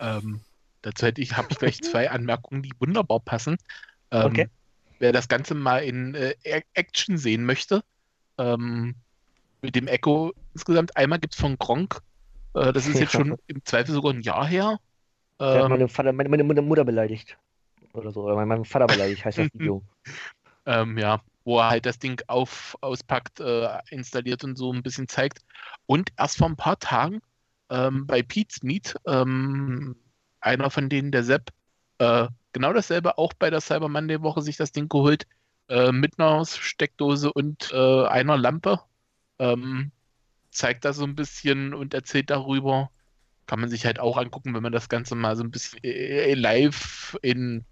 [0.00, 0.40] ähm,
[0.82, 3.56] dazu habe ich gleich zwei Anmerkungen, die wunderbar passen.
[4.20, 4.48] Ähm, okay
[4.98, 6.34] wer das Ganze mal in äh,
[6.74, 7.82] Action sehen möchte,
[8.38, 8.94] ähm,
[9.62, 12.00] mit dem Echo insgesamt, einmal gibt es von Gronk,
[12.54, 14.78] äh, das ist jetzt schon im Zweifel sogar ein Jahr her.
[15.38, 17.36] Der hat meine, Vater, meine, meine, Mutter beleidigt.
[17.92, 19.82] Oder so, oder mein Vater beleidigt, heißt das Video.
[20.66, 25.08] ähm, ja, wo er halt das Ding auf, auspackt, äh, installiert und so ein bisschen
[25.08, 25.40] zeigt.
[25.84, 27.20] Und erst vor ein paar Tagen
[27.68, 29.96] ähm, bei Pete's Meet, ähm,
[30.40, 31.50] einer von denen, der Sepp,
[31.98, 35.26] äh, genau dasselbe auch bei der Cyber Monday Woche sich das Ding geholt.
[35.68, 38.80] Äh, mit einer Steckdose und äh, einer Lampe.
[39.38, 39.90] Ähm,
[40.50, 42.90] zeigt da so ein bisschen und erzählt darüber.
[43.46, 46.32] Kann man sich halt auch angucken, wenn man das Ganze mal so ein bisschen äh,
[46.32, 47.66] live in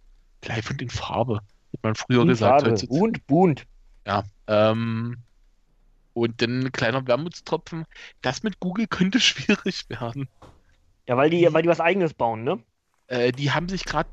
[0.45, 2.67] live und in Farbe, hat man früher in gesagt.
[2.67, 2.87] Farbe.
[2.87, 3.67] Bunt, bunt.
[4.07, 4.25] Ja.
[4.49, 5.17] Ähm,
[6.13, 7.87] und dann ein kleiner Wermutstropfen.
[8.21, 10.29] Das mit Google könnte schwierig werden.
[11.07, 12.63] Ja, weil die, weil die was eigenes bauen, ne?
[13.07, 14.11] Äh, die haben sich gerade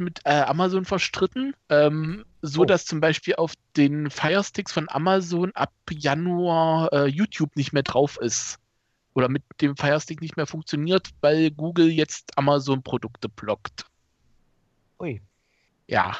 [0.00, 2.64] mit äh, Amazon verstritten, ähm, so oh.
[2.64, 8.18] dass zum Beispiel auf den Firesticks von Amazon ab Januar äh, YouTube nicht mehr drauf
[8.20, 8.58] ist.
[9.14, 13.86] Oder mit dem Firestick nicht mehr funktioniert, weil Google jetzt Amazon-Produkte blockt.
[15.00, 15.20] Ui.
[15.88, 16.16] Ja.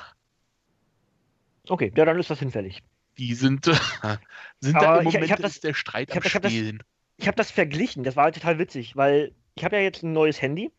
[1.68, 2.82] Okay, ja, dann ist das hinfällig.
[3.16, 3.64] Die sind,
[4.60, 6.82] sind da im Moment ich, ich das, der Streit ich am hab, Spielen.
[7.16, 10.12] Ich habe das verglichen, das war halt total witzig, weil ich habe ja jetzt ein
[10.12, 10.72] neues Handy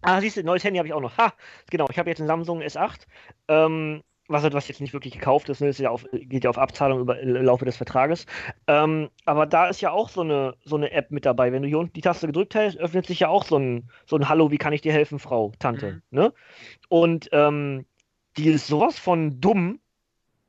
[0.00, 1.16] Ah, siehst du, neues Handy habe ich auch noch.
[1.18, 1.32] Ha,
[1.70, 3.06] genau, ich habe jetzt ein Samsung S8.
[3.48, 6.58] Ähm, was, was jetzt nicht wirklich gekauft ist, ne, ist ja auf, geht ja auf
[6.58, 8.26] Abzahlung über, im Laufe des Vertrages.
[8.66, 11.52] Ähm, aber da ist ja auch so eine, so eine App mit dabei.
[11.52, 14.16] Wenn du hier unten die Taste gedrückt hast, öffnet sich ja auch so ein, so
[14.16, 16.02] ein Hallo, wie kann ich dir helfen, Frau, Tante.
[16.10, 16.18] Mhm.
[16.18, 16.32] Ne?
[16.88, 17.84] Und ähm,
[18.36, 19.80] die ist sowas von dumm,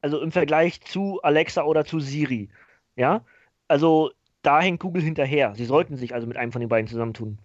[0.01, 2.49] also im Vergleich zu Alexa oder zu Siri.
[2.95, 3.25] Ja,
[3.67, 4.11] also
[4.43, 5.53] da hängt Google hinterher.
[5.55, 7.39] Sie sollten sich also mit einem von den beiden zusammentun.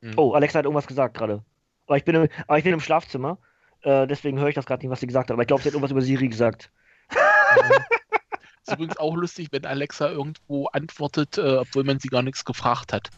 [0.00, 0.14] Mhm.
[0.16, 1.42] Oh, Alexa hat irgendwas gesagt gerade.
[1.86, 3.38] Aber ich bin im, aber ich bin im Schlafzimmer.
[3.82, 5.34] Äh, deswegen höre ich das gerade nicht, was sie gesagt hat.
[5.34, 6.70] Aber ich glaube, sie hat irgendwas über Siri gesagt.
[8.66, 12.92] Ist übrigens auch lustig, wenn Alexa irgendwo antwortet, äh, obwohl man sie gar nichts gefragt
[12.92, 13.08] hat.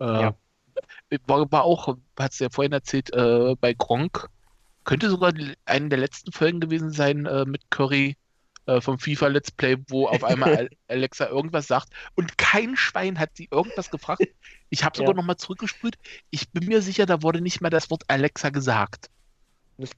[0.00, 0.34] Äh, ja.
[1.26, 4.28] war, war auch, hat es ja vorhin erzählt, äh, bei Gronk.
[4.84, 5.32] Könnte sogar
[5.64, 8.16] eine der letzten Folgen gewesen sein äh, mit Curry
[8.66, 13.30] äh, vom FIFA Let's Play, wo auf einmal Alexa irgendwas sagt und kein Schwein hat
[13.34, 14.22] sie irgendwas gefragt.
[14.70, 15.16] Ich habe sogar Ja.
[15.16, 15.96] nochmal zurückgespült.
[16.30, 19.08] Ich bin mir sicher, da wurde nicht mehr das Wort Alexa gesagt.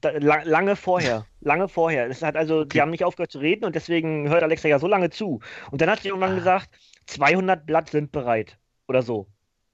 [0.01, 1.25] Da, la- lange vorher.
[1.41, 2.07] Lange vorher.
[2.07, 2.81] Das hat also, die Okay.
[2.81, 5.41] haben nicht aufgehört zu reden und deswegen hört Alexa ja so lange zu.
[5.69, 6.35] Und dann hat sie irgendwann Ah.
[6.35, 6.69] gesagt,
[7.05, 8.57] 200 Blatt sind bereit.
[8.87, 9.27] Oder so.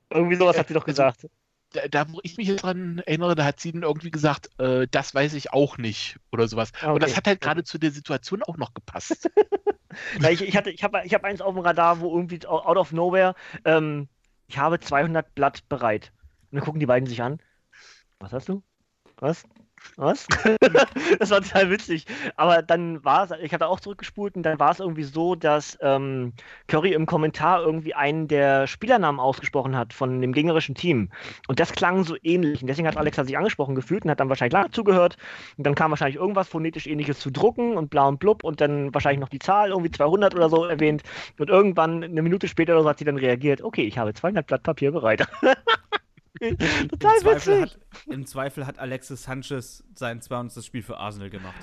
[0.09, 1.27] Irgendwie sowas hat sie doch Also, gesagt.
[1.73, 4.87] Da, da wo ich mich jetzt dran erinnere, da hat sie dann irgendwie gesagt, äh,
[4.91, 6.71] das weiß ich auch nicht oder sowas.
[6.81, 7.17] Ah, Und das okay.
[7.17, 9.29] hat halt gerade zu der Situation auch noch gepasst.
[10.21, 12.93] Ich, ich, hatte, ich habe ich hab eins auf dem Radar, wo irgendwie out of
[12.93, 13.35] nowhere,
[13.65, 14.07] ähm,
[14.47, 16.13] ich habe 200 Blatt bereit.
[16.49, 17.41] Und dann gucken die beiden sich an.
[18.19, 18.63] Was hast du?
[19.17, 19.43] Was?
[19.97, 20.25] Was?
[21.19, 22.05] das war total witzig.
[22.35, 25.77] Aber dann war es, ich hatte auch zurückgespult und dann war es irgendwie so, dass
[25.81, 26.33] ähm,
[26.67, 31.09] Curry im Kommentar irgendwie einen der Spielernamen ausgesprochen hat von dem gegnerischen Team.
[31.47, 32.61] Und das klang so ähnlich.
[32.61, 35.17] Und deswegen hat Alexa sich angesprochen gefühlt und hat dann wahrscheinlich lange zugehört.
[35.57, 38.93] Und dann kam wahrscheinlich irgendwas phonetisch ähnliches zu drucken und bla und blub und dann
[38.93, 41.03] wahrscheinlich noch die Zahl, irgendwie 200 oder so erwähnt.
[41.37, 44.47] Und irgendwann, eine Minute später oder so, hat sie dann reagiert: Okay, ich habe 200
[44.47, 45.27] Blatt Papier bereit.
[46.39, 47.61] Im Total Zweifel, witzig.
[47.61, 50.63] hat, Im Zweifel hat Alexis Sanchez sein 200.
[50.63, 51.55] Spiel für Arsenal gemacht.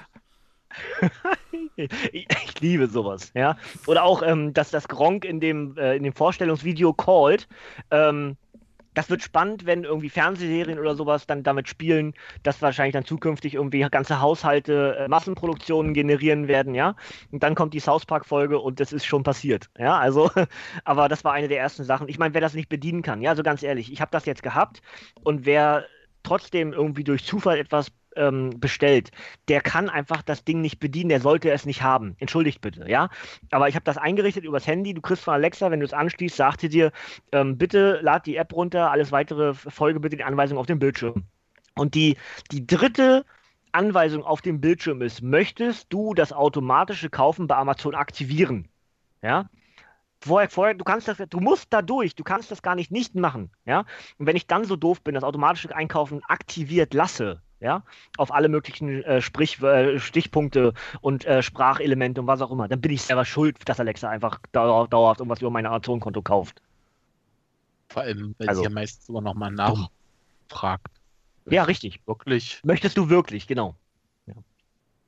[1.76, 3.56] Ich, ich liebe sowas, ja.
[3.86, 7.48] Oder auch, ähm, dass das Gronk in dem, äh, in dem Vorstellungsvideo called.
[7.90, 8.36] Ähm,
[8.98, 13.54] das wird spannend, wenn irgendwie Fernsehserien oder sowas dann damit spielen, dass wahrscheinlich dann zukünftig
[13.54, 16.96] irgendwie ganze Haushalte äh, Massenproduktionen generieren werden, ja.
[17.30, 19.96] Und dann kommt die South Park-Folge und das ist schon passiert, ja.
[19.96, 20.32] Also,
[20.84, 22.08] aber das war eine der ersten Sachen.
[22.08, 24.42] Ich meine, wer das nicht bedienen kann, ja, also ganz ehrlich, ich habe das jetzt
[24.42, 24.82] gehabt
[25.22, 25.84] und wer
[26.24, 29.10] trotzdem irgendwie durch Zufall etwas ähm, bestellt,
[29.48, 32.16] der kann einfach das Ding nicht bedienen, der sollte es nicht haben.
[32.18, 33.08] Entschuldigt bitte, ja.
[33.50, 34.94] Aber ich habe das eingerichtet übers Handy.
[34.94, 36.92] Du kriegst von Alexa, wenn du es anschließt, sagt sie dir,
[37.32, 41.24] ähm, bitte lad die App runter, alles weitere folge bitte die Anweisung auf dem Bildschirm.
[41.74, 42.16] Und die,
[42.50, 43.24] die dritte
[43.72, 48.68] Anweisung auf dem Bildschirm ist, möchtest du das automatische Kaufen bei Amazon aktivieren?
[49.22, 49.48] Ja.
[50.20, 53.14] Vorher, vorher, du kannst das, du musst da durch, du kannst das gar nicht nicht
[53.14, 53.84] machen, ja.
[54.18, 57.82] Und wenn ich dann so doof bin, das automatische Einkaufen aktiviert lasse, ja,
[58.16, 62.80] auf alle möglichen äh, Sprich, äh, Stichpunkte und äh, Sprachelemente und was auch immer, dann
[62.80, 66.62] bin ich selber schuld, dass Alexa einfach dauer, dauerhaft irgendwas über mein Amazon-Konto kauft.
[67.88, 70.88] Vor allem, weil Also, sie ja meist sogar nochmal nachfragt.
[71.46, 72.00] Ja, richtig.
[72.06, 72.60] Wirklich.
[72.62, 73.74] Möchtest du wirklich, genau.
[74.26, 74.34] Ja.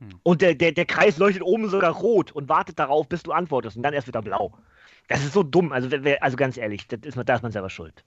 [0.01, 0.09] Hm.
[0.22, 3.77] Und der, der, der Kreis leuchtet oben sogar rot und wartet darauf, bis du antwortest
[3.77, 4.56] und dann erst wieder blau.
[5.09, 5.72] Das ist so dumm.
[5.72, 5.89] Also,
[6.20, 8.05] also ganz ehrlich, das ist, da ist man selber schuld.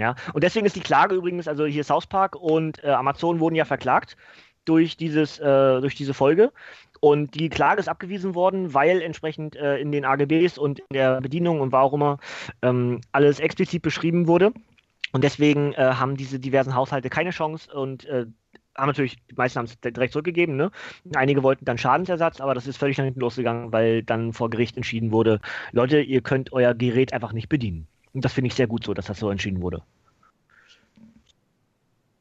[0.00, 3.54] Ja, und deswegen ist die Klage übrigens, also hier South Park und äh, Amazon wurden
[3.54, 4.16] ja verklagt
[4.64, 6.52] durch, dieses, äh, durch diese Folge.
[7.00, 11.20] Und die Klage ist abgewiesen worden, weil entsprechend äh, in den AGBs und in der
[11.20, 12.18] Bedienung und warum immer
[12.62, 14.52] ähm, alles explizit beschrieben wurde.
[15.12, 18.24] Und deswegen äh, haben diese diversen Haushalte keine Chance und äh,
[18.74, 20.70] haben natürlich, die meisten haben es direkt zurückgegeben, ne?
[21.14, 24.78] Einige wollten dann Schadensersatz, aber das ist völlig nach hinten losgegangen, weil dann vor Gericht
[24.78, 25.40] entschieden wurde,
[25.72, 27.86] Leute, ihr könnt euer Gerät einfach nicht bedienen.
[28.12, 29.82] Und das finde ich sehr gut so, dass das so entschieden wurde.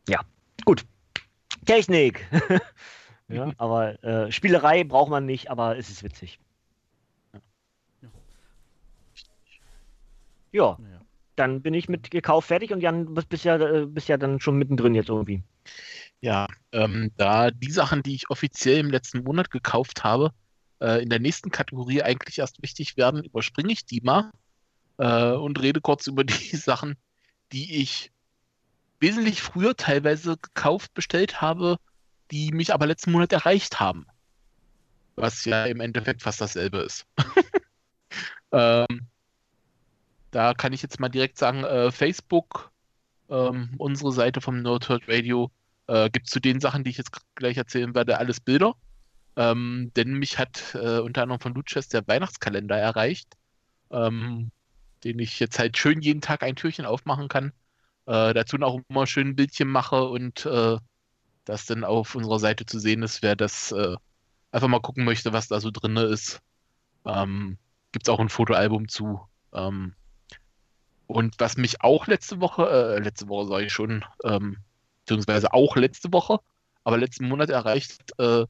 [0.07, 0.21] Ja,
[0.65, 0.85] gut.
[1.65, 2.27] Technik.
[3.27, 6.39] ja, aber äh, Spielerei braucht man nicht, aber es ist witzig.
[10.51, 11.01] Ja, Naja.
[11.35, 14.39] dann bin ich mit gekauft fertig und Jan, bist, bist, ja, äh, bist ja dann
[14.39, 15.43] schon mittendrin jetzt irgendwie.
[16.21, 20.31] Ja, ähm, da die Sachen, die ich offiziell im letzten Monat gekauft habe,
[20.81, 24.31] äh, in der nächsten Kategorie eigentlich erst wichtig werden, überspringe ich die mal
[24.99, 26.95] äh, und rede kurz über die Sachen,
[27.51, 28.11] die ich
[28.99, 31.79] wesentlich früher teilweise gekauft, bestellt habe,
[32.31, 34.05] die mich aber letzten Monat erreicht haben.
[35.15, 37.07] Was ja im Endeffekt fast dasselbe ist.
[38.51, 39.07] ähm,
[40.31, 42.71] da kann ich jetzt mal direkt sagen, äh, Facebook,
[43.29, 45.49] ähm, unsere Seite vom Nerdhurt Radio,
[45.87, 48.75] äh, gibt zu den Sachen, die ich jetzt gleich erzählen werde, alles Bilder.
[49.35, 53.35] Ähm, denn mich hat äh, unter anderem von Luches der Weihnachtskalender erreicht,
[53.91, 54.51] ähm,
[55.03, 57.53] den ich jetzt halt schön jeden Tag ein Türchen aufmachen kann.
[58.05, 60.77] Äh, dazu auch immer schön ein Bildchen mache und äh,
[61.45, 63.95] das dann auf unserer Seite zu sehen ist, wer das äh,
[64.51, 66.41] einfach mal gucken möchte, was da so drin ist.
[67.05, 67.57] Ähm,
[67.91, 69.21] Gibt es auch ein Fotoalbum zu.
[69.53, 69.95] Ähm,
[71.07, 74.57] und was mich auch letzte Woche, äh, letzte Woche sage ich schon, ähm,
[75.05, 76.39] beziehungsweise auch letzte Woche,
[76.83, 78.45] aber letzten Monat erreicht, äh,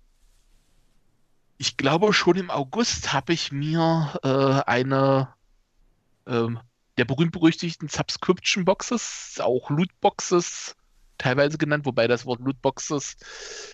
[1.58, 5.30] ich glaube schon im August habe ich mir äh, eine
[6.30, 6.60] ähm,
[6.97, 10.76] der berühmt-berüchtigten Subscription Boxes, auch Loot-Boxes
[11.18, 13.18] teilweise genannt, wobei das Wort Loot-Boxes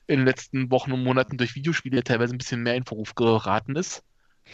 [0.07, 3.75] in den letzten Wochen und Monaten durch Videospiele teilweise ein bisschen mehr in Verruf geraten
[3.75, 4.03] ist.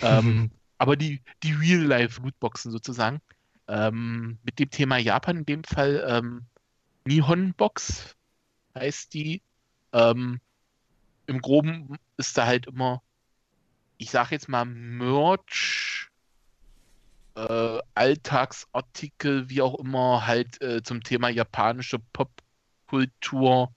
[0.01, 3.21] Ähm, aber die, die Real-Life-Lootboxen sozusagen.
[3.67, 6.45] Ähm, mit dem Thema Japan in dem Fall ähm,
[7.05, 8.15] Nihon Box
[8.75, 9.41] heißt die.
[9.93, 10.39] Ähm,
[11.27, 13.01] Im Groben ist da halt immer,
[13.97, 16.10] ich sag jetzt mal, Merch,
[17.49, 23.73] äh, Alltagsartikel, wie auch immer, halt äh, zum Thema japanische Popkultur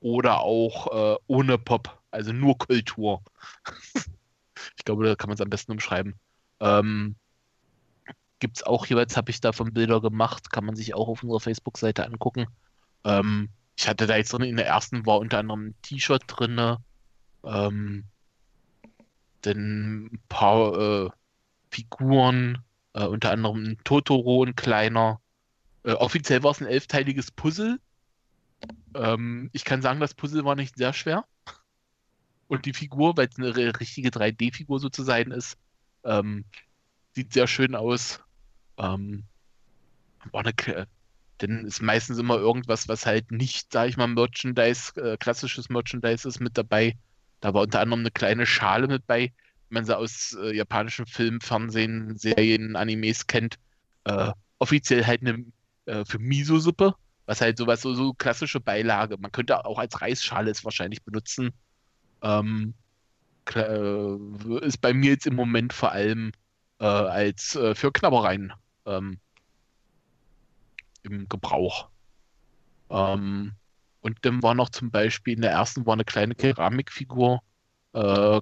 [0.00, 3.22] oder auch äh, ohne Pop, also nur Kultur.
[4.76, 6.14] ich glaube, da kann man es am besten umschreiben.
[6.60, 7.16] Ähm,
[8.38, 11.40] Gibt es auch jeweils, habe ich davon Bilder gemacht, kann man sich auch auf unserer
[11.40, 12.46] Facebook-Seite angucken.
[13.04, 16.76] Ähm, ich hatte da jetzt drin, in der ersten war unter anderem ein T-Shirt drin,
[17.42, 18.04] ähm,
[19.40, 21.10] dann ein paar äh,
[21.74, 25.20] Figuren, äh, unter anderem ein Totoro, ein kleiner.
[25.82, 27.80] Äh, offiziell war es ein elfteiliges Puzzle.
[28.94, 31.24] Ähm, ich kann sagen, das Puzzle war nicht sehr schwer.
[32.46, 35.58] Und die Figur, weil es eine richtige 3D-Figur sozusagen ist,
[36.04, 36.44] ähm,
[37.12, 38.20] sieht sehr schön aus.
[38.78, 39.24] Ähm,
[40.32, 40.86] eine,
[41.40, 46.28] denn ist meistens immer irgendwas, was halt nicht, sag ich mal, Merchandise, äh, klassisches Merchandise
[46.28, 46.96] ist mit dabei.
[47.40, 49.32] Da war unter anderem eine kleine Schale mit bei,
[49.74, 53.56] man sie aus äh, japanischen Filmen, Fernsehen, Serien, Animes kennt.
[54.04, 55.44] Äh, offiziell halt eine
[55.86, 56.94] äh, für Miso-Suppe,
[57.26, 59.16] was halt sowas, so, so klassische Beilage.
[59.18, 61.52] Man könnte auch als Reisschale es wahrscheinlich benutzen.
[62.22, 62.74] Ähm,
[63.54, 64.16] äh,
[64.62, 66.32] ist bei mir jetzt im Moment vor allem
[66.80, 68.52] äh, als äh, für Knabbereien
[68.86, 69.18] ähm,
[71.02, 71.88] im Gebrauch.
[72.90, 73.52] Ähm,
[74.00, 77.40] und dann war noch zum Beispiel in der ersten war eine kleine Keramikfigur.
[77.92, 78.40] Äh,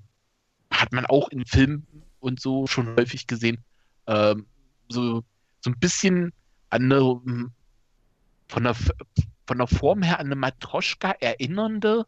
[0.73, 1.87] hat man auch in Filmen
[2.21, 3.59] und so schon häufig gesehen.
[4.07, 4.47] Ähm,
[4.89, 5.23] so,
[5.61, 6.33] so ein bisschen
[6.71, 7.51] an eine,
[8.49, 8.75] von der,
[9.47, 12.07] von der Form her an eine Matroschka erinnernde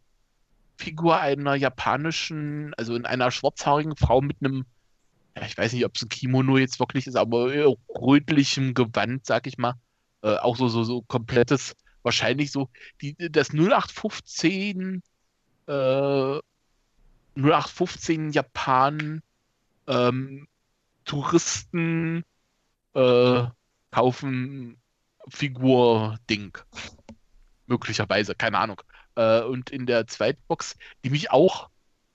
[0.76, 4.64] Figur einer japanischen, also in einer schwarzhaarigen Frau mit einem,
[5.36, 7.52] ja, ich weiß nicht, ob es ein Kimono jetzt wirklich ist, aber
[7.88, 9.74] rötlichem Gewand, sag ich mal.
[10.22, 12.68] Äh, auch so, so, so komplettes, wahrscheinlich so,
[13.00, 15.02] die, das 0815
[15.66, 16.38] äh,
[17.36, 19.22] 0815 Japan
[19.86, 20.48] ähm,
[21.04, 22.24] Touristen
[22.94, 23.44] äh,
[23.90, 24.78] kaufen
[25.28, 26.56] Figur-Ding.
[27.66, 28.82] Möglicherweise, keine Ahnung.
[29.16, 31.68] Äh, und in der Zweitbox, die mich auch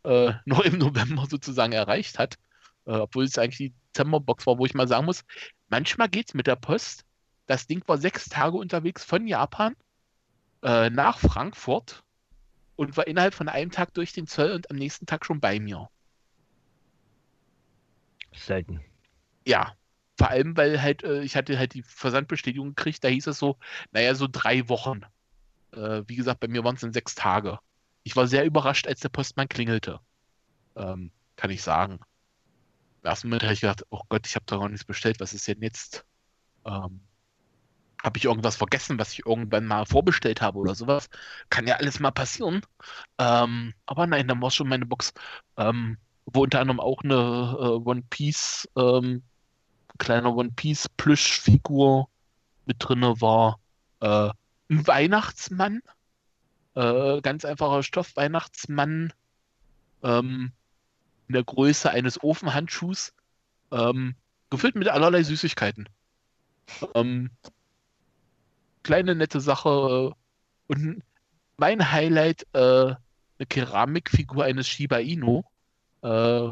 [0.04, 2.36] äh, noch im November sozusagen erreicht hat,
[2.86, 5.24] äh, obwohl es eigentlich die Dezemberbox war, wo ich mal sagen muss,
[5.70, 7.06] manchmal geht es mit der Post.
[7.46, 9.76] Das Ding war sechs Tage unterwegs von Japan
[10.62, 12.04] äh, nach Frankfurt
[12.80, 15.60] und war innerhalb von einem Tag durch den Zoll und am nächsten Tag schon bei
[15.60, 15.90] mir.
[18.34, 18.80] Selten.
[19.46, 19.76] Ja,
[20.18, 23.58] vor allem, weil halt, äh, ich hatte halt die Versandbestätigung gekriegt, da hieß es so,
[23.92, 25.02] naja, so drei Wochen.
[25.74, 27.60] Äh, wie gesagt, bei mir waren es dann sechs Tage.
[28.04, 30.00] Ich war sehr überrascht, als der Postmann klingelte.
[30.78, 32.00] Ähm, kann ich sagen.
[33.04, 35.34] Im ersten Moment habe ich gedacht, oh Gott, ich habe doch noch nichts bestellt, was
[35.34, 36.06] ist denn jetzt?
[36.66, 37.02] Ähm,
[38.04, 41.10] habe ich irgendwas vergessen, was ich irgendwann mal vorbestellt habe oder sowas?
[41.50, 42.62] Kann ja alles mal passieren.
[43.18, 45.14] Ähm, aber nein, dann war es schon meine Box,
[45.58, 49.24] ähm, wo unter anderem auch eine äh, One Piece, ähm,
[49.98, 52.08] kleiner One Piece Plüschfigur
[52.66, 53.60] mit drin war.
[54.00, 54.30] Äh,
[54.70, 55.82] ein Weihnachtsmann,
[56.76, 59.12] äh, ganz einfacher Stoffweihnachtsmann
[60.04, 60.52] ähm,
[61.28, 63.14] in der Größe eines Ofenhandschuhs,
[63.72, 64.16] ähm,
[64.50, 65.90] gefüllt mit allerlei Süßigkeiten.
[66.96, 67.32] Ähm,
[68.84, 70.14] kleine nette Sache.
[70.68, 71.04] Und
[71.58, 72.60] mein Highlight, äh,
[73.40, 75.44] eine Keramikfigur eines Shiba Inu,
[76.02, 76.50] äh,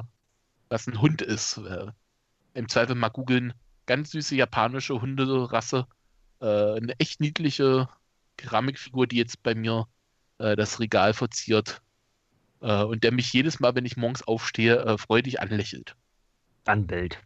[0.69, 1.57] was ein Hund ist.
[1.57, 1.87] Äh,
[2.53, 3.53] Im Zweifel mal googeln.
[3.85, 5.87] Ganz süße japanische Hunderasse.
[6.41, 7.89] Äh, eine echt niedliche
[8.37, 9.87] Keramikfigur, die jetzt bei mir
[10.39, 11.81] äh, das Regal verziert.
[12.61, 15.95] Äh, und der mich jedes Mal, wenn ich morgens aufstehe, freudig anlächelt.
[16.65, 17.17] Anbellt.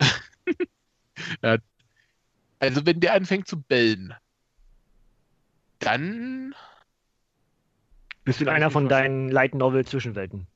[1.42, 1.56] ja,
[2.58, 4.14] also wenn der anfängt zu bellen,
[5.90, 6.54] dann.
[8.24, 10.46] Bist du in einer von deinen Light Novel Zwischenwelten?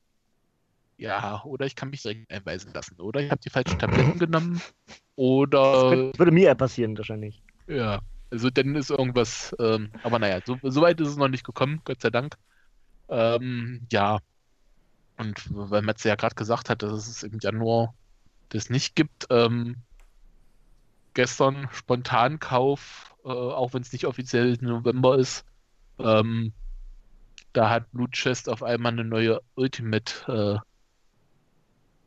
[0.96, 3.00] Ja, oder ich kann mich direkt einweisen lassen.
[3.00, 4.60] Oder ich habe die falschen Tabletten genommen.
[5.16, 5.90] Oder.
[5.90, 7.42] Das würde mir ja passieren, wahrscheinlich.
[7.66, 9.54] Ja, also dann ist irgendwas.
[9.58, 12.36] Ähm, aber naja, so, so, weit ist es noch nicht gekommen, Gott sei Dank.
[13.08, 14.20] Ähm, ja.
[15.16, 17.94] Und weil Metze ja gerade gesagt hat, dass es im Januar
[18.50, 19.76] das nicht gibt, ähm,
[21.14, 25.44] gestern Spontankauf äh, auch wenn es nicht offiziell November ist.
[25.98, 26.52] Ähm,
[27.52, 30.60] da hat Blue Chest auf einmal eine neue Ultimate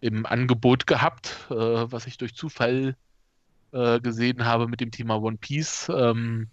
[0.02, 2.96] äh, im Angebot gehabt, äh, was ich durch Zufall
[3.72, 5.90] äh, gesehen habe mit dem Thema One Piece.
[5.90, 6.50] Ähm,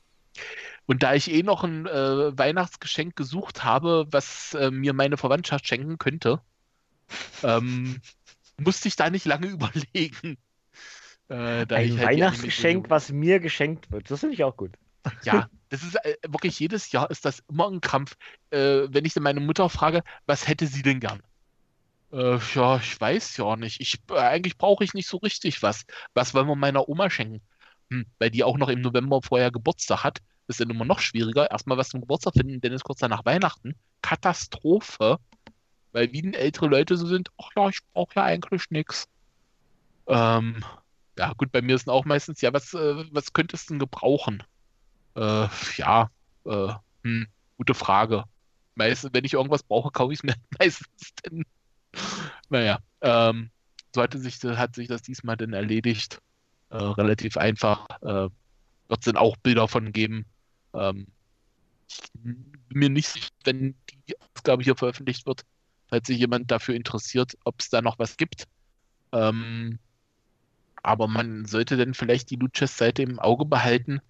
[0.86, 5.66] und da ich eh noch ein äh, Weihnachtsgeschenk gesucht habe, was äh, mir meine Verwandtschaft
[5.68, 6.40] schenken könnte,
[7.42, 8.00] ähm,
[8.56, 10.38] musste ich da nicht lange überlegen.
[11.28, 14.10] Äh, Ein halt Weihnachtsgeschenk, was mir geschenkt wird.
[14.10, 14.72] Das finde ich auch gut.
[15.22, 18.16] Ja, das ist äh, wirklich jedes Jahr ist das immer ein Krampf.
[18.50, 21.22] Äh, wenn ich dann meine Mutter frage, was hätte sie denn gern?
[22.12, 23.80] Äh, ja, ich weiß ja nicht.
[23.80, 25.84] Ich, äh, eigentlich brauche ich nicht so richtig was.
[26.14, 27.40] Was wollen wir meiner Oma schenken?
[27.90, 30.20] Hm, weil die auch noch im November vorher Geburtstag hat.
[30.46, 31.50] Ist dann immer noch schwieriger.
[31.50, 33.74] Erstmal was zum Geburtstag finden, denn es ist kurz danach Weihnachten.
[34.02, 35.18] Katastrophe.
[35.92, 39.08] Weil wie denn ältere Leute so sind, ach ja, ich brauche ja eigentlich nichts.
[40.06, 40.62] Ähm,
[41.18, 44.42] ja, gut, bei mir dann auch meistens, ja, was, äh, was könntest du denn gebrauchen?
[45.16, 46.10] Äh, ja,
[46.44, 47.26] äh, hm,
[47.56, 48.24] gute Frage.
[48.74, 51.44] Meistens, wenn ich irgendwas brauche, kaufe ich es mir meistens dann.
[52.48, 53.50] Naja, ähm,
[53.94, 56.20] so hatte sich, hat sich das diesmal dann erledigt.
[56.70, 57.88] Äh, relativ einfach.
[58.02, 58.28] Äh,
[58.88, 60.26] wird es dann auch Bilder von geben.
[60.72, 61.06] Ähm,
[61.88, 63.76] ich bin mir nicht sicher, wenn
[64.08, 65.42] die Ausgabe hier veröffentlicht wird,
[65.88, 68.48] falls sich jemand dafür interessiert, ob es da noch was gibt.
[69.12, 69.78] Ähm,
[70.84, 74.00] aber man sollte dann vielleicht die Loot-Chest-Seite im Auge behalten,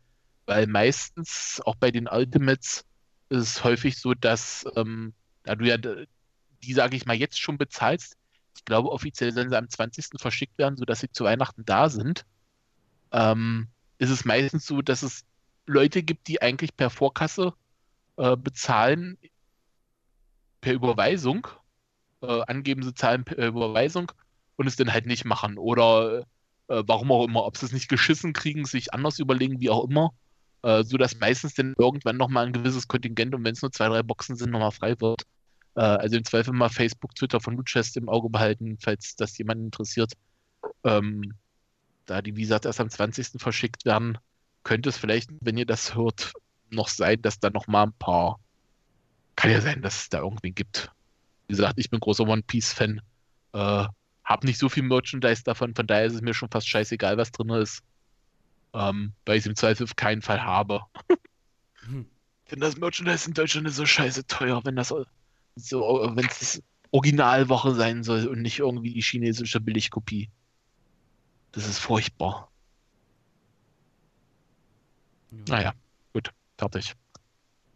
[0.46, 2.84] weil meistens, auch bei den Ultimates,
[3.28, 7.58] ist es häufig so, dass, ähm, da du ja die, sage ich mal, jetzt schon
[7.58, 8.16] bezahlst,
[8.56, 10.20] ich glaube, offiziell sollen sie am 20.
[10.20, 12.24] verschickt werden, sodass sie zu Weihnachten da sind,
[13.12, 15.24] ähm, ist es meistens so, dass es
[15.66, 17.54] Leute gibt, die eigentlich per Vorkasse
[18.16, 19.16] äh, bezahlen,
[20.60, 21.46] per Überweisung,
[22.20, 24.10] äh, angeben, sie zahlen per Überweisung
[24.56, 25.58] und es dann halt nicht machen.
[25.58, 26.26] Oder
[26.68, 29.89] äh, warum auch immer, ob sie es nicht geschissen kriegen, sich anders überlegen, wie auch
[29.89, 30.10] immer,
[30.62, 33.89] äh, so dass meistens dann irgendwann nochmal ein gewisses Kontingent und wenn es nur zwei,
[33.89, 35.23] drei Boxen sind, nochmal frei wird.
[35.76, 39.67] Äh, also im Zweifel mal Facebook, Twitter von Lootchest im Auge behalten, falls das jemanden
[39.67, 40.12] interessiert.
[40.84, 41.34] Ähm,
[42.07, 43.41] da die, wie gesagt, erst am 20.
[43.41, 44.18] verschickt werden,
[44.62, 46.33] könnte es vielleicht, wenn ihr das hört,
[46.70, 48.39] noch sein, dass da nochmal ein paar.
[49.36, 50.91] Kann ja sein, dass es da irgendwie gibt.
[51.49, 53.01] Wie gesagt, ich bin großer One Piece-Fan.
[53.52, 53.86] Äh,
[54.24, 57.32] hab nicht so viel Merchandise davon, von daher ist es mir schon fast scheißegal, was
[57.32, 57.82] drin ist.
[58.72, 60.82] Ähm, weil ich es im Zweifel auf keinen Fall habe.
[61.86, 62.06] Hm.
[62.50, 65.04] Denn das Merchandise in Deutschland ist so scheiße teuer, wenn das so,
[66.14, 66.62] wenn es
[66.92, 70.30] Originalwoche sein soll und nicht irgendwie die chinesische Billigkopie.
[71.52, 72.50] Das ist furchtbar.
[75.48, 75.74] Naja,
[76.12, 76.94] gut, fertig.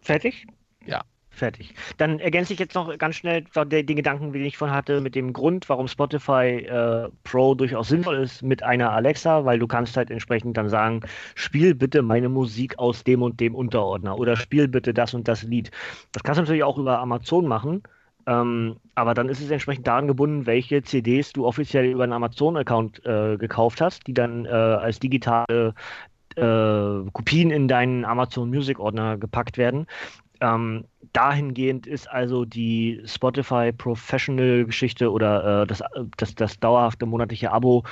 [0.00, 0.46] Fertig?
[0.86, 1.04] Ja.
[1.38, 1.72] Fertig.
[1.98, 5.32] Dann ergänze ich jetzt noch ganz schnell den, Gedanken, den ich von hatte, mit dem
[5.32, 10.10] Grund, warum Spotify äh, Pro durchaus sinnvoll ist mit einer Alexa, weil du kannst halt
[10.10, 11.02] entsprechend dann sagen,
[11.36, 15.44] spiel bitte meine Musik aus dem und dem Unterordner oder spiel bitte das und das
[15.44, 15.70] Lied.
[16.12, 17.82] Das kannst du natürlich auch über Amazon machen.
[18.26, 23.06] Ähm, aber dann ist es entsprechend daran gebunden, welche CDs du offiziell über einen Amazon-Account
[23.06, 25.74] äh, gekauft hast, die dann äh, als digitale
[26.36, 29.86] äh, Kopien in deinen Amazon Music Ordner gepackt werden.
[30.40, 35.82] Ähm, dahingehend ist also die Spotify Professional Geschichte oder äh, das,
[36.16, 37.84] das, das dauerhafte monatliche Abo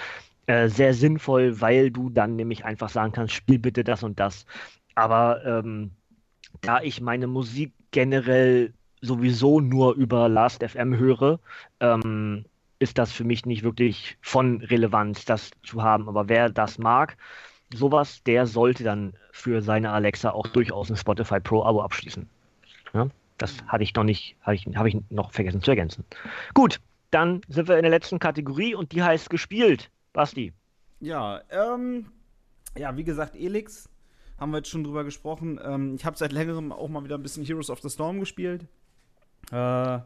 [0.47, 4.47] äh, sehr sinnvoll, weil du dann nämlich einfach sagen kannst, spiel bitte das und das.
[4.95, 5.91] Aber ähm,
[6.61, 11.41] da ich meine Musik generell sowieso nur über Last.fm höre,
[11.81, 12.45] ähm,
[12.79, 16.09] ist das für mich nicht wirklich von Relevanz, das zu haben.
[16.09, 17.17] Aber wer das mag,
[17.75, 22.29] sowas, der sollte dann für seine Alexa auch durchaus ein Spotify Pro Abo abschließen.
[22.93, 23.09] Ja,
[23.39, 26.05] das hatte ich noch nicht, habe ich, hab ich noch vergessen zu ergänzen.
[26.55, 29.91] Gut, dann sind wir in der letzten Kategorie und die heißt gespielt.
[30.13, 30.53] Basti.
[31.01, 32.07] Ja, ähm,
[32.77, 33.89] ja, wie gesagt, Elix,
[34.39, 35.61] haben wir jetzt schon drüber gesprochen.
[35.63, 38.67] Ähm, ich habe seit längerem auch mal wieder ein bisschen Heroes of the Storm gespielt.
[39.51, 40.01] Äh,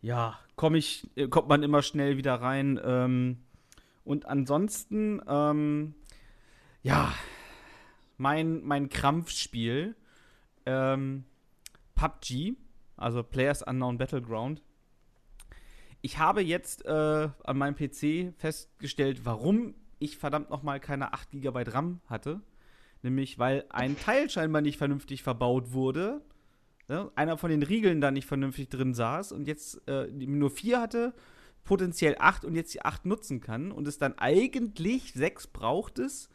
[0.00, 2.80] ja, komm ich, äh, kommt man immer schnell wieder rein.
[2.82, 3.38] Ähm,
[4.04, 5.94] und ansonsten, ähm,
[6.82, 7.12] ja,
[8.16, 9.96] mein, mein Krampfspiel,
[10.66, 11.24] ähm,
[11.98, 12.56] PUBG,
[12.96, 14.62] also Players Unknown Battleground.
[16.00, 21.64] Ich habe jetzt äh, an meinem PC festgestellt, warum ich verdammt nochmal keine 8 GB
[21.66, 22.40] RAM hatte.
[23.02, 26.22] Nämlich, weil ein Teil scheinbar nicht vernünftig verbaut wurde.
[26.86, 27.10] Ne?
[27.16, 31.14] Einer von den Riegeln da nicht vernünftig drin saß und jetzt äh, nur 4 hatte,
[31.64, 36.30] potenziell 8 und jetzt die 8 nutzen kann und es dann eigentlich 6 braucht es,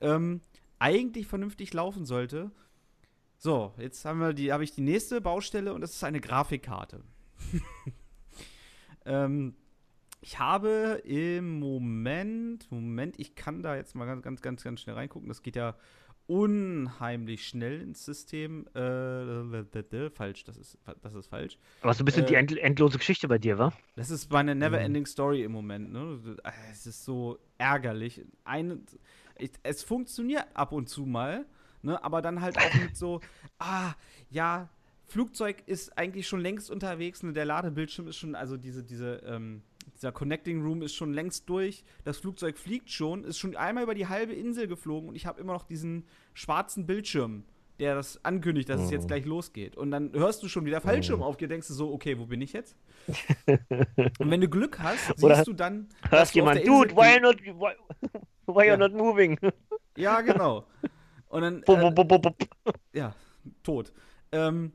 [0.00, 0.40] ähm,
[0.78, 2.50] eigentlich vernünftig laufen sollte.
[3.44, 7.02] So, jetzt haben wir die, habe ich die nächste Baustelle und das ist eine Grafikkarte.
[9.04, 9.56] ähm,
[10.20, 14.94] ich habe im Moment, Moment, ich kann da jetzt mal ganz, ganz, ganz, ganz schnell
[14.94, 15.26] reingucken.
[15.26, 15.74] Das geht ja
[16.28, 18.68] unheimlich schnell ins System.
[18.76, 21.58] Äh, falsch, das ist, das ist falsch.
[21.80, 23.72] Aber so ein bisschen Äh, die end endlose Geschichte bei dir, wa?
[23.96, 25.92] Das ist meine Never-Ending Story im Moment.
[25.92, 26.36] Ne?
[26.70, 28.24] Es ist so ärgerlich.
[29.36, 31.44] Ich, es funktioniert ab und zu mal,
[31.82, 32.02] ne?
[32.02, 33.20] aber dann halt auch mit so,
[33.58, 33.92] ah,
[34.30, 34.68] ja,
[35.06, 37.32] Flugzeug ist eigentlich schon längst unterwegs, ne?
[37.32, 39.62] der Ladebildschirm ist schon, also diese, diese, ähm,
[39.96, 41.82] Dieser Connecting Room ist schon längst durch.
[42.04, 45.40] Das Flugzeug fliegt schon, ist schon einmal über die halbe Insel geflogen und ich habe
[45.40, 47.42] immer noch diesen schwarzen Bildschirm,
[47.80, 49.08] der das ankündigt, dass es jetzt Mhm.
[49.08, 49.76] gleich losgeht.
[49.76, 52.40] Und dann hörst du schon, wie der Fallschirm aufgeht, denkst du so, okay, wo bin
[52.40, 52.76] ich jetzt?
[53.46, 55.88] und wenn du Glück hast, siehst Oder du dann.
[56.08, 57.72] Hörst du jemand, Dude, why you not, why,
[58.46, 58.74] why Ja.
[58.74, 59.36] you not moving?
[59.96, 60.64] Ja, genau.
[61.32, 61.62] Und dann.
[61.62, 62.48] Äh, bup, bup, bup.
[62.92, 63.14] ja,
[63.62, 63.90] tot.
[64.32, 64.72] Ähm,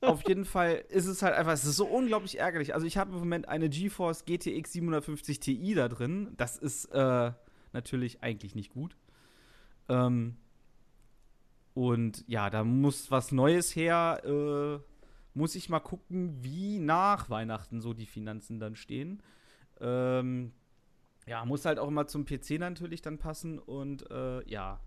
[0.00, 2.74] auf jeden Fall ist es halt einfach, es ist so unglaublich ärgerlich.
[2.74, 6.32] Also ich habe im Moment eine GeForce GTX 750 Ti da drin.
[6.36, 7.30] Das ist äh,
[7.72, 8.96] natürlich eigentlich nicht gut.
[9.88, 10.36] Ähm,
[11.74, 14.20] und ja, da muss was Neues her.
[14.24, 14.84] Äh,
[15.34, 19.22] muss ich mal gucken, wie nach Weihnachten so die Finanzen dann stehen.
[19.80, 20.52] Ähm,
[21.28, 23.60] ja, muss halt auch immer zum PC natürlich dann passen.
[23.60, 24.80] Und äh, ja,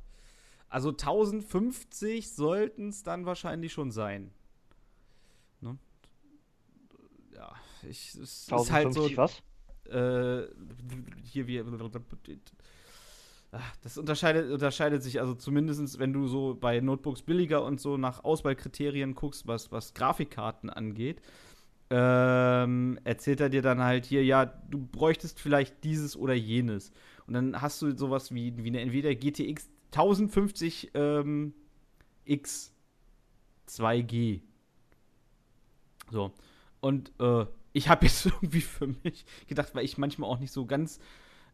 [0.70, 4.32] also 1050 sollten es dann wahrscheinlich schon sein.
[5.62, 5.78] Ne?
[7.36, 9.04] Ja, ich, es ist halt so.
[9.04, 9.42] 1050 was?
[9.90, 10.48] Äh,
[11.24, 11.66] hier wir.
[13.52, 17.98] Ah, Das unterscheidet, unterscheidet sich, also zumindest wenn du so bei Notebooks billiger und so
[17.98, 21.22] nach Auswahlkriterien guckst, was, was Grafikkarten angeht,
[21.92, 26.92] ähm, erzählt er dir dann halt hier, ja, du bräuchtest vielleicht dieses oder jenes.
[27.28, 31.54] Und dann hast du sowas wie, wie eine Nvidia GTX 1050 ähm,
[32.26, 32.74] X
[33.70, 34.42] 2G.
[36.12, 36.32] So.
[36.80, 40.66] Und äh, ich habe jetzt irgendwie für mich gedacht, weil ich manchmal auch nicht so
[40.66, 41.00] ganz,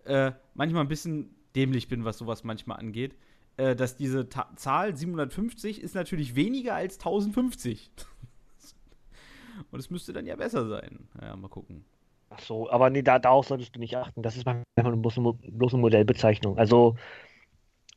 [0.06, 3.16] äh, manchmal ein bisschen dämlich bin, was sowas manchmal angeht,
[3.58, 7.92] äh, dass diese Ta Zahl 750 ist natürlich weniger als 1050.
[9.72, 11.10] Und es müsste dann ja besser sein.
[11.20, 11.84] Naja, mal gucken.
[12.30, 14.22] Ach so, aber nee, da, darauf solltest du nicht achten.
[14.22, 16.58] Das ist einfach bloß bloß eine Modellbezeichnung.
[16.58, 16.96] Also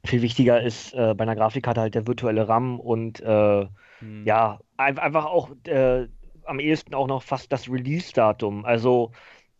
[0.05, 3.67] viel wichtiger ist äh, bei einer Grafikkarte halt der virtuelle RAM und äh,
[4.01, 4.25] Hm.
[4.25, 6.09] ja, ein- einfach auch äh,
[6.45, 8.65] am ehesten auch noch fast das Release-Datum.
[8.65, 9.13] Also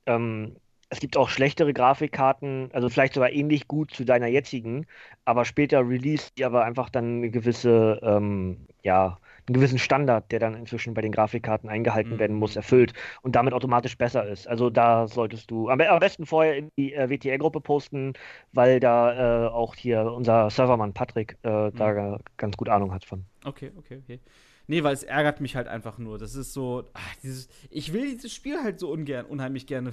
[0.07, 0.57] ähm,
[0.91, 4.87] es gibt auch schlechtere Grafikkarten, also vielleicht sogar ähnlich gut zu deiner jetzigen,
[5.25, 10.39] aber später release die aber einfach dann eine gewisse, ähm, ja, einen gewissen Standard, der
[10.41, 12.19] dann inzwischen bei den Grafikkarten eingehalten Mhm.
[12.19, 14.47] werden muss, erfüllt und damit automatisch besser ist.
[14.49, 18.13] Also da solltest du am, am besten vorher in die äh, WTR-Gruppe posten,
[18.53, 23.25] weil da äh, auch hier unser Servermann Patrick äh, da ganz gut Ahnung hat von.
[23.45, 24.21] Okay, okay, okay.
[24.69, 26.19] Nee, weil es ärgert mich halt einfach nur.
[26.19, 29.93] Das ist so, ach, dieses, ich will dieses Spiel halt so ungern, unheimlich gerne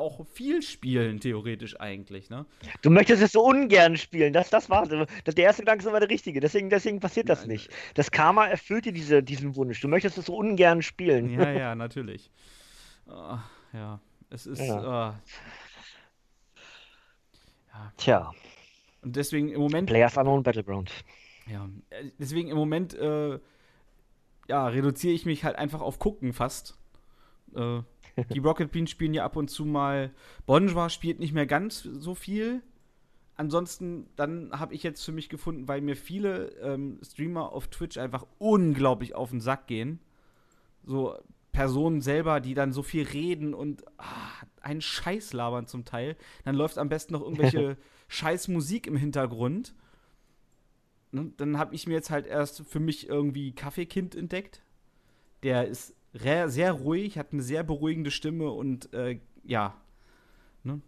[0.00, 2.46] auch viel spielen, theoretisch eigentlich, ne?
[2.82, 6.00] Du möchtest es so ungern spielen, das, das war das, der erste Gedanke ist immer
[6.00, 6.40] der richtige.
[6.40, 7.70] Deswegen, deswegen passiert das Nein, nicht.
[7.94, 9.80] Das Karma erfüllt dir diese, diesen Wunsch.
[9.80, 11.30] Du möchtest es so ungern spielen.
[11.30, 12.30] Ja, ja, natürlich.
[13.06, 13.40] Ah,
[13.72, 14.82] ja, es ist, ja.
[14.82, 15.20] ja.
[17.96, 18.32] Tja,
[19.02, 20.92] Und deswegen im Moment Players Unknown Battleground.
[21.46, 21.68] Ja,
[22.18, 23.38] deswegen im Moment, äh,
[24.48, 26.76] ja, reduziere ich mich halt einfach auf Gucken fast.
[27.54, 27.80] Äh,
[28.32, 30.10] die Rocket Beans spielen ja ab und zu mal.
[30.46, 32.62] Bonjour spielt nicht mehr ganz so viel.
[33.36, 37.96] Ansonsten, dann habe ich jetzt für mich gefunden, weil mir viele ähm, Streamer auf Twitch
[37.96, 39.98] einfach unglaublich auf den Sack gehen.
[40.84, 41.16] So
[41.52, 46.16] Personen selber, die dann so viel reden und ah, einen Scheiß labern zum Teil.
[46.44, 47.76] Dann läuft am besten noch irgendwelche
[48.08, 49.74] Scheiß Musik im Hintergrund.
[51.12, 51.32] Ne?
[51.36, 54.62] Dann habe ich mir jetzt halt erst für mich irgendwie Kaffeekind entdeckt.
[55.42, 55.94] Der ist
[56.48, 59.74] sehr ruhig, hat eine sehr beruhigende Stimme und äh, ja.
[60.64, 60.80] Ne?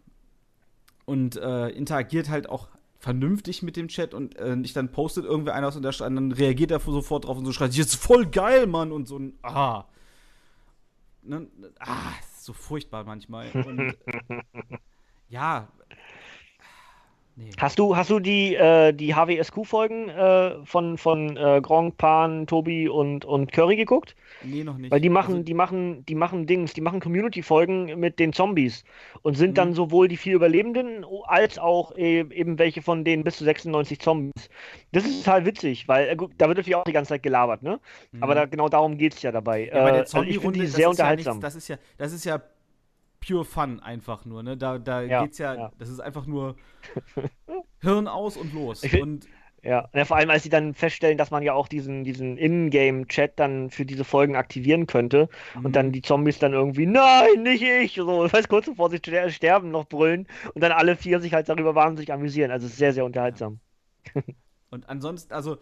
[1.05, 2.69] Und äh, interagiert halt auch
[2.99, 6.71] vernünftig mit dem Chat und äh, nicht dann postet irgendwer einer aus und, dann reagiert
[6.71, 9.87] er sofort drauf und so schreit, jetzt voll geil, Mann, und so ein Ah.
[11.23, 11.49] Ne?
[11.79, 13.51] Ah, ist so furchtbar manchmal.
[13.51, 13.97] Und
[15.29, 15.69] ja.
[17.37, 17.53] Nee.
[17.59, 22.89] Hast du, hast du die, äh, die HWSQ-Folgen äh, von, von äh, Gronk, Pan, Tobi
[22.89, 24.17] und, und Curry geguckt?
[24.41, 24.93] Nee, noch nicht.
[24.93, 28.85] Weil die machen, Also, die machen, die machen Dings, die machen Community-Folgen mit den Zombies
[29.23, 29.57] und sind Mhm.
[29.59, 34.01] dann sowohl die vier Überlebenden als auch e- eben welche von den bis zu 96
[34.01, 34.51] Zombies.
[34.93, 37.63] Das ist total witzig, weil äh, gut, da wird natürlich auch die ganze Zeit gelabert,
[37.63, 37.81] ne?
[38.21, 38.37] Aber mhm.
[38.37, 39.69] da, genau darum geht es ja dabei.
[39.71, 41.13] Ja, bei Äh, der also ich finde Zombie-Runde die das sehr ist ja unterhaltsam.
[41.13, 42.43] nichts, das ist ja, das ist ja
[43.27, 44.57] pure Fun einfach nur, ne?
[44.57, 45.73] Da, da Ja, geht's ja, ja.
[45.79, 46.57] das ist einfach nur
[47.81, 48.89] Hirn aus und los.
[48.99, 49.29] Und
[49.65, 53.39] Ja, ja, vor allem, als sie dann feststellen, dass man ja auch diesen, diesen In-Game-Chat
[53.39, 55.63] dann für diese Folgen aktivieren könnte Mhm.
[55.63, 58.97] und dann die Zombies dann irgendwie, nein, nicht ich, so, ich weiß, kurz bevor sie
[58.99, 62.51] ster- sterben, noch brüllen und dann alle vier sich halt darüber wahnsinnig amüsieren.
[62.51, 63.61] Also es ist sehr, sehr unterhaltsam.
[64.71, 65.59] Und ansonsten, also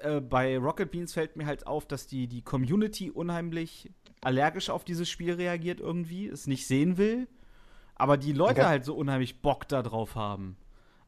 [0.00, 4.84] äh, bei Rocket Beans fällt mir halt auf, dass die, die Community unheimlich allergisch auf
[4.84, 7.28] dieses Spiel reagiert irgendwie, es nicht sehen will,
[7.94, 8.66] aber die Leute Okay.
[8.66, 10.56] halt so unheimlich Bock da drauf haben.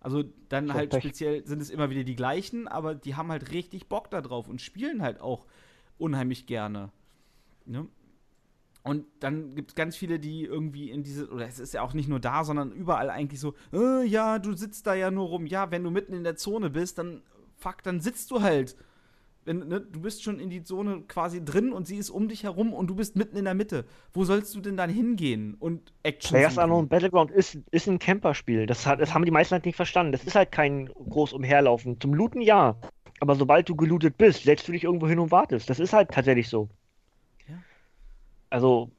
[0.00, 1.02] Also dann Schon halt Pech.
[1.02, 4.48] speziell sind es immer wieder die gleichen, aber die haben halt richtig Bock da drauf
[4.48, 5.46] und spielen halt auch
[5.98, 6.90] unheimlich gerne.
[7.66, 7.86] Ne?
[8.82, 11.92] Und dann gibt es ganz viele, die irgendwie in diese, oder es ist ja auch
[11.92, 15.46] nicht nur da, sondern überall eigentlich so, äh, ja, du sitzt da ja nur rum.
[15.46, 17.22] Ja, wenn du mitten in der Zone bist, dann,
[17.58, 18.76] fuck, dann sitzt du halt.
[19.44, 22.42] Wenn, ne, du bist schon in die Zone quasi drin und sie ist um dich
[22.42, 23.86] herum und du bist mitten in der Mitte.
[24.12, 26.58] Wo sollst du denn dann hingehen und Action Players?
[26.58, 28.66] Unknown Battleground ist, ist ein Camperspiel.
[28.66, 30.12] Das, hat, das haben die meisten halt nicht verstanden.
[30.12, 31.98] Das ist halt kein groß Umherlaufen.
[32.00, 32.76] Zum Looten ja.
[33.20, 35.70] Aber sobald du gelootet bist, setzt du dich irgendwo hin und wartest.
[35.70, 36.68] Das ist halt tatsächlich so.
[37.48, 37.56] Ja.
[38.50, 38.90] Also,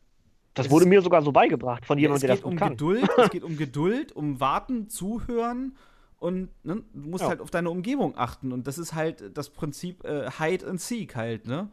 [0.53, 2.71] das Es wurde mir sogar so beigebracht von jemandem, der das gut um kann.
[2.71, 5.75] Geduld, es geht um Geduld, um Warten, Zuhören
[6.21, 7.29] und ne, du musst Ja.
[7.31, 11.15] halt auf deine Umgebung achten und das ist halt das Prinzip äh, Hide and Seek
[11.17, 11.69] halt, ne?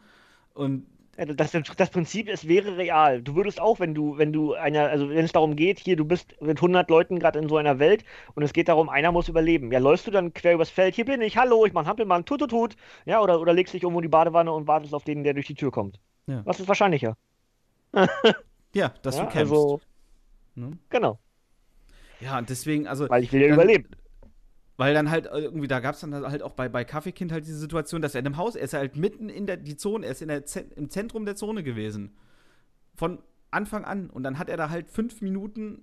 [0.54, 0.86] Und
[1.36, 3.22] Das, das Prinzip, es wäre real.
[3.22, 6.04] Du würdest auch, wenn du, wenn du einer, also wenn es darum geht, hier, du
[6.04, 8.04] bist mit 100 Leuten gerade in so einer Welt
[8.36, 9.72] und es geht darum, einer muss überleben.
[9.72, 12.24] Ja, läufst du dann quer übers Feld, hier bin ich, hallo, ich mach einen Hampelmann,
[12.24, 12.76] tut, tut, tut.
[13.04, 15.46] Ja, oder, oder legst dich irgendwo in die Badewanne und wartest auf den, der durch
[15.48, 16.00] die Tür kommt.
[16.26, 16.42] Ja.
[16.46, 17.16] Was ist wahrscheinlicher?
[18.74, 19.52] ja, dass ja, du kämpfst.
[19.52, 19.80] also,
[20.54, 20.78] ne?
[20.90, 21.18] genau,
[22.20, 23.88] Ja, und deswegen, also weil ich will ja überleben.
[24.78, 27.44] Weil dann halt äh, irgendwie, da gab es dann halt auch bei, bei Kaffeekind halt
[27.44, 30.06] diese Situation, dass er in einem Haus, er ist halt mitten in der die Zone,
[30.06, 30.44] er ist in der
[30.76, 32.16] im Zentrum der Zone gewesen.
[32.94, 33.18] Von
[33.50, 34.08] Anfang an.
[34.08, 35.82] Und dann hat er da halt fünf Minuten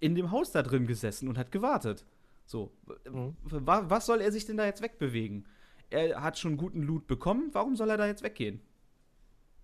[0.00, 2.06] in dem Haus da drin gesessen und hat gewartet.
[2.46, 2.72] So.
[3.10, 3.36] Mhm.
[3.42, 5.46] Wa was soll er sich denn da jetzt wegbewegen?
[5.90, 8.62] Er hat schon guten Loot bekommen, warum soll er da jetzt weggehen?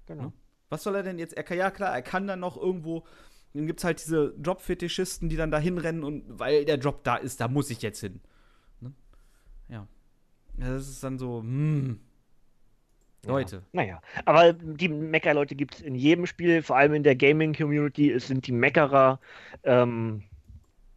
[0.05, 0.35] Genau.
[0.69, 1.35] Was soll er denn jetzt?
[1.35, 3.07] Er kann, ja klar, er kann dann noch irgendwo.
[3.55, 7.17] Dann gibt es halt diese Job-Fetischisten, die dann da hinrennen und weil der Job da
[7.17, 8.21] ist, da muss ich jetzt hin.
[9.69, 9.87] Ja.
[10.57, 12.01] Das ist dann so, hm.
[13.27, 13.57] Leute.
[13.57, 13.63] Ja.
[13.73, 18.11] Naja, aber die Mecker-Leute gibt es in jedem Spiel, vor allem in der Gaming-Community.
[18.11, 19.19] Es sind die Meckerer,
[19.63, 20.23] ähm,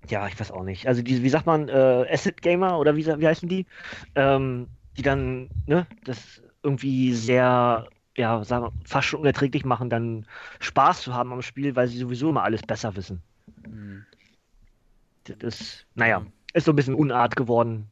[0.10, 0.88] ja, ich weiß auch nicht.
[0.88, 3.66] Also, die, wie sagt man, äh, Acid-Gamer oder wie, wie heißen die?
[4.16, 10.26] Ähm, die dann, ne, das irgendwie sehr, ja, sagen wir, fast schon unerträglich machen, dann
[10.60, 13.22] Spaß zu haben am Spiel, weil sie sowieso immer alles besser wissen.
[13.64, 14.06] Hm.
[15.26, 16.26] Das ist, naja, Ja.
[16.54, 17.90] ist so ein bisschen Unart geworden.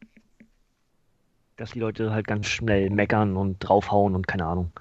[1.58, 4.72] Dass die Leute halt ganz schnell meckern und draufhauen und keine Ahnung.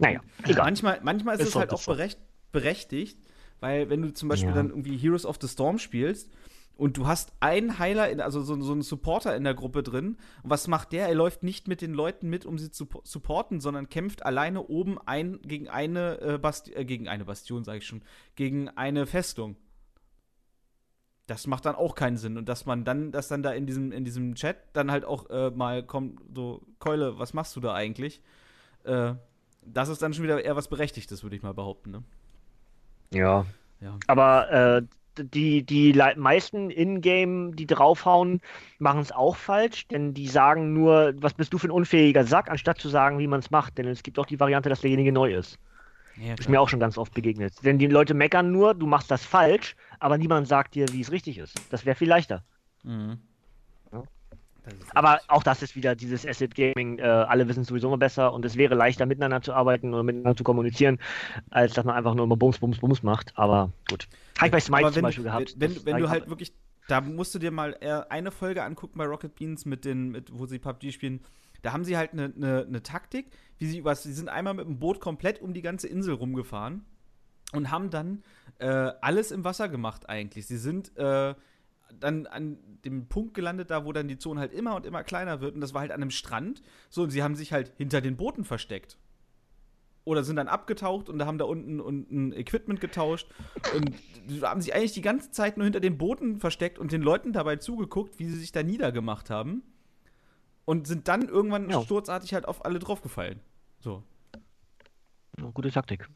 [0.00, 0.64] Naja, egal.
[0.64, 1.92] Manchmal, manchmal ist, Ist es halt auch so.
[1.92, 2.18] berecht,
[2.50, 3.18] berechtigt,
[3.60, 4.54] weil wenn du zum Beispiel Ja.
[4.56, 6.32] dann irgendwie Heroes of the Storm spielst
[6.76, 10.16] und du hast einen Heiler, in, also so, so einen Supporter in der Gruppe drin,
[10.42, 11.06] und was macht der?
[11.08, 14.64] Er läuft nicht mit den Leuten mit, um sie zu po- supporten, sondern kämpft alleine
[14.66, 18.02] oben ein gegen eine äh, Basti äh, gegen eine Bastion, sage ich schon,
[18.34, 19.56] gegen eine Festung.
[21.26, 22.38] Das macht dann auch keinen Sinn.
[22.38, 25.28] Und dass man dann, dass dann da in diesem, in diesem Chat dann halt auch
[25.30, 28.22] äh, mal kommt, so, Keule, was machst du da eigentlich?
[28.84, 29.14] Äh,
[29.62, 32.02] das ist dann schon wieder eher was Berechtigtes, würde ich mal behaupten, ne?
[33.12, 33.46] Ja.
[33.80, 33.98] Ja.
[34.06, 34.82] Aber äh,
[35.18, 38.40] die, die meisten Ingame, die draufhauen,
[38.78, 42.50] machen es auch falsch, denn die sagen nur, was bist du für ein unfähiger Sack,
[42.50, 43.78] anstatt zu sagen, wie man es macht.
[43.78, 45.58] Denn es gibt auch die Variante, dass derjenige neu ist.
[46.18, 47.54] Ja Ist mir auch schon ganz oft begegnet.
[47.64, 51.10] Denn die Leute meckern nur, du machst das falsch, aber niemand sagt dir, wie es
[51.10, 51.54] richtig ist.
[51.70, 52.42] Das wäre viel leichter.
[52.84, 53.18] Mhm.
[53.92, 54.02] Ja.
[54.94, 56.98] Aber auch das ist wieder dieses Acid Gaming.
[56.98, 60.02] Äh, alle wissen es sowieso immer besser und es wäre leichter miteinander zu arbeiten oder
[60.02, 60.98] miteinander zu kommunizieren,
[61.50, 63.32] als dass man einfach nur immer Bums, Bums, Bums macht.
[63.36, 64.08] Aber gut.
[64.38, 65.54] Habe ich bei Smite zum wenn, Beispiel gehabt.
[65.58, 66.52] Wenn, Das- wenn du halt wirklich,
[66.88, 67.76] da musst du dir mal
[68.08, 71.20] eine Folge angucken bei Rocket Beans, mit den, mit, wo sie PUBG spielen.
[71.62, 74.66] Da haben sie halt eine ne, ne Taktik, wie sie was, sie sind einmal mit
[74.66, 76.84] dem Boot komplett um die ganze Insel rumgefahren
[77.52, 78.22] und haben dann
[78.58, 80.46] äh, alles im Wasser gemacht eigentlich.
[80.46, 81.34] Sie sind äh,
[82.00, 85.40] dann an dem Punkt gelandet, da wo dann die Zone halt immer und immer kleiner
[85.40, 86.62] wird und das war halt an einem Strand.
[86.90, 88.98] So, und sie haben sich halt hinter den Booten versteckt.
[90.04, 93.28] Oder sind dann abgetaucht und haben da unten, unten Equipment getauscht.
[93.74, 93.92] Und
[94.42, 97.56] haben sich eigentlich die ganze Zeit nur hinter den Booten versteckt und den Leuten dabei
[97.56, 99.62] zugeguckt, wie sie sich da niedergemacht haben.
[100.66, 101.80] Und sind dann irgendwann Ja.
[101.80, 103.40] sturzartig halt auf alle draufgefallen.
[103.80, 104.02] So.
[105.38, 106.06] Ja, Gute Taktik.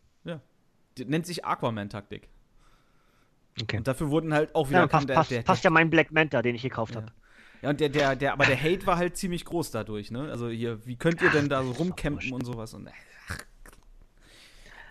[0.98, 2.28] Die nennt sich Aquaman-Taktik.
[3.62, 3.76] Okay.
[3.78, 6.10] Und dafür wurden halt auch wieder Ja, passt, der, passt, der, passt ja mein Black
[6.10, 7.02] Manta, den ich gekauft Ja.
[7.02, 7.12] habe.
[7.62, 10.28] Ja, und der, der, der, aber der Hate war halt ziemlich groß dadurch, ne?
[10.30, 12.74] Also hier, wie könnt ihr denn da so rumcampen und sowas?
[12.74, 12.88] Und
[13.28, 13.38] ach,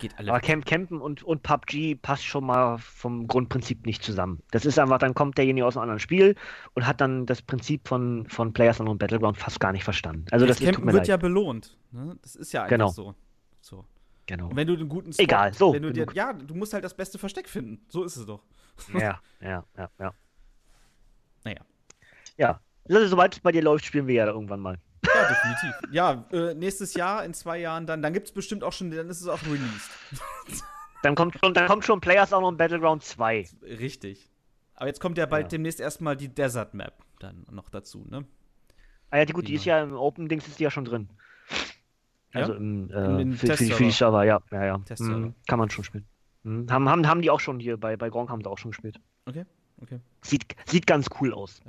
[0.00, 0.30] geht alle.
[0.30, 0.44] Aber weg.
[0.44, 4.42] Camp Campen und, und PUBG passt schon mal vom Grundprinzip nicht zusammen.
[4.50, 6.34] Das ist einfach, dann kommt derjenige aus einem anderen Spiel
[6.74, 10.24] und hat dann das Prinzip von, von Players und Battleground fast gar nicht verstanden.
[10.30, 11.08] Also das, das Campen wird leid.
[11.08, 11.76] ja belohnt.
[11.92, 12.16] Ne?
[12.22, 12.88] Das ist ja einfach Genau.
[12.88, 13.14] so.
[13.60, 13.84] So.
[14.26, 14.48] genau.
[14.48, 16.82] Und wenn du den guten Spot, Egal, so, wenn du dir, ja, du musst halt
[16.82, 17.84] das beste Versteck finden.
[17.88, 18.42] So ist es doch.
[18.94, 20.14] Ja, ja, ja, ja.
[21.44, 21.60] Naja.
[22.38, 22.60] Ja.
[22.88, 24.78] Also, sobald es bei dir läuft, spielen wir ja irgendwann mal.
[25.06, 25.90] Ja, definitiv.
[25.92, 29.08] ja, äh, nächstes Jahr, in zwei Jahren, dann, dann gibt es bestimmt auch schon, dann
[29.08, 29.90] ist es auch released.
[31.02, 33.48] Dann kommt schon, dann kommt schon Players auch noch Battleground 2.
[33.62, 34.28] Richtig.
[34.74, 35.48] Aber jetzt kommt ja bald Ja.
[35.48, 38.26] demnächst erstmal die Desert Map dann noch dazu, ne?
[39.08, 39.58] Ah ja, die, gut, die Ja.
[39.58, 41.08] ist ja im Open-Dings ist die ja schon drin.
[42.34, 42.40] Ja?
[42.42, 43.90] Also im, In den äh, für, für, die, für die.
[43.92, 44.78] Server, ja, ja, ja.
[44.98, 46.06] Mhm, kann man schon spielen.
[46.44, 48.72] Hm, haben, haben, haben die auch schon hier, bei, bei Gronk haben sie auch schon
[48.72, 49.00] gespielt.
[49.24, 49.46] Okay,
[49.80, 50.00] okay.
[50.20, 51.62] Sieht, sieht ganz cool aus.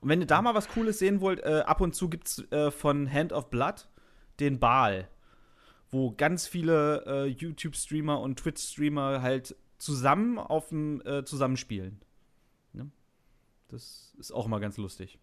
[0.00, 2.52] Und wenn ihr da mal was Cooles sehen wollt, äh, ab und zu gibt es
[2.52, 3.88] äh, von Hand of Blood
[4.38, 5.08] den Baal,
[5.90, 12.00] wo ganz viele äh, YouTube-Streamer und Twitch-Streamer halt zusammen auf dem äh, zusammenspielen.
[12.72, 12.90] Ne?
[13.68, 15.18] Das ist auch immer ganz lustig.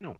[0.00, 0.16] Ja.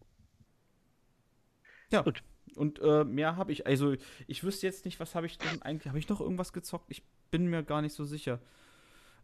[1.91, 2.03] Ja.
[2.03, 2.23] Gut.
[2.57, 5.89] Und äh, mehr habe ich, also ich wüsste jetzt nicht, was habe ich denn eigentlich,
[5.89, 6.87] habe ich noch irgendwas gezockt?
[6.89, 8.41] Ich bin mir gar nicht so sicher.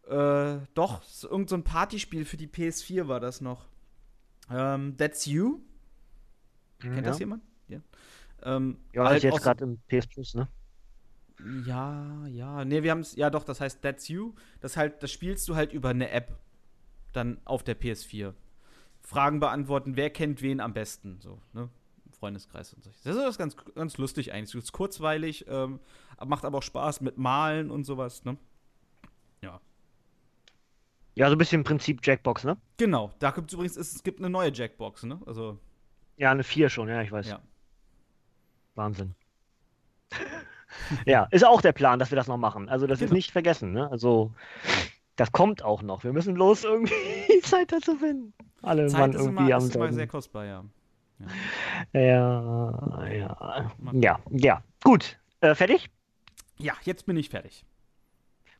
[0.07, 3.65] Äh, doch, so, irgend so ein Partyspiel für die PS4 war das noch.
[4.51, 5.59] Ähm, That's You.
[6.79, 7.01] Kennt ja.
[7.03, 7.43] das jemand?
[7.67, 7.79] Ja.
[8.43, 10.47] Ähm, Ja, halt ist jetzt aus- gerade im PS Plus, ne?
[11.65, 12.65] Ja, ja.
[12.65, 14.33] Nee, wir haben es, ja doch, das heißt That's You.
[14.59, 16.37] Das halt, das spielst du halt über eine App.
[17.13, 18.33] Dann auf der PS4.
[19.01, 21.69] Fragen beantworten, wer kennt wen am besten, so, ne?
[22.19, 22.91] Freundeskreis und so.
[23.03, 24.53] Das ist ganz, ganz lustig eigentlich.
[24.55, 25.79] Es ist kurzweilig, ähm,
[26.23, 28.37] macht aber auch Spaß mit Malen und sowas, ne?
[29.41, 29.59] Ja.
[31.21, 32.57] Ja, so ein bisschen im Prinzip Jackbox, ne?
[32.77, 35.19] Genau, da gibt es übrigens, es, gibt eine neue Jackbox, ne?
[35.27, 35.59] Also,
[36.17, 37.27] Ja, eine 4 schon, ja, ich weiß.
[37.29, 37.39] ja.
[38.73, 39.13] Wahnsinn.
[41.05, 42.69] ja, ist auch der Plan, dass wir das noch machen.
[42.69, 43.17] Also, das ist Genau.
[43.17, 43.87] nicht vergessen, ne?
[43.91, 44.33] Also,
[45.15, 46.03] das kommt auch noch.
[46.03, 46.95] Wir müssen bloß irgendwie
[47.43, 48.33] Zeit dazu finden.
[48.63, 50.65] Alle Zeit ist irgendwie immer, am ist immer sehr kostbar, ja.
[51.93, 53.71] Ja, ja.
[53.91, 54.63] Ja, ja.
[54.83, 55.19] Gut.
[55.41, 55.91] Äh, fertig?
[56.57, 57.63] Ja, jetzt bin ich fertig.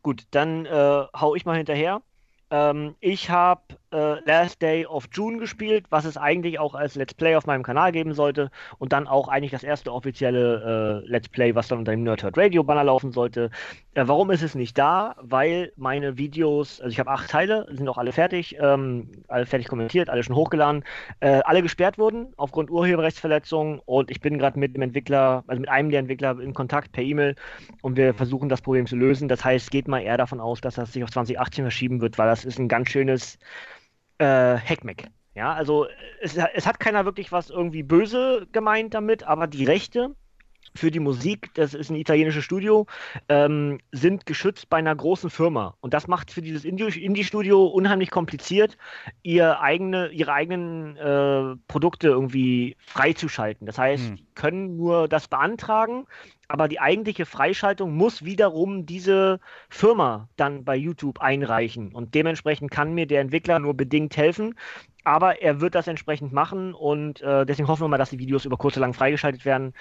[0.03, 2.03] Gut, dann äh, hau ich mal hinterher.
[2.51, 7.13] Ähm, ich habe äh, Last Day of June gespielt, was es eigentlich auch als Let's
[7.13, 11.29] Play auf meinem Kanal geben sollte und dann auch eigentlich das erste offizielle äh, Let's
[11.29, 13.49] Play, was dann unter dem Nerdhurt Radio Banner laufen sollte.
[13.93, 15.15] Äh, warum ist es nicht da?
[15.21, 19.67] Weil meine Videos, also ich habe acht Teile, sind auch alle fertig, ähm, alle fertig
[19.67, 20.83] kommentiert, alle schon hochgeladen,
[21.19, 25.69] äh, alle gesperrt wurden aufgrund Urheberrechtsverletzungen und ich bin gerade mit dem Entwickler, also mit
[25.69, 27.35] einem der Entwickler in Kontakt per E-Mail
[27.81, 29.27] und wir versuchen das Problem zu lösen.
[29.27, 32.27] Das heißt, geht mal eher davon aus, dass das sich auf 2018 verschieben wird, weil
[32.27, 33.37] das ist ein ganz schönes
[34.17, 35.07] äh, Hackmeck.
[35.33, 35.87] Ja, also
[36.19, 40.15] es, es hat keiner wirklich was irgendwie böse gemeint damit, aber die Rechte
[40.73, 42.85] für die Musik, das ist ein italienisches Studio,
[43.29, 45.75] ähm, sind geschützt bei einer großen Firma.
[45.81, 48.77] Und das macht für dieses Indie- Indie-Studio unheimlich kompliziert,
[49.21, 53.65] ihr eigene, ihre eigenen äh, Produkte irgendwie freizuschalten.
[53.67, 54.15] Das heißt, Hm.
[54.15, 56.05] die können nur das beantragen,
[56.47, 61.93] aber die eigentliche Freischaltung muss wiederum diese Firma dann bei YouTube einreichen.
[61.93, 64.55] Und dementsprechend kann mir der Entwickler nur bedingt helfen.
[65.03, 68.45] Aber er wird das entsprechend machen und äh, deswegen hoffen wir mal, dass die Videos
[68.45, 69.73] über kurz oder lang freigeschaltet werden.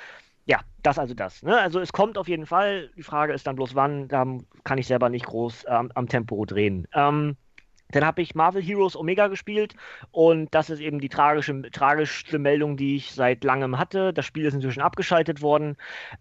[0.47, 1.43] Ja, das also das.
[1.43, 1.59] Ne?
[1.59, 2.91] Also es kommt auf jeden Fall.
[2.97, 4.09] Die Frage ist dann bloß wann.
[4.09, 4.27] Da
[4.65, 6.87] kann ich selber nicht groß ähm, am Tempo drehen.
[6.93, 7.37] Ähm,
[7.93, 9.75] dann habe ich Marvel Heroes Omega gespielt
[10.13, 14.13] und das ist eben die tragische, tragischste Meldung, die ich seit langem hatte.
[14.13, 15.77] Das Spiel ist inzwischen abgeschaltet worden,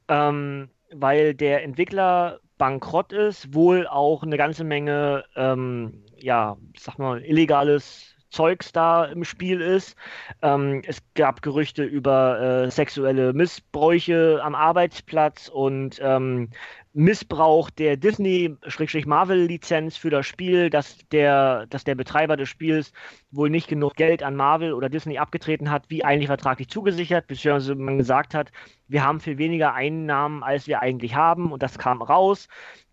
[0.08, 7.24] ähm, weil der Entwickler bankrott ist, wohl auch eine ganze Menge, ähm, ja, sag mal,
[7.24, 9.96] illegales Zeugs da im Spiel ist.
[10.42, 16.50] Ähm, es gab Gerüchte über äh, sexuelle Missbräuche am Arbeitsplatz und ähm,
[16.94, 22.92] Missbrauch der Disney-Marvel-Lizenz für das Spiel, dass der, dass der Betreiber des Spiels
[23.32, 27.76] wohl nicht genug Geld an Marvel oder Disney abgetreten hat, wie eigentlich vertraglich zugesichert, beziehungsweise
[27.76, 28.52] man gesagt hat,
[28.88, 32.48] wir haben viel weniger Einnahmen, als wir eigentlich haben und das kam raus.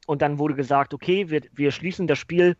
[0.06, 2.56] Und dann wurde gesagt, okay, wir, wir schließen das Spiel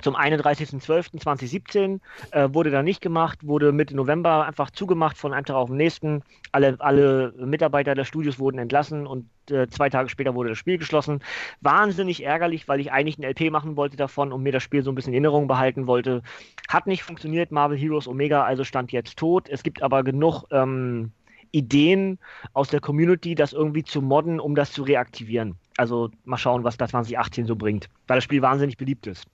[0.00, 2.00] zum 31.12.2017
[2.32, 5.76] äh, wurde dann nicht gemacht, wurde Mitte November einfach zugemacht von einem Tag auf den
[5.76, 6.22] nächsten.
[6.52, 10.78] Alle, alle Mitarbeiter des Studios wurden entlassen und äh, zwei Tage später wurde das Spiel
[10.78, 11.20] geschlossen.
[11.60, 14.90] Wahnsinnig ärgerlich, weil ich eigentlich ein LP machen wollte davon und mir das Spiel so
[14.90, 16.22] ein bisschen in Erinnerung behalten wollte.
[16.68, 19.48] Hat nicht funktioniert, Marvel Heroes Omega, also stand jetzt tot.
[19.48, 21.12] Es gibt aber genug ähm,
[21.52, 22.18] Ideen
[22.52, 25.56] aus der Community, das irgendwie zu modden, um das zu reaktivieren.
[25.76, 29.26] Also mal schauen, was das 2018 so bringt, weil das Spiel wahnsinnig beliebt ist.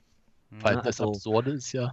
[0.60, 1.92] Weil Ja, das also- Absurde ist ja,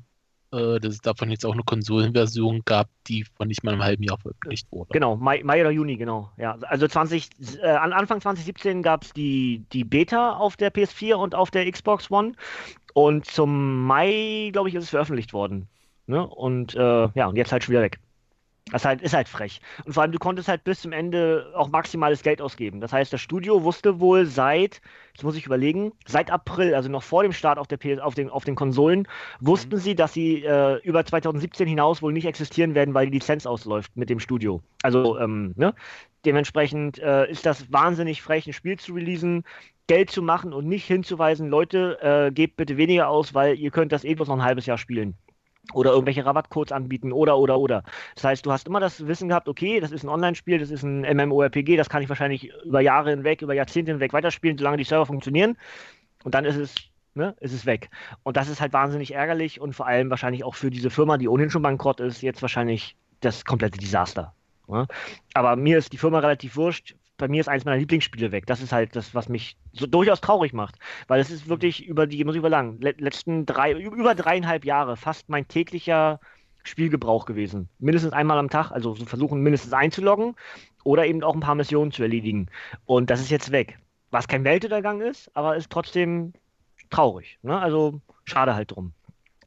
[0.51, 4.03] äh, dass es davon jetzt auch eine Konsolenversion gab, die von nicht mal einem halben
[4.03, 4.89] Jahr veröffentlicht wurde.
[4.91, 6.31] Genau, Mai, Mai oder Juni, genau.
[6.37, 7.29] Ja, also 20,
[7.61, 11.69] äh, an Anfang 2017 gab es die, die Beta auf der PS4 und auf der
[11.71, 12.33] Xbox One.
[12.93, 15.67] Und zum Mai, glaube ich, ist es veröffentlicht worden.
[16.07, 16.27] Ne?
[16.27, 17.99] Und äh, ja, und jetzt halt schon wieder weg.
[18.69, 19.59] Das halt, ist halt frech.
[19.85, 22.79] Und vor allem, du konntest halt bis zum Ende auch maximales Geld ausgeben.
[22.79, 24.81] Das heißt, das Studio wusste wohl seit,
[25.13, 28.13] jetzt muss ich überlegen, seit April, also noch vor dem Start auf, der PS, auf,
[28.13, 29.07] den, auf den Konsolen,
[29.39, 33.45] wussten sie, dass sie äh, über 2017 hinaus wohl nicht existieren werden, weil die Lizenz
[33.45, 34.61] ausläuft mit dem Studio.
[34.83, 35.73] Also, ähm, ne?
[36.23, 39.43] Dementsprechend äh, ist das wahnsinnig frech, ein Spiel zu releasen,
[39.87, 43.91] Geld zu machen und nicht hinzuweisen, Leute, äh, gebt bitte weniger aus, weil ihr könnt
[43.91, 45.17] das eh bloß noch ein halbes Jahr spielen
[45.73, 47.83] oder irgendwelche Rabattcodes anbieten oder oder oder.
[48.15, 50.83] Das heißt, du hast immer das Wissen gehabt, okay, das ist ein Online-Spiel, das ist
[50.83, 54.83] ein MMORPG, das kann ich wahrscheinlich über Jahre hinweg, über Jahrzehnte hinweg weiterspielen, solange die
[54.83, 55.57] Server funktionieren.
[56.23, 56.75] Und dann ist es,
[57.13, 57.89] ne, ist es weg.
[58.23, 61.27] Und das ist halt wahnsinnig ärgerlich und vor allem wahrscheinlich auch für diese Firma, die
[61.27, 64.33] ohnehin schon bankrott ist, jetzt wahrscheinlich das komplette Desaster.
[64.67, 64.87] Ne?
[65.33, 66.95] Aber mir ist die Firma relativ wurscht.
[67.21, 68.47] Bei mir ist eins meiner Lieblingsspiele weg.
[68.47, 70.79] Das ist halt das, was mich so durchaus traurig macht.
[71.07, 75.29] Weil es ist wirklich über die, muss ich überlangen, letzten drei, über dreieinhalb Jahre fast
[75.29, 76.19] mein täglicher
[76.63, 77.69] Spielgebrauch gewesen.
[77.77, 80.35] Mindestens einmal am Tag, also so versuchen mindestens einzuloggen
[80.83, 82.47] oder eben auch ein paar Missionen zu erledigen.
[82.85, 83.77] Und das ist jetzt weg.
[84.09, 86.33] Was kein Weltuntergang ist, aber ist trotzdem
[86.89, 87.37] traurig.
[87.43, 87.55] Ne?
[87.55, 88.93] Also schade halt drum.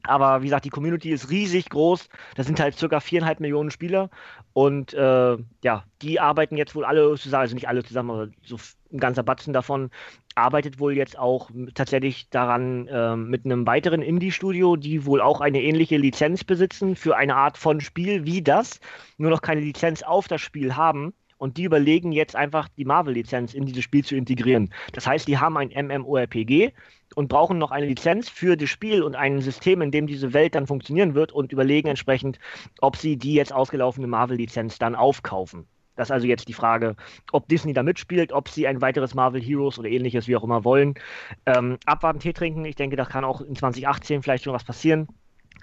[0.07, 2.09] Aber wie gesagt, die Community ist riesig groß.
[2.35, 4.09] Das sind halt circa viereinhalb Millionen Spieler.
[4.53, 8.57] Und äh, ja, die arbeiten jetzt wohl alle zusammen, also nicht alle zusammen, aber so
[8.91, 9.89] ein ganzer Batzen davon
[10.35, 15.61] arbeitet wohl jetzt auch tatsächlich daran äh, mit einem weiteren Indie-Studio, die wohl auch eine
[15.61, 18.79] ähnliche Lizenz besitzen für eine Art von Spiel wie das,
[19.17, 21.13] nur noch keine Lizenz auf das Spiel haben.
[21.37, 24.73] Und die überlegen jetzt einfach die Marvel-Lizenz in dieses Spiel zu integrieren.
[24.93, 26.71] Das heißt, die haben ein MMORPG
[27.15, 30.53] und brauchen noch eine Lizenz für das Spiel und ein System, in dem diese Welt
[30.53, 32.39] dann funktionieren wird und überlegen entsprechend,
[32.81, 35.65] ob sie die jetzt ausgelaufene Marvel-Lizenz dann aufkaufen.
[35.95, 36.95] Das ist also jetzt die Frage,
[37.31, 40.63] ob Disney da mitspielt, ob sie ein weiteres Marvel Heroes oder ähnliches, wie auch immer
[40.63, 40.95] wollen.
[41.45, 42.65] Ähm, abwarten, Tee trinken.
[42.65, 45.07] Ich denke, da kann auch in 2018 vielleicht schon was passieren.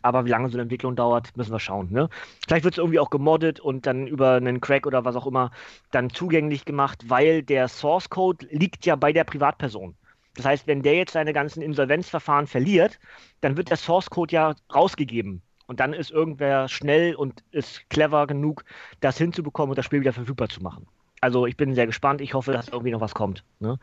[0.00, 1.92] Aber wie lange so eine Entwicklung dauert, müssen wir schauen.
[1.92, 2.08] Ne?
[2.46, 5.50] Vielleicht wird es irgendwie auch gemoddet und dann über einen Crack oder was auch immer
[5.90, 9.94] dann zugänglich gemacht, weil der Source Code liegt ja bei der Privatperson.
[10.34, 12.98] Das heißt, wenn der jetzt seine ganzen Insolvenzverfahren verliert,
[13.40, 15.42] dann wird der Source Code ja rausgegeben.
[15.66, 18.64] Und dann ist irgendwer schnell und ist clever genug,
[19.00, 20.86] das hinzubekommen und das Spiel wieder verfügbar zu machen.
[21.20, 22.20] Also ich bin sehr gespannt.
[22.20, 23.44] Ich hoffe, dass irgendwie noch was kommt.
[23.60, 23.78] Ne?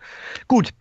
[0.48, 0.72] Gut,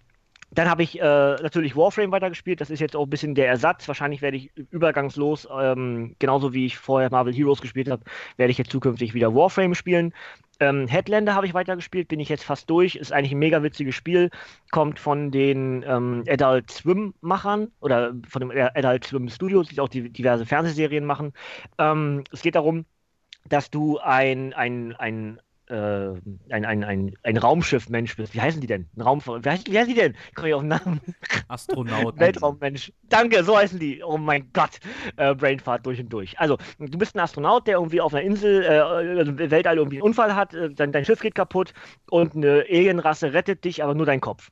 [0.51, 2.61] dann habe ich äh, natürlich Warframe weitergespielt.
[2.61, 3.87] Das ist jetzt auch ein bisschen der Ersatz.
[3.87, 8.03] Wahrscheinlich werde ich übergangslos, ähm, genauso wie ich vorher Marvel Heroes gespielt habe,
[8.37, 10.15] werde ich jetzt zukünftig wieder Warframe spielen.
[10.61, 12.97] Ähm, Headlander habe ich weitergespielt, bin ich jetzt fast durch.
[12.97, 14.31] Ist eigentlich ein mega witziges Spiel.
[14.71, 20.11] Kommt von den ähm, Adult Swim-Machern oder von dem Adult Swim Studio, die auch die,
[20.11, 21.33] diverse Fernsehserien machen.
[21.79, 22.87] Ähm, es geht darum,
[23.49, 25.41] dass du ein, ein, ein
[25.71, 26.15] äh,
[26.51, 28.35] ein, ein, ein, ein Raumschiff-Mensch bist.
[28.35, 28.89] Wie heißen die denn?
[28.97, 30.15] Ein Raum, wie, heißen, wie heißen die denn?
[30.29, 31.01] Ich komme nicht auf den Namen.
[31.49, 32.17] Astronaut.
[32.19, 32.93] Weltraummensch.
[33.09, 34.03] Danke, so heißen die.
[34.03, 34.81] Oh mein Gott.
[35.17, 36.39] Äh, Brainfart durch und durch.
[36.39, 38.79] Also, du bist ein Astronaut, der irgendwie auf einer Insel, äh,
[39.19, 41.73] also Weltall irgendwie einen Unfall hat, äh, dein, dein Schiff geht kaputt
[42.11, 44.51] und eine Alienrasse rettet dich, aber nur dein Kopf.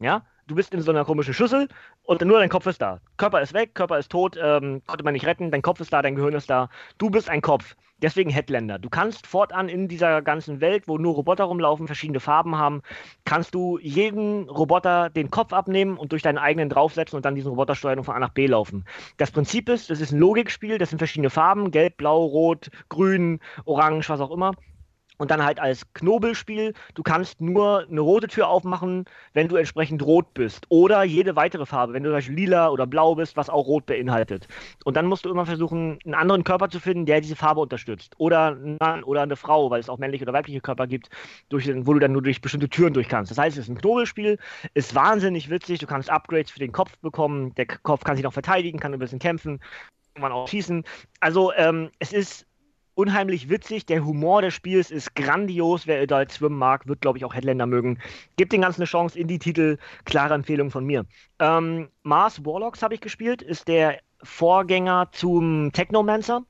[0.00, 0.24] Ja?
[0.46, 1.68] Du bist in so einer komischen Schüssel
[2.04, 3.00] und nur dein Kopf ist da.
[3.18, 6.00] Körper ist weg, Körper ist tot, ähm, konnte man nicht retten, dein Kopf ist da,
[6.00, 6.70] dein Gehirn ist da.
[6.96, 7.76] Du bist ein Kopf.
[8.00, 8.78] Deswegen Headlander.
[8.78, 12.82] Du kannst fortan in dieser ganzen Welt, wo nur Roboter rumlaufen, verschiedene Farben haben,
[13.24, 17.48] kannst du jeden Roboter den Kopf abnehmen und durch deinen eigenen draufsetzen und dann diesen
[17.48, 18.84] Roboter steuern und von A nach B laufen.
[19.16, 23.40] Das Prinzip ist, das ist ein Logikspiel, das sind verschiedene Farben, gelb, blau, rot, grün,
[23.64, 24.52] orange, was auch immer
[25.18, 30.02] und dann halt als Knobelspiel, du kannst nur eine rote Tür aufmachen, wenn du entsprechend
[30.02, 30.66] rot bist.
[30.68, 33.86] Oder jede weitere Farbe, wenn du zum Beispiel lila oder blau bist, was auch rot
[33.86, 34.48] beinhaltet.
[34.84, 38.14] Und dann musst du immer versuchen, einen anderen Körper zu finden, der diese Farbe unterstützt.
[38.18, 41.10] Oder ein Mann oder eine Frau, weil es auch männliche oder weibliche Körper gibt,
[41.48, 43.30] durch, wo du dann nur durch bestimmte Türen durch kannst.
[43.30, 44.38] Das heißt, es ist ein Knobelspiel,
[44.74, 48.32] ist wahnsinnig witzig, du kannst Upgrades für den Kopf bekommen, der Kopf kann sich noch
[48.32, 49.60] verteidigen, kann ein bisschen kämpfen,
[50.14, 50.84] kann man auch schießen.
[51.20, 52.47] Also ähm, es ist
[52.98, 53.86] unheimlich witzig.
[53.86, 55.86] Der Humor des Spiels ist grandios.
[55.86, 58.00] Wer Adult Swim mag, wird, glaube ich, auch Headlander mögen.
[58.36, 59.16] Gibt den ganzen eine Chance.
[59.16, 61.06] in die titel klare Empfehlung von mir.
[61.38, 63.40] Ähm, Mars Warlocks habe ich gespielt.
[63.40, 66.42] Ist der Vorgänger zum Technomancer.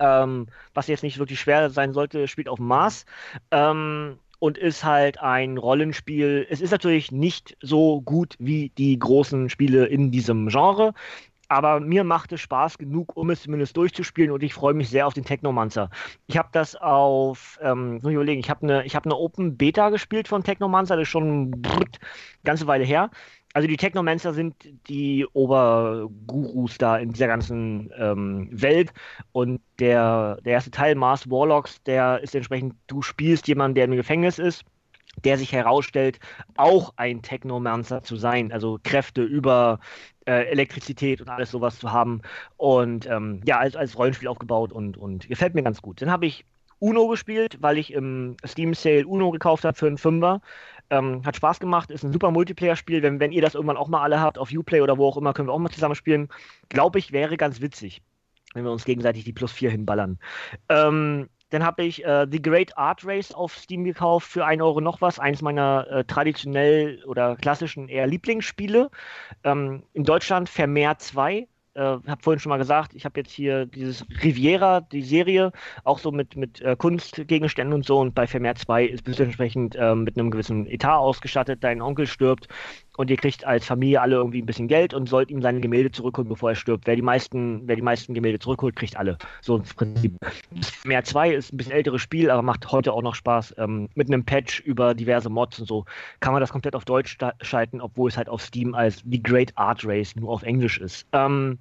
[0.00, 3.06] Ähm, was jetzt nicht wirklich schwer sein sollte, spielt auf Mars.
[3.52, 6.46] Ähm, und ist halt ein Rollenspiel.
[6.50, 10.94] Es ist natürlich nicht so gut wie die großen Spiele in diesem Genre
[11.48, 15.06] aber mir macht es Spaß genug, um es zumindest durchzuspielen und ich freue mich sehr
[15.06, 15.90] auf den Technomancer.
[16.26, 19.90] Ich habe das auf, ähm, muss ich überlegen, ich habe eine hab ne Open Beta
[19.90, 21.86] gespielt von Technomancer, das ist schon eine
[22.44, 23.10] ganze Weile her.
[23.54, 24.54] Also die Technomancer sind
[24.88, 28.92] die Obergurus da in dieser ganzen ähm, Welt
[29.32, 33.92] und der, der erste Teil, Mars Warlocks, der ist entsprechend, du spielst jemanden, der im
[33.92, 34.64] Gefängnis ist
[35.26, 36.20] der sich herausstellt,
[36.56, 39.80] auch ein Technomancer zu sein, also Kräfte über
[40.24, 42.22] äh, Elektrizität und alles sowas zu haben.
[42.56, 46.00] Und ähm, ja, als, als Rollenspiel aufgebaut und, und gefällt mir ganz gut.
[46.00, 46.44] Dann habe ich
[46.78, 50.40] Uno gespielt, weil ich im Steam Sale Uno gekauft habe für einen Fünfer.
[50.90, 53.02] Ähm, hat Spaß gemacht, ist ein super Multiplayer-Spiel.
[53.02, 55.32] Wenn, wenn ihr das irgendwann auch mal alle habt, auf Uplay oder wo auch immer,
[55.32, 56.28] können wir auch mal zusammen spielen.
[56.68, 58.00] Glaube ich, wäre ganz witzig,
[58.54, 60.20] wenn wir uns gegenseitig die Plus 4 hinballern.
[60.68, 64.80] Ähm, dann habe ich äh, The Great Art Race auf Steam gekauft für 1 Euro
[64.80, 65.18] noch was.
[65.18, 68.90] Eines meiner äh, traditionell oder klassischen eher Lieblingsspiele.
[69.44, 71.46] Ähm, in Deutschland Vermehr 2.
[71.74, 75.52] Äh, habe vorhin schon mal gesagt, ich habe jetzt hier dieses Riviera, die Serie,
[75.84, 77.98] auch so mit, mit äh, Kunstgegenständen und so.
[77.98, 81.62] Und bei Vermehr 2 ist es entsprechend äh, mit einem gewissen Etat ausgestattet.
[81.62, 82.48] Dein Onkel stirbt
[82.96, 85.90] und ihr kriegt als Familie alle irgendwie ein bisschen Geld und sollt ihm seine Gemälde
[85.90, 86.86] zurückholen, bevor er stirbt.
[86.86, 89.18] Wer die meisten, wer die meisten Gemälde zurückholt, kriegt alle.
[89.40, 90.16] So im Prinzip.
[90.84, 93.54] Mehr 2 ist ein bisschen älteres Spiel, aber macht heute auch noch Spaß.
[93.58, 95.84] Ähm, mit einem Patch über diverse Mods und so
[96.20, 99.52] kann man das komplett auf Deutsch schalten, obwohl es halt auf Steam als The Great
[99.56, 101.06] Art Race nur auf Englisch ist.
[101.12, 101.58] Ähm,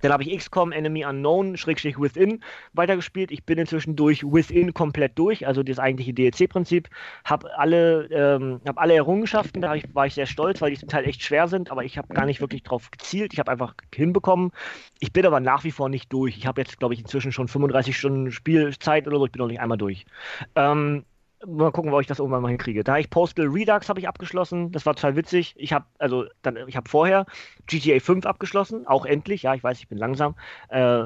[0.00, 2.42] dann habe ich XCOM Enemy Unknown, Schrägstrich Within
[2.72, 3.30] weitergespielt.
[3.30, 6.88] Ich bin inzwischen durch Within komplett durch, also das eigentliche DLC-Prinzip.
[7.24, 11.04] Habe alle, ähm, hab alle Errungenschaften, da war ich sehr stolz, weil die zum Teil
[11.04, 13.32] echt schwer sind, aber ich habe gar nicht wirklich drauf gezielt.
[13.32, 14.52] Ich habe einfach hinbekommen.
[15.00, 16.36] Ich bin aber nach wie vor nicht durch.
[16.36, 19.26] Ich habe jetzt, glaube ich, inzwischen schon 35 Stunden Spielzeit oder so.
[19.26, 20.06] Ich bin noch nicht einmal durch.
[20.54, 21.04] Ähm,
[21.44, 22.84] mal gucken, wo ich das irgendwann mal hinkriege.
[22.84, 25.54] Da ich Postal Redux habe ich abgeschlossen, das war total witzig.
[25.56, 27.26] Ich habe also dann ich habe vorher
[27.66, 30.34] GTA 5 abgeschlossen, auch endlich, ja, ich weiß, ich bin langsam.
[30.68, 31.04] Äh,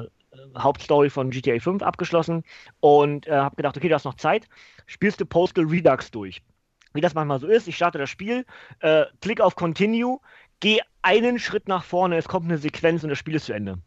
[0.57, 2.43] Hauptstory von GTA 5 abgeschlossen
[2.79, 4.47] und äh, habe gedacht, okay, du hast noch Zeit,
[4.85, 6.41] spielst du Postal Redux durch.
[6.93, 8.45] Wie das manchmal so ist, ich starte das Spiel,
[8.79, 10.19] äh, klick auf Continue,
[10.59, 13.79] gehe einen Schritt nach vorne, es kommt eine Sequenz und das Spiel ist zu Ende.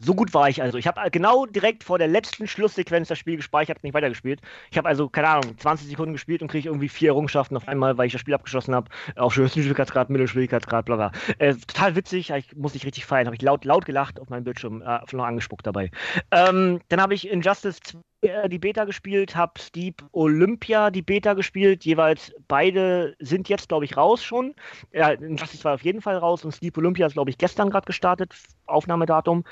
[0.00, 0.78] So gut war ich also.
[0.78, 4.40] Ich habe genau direkt vor der letzten Schlusssequenz das Spiel gespeichert, nicht weitergespielt.
[4.70, 7.98] Ich habe also, keine Ahnung, 20 Sekunden gespielt und kriege irgendwie vier Errungenschaften auf einmal,
[7.98, 8.88] weil ich das Spiel abgeschlossen habe.
[9.16, 11.12] Auf höchsten Schwierigkeitsgrad, Mittelschwierigkeitsgrad, bla bla.
[11.38, 13.26] Äh, total witzig, ich muss ich richtig feiern.
[13.26, 15.90] Habe ich laut, laut gelacht auf meinem Bildschirm, äh, noch angespuckt dabei.
[16.30, 21.34] Ähm, dann habe ich Injustice 2 äh, die Beta gespielt, habe Steep Olympia die Beta
[21.34, 21.84] gespielt.
[21.84, 24.54] Jeweils beide sind jetzt, glaube ich, raus schon.
[24.92, 27.86] Ja, Injustice war auf jeden Fall raus und Steep Olympia ist, glaube ich, gestern gerade
[27.86, 28.34] gestartet,
[28.66, 29.44] Aufnahmedatum.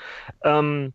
[0.43, 0.93] Ähm,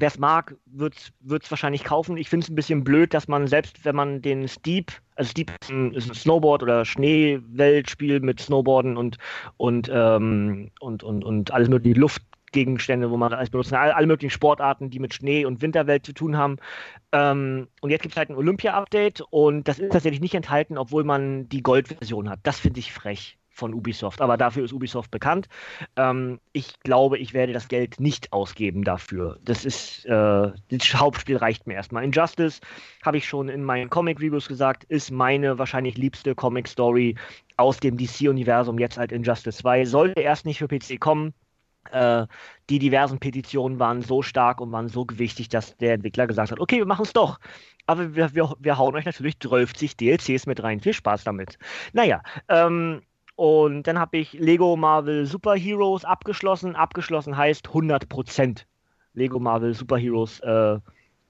[0.00, 2.16] Wer es mag, wird es wahrscheinlich kaufen.
[2.16, 5.52] Ich finde es ein bisschen blöd, dass man selbst, wenn man den Steep, also Steep
[5.60, 9.18] ist ein, ist ein Snowboard- oder Schneeweltspiel mit Snowboarden und,
[9.58, 13.72] und, ähm, und, und, und alles mögliche Luft, Gegenstände, wo man alles benutzt.
[13.72, 16.56] Alle, alle, möglichen Sportarten, die mit Schnee und Winterwelt zu tun haben.
[17.12, 21.04] Ähm, und jetzt gibt es halt ein Olympia-Update und das ist tatsächlich nicht enthalten, obwohl
[21.04, 22.40] man die Gold-Version hat.
[22.42, 24.20] Das finde ich frech von Ubisoft.
[24.20, 25.48] Aber dafür ist Ubisoft bekannt.
[25.96, 29.38] Ähm, ich glaube, ich werde das Geld nicht ausgeben dafür.
[29.44, 32.02] Das ist, äh, das Hauptspiel reicht mir erstmal.
[32.02, 32.60] Injustice,
[33.04, 37.16] habe ich schon in meinen Comic-Reviews gesagt, ist meine wahrscheinlich liebste Comic-Story
[37.56, 39.84] aus dem DC-Universum, jetzt halt Injustice 2.
[39.84, 41.34] Sollte erst nicht für PC kommen,
[41.92, 42.26] äh,
[42.68, 46.60] die diversen Petitionen waren so stark und waren so gewichtig, dass der Entwickler gesagt hat,
[46.60, 47.38] okay, wir machen es doch.
[47.86, 50.80] Aber wir, wir, wir hauen euch natürlich 12 DLCs mit rein.
[50.80, 51.58] Viel Spaß damit.
[51.92, 53.02] Naja, ähm,
[53.36, 56.76] und dann habe ich Lego Marvel Super Heroes abgeschlossen.
[56.76, 58.64] Abgeschlossen heißt 100%
[59.14, 60.78] Lego Marvel Super Heroes äh,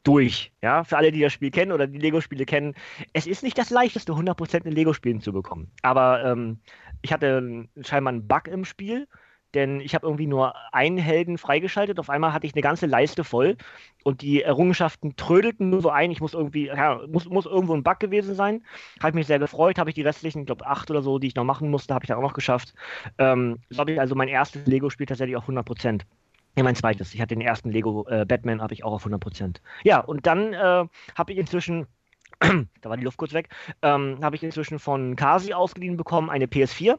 [0.03, 0.53] durch.
[0.63, 2.75] Ja, für alle, die das Spiel kennen oder die Lego-Spiele kennen.
[3.13, 5.71] Es ist nicht das leichteste, 100% in Lego-Spielen zu bekommen.
[5.83, 6.59] Aber ähm,
[7.03, 9.07] ich hatte scheinbar einen Bug im Spiel
[9.55, 11.99] denn ich habe irgendwie nur einen Helden freigeschaltet.
[11.99, 13.57] Auf einmal hatte ich eine ganze Leiste voll
[14.05, 16.11] und die Errungenschaften trödelten nur so ein.
[16.11, 18.65] Ich muss irgendwie, ja, muss, muss irgendwo ein Bug gewesen sein.
[19.03, 21.35] Habe mich sehr gefreut, habe ich die restlichen, ich glaube acht oder so, die ich
[21.35, 22.75] noch machen musste, habe ich dann auch noch geschafft.
[23.19, 26.07] Ähm, so habe ich also mein erstes Lego-Spiel tatsächlich auf 100 Prozent.
[26.57, 27.15] Ja, mein zweites.
[27.15, 29.63] Ich hatte den ersten Lego äh, Batman, habe ich auch auf 100 Prozent.
[29.85, 31.87] Ja, und dann äh, habe ich inzwischen
[32.41, 33.51] da war die Luft kurz weg,
[33.83, 36.99] ähm, habe ich inzwischen von Kasi ausgeliehen bekommen eine PS4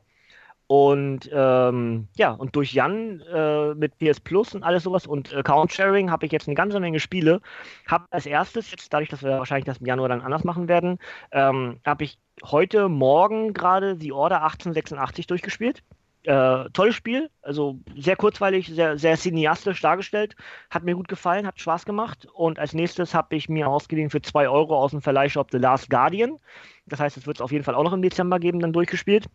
[0.72, 5.74] und ähm, ja, und durch Jan äh, mit PS Plus und alles sowas und Account
[5.74, 7.42] Sharing habe ich jetzt eine ganze Menge Spiele.
[7.88, 10.98] Habe als erstes, jetzt dadurch, dass wir wahrscheinlich das im Januar dann anders machen werden,
[11.34, 15.84] ähm, habe ich heute Morgen gerade die Order 1886 durchgespielt.
[16.24, 20.38] Äh, tolles Spiel, also sehr kurzweilig, sehr, sehr cineastisch dargestellt.
[20.70, 22.30] Hat mir gut gefallen, hat Spaß gemacht.
[22.34, 25.90] Und als nächstes habe ich mir ausgeliehen für 2 Euro aus dem Verleihshop The Last
[25.90, 26.40] Guardian.
[26.86, 29.28] Das heißt, es wird es auf jeden Fall auch noch im Dezember geben, dann durchgespielt.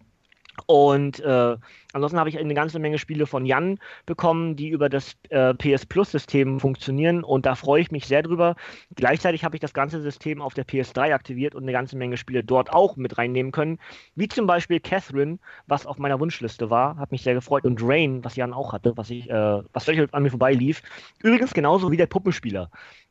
[0.65, 1.57] Und äh,
[1.93, 5.86] ansonsten habe ich eine ganze Menge Spiele von Jan bekommen, die über das äh, PS
[5.86, 8.57] Plus-System funktionieren und da freue ich mich sehr drüber.
[8.94, 12.43] Gleichzeitig habe ich das ganze System auf der PS3 aktiviert und eine ganze Menge Spiele
[12.43, 13.78] dort auch mit reinnehmen können,
[14.15, 18.25] wie zum Beispiel Catherine, was auf meiner Wunschliste war, hat mich sehr gefreut und Rain,
[18.25, 20.83] was Jan auch hatte, was ich, äh, was an mir vorbei lief.
[21.23, 22.70] Übrigens genauso wie der Puppenspieler.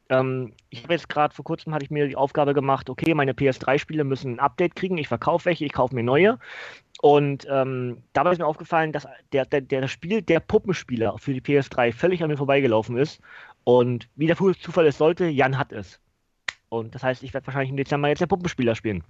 [0.10, 3.34] Ähm, ich habe jetzt gerade vor kurzem hatte ich mir die Aufgabe gemacht, okay, meine
[3.34, 6.38] PS3-Spiele müssen ein Update kriegen, ich verkaufe welche, ich kaufe mir neue.
[7.06, 11.42] Und ähm, dabei ist mir aufgefallen, dass der, der, der Spiel der Puppenspieler für die
[11.42, 13.22] PS3 völlig an mir vorbeigelaufen ist.
[13.64, 16.00] Und wie der Zufall es sollte, Jan hat es.
[16.70, 19.04] Und das heißt, ich werde wahrscheinlich im Dezember jetzt der Puppenspieler spielen.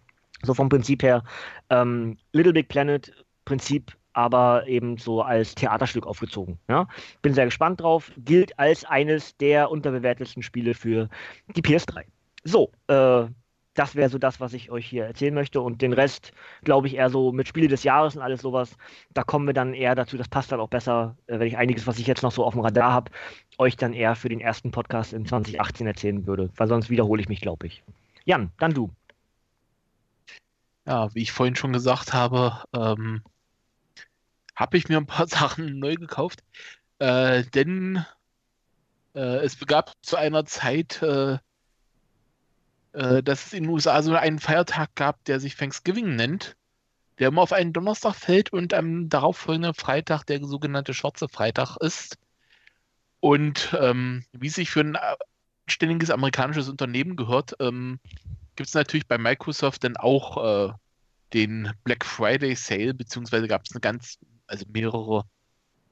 [0.43, 1.23] So vom Prinzip her,
[1.69, 3.13] ähm, Little Big Planet
[3.45, 6.59] Prinzip, aber eben so als Theaterstück aufgezogen.
[6.67, 6.89] Ja?
[7.21, 8.11] Bin sehr gespannt drauf.
[8.17, 11.07] Gilt als eines der unterbewertesten Spiele für
[11.55, 12.03] die PS3.
[12.43, 13.27] So, äh,
[13.75, 15.61] das wäre so das, was ich euch hier erzählen möchte.
[15.61, 16.31] Und den Rest,
[16.63, 18.77] glaube ich, eher so mit Spiele des Jahres und alles sowas.
[19.13, 21.85] Da kommen wir dann eher dazu, das passt dann auch besser, äh, wenn ich einiges,
[21.85, 23.11] was ich jetzt noch so auf dem Radar habe,
[23.57, 26.49] euch dann eher für den ersten Podcast in 2018 erzählen würde.
[26.55, 27.83] Weil sonst wiederhole ich mich, glaube ich.
[28.25, 28.91] Jan, dann du.
[30.87, 33.21] ja, wie ich vorhin schon gesagt habe, ähm,
[34.55, 36.43] habe ich mir ein paar Sachen neu gekauft.
[36.99, 38.05] Äh, denn
[39.15, 41.37] äh, es begab zu einer Zeit, äh,
[42.95, 46.55] äh, dass es in den USA so einen Feiertag gab, der sich Thanksgiving nennt,
[47.19, 52.17] der immer auf einen Donnerstag fällt und am darauffolgenden Freitag der sogenannte Schwarze Freitag ist.
[53.19, 54.97] Und ähm, wie sich für ein
[55.67, 57.99] ständiges amerikanisches Unternehmen gehört, ähm,
[58.55, 60.73] gibt es natürlich bei Microsoft dann auch äh,
[61.33, 65.23] den Black Friday Sale, beziehungsweise gab es eine ganz, also mehrere,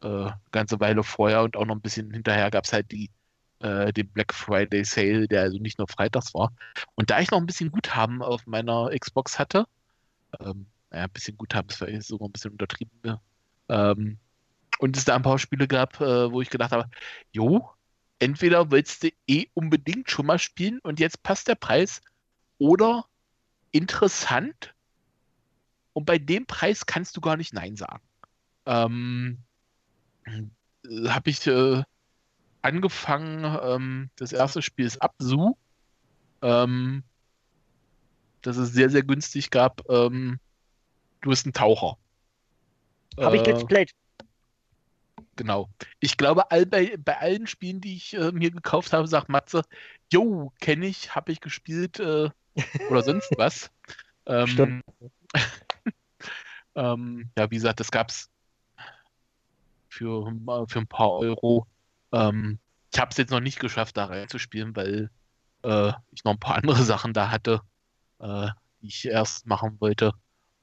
[0.01, 3.09] äh, ganze Weile vorher und auch noch ein bisschen hinterher gab es halt die,
[3.63, 6.51] äh, den Black Friday Sale, der also nicht nur freitags war.
[6.95, 9.65] Und da ich noch ein bisschen Guthaben auf meiner Xbox hatte,
[10.39, 13.21] ähm, naja, ein bisschen Guthaben ist vielleicht sogar ein bisschen untertrieben, ne?
[13.69, 14.17] ähm,
[14.79, 16.89] und es da ein paar Spiele gab, äh, wo ich gedacht habe,
[17.31, 17.69] jo,
[18.19, 22.01] entweder willst du eh unbedingt schon mal spielen und jetzt passt der Preis
[22.57, 23.05] oder
[23.71, 24.73] interessant
[25.93, 28.03] und bei dem Preis kannst du gar nicht Nein sagen.
[28.65, 29.37] Ähm,
[30.25, 31.83] äh, Habe ich äh,
[32.63, 35.55] angefangen, ähm, das erste Spiel ist Absu,
[36.41, 37.03] ähm,
[38.41, 39.87] das es sehr, sehr günstig gab.
[39.89, 40.39] Ähm,
[41.21, 41.97] du bist ein Taucher.
[43.19, 43.91] Habe ich Äh, Played.
[45.35, 45.69] Genau.
[45.99, 49.63] Ich glaube, all bei, bei allen Spielen, die ich äh, mir gekauft habe, sagt Matze,
[50.11, 52.29] jo, kenne ich, habe ich gespielt äh,
[52.89, 53.71] oder sonst was.
[54.25, 54.83] Ähm, Stimmt.
[56.75, 58.29] ähm, ja, wie gesagt, das gab es
[59.89, 61.67] für, äh, für ein paar Euro.
[62.13, 62.59] Ähm,
[62.93, 65.09] ich habe es jetzt noch nicht geschafft, da reinzuspielen, weil
[65.63, 67.61] äh, ich noch ein paar andere Sachen da hatte,
[68.19, 68.47] äh,
[68.81, 70.13] die ich erst machen wollte.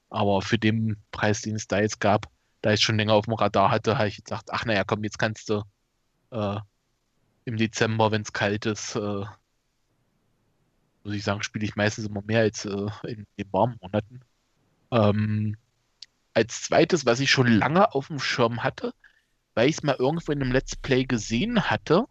[0.09, 2.27] Aber für den Preis, den es da jetzt gab,
[2.61, 5.19] da ich schon länger auf dem Radar hatte, habe ich gesagt, ach naja, komm, jetzt
[5.19, 5.63] kannst du
[6.31, 6.59] äh,
[7.45, 9.25] im Dezember, wenn es kalt ist, äh,
[11.03, 14.21] muss ich sagen, spiele ich meistens immer mehr als äh, in den warmen Monaten.
[14.91, 15.57] Ähm,
[16.33, 18.93] als zweites, was ich schon lange auf dem Schirm hatte,
[19.61, 22.07] weil ich es mal irgendwo in einem Let's Play gesehen hatte,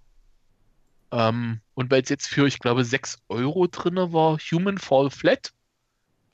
[1.10, 5.52] ähm, und weil es jetzt für, ich glaube, 6 Euro drin war, Human Fall Flat,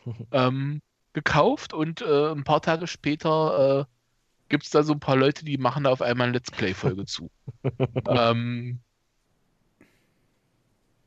[0.30, 0.82] ähm,
[1.14, 3.84] gekauft und äh, ein paar Tage später äh,
[4.50, 7.06] gibt es da so ein paar Leute, die machen da auf einmal eine Let's Play-Folge
[7.06, 7.30] zu.
[8.06, 8.80] ähm,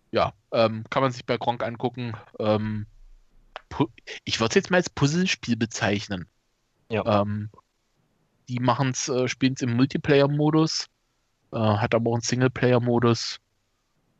[0.09, 2.13] ja, ähm, kann man sich bei Gronk angucken.
[2.39, 2.87] Ähm,
[4.23, 6.25] ich würde es jetzt mal als Puzzlespiel bezeichnen.
[6.89, 7.21] Ja.
[7.21, 7.51] Ähm,
[8.49, 10.87] die machen es, äh, spielen es im Multiplayer-Modus,
[11.53, 13.39] äh, hat aber auch einen Singleplayer-Modus.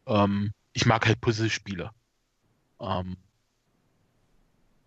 [0.05, 1.91] Ähm, ich mag halt Puzzlespiele.
[2.79, 3.17] Ähm,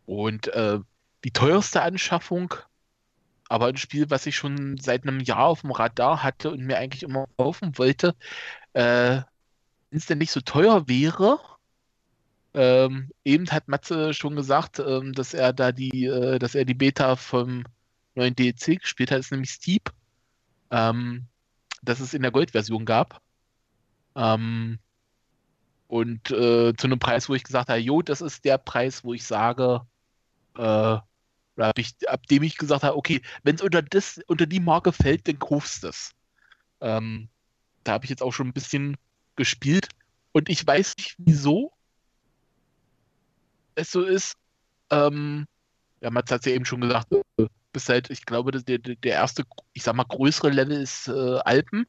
[0.07, 0.79] und äh,
[1.25, 2.55] die teuerste Anschaffung,
[3.49, 6.79] aber ein Spiel, was ich schon seit einem Jahr auf dem Radar hatte und mir
[6.79, 8.15] eigentlich immer kaufen wollte,
[8.73, 9.21] äh,
[9.91, 11.39] wenn es denn nicht so teuer wäre,
[12.55, 16.75] ähm, eben hat Matze schon gesagt, ähm, dass er da die, äh, dass er die
[16.75, 17.65] Beta vom
[18.15, 19.91] neuen DLC gespielt hat, ist nämlich Steep,
[20.71, 21.27] ähm,
[21.83, 23.21] das es in der Gold-Version gab.
[24.15, 24.79] Ähm,
[25.89, 29.15] und äh, zu einem Preis, wo ich gesagt habe, jo, das ist der Preis, wo
[29.15, 29.83] ich sage,
[30.57, 30.99] äh,
[31.77, 33.83] ich, ab dem ich gesagt habe, okay, wenn es unter
[34.27, 36.13] unter die Marke fällt, dann kaufst du es.
[36.81, 37.29] Ähm,
[37.85, 38.97] da habe ich jetzt auch schon ein bisschen
[39.37, 39.89] gespielt
[40.33, 41.73] und ich weiß nicht, wieso
[43.75, 44.35] es so ist.
[44.91, 45.47] Ähm,
[46.01, 49.13] ja, Mats hat es ja eben schon gesagt, äh, bis halt, ich glaube, der, der
[49.13, 51.87] erste, ich sag mal, größere Level ist äh, Alpen.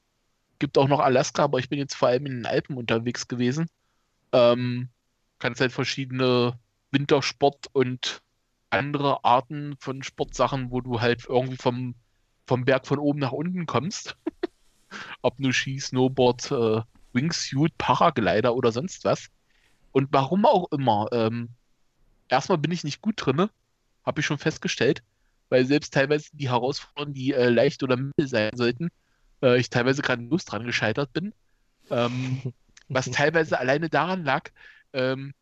[0.60, 3.68] Gibt auch noch Alaska, aber ich bin jetzt vor allem in den Alpen unterwegs gewesen.
[4.32, 4.90] Ähm,
[5.40, 6.58] kannst halt verschiedene
[6.92, 8.22] Wintersport und
[8.70, 11.95] andere Arten von Sportsachen, wo du halt irgendwie vom,
[12.48, 14.16] vom Berg von oben nach unten kommst.
[15.22, 16.82] Ob nur Ski, Snowboard, äh,
[17.14, 19.28] Wingsuit, Paraglider oder sonst was.
[19.92, 21.08] Und warum auch immer.
[21.12, 21.50] Ähm,
[22.30, 23.50] erstmal bin ich nicht gut drinne,
[24.06, 25.03] habe ich schon festgestellt,
[25.53, 28.90] weil selbst teilweise die Herausforderungen, die äh, leicht oder mittel sein sollten,
[29.43, 31.32] äh, ich teilweise gerade los dran gescheitert bin.
[31.91, 32.53] Ähm,
[32.90, 34.49] was teilweise alleine daran lag,
[34.93, 35.35] ähm,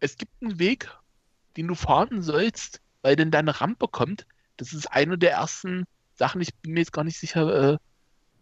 [0.00, 0.90] es gibt einen Weg,
[1.56, 4.26] den du fahren sollst, weil denn da eine Rampe kommt.
[4.56, 5.84] Das ist eine der ersten
[6.16, 7.78] Sachen, ich bin mir jetzt gar nicht sicher, äh,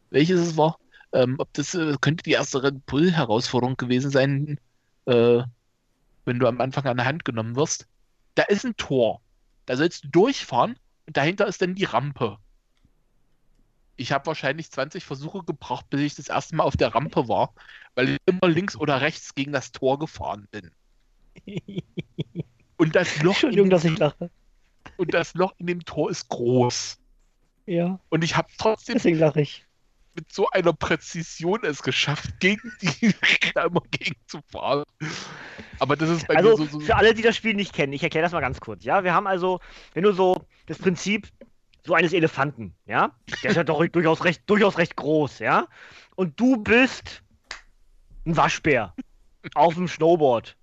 [0.08, 0.78] welches es war.
[1.12, 4.58] Ähm, ob das äh, könnte die erste Red Bull-Herausforderung gewesen sein,
[5.04, 5.42] äh,
[6.24, 7.86] wenn du am Anfang an der Hand genommen wirst.
[8.36, 9.20] Da ist ein Tor.
[9.66, 10.76] Da sollst du durchfahren
[11.16, 12.38] dahinter ist dann die Rampe.
[13.96, 17.54] Ich habe wahrscheinlich 20 Versuche gebraucht, bis ich das erste Mal auf der Rampe war,
[17.94, 20.70] weil ich immer links oder rechts gegen das Tor gefahren bin.
[22.76, 24.30] Und das Loch, in Entschuldigung, dem, dass ich lache.
[24.96, 26.98] und das Loch in dem Tor ist groß.
[27.66, 29.66] Ja, Und ich habe trotzdem deswegen lache ich.
[30.20, 33.14] Mit so einer Präzision es geschafft, gegen die
[33.54, 34.84] immer gegen zu fahren.
[35.78, 36.80] Aber das ist bei also, mir so, so.
[36.80, 38.84] Für alle, die das Spiel nicht kennen, ich erkläre das mal ganz kurz.
[38.84, 39.60] Ja, wir haben also,
[39.94, 41.28] wenn du so das Prinzip
[41.86, 45.68] so eines Elefanten, ja, der ist ja doch durchaus recht, durchaus recht groß, ja,
[46.16, 47.22] und du bist
[48.26, 48.94] ein Waschbär
[49.54, 50.54] auf dem Snowboard,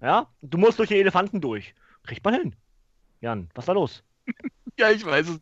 [0.00, 1.74] ja, du musst durch den Elefanten durch.
[2.04, 2.56] Kriegt man hin.
[3.20, 4.04] Jan, was ist da los?
[4.78, 5.40] Ja, ich weiß es.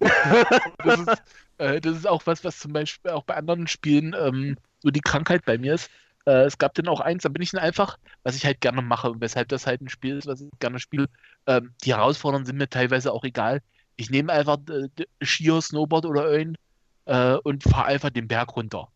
[0.85, 1.23] das, ist,
[1.59, 5.01] äh, das ist auch was, was zum Beispiel auch bei anderen Spielen ähm, so die
[5.01, 5.91] Krankheit bei mir ist.
[6.25, 8.81] Äh, es gab dann auch eins, da bin ich dann einfach, was ich halt gerne
[8.81, 11.09] mache, weshalb das halt ein Spiel ist, was ich gerne spiele.
[11.49, 13.61] Ähm, die Herausforderungen sind mir teilweise auch egal.
[13.97, 14.89] Ich nehme einfach äh,
[15.21, 16.59] Skier, Snowboard oder irgend
[17.07, 18.89] äh, und fahre einfach den Berg runter.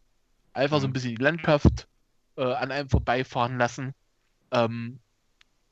[0.53, 1.89] Einfach so ein bisschen die Landschaft
[2.37, 3.95] äh, an einem vorbeifahren lassen.
[4.53, 4.99] Ähm,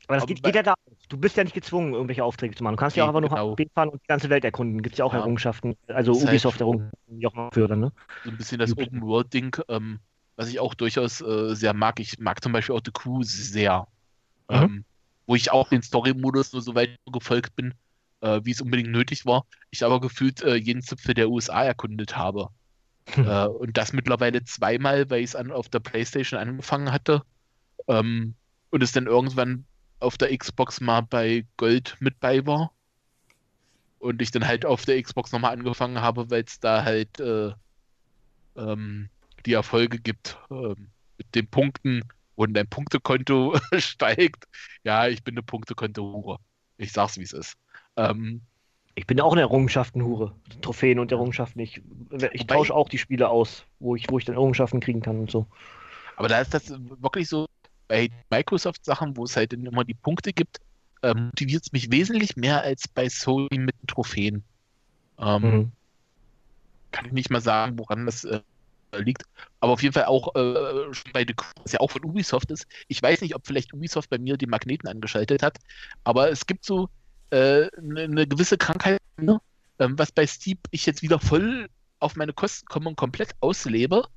[0.06, 0.74] aber das geht, geht ja da.
[1.08, 2.74] Du bist ja nicht gezwungen, irgendwelche Aufträge zu machen.
[2.74, 3.52] Du kannst ja auch Nee, einfach nur genau.
[3.56, 4.82] HB fahren und die ganze Welt erkunden.
[4.82, 5.20] Gibt es ja auch Ja.
[5.20, 5.76] Errungenschaften.
[5.86, 7.92] Also Das halt- Ubisoft Errungenschaften, die auch mal führen, ne?
[8.24, 8.72] so ein bisschen das.
[8.72, 10.00] Open World Ding, ähm,
[10.36, 12.00] was ich auch durchaus äh, sehr mag.
[12.00, 13.86] Ich mag zum Beispiel auch The Crew sehr.
[14.50, 14.56] Mhm.
[14.56, 14.84] Ähm,
[15.26, 17.74] wo ich auch den Story-Modus nur so weit gefolgt bin,
[18.20, 19.44] äh, wie es unbedingt nötig war.
[19.70, 22.48] Ich aber gefühlt äh, jeden Zipfel der USA erkundet habe.
[23.10, 23.26] Hm.
[23.26, 27.22] Äh, und das mittlerweile zweimal, weil ich es auf der PlayStation angefangen hatte.
[27.88, 28.34] Ähm,
[28.70, 29.64] und es dann irgendwann
[30.00, 32.72] auf der Xbox mal bei Gold mit bei war.
[33.98, 37.52] Und ich dann halt auf der Xbox nochmal angefangen habe, weil es da halt äh,
[38.56, 39.08] ähm,
[39.46, 42.02] die Erfolge gibt ähm, mit den Punkten
[42.34, 44.46] und dein Punktekonto steigt.
[44.84, 46.38] Ja, ich bin eine Punktekonto-Hure.
[46.78, 47.56] Ich sag's, wie es ist.
[47.96, 48.42] Ähm,
[48.94, 50.34] Ich bin auch eine Errungenschaften-Hure.
[50.60, 51.60] Trophäen und Errungenschaften.
[51.60, 51.82] Ich,
[52.32, 55.30] ich tausche auch die Spiele aus, wo ich, wo ich dann Errungenschaften kriegen kann und
[55.30, 55.46] so.
[56.16, 57.46] aber da ist das wirklich so,
[57.88, 60.58] bei Microsoft-Sachen, wo es halt immer die Punkte gibt,
[61.02, 64.44] äh, motiviert es mich wesentlich mehr als bei Sony mit Trophäen.
[65.18, 65.72] Ähm, Mhm.
[66.92, 68.42] kann ich nicht mal sagen, woran das äh,
[68.98, 69.24] liegt.
[69.60, 72.66] Aber auf jeden Fall auch äh, bei The Crew, was ja auch von Ubisoft ist.
[72.88, 75.58] Ich weiß nicht, ob vielleicht Ubisoft bei mir die Magneten angeschaltet hat,
[76.04, 76.88] aber es gibt so
[77.30, 79.40] eine äh, ne gewisse Krankheit, ne?
[79.78, 84.08] ähm, was bei Steep ich jetzt wieder voll auf meine Kosten komme und komplett auslebe.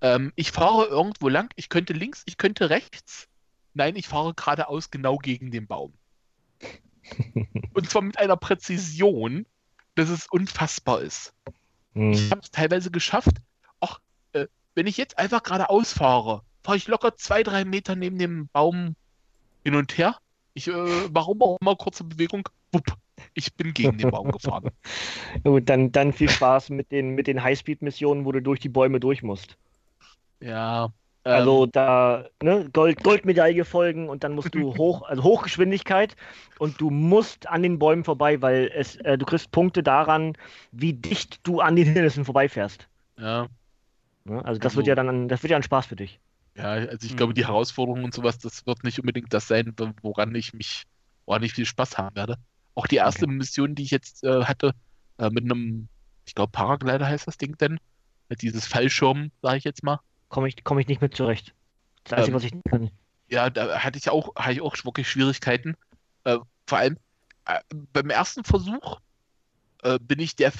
[0.00, 3.28] Ähm, ich fahre irgendwo lang, ich könnte links, ich könnte rechts.
[3.74, 5.92] Nein, ich fahre geradeaus genau gegen den Baum.
[7.74, 9.46] Und zwar mit einer Präzision,
[9.94, 11.32] dass es unfassbar ist.
[11.94, 12.30] Ich Mhm.
[12.30, 13.36] habe es teilweise geschafft.
[13.80, 14.00] Ach,
[14.32, 18.48] äh, wenn ich jetzt einfach geradeaus fahre, fahre ich locker zwei, drei Meter neben dem
[18.52, 18.94] Baum
[19.64, 20.16] hin und her.
[20.54, 22.96] Ich, äh, warum auch immer, kurze Bewegung, wupp,
[23.34, 24.70] ich bin gegen den Baum gefahren.
[25.44, 29.00] Gut, dann, dann viel Spaß mit den, mit den Highspeed-Missionen, wo du durch die Bäume
[29.00, 29.56] durch musst.
[30.40, 30.84] Ja.
[31.24, 36.16] ähm, Also da, ne, Gold, Goldmedaille folgen und dann musst du hoch, also Hochgeschwindigkeit
[36.58, 40.34] und du musst an den Bäumen vorbei, weil es, äh, du kriegst Punkte daran,
[40.72, 42.88] wie dicht du an den Hindernissen vorbeifährst.
[43.18, 43.48] ja,
[44.24, 44.44] Ne?
[44.44, 46.20] Also das Also- wird ja dann, ein- das wird ja ein Spaß für dich.
[46.54, 50.34] ja, also ich glaube, die Herausforderungen und sowas, das wird nicht unbedingt das sein, woran
[50.34, 50.82] ich mich,
[51.24, 52.36] woran ich viel Spaß haben werde.
[52.74, 54.72] Auch die erste Mission, die ich jetzt äh, hatte,
[55.18, 55.88] äh, mit einem,
[56.26, 57.78] ich glaube, Paraglider heißt das Ding denn,
[58.28, 59.98] mit dieses Fallschirm, sage ich jetzt mal.
[60.28, 61.54] Komme ich, komm ich nicht mit zurecht.
[62.04, 62.90] Das Einzige, Ähm, was ich nicht kann.
[63.28, 65.76] Ja, da hatte ich auch, hatte ich auch wirklich Schwierigkeiten.
[66.24, 66.96] Äh, vor allem
[67.46, 67.60] äh,
[67.92, 69.00] beim ersten Versuch
[69.82, 70.52] äh, bin ich der,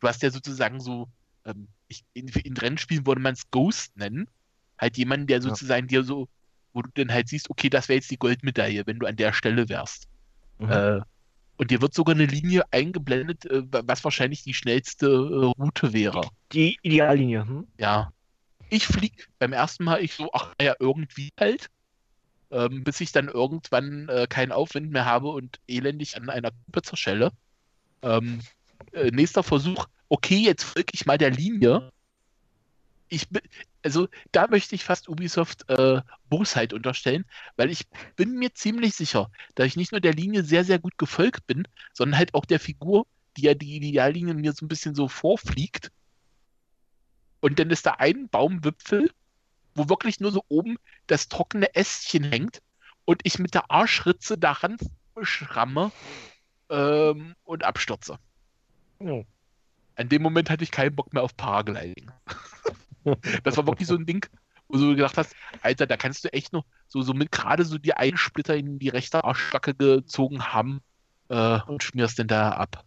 [0.00, 1.08] du hast ja sozusagen so,
[1.44, 4.28] ähm, ich, in, in Rennspielen würde man es Ghost nennen.
[4.78, 6.28] Halt jemanden, der sozusagen dir so,
[6.72, 9.32] wo du dann halt siehst, okay, das wäre jetzt die Goldmedaille, wenn du an der
[9.32, 10.08] Stelle wärst.
[10.58, 10.70] Mhm.
[10.70, 11.00] Äh,
[11.56, 16.22] und dir wird sogar eine Linie eingeblendet, äh, was wahrscheinlich die schnellste äh, Route wäre.
[16.52, 17.46] Die Ideallinie.
[17.46, 17.66] Hm?
[17.78, 18.12] Ja.
[18.70, 21.70] Ich flieg beim ersten Mal, ich so, ach ja, irgendwie halt.
[22.52, 26.82] Ähm, bis ich dann irgendwann äh, keinen Aufwind mehr habe und elendig an einer Kuppe
[26.82, 27.32] zerschelle.
[28.02, 28.40] Ähm,
[28.92, 31.92] äh, nächster Versuch, okay, jetzt folge ich mal der Linie.
[33.08, 33.42] Ich bin,
[33.82, 37.24] also da möchte ich fast Ubisoft äh, Bosheit unterstellen,
[37.56, 40.96] weil ich bin mir ziemlich sicher, dass ich nicht nur der Linie sehr, sehr gut
[40.98, 44.94] gefolgt bin, sondern halt auch der Figur, die ja die Ideallinie mir so ein bisschen
[44.94, 45.90] so vorfliegt.
[47.40, 49.10] Und dann ist da ein Baumwipfel,
[49.74, 52.60] wo wirklich nur so oben das trockene Ästchen hängt
[53.04, 54.76] und ich mit der Arschritze daran
[55.22, 55.92] schramme
[56.68, 58.18] ähm, und abstürze.
[59.00, 59.22] Ja.
[59.96, 62.10] An dem Moment hatte ich keinen Bock mehr auf Paragliding.
[63.44, 64.26] Das war wirklich so ein Ding,
[64.68, 67.78] wo du gedacht hast, Alter, da kannst du echt noch so, so mit gerade so
[67.78, 70.82] die einen Splitter in die rechte Arschbacke gezogen haben
[71.30, 72.84] äh, und schmierst den da ab.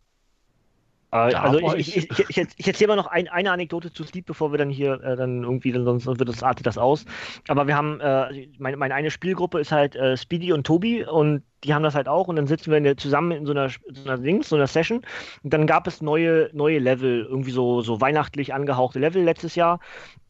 [1.14, 4.52] Äh, also ich, ich, ich, ich, erzähle mal noch ein, eine Anekdote zu Sleep, bevor
[4.52, 7.06] wir dann hier äh, dann irgendwie, sonst wird das artet das aus.
[7.48, 11.44] Aber wir haben, äh, meine, meine eine Spielgruppe ist halt äh, Speedy und Tobi und
[11.64, 13.70] die haben das halt auch und dann sitzen wir in der, zusammen in so einer,
[13.70, 15.02] so einer Dings, so einer Session
[15.44, 19.80] und dann gab es neue, neue Level, irgendwie so, so weihnachtlich angehauchte Level letztes Jahr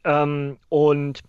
[0.03, 1.21] ähm, und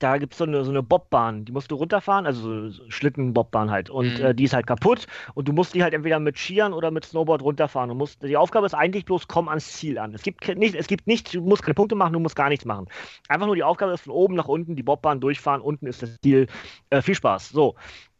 [0.00, 3.70] da gibt es so eine, so eine Bobbahn, die musst du runterfahren, also so Schlittenbobbahn
[3.70, 3.90] halt.
[3.90, 4.24] Und mhm.
[4.24, 7.04] äh, die ist halt kaputt und du musst die halt entweder mit Skiern oder mit
[7.04, 7.90] Snowboard runterfahren.
[7.90, 10.14] Du musst, die Aufgabe ist eigentlich bloß, komm ans Ziel an.
[10.14, 12.64] Es gibt nicht, es gibt nichts, du musst keine Punkte machen, du musst gar nichts
[12.64, 12.88] machen.
[13.28, 16.18] Einfach nur die Aufgabe ist von oben nach unten die Bobbahn durchfahren, unten ist das
[16.22, 16.46] Ziel.
[16.88, 17.50] Äh, viel Spaß.
[17.50, 17.76] So.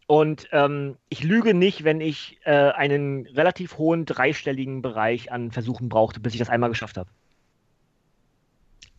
[0.06, 5.88] Und ähm, ich lüge nicht, wenn ich äh, einen relativ hohen dreistelligen Bereich an Versuchen
[5.88, 7.08] brauchte, bis ich das einmal geschafft habe.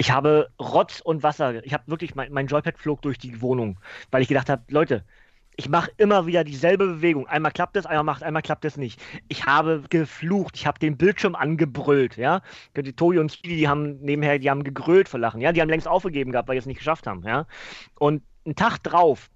[0.02, 1.64] Ich habe Rotz und Wasser.
[1.64, 3.78] Ich habe wirklich, mein, mein Joypad flog durch die Wohnung,
[4.10, 5.06] weil ich gedacht habe, Leute,
[5.58, 7.28] ich mache immer wieder dieselbe Bewegung.
[7.28, 9.00] Einmal klappt es, einmal macht, einmal klappt es nicht.
[9.28, 12.42] Ich habe geflucht, ich habe den Bildschirm angebrüllt, ja.
[12.76, 15.52] Die Tobi und Speedy, die haben nebenher, die haben gegrölt vor Lachen, ja.
[15.52, 17.46] Die haben längst aufgegeben gehabt, weil sie es nicht geschafft haben, ja.
[18.00, 19.30] Und einen Tag drauf,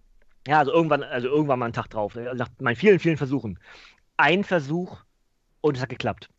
[0.47, 3.59] ja, also irgendwann, also irgendwann mal einen Tag drauf, nach meinen vielen, vielen Versuchen,
[4.17, 4.97] ein Versuch
[5.61, 6.31] und es hat geklappt.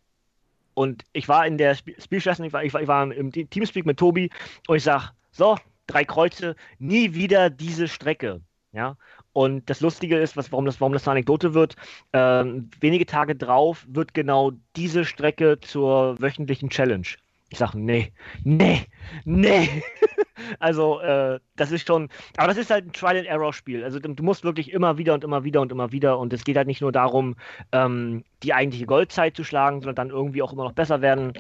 [0.76, 3.98] Und ich war in der Spielsession, ich war, ich, war, ich war im Teamspeak mit
[3.98, 4.28] Tobi
[4.68, 5.56] und ich sage, so,
[5.86, 8.42] drei Kreuze, nie wieder diese Strecke.
[8.72, 8.98] Ja,
[9.32, 11.76] und das Lustige ist, was, warum, das, warum das eine Anekdote wird,
[12.12, 17.06] ähm, wenige Tage drauf wird genau diese Strecke zur wöchentlichen Challenge.
[17.49, 18.86] Ich sage, nee, nee,
[19.25, 19.83] nee.
[20.58, 23.84] also, äh, das ist schon, aber das ist halt ein Trial-and-Error-Spiel.
[23.84, 26.57] Also, du musst wirklich immer wieder und immer wieder und immer wieder und es geht
[26.57, 27.36] halt nicht nur darum,
[27.70, 31.33] ähm, die eigentliche Goldzeit zu schlagen, sondern dann irgendwie auch immer noch besser werden.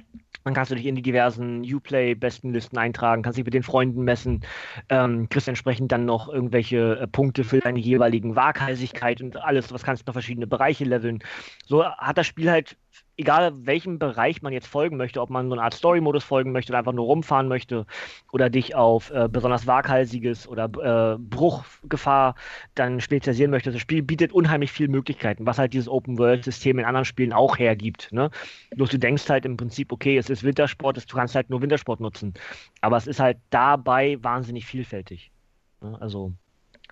[0.44, 4.44] Dann kannst du dich in die diversen Uplay-Bestenlisten eintragen, kannst dich mit den Freunden messen,
[4.90, 9.82] ähm, kriegst entsprechend dann noch irgendwelche äh, Punkte für deine jeweiligen Waghalsigkeit und alles, was
[9.82, 11.18] kannst du noch verschiedene Bereiche leveln.
[11.64, 12.76] So hat das Spiel halt
[13.16, 16.72] egal welchem Bereich man jetzt folgen möchte, ob man so eine Art Story-Modus folgen möchte
[16.72, 17.86] oder einfach nur rumfahren möchte
[18.32, 22.34] oder dich auf äh, besonders waghalsiges oder äh, Bruchgefahr
[22.74, 23.72] dann spezialisieren möchte.
[23.72, 28.12] Das Spiel bietet unheimlich viele Möglichkeiten, was halt dieses Open-World-System in anderen Spielen auch hergibt.
[28.12, 28.30] Ne?
[28.74, 32.00] Bloß du denkst halt im Prinzip, okay, es ist Wintersport, du kannst halt nur Wintersport
[32.00, 32.34] nutzen.
[32.82, 35.30] Aber es ist halt dabei wahnsinnig vielfältig.
[35.80, 35.96] Ne?
[36.00, 36.32] Also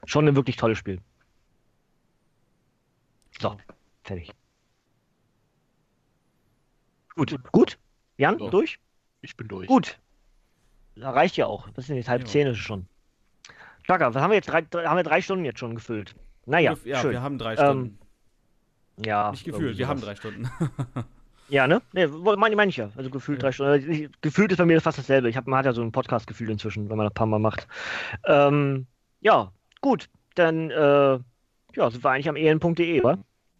[0.06, 1.00] schon ein wirklich tolles Spiel.
[3.40, 3.56] So,
[4.04, 4.30] fertig.
[7.16, 7.36] Gut.
[7.52, 7.78] Gut?
[8.16, 8.50] Jan, so.
[8.50, 8.78] durch?
[9.22, 9.66] Ich bin durch.
[9.66, 9.98] Gut.
[10.96, 11.68] Da reicht ja auch.
[11.70, 12.26] Das sind jetzt halb ja.
[12.26, 12.86] zehn schon.
[13.82, 14.48] Schlager, was haben wir jetzt?
[14.48, 16.14] Drei, drei, haben wir drei Stunden jetzt schon gefüllt?
[16.46, 17.12] Naja, ja, schön.
[17.12, 17.98] wir haben drei Stunden.
[18.98, 19.30] Ähm, ja.
[19.30, 20.48] Nicht gefühlt, wir haben drei Stunden.
[21.48, 21.82] ja, ne?
[21.92, 22.90] Ne, meine mein ich ja.
[22.96, 23.48] Also gefühlt ja.
[23.48, 23.72] drei Stunden.
[23.72, 25.28] Also, gefühlt ist bei mir fast dasselbe.
[25.28, 27.38] Ich hab, man hat ja so ein Podcast-Gefühl inzwischen, wenn man das ein paar Mal
[27.38, 27.66] macht.
[28.24, 28.86] Ähm,
[29.20, 30.08] ja, gut.
[30.34, 31.18] Dann äh,
[31.76, 33.18] ja, sind wir eigentlich am ehen.de, oder?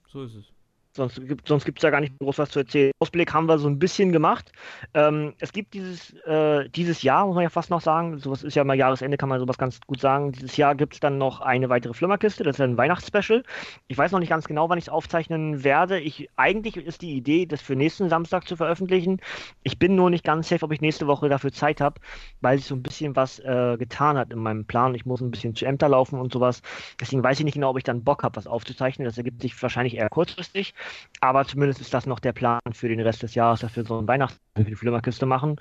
[0.08, 0.53] So ist es.
[0.96, 1.20] Sonst
[1.64, 2.92] gibt es ja gar nicht groß was zu erzählen.
[3.00, 4.52] Ausblick haben wir so ein bisschen gemacht.
[4.94, 8.54] Ähm, es gibt dieses, äh, dieses Jahr, muss man ja fast noch sagen, sowas ist
[8.54, 10.30] ja mal Jahresende, kann man sowas ganz gut sagen.
[10.30, 13.42] Dieses Jahr gibt es dann noch eine weitere Flimmerkiste, das ist ein Weihnachtsspecial.
[13.88, 15.98] Ich weiß noch nicht ganz genau, wann ich es aufzeichnen werde.
[15.98, 19.20] Ich, eigentlich ist die Idee, das für nächsten Samstag zu veröffentlichen.
[19.64, 22.00] Ich bin nur nicht ganz safe, ob ich nächste Woche dafür Zeit habe,
[22.40, 24.94] weil sich so ein bisschen was äh, getan hat in meinem Plan.
[24.94, 26.62] Ich muss ein bisschen zu Ämter laufen und sowas.
[27.00, 29.06] Deswegen weiß ich nicht genau, ob ich dann Bock habe, was aufzuzeichnen.
[29.06, 30.72] Das ergibt sich wahrscheinlich eher kurzfristig.
[31.20, 33.98] Aber zumindest ist das noch der Plan für den Rest des Jahres, dass wir so
[33.98, 35.56] ein Weihnachts für die Flimmerkiste machen.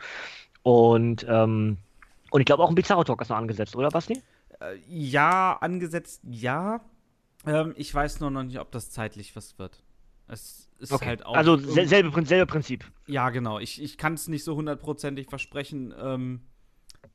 [0.63, 1.77] Und, ähm,
[2.31, 4.21] und ich glaube auch ein Bizarro Talk ist noch angesetzt, oder Basti?
[4.59, 6.81] Äh, ja, angesetzt, ja.
[7.45, 9.83] Ähm, ich weiß nur noch nicht, ob das zeitlich was wird.
[10.27, 11.07] Es ist okay.
[11.07, 11.35] halt auch.
[11.35, 12.85] Also selbe, selbe Prinzip.
[13.07, 13.59] Ja, genau.
[13.59, 15.93] Ich, ich kann es nicht so hundertprozentig versprechen.
[15.97, 16.41] Ähm,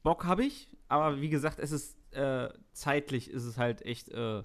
[0.03, 4.43] Bock habe ich, aber wie gesagt, es ist äh, zeitlich ist es halt echt äh,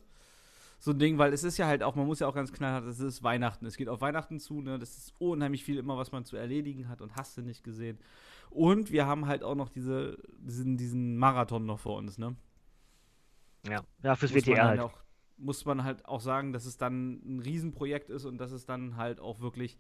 [0.84, 2.84] so ein Ding, weil es ist ja halt auch, man muss ja auch ganz knallhart,
[2.84, 4.78] es ist Weihnachten, es geht auf Weihnachten zu, ne?
[4.78, 7.98] Das ist unheimlich viel immer, was man zu erledigen hat und hast du nicht gesehen.
[8.50, 12.36] Und wir haben halt auch noch diese, diesen, diesen Marathon noch vor uns, ne?
[13.66, 14.82] Ja, ja fürs muss WTR halt.
[14.82, 15.00] Auch,
[15.38, 18.98] muss man halt auch sagen, dass es dann ein Riesenprojekt ist und dass es dann
[18.98, 19.78] halt auch wirklich,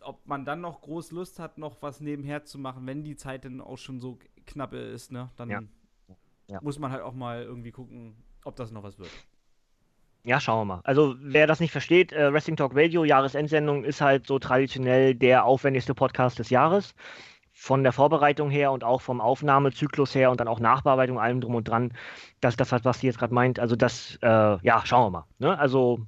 [0.00, 3.44] ob man dann noch groß Lust hat, noch was nebenher zu machen, wenn die Zeit
[3.44, 5.28] dann auch schon so knapp ist, ne?
[5.36, 5.62] Dann ja.
[6.48, 6.62] Ja.
[6.62, 9.10] muss man halt auch mal irgendwie gucken, ob das noch was wird.
[10.26, 10.80] Ja, schauen wir mal.
[10.82, 15.44] Also, wer das nicht versteht, äh, Wrestling Talk Radio, Jahresendsendung, ist halt so traditionell der
[15.44, 16.96] aufwendigste Podcast des Jahres.
[17.52, 21.54] Von der Vorbereitung her und auch vom Aufnahmezyklus her und dann auch Nachbearbeitung, allem drum
[21.54, 21.92] und dran.
[22.40, 23.60] Das ist das, was sie jetzt gerade meint.
[23.60, 25.24] Also, das, äh, ja, schauen wir mal.
[25.38, 25.56] Ne?
[25.56, 26.00] Also,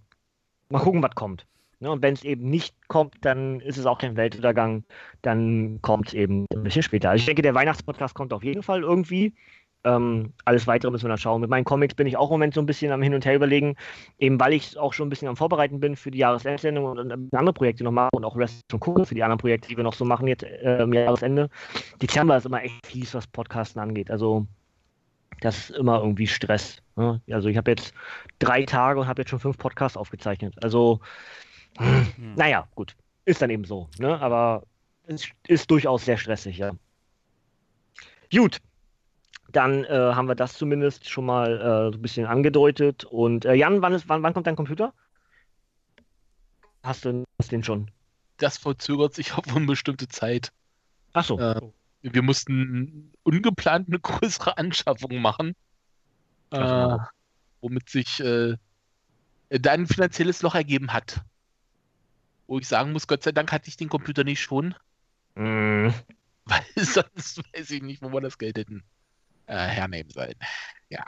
[0.68, 1.46] mal gucken, was kommt.
[1.78, 1.88] Ne?
[1.88, 4.82] Und wenn es eben nicht kommt, dann ist es auch kein Weltuntergang.
[5.22, 7.10] Dann kommt es eben ein bisschen später.
[7.10, 9.32] Also, ich denke, der Weihnachtspodcast kommt auf jeden Fall irgendwie.
[9.84, 11.40] Ähm, alles weitere müssen wir dann schauen.
[11.40, 13.36] Mit meinen Comics bin ich auch im Moment so ein bisschen am Hin und Her
[13.36, 13.76] überlegen,
[14.18, 17.34] eben weil ich auch schon ein bisschen am Vorbereiten bin für die Jahresendsendung und, und
[17.34, 19.84] andere Projekte noch machen und auch Rest schon gucken für die anderen Projekte, die wir
[19.84, 21.48] noch so machen jetzt äh, am Jahresende.
[22.02, 24.10] Dezember ist immer echt fies, was Podcasten angeht.
[24.10, 24.46] Also
[25.40, 26.82] das ist immer irgendwie Stress.
[26.96, 27.20] Ne?
[27.30, 27.94] Also ich habe jetzt
[28.40, 30.54] drei Tage und habe jetzt schon fünf Podcasts aufgezeichnet.
[30.62, 31.00] Also,
[31.76, 32.34] hm.
[32.34, 32.96] naja, gut.
[33.24, 33.88] Ist dann eben so.
[33.98, 34.18] Ne?
[34.20, 34.64] Aber
[35.06, 36.72] es ist durchaus sehr stressig, ja.
[38.32, 38.58] Gut,
[39.50, 43.04] dann äh, haben wir das zumindest schon mal äh, so ein bisschen angedeutet.
[43.04, 44.92] Und äh, Jan, wann, ist, wann, wann kommt dein Computer?
[46.82, 47.90] Hast du hast den schon?
[48.36, 50.52] Das verzögert sich auf unbestimmte Zeit.
[51.14, 51.38] Ach so.
[51.38, 51.60] Äh,
[52.02, 55.56] wir mussten ungeplant eine größere Anschaffung machen,
[56.50, 56.96] äh,
[57.60, 58.56] womit sich äh,
[59.48, 61.22] da ein finanzielles Loch ergeben hat.
[62.46, 64.74] Wo ich sagen muss, Gott sei Dank hatte ich den Computer nicht schon.
[65.34, 65.88] Mm.
[66.44, 68.84] Weil sonst weiß ich nicht, wo wir das Geld hätten
[69.48, 70.34] äh, hernehmen sollen.
[70.88, 71.04] Ja.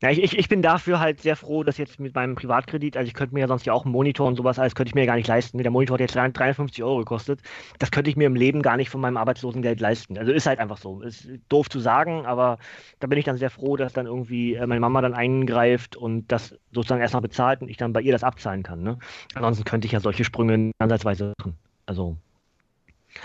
[0.00, 3.14] Ja, ich, ich, bin dafür halt sehr froh, dass jetzt mit meinem Privatkredit, also ich
[3.14, 5.06] könnte mir ja sonst ja auch einen Monitor und sowas alles, könnte ich mir ja
[5.06, 5.58] gar nicht leisten.
[5.58, 7.40] Der Monitor hat jetzt 350 Euro gekostet.
[7.80, 10.16] Das könnte ich mir im Leben gar nicht von meinem Arbeitslosengeld leisten.
[10.16, 11.02] Also ist halt einfach so.
[11.02, 12.58] Ist doof zu sagen, aber
[13.00, 16.30] da bin ich dann sehr froh, dass dann irgendwie äh, meine Mama dann eingreift und
[16.30, 18.84] das sozusagen erstmal bezahlt und ich dann bei ihr das abzahlen kann.
[18.84, 18.98] Ne?
[19.34, 21.58] Ansonsten könnte ich ja solche Sprünge ansatzweise machen.
[21.86, 22.16] Also.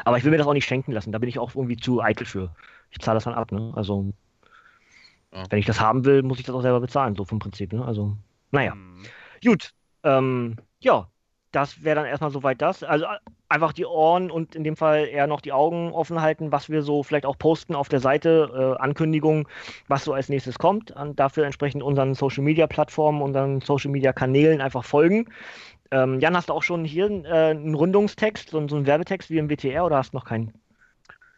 [0.06, 1.12] Aber ich will mir das auch nicht schenken lassen.
[1.12, 2.56] Da bin ich auch irgendwie zu eitel für.
[2.94, 3.52] Ich zahle das dann ab.
[3.52, 3.74] Ne?
[3.76, 4.14] Also.
[5.34, 5.44] Ja.
[5.50, 7.74] Wenn ich das haben will, muss ich das auch selber bezahlen, so vom Prinzip.
[7.74, 7.84] Ne?
[7.84, 8.16] Also,
[8.52, 8.76] naja.
[8.76, 9.04] Mhm.
[9.44, 9.72] Gut.
[10.04, 11.08] Ähm, ja,
[11.52, 12.84] das wäre dann erstmal soweit das.
[12.84, 13.06] Also
[13.50, 16.82] einfach die Ohren und in dem Fall eher noch die Augen offen halten, was wir
[16.82, 19.48] so vielleicht auch posten auf der Seite, äh, Ankündigungen,
[19.88, 20.92] was so als nächstes kommt.
[20.92, 25.28] Und dafür entsprechend unseren Social Media Plattformen, unseren Social Media Kanälen einfach folgen.
[25.92, 29.38] Ähm, Jan, hast du auch schon hier äh, einen Rundungstext, so, so einen Werbetext wie
[29.38, 30.54] im WTR oder hast du noch keinen?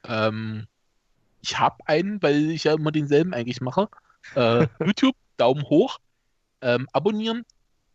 [0.08, 0.66] Ähm,
[1.46, 3.88] ich habe einen, weil ich ja immer denselben eigentlich mache.
[4.34, 6.00] Äh, YouTube, Daumen hoch,
[6.62, 7.46] ähm, abonnieren.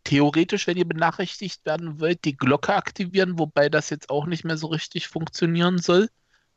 [0.05, 4.57] Theoretisch, wenn ihr benachrichtigt werden wollt, die Glocke aktivieren, wobei das jetzt auch nicht mehr
[4.57, 6.09] so richtig funktionieren soll,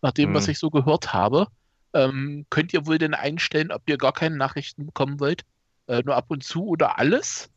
[0.03, 0.35] nach dem, hm.
[0.35, 1.49] was ich so gehört habe.
[1.95, 5.43] Ähm, könnt ihr wohl denn einstellen, ob ihr gar keine Nachrichten bekommen wollt?
[5.89, 7.51] Äh, nur ab und zu oder alles?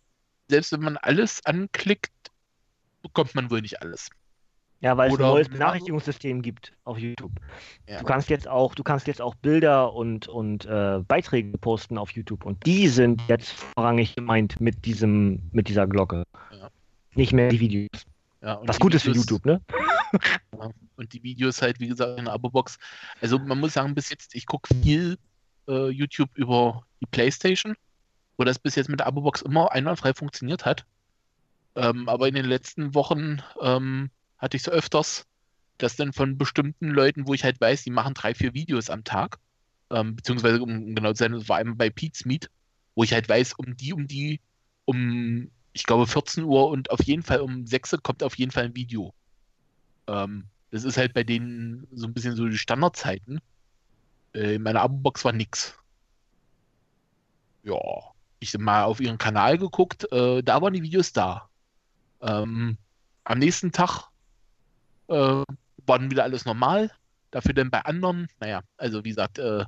[0.49, 2.31] Selbst wenn man alles anklickt,
[3.03, 4.09] bekommt man wohl nicht alles.
[4.79, 7.31] Ja, weil Oder es ein neues Benachrichtigungssystem gibt auf YouTube.
[7.87, 7.99] Ja.
[7.99, 12.11] Du kannst jetzt auch, du kannst jetzt auch Bilder und, und äh, Beiträge posten auf
[12.11, 16.23] YouTube und die sind jetzt vorrangig gemeint mit diesem, mit dieser Glocke.
[16.51, 16.69] Ja.
[17.15, 18.05] Nicht mehr die Videos.
[18.41, 19.61] Ja, Was gut ist für YouTube, ne?
[20.95, 22.77] und die Videos halt, wie gesagt, in der Abo-Box.
[23.19, 25.17] Also man muss sagen, bis jetzt, ich gucke viel
[25.67, 27.75] äh, YouTube über die Playstation,
[28.37, 30.85] wo das bis jetzt mit der Abo-Box immer einwandfrei funktioniert hat.
[31.75, 35.25] Ähm, aber in den letzten Wochen ähm, hatte ich so öfters,
[35.77, 39.03] dass dann von bestimmten Leuten, wo ich halt weiß, die machen drei, vier Videos am
[39.03, 39.39] Tag,
[39.89, 42.49] ähm, beziehungsweise um genau zu sein, das war einmal bei Pete's Meet,
[42.95, 44.41] wo ich halt weiß, um die, um die,
[44.85, 48.51] um, ich glaube 14 Uhr und auf jeden Fall um 6 Uhr kommt auf jeden
[48.51, 49.13] Fall ein Video.
[50.07, 53.39] Ähm, das ist halt bei denen so ein bisschen so die Standardzeiten.
[54.33, 55.77] Äh, in meiner Abo-Box war nix.
[57.63, 57.77] Ja,
[58.39, 61.49] ich mal auf ihren Kanal geguckt, äh, da waren die Videos da.
[62.21, 62.77] Ähm,
[63.23, 64.09] am nächsten Tag
[65.07, 65.43] äh,
[65.85, 66.91] war wieder alles normal.
[67.31, 69.65] Dafür dann bei anderen, naja, also wie gesagt, äh,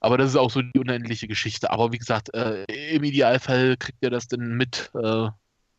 [0.00, 1.70] aber das ist auch so die unendliche Geschichte.
[1.70, 2.64] Aber wie gesagt, äh,
[2.94, 5.28] im Idealfall kriegt ihr das dann mit, äh,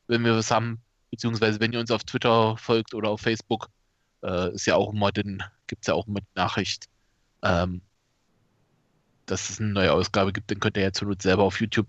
[0.07, 3.69] wenn wir was haben, beziehungsweise wenn ihr uns auf Twitter folgt oder auf Facebook,
[4.23, 6.87] äh, ist ja auch immer, dann gibt es ja auch immer die Nachricht,
[7.43, 7.81] ähm,
[9.25, 11.87] dass es eine neue Ausgabe gibt, dann könnt ihr ja zur Not selber auf YouTube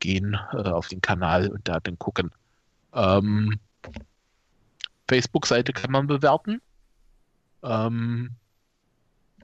[0.00, 2.30] gehen, äh, auf den Kanal und da dann gucken.
[2.92, 3.60] Ähm,
[5.08, 6.60] Facebook-Seite kann man bewerten.
[7.62, 8.30] Ähm,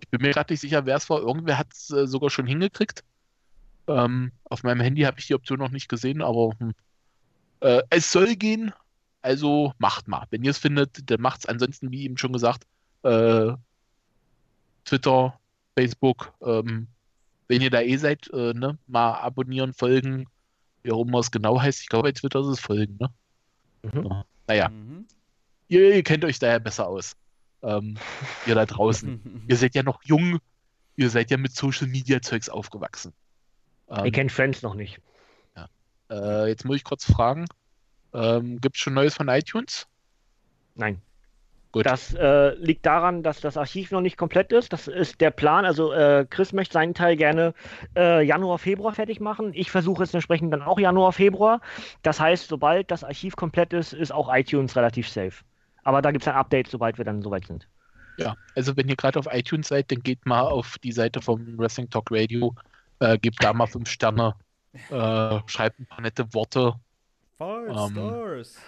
[0.00, 1.20] ich bin mir gerade nicht sicher, wer es war.
[1.20, 3.05] Irgendwer hat es äh, sogar schon hingekriegt.
[3.86, 6.74] Ähm, auf meinem Handy habe ich die Option noch nicht gesehen, aber hm.
[7.60, 8.73] äh, es soll gehen.
[9.23, 10.26] Also macht mal.
[10.31, 11.47] Wenn ihr es findet, dann macht es.
[11.47, 12.65] Ansonsten, wie eben schon gesagt,
[13.05, 13.52] äh,
[14.84, 15.39] Twitter,
[15.78, 16.89] Facebook, ähm,
[17.47, 20.26] wenn ihr da eh seid, äh, ne, mal abonnieren, folgen,
[20.82, 21.81] wie auch immer es genau heißt.
[21.82, 23.10] Ich glaube, bei Twitter ist es folgen, ne?
[23.84, 24.24] Mhm.
[24.49, 24.68] Naja.
[24.68, 25.07] Mhm
[25.73, 27.17] ihr, ihr kennt euch da ja besser aus.
[27.62, 27.97] Ähm,
[28.47, 29.44] ihr da draußen.
[29.49, 30.39] ihr seid ja noch jung,
[30.97, 33.12] ihr seid ja mit Social Media Zeugs aufgewachsen.
[33.89, 35.01] Ähm, ihr kennt Friends noch nicht.
[35.57, 35.68] Ja.
[36.10, 37.47] Äh, jetzt muss ich kurz fragen:
[38.12, 39.86] ähm, Gibt es schon Neues von iTunes?
[40.75, 41.01] Nein.
[41.70, 41.86] Gut.
[41.86, 44.75] Das äh, liegt daran, dass das Archiv noch nicht komplett ist.
[44.75, 45.65] Das ist der Plan.
[45.65, 47.55] Also äh, Chris möchte seinen Teil gerne
[47.97, 49.52] äh, Januar, Februar fertig machen.
[49.55, 51.62] Ich versuche es entsprechend dann auch Januar, Februar.
[52.02, 55.42] Das heißt, sobald das Archiv komplett ist, ist auch iTunes relativ safe.
[55.85, 57.67] Aber da gibt es ein Update, sobald wir dann soweit sind.
[58.19, 61.59] Ja, also wenn ihr gerade auf iTunes seid, dann geht mal auf die Seite vom
[61.59, 62.55] Wrestling Talk Radio,
[63.01, 64.35] äh, gebt da mal fünf Sterne,
[64.91, 66.75] äh, schreibt ein paar nette Worte,
[67.39, 68.59] Five Ähm, Stars.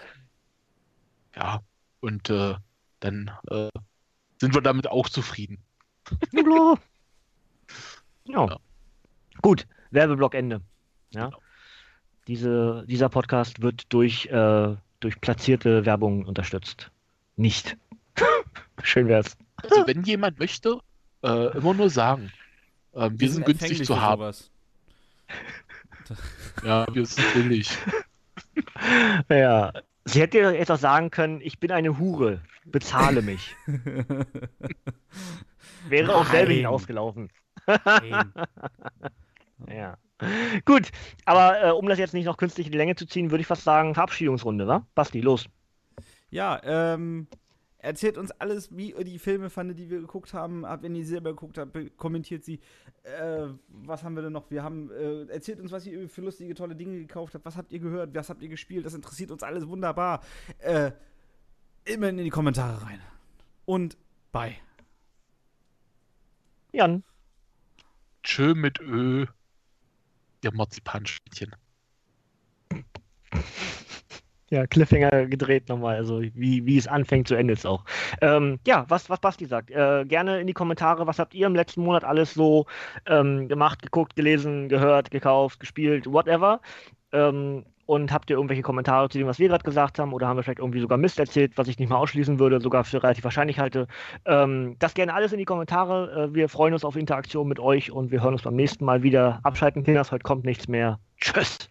[1.37, 1.61] ja,
[2.01, 2.55] und äh,
[3.01, 3.69] dann äh,
[4.41, 5.59] sind wir damit auch zufrieden.
[8.27, 8.47] Ja.
[8.47, 8.57] Ja.
[9.43, 10.63] Gut, Werbeblock Ende.
[11.11, 11.27] Ja.
[11.27, 11.39] Genau.
[12.27, 16.91] Diese, dieser Podcast wird durch, äh, durch platzierte Werbung unterstützt.
[17.37, 17.77] Nicht.
[18.83, 19.37] Schön wär's.
[19.57, 20.81] Also wenn jemand möchte,
[21.23, 22.33] äh, immer nur sagen.
[22.95, 24.35] Ähm, wir, sind günstig empfänglich zu haben.
[26.65, 27.77] Ja, wir sind billig.
[29.29, 29.73] Ja.
[30.05, 33.57] Sie hätte jetzt auch sagen können, ich bin eine Hure, bezahle mich.
[35.89, 36.59] Wäre auch selber Nein.
[36.59, 37.31] hinausgelaufen.
[37.67, 38.33] Nein.
[39.69, 39.99] Ja.
[40.65, 40.91] Gut,
[41.25, 43.49] aber äh, um das jetzt nicht noch künstlich in die Länge zu ziehen, würde ich
[43.49, 44.87] fast sagen, Verabschiedungsrunde, wa?
[44.95, 45.47] Basti, los.
[46.35, 47.29] Ja, ähm,
[47.79, 50.67] erzählt uns alles, wie ihr die Filme fandet, die wir geguckt haben.
[50.67, 52.59] Habt, wenn ihr sie selber geguckt habt, kommentiert sie.
[53.05, 54.51] Äh, was haben wir denn noch?
[54.51, 57.45] Wir haben, äh, erzählt uns, was ihr für lustige, tolle Dinge gekauft habt.
[57.45, 58.17] Was habt ihr gehört?
[58.17, 58.85] Was habt ihr gespielt?
[58.85, 60.25] Das interessiert uns alles wunderbar.
[60.59, 60.91] Äh,
[61.85, 63.01] immer in die Kommentare rein.
[63.65, 63.97] Und
[64.33, 64.57] bye.
[66.73, 67.05] Jan.
[68.25, 69.27] Tschö mit Ö.
[70.43, 71.55] Der Marzipanschnittchen.
[74.55, 77.85] Ja, Cliffhanger gedreht nochmal, also wie, wie es anfängt, so endet es auch.
[78.21, 81.57] Ähm, ja, was, was Basti sagt, äh, gerne in die Kommentare, was habt ihr im
[81.57, 82.67] letzten Monat alles so
[83.07, 86.61] ähm, gemacht, geguckt, gelesen, gehört, gekauft, gespielt, whatever.
[87.11, 90.37] Ähm, und habt ihr irgendwelche Kommentare zu dem, was wir gerade gesagt haben, oder haben
[90.37, 93.25] wir vielleicht irgendwie sogar Mist erzählt, was ich nicht mal ausschließen würde, sogar für relativ
[93.25, 93.89] wahrscheinlich halte?
[94.25, 96.29] Ähm, das gerne alles in die Kommentare.
[96.31, 99.03] Äh, wir freuen uns auf Interaktion mit euch und wir hören uns beim nächsten Mal
[99.03, 99.41] wieder.
[99.43, 101.01] Abschalten, Kinders, heute kommt nichts mehr.
[101.17, 101.69] Tschüss.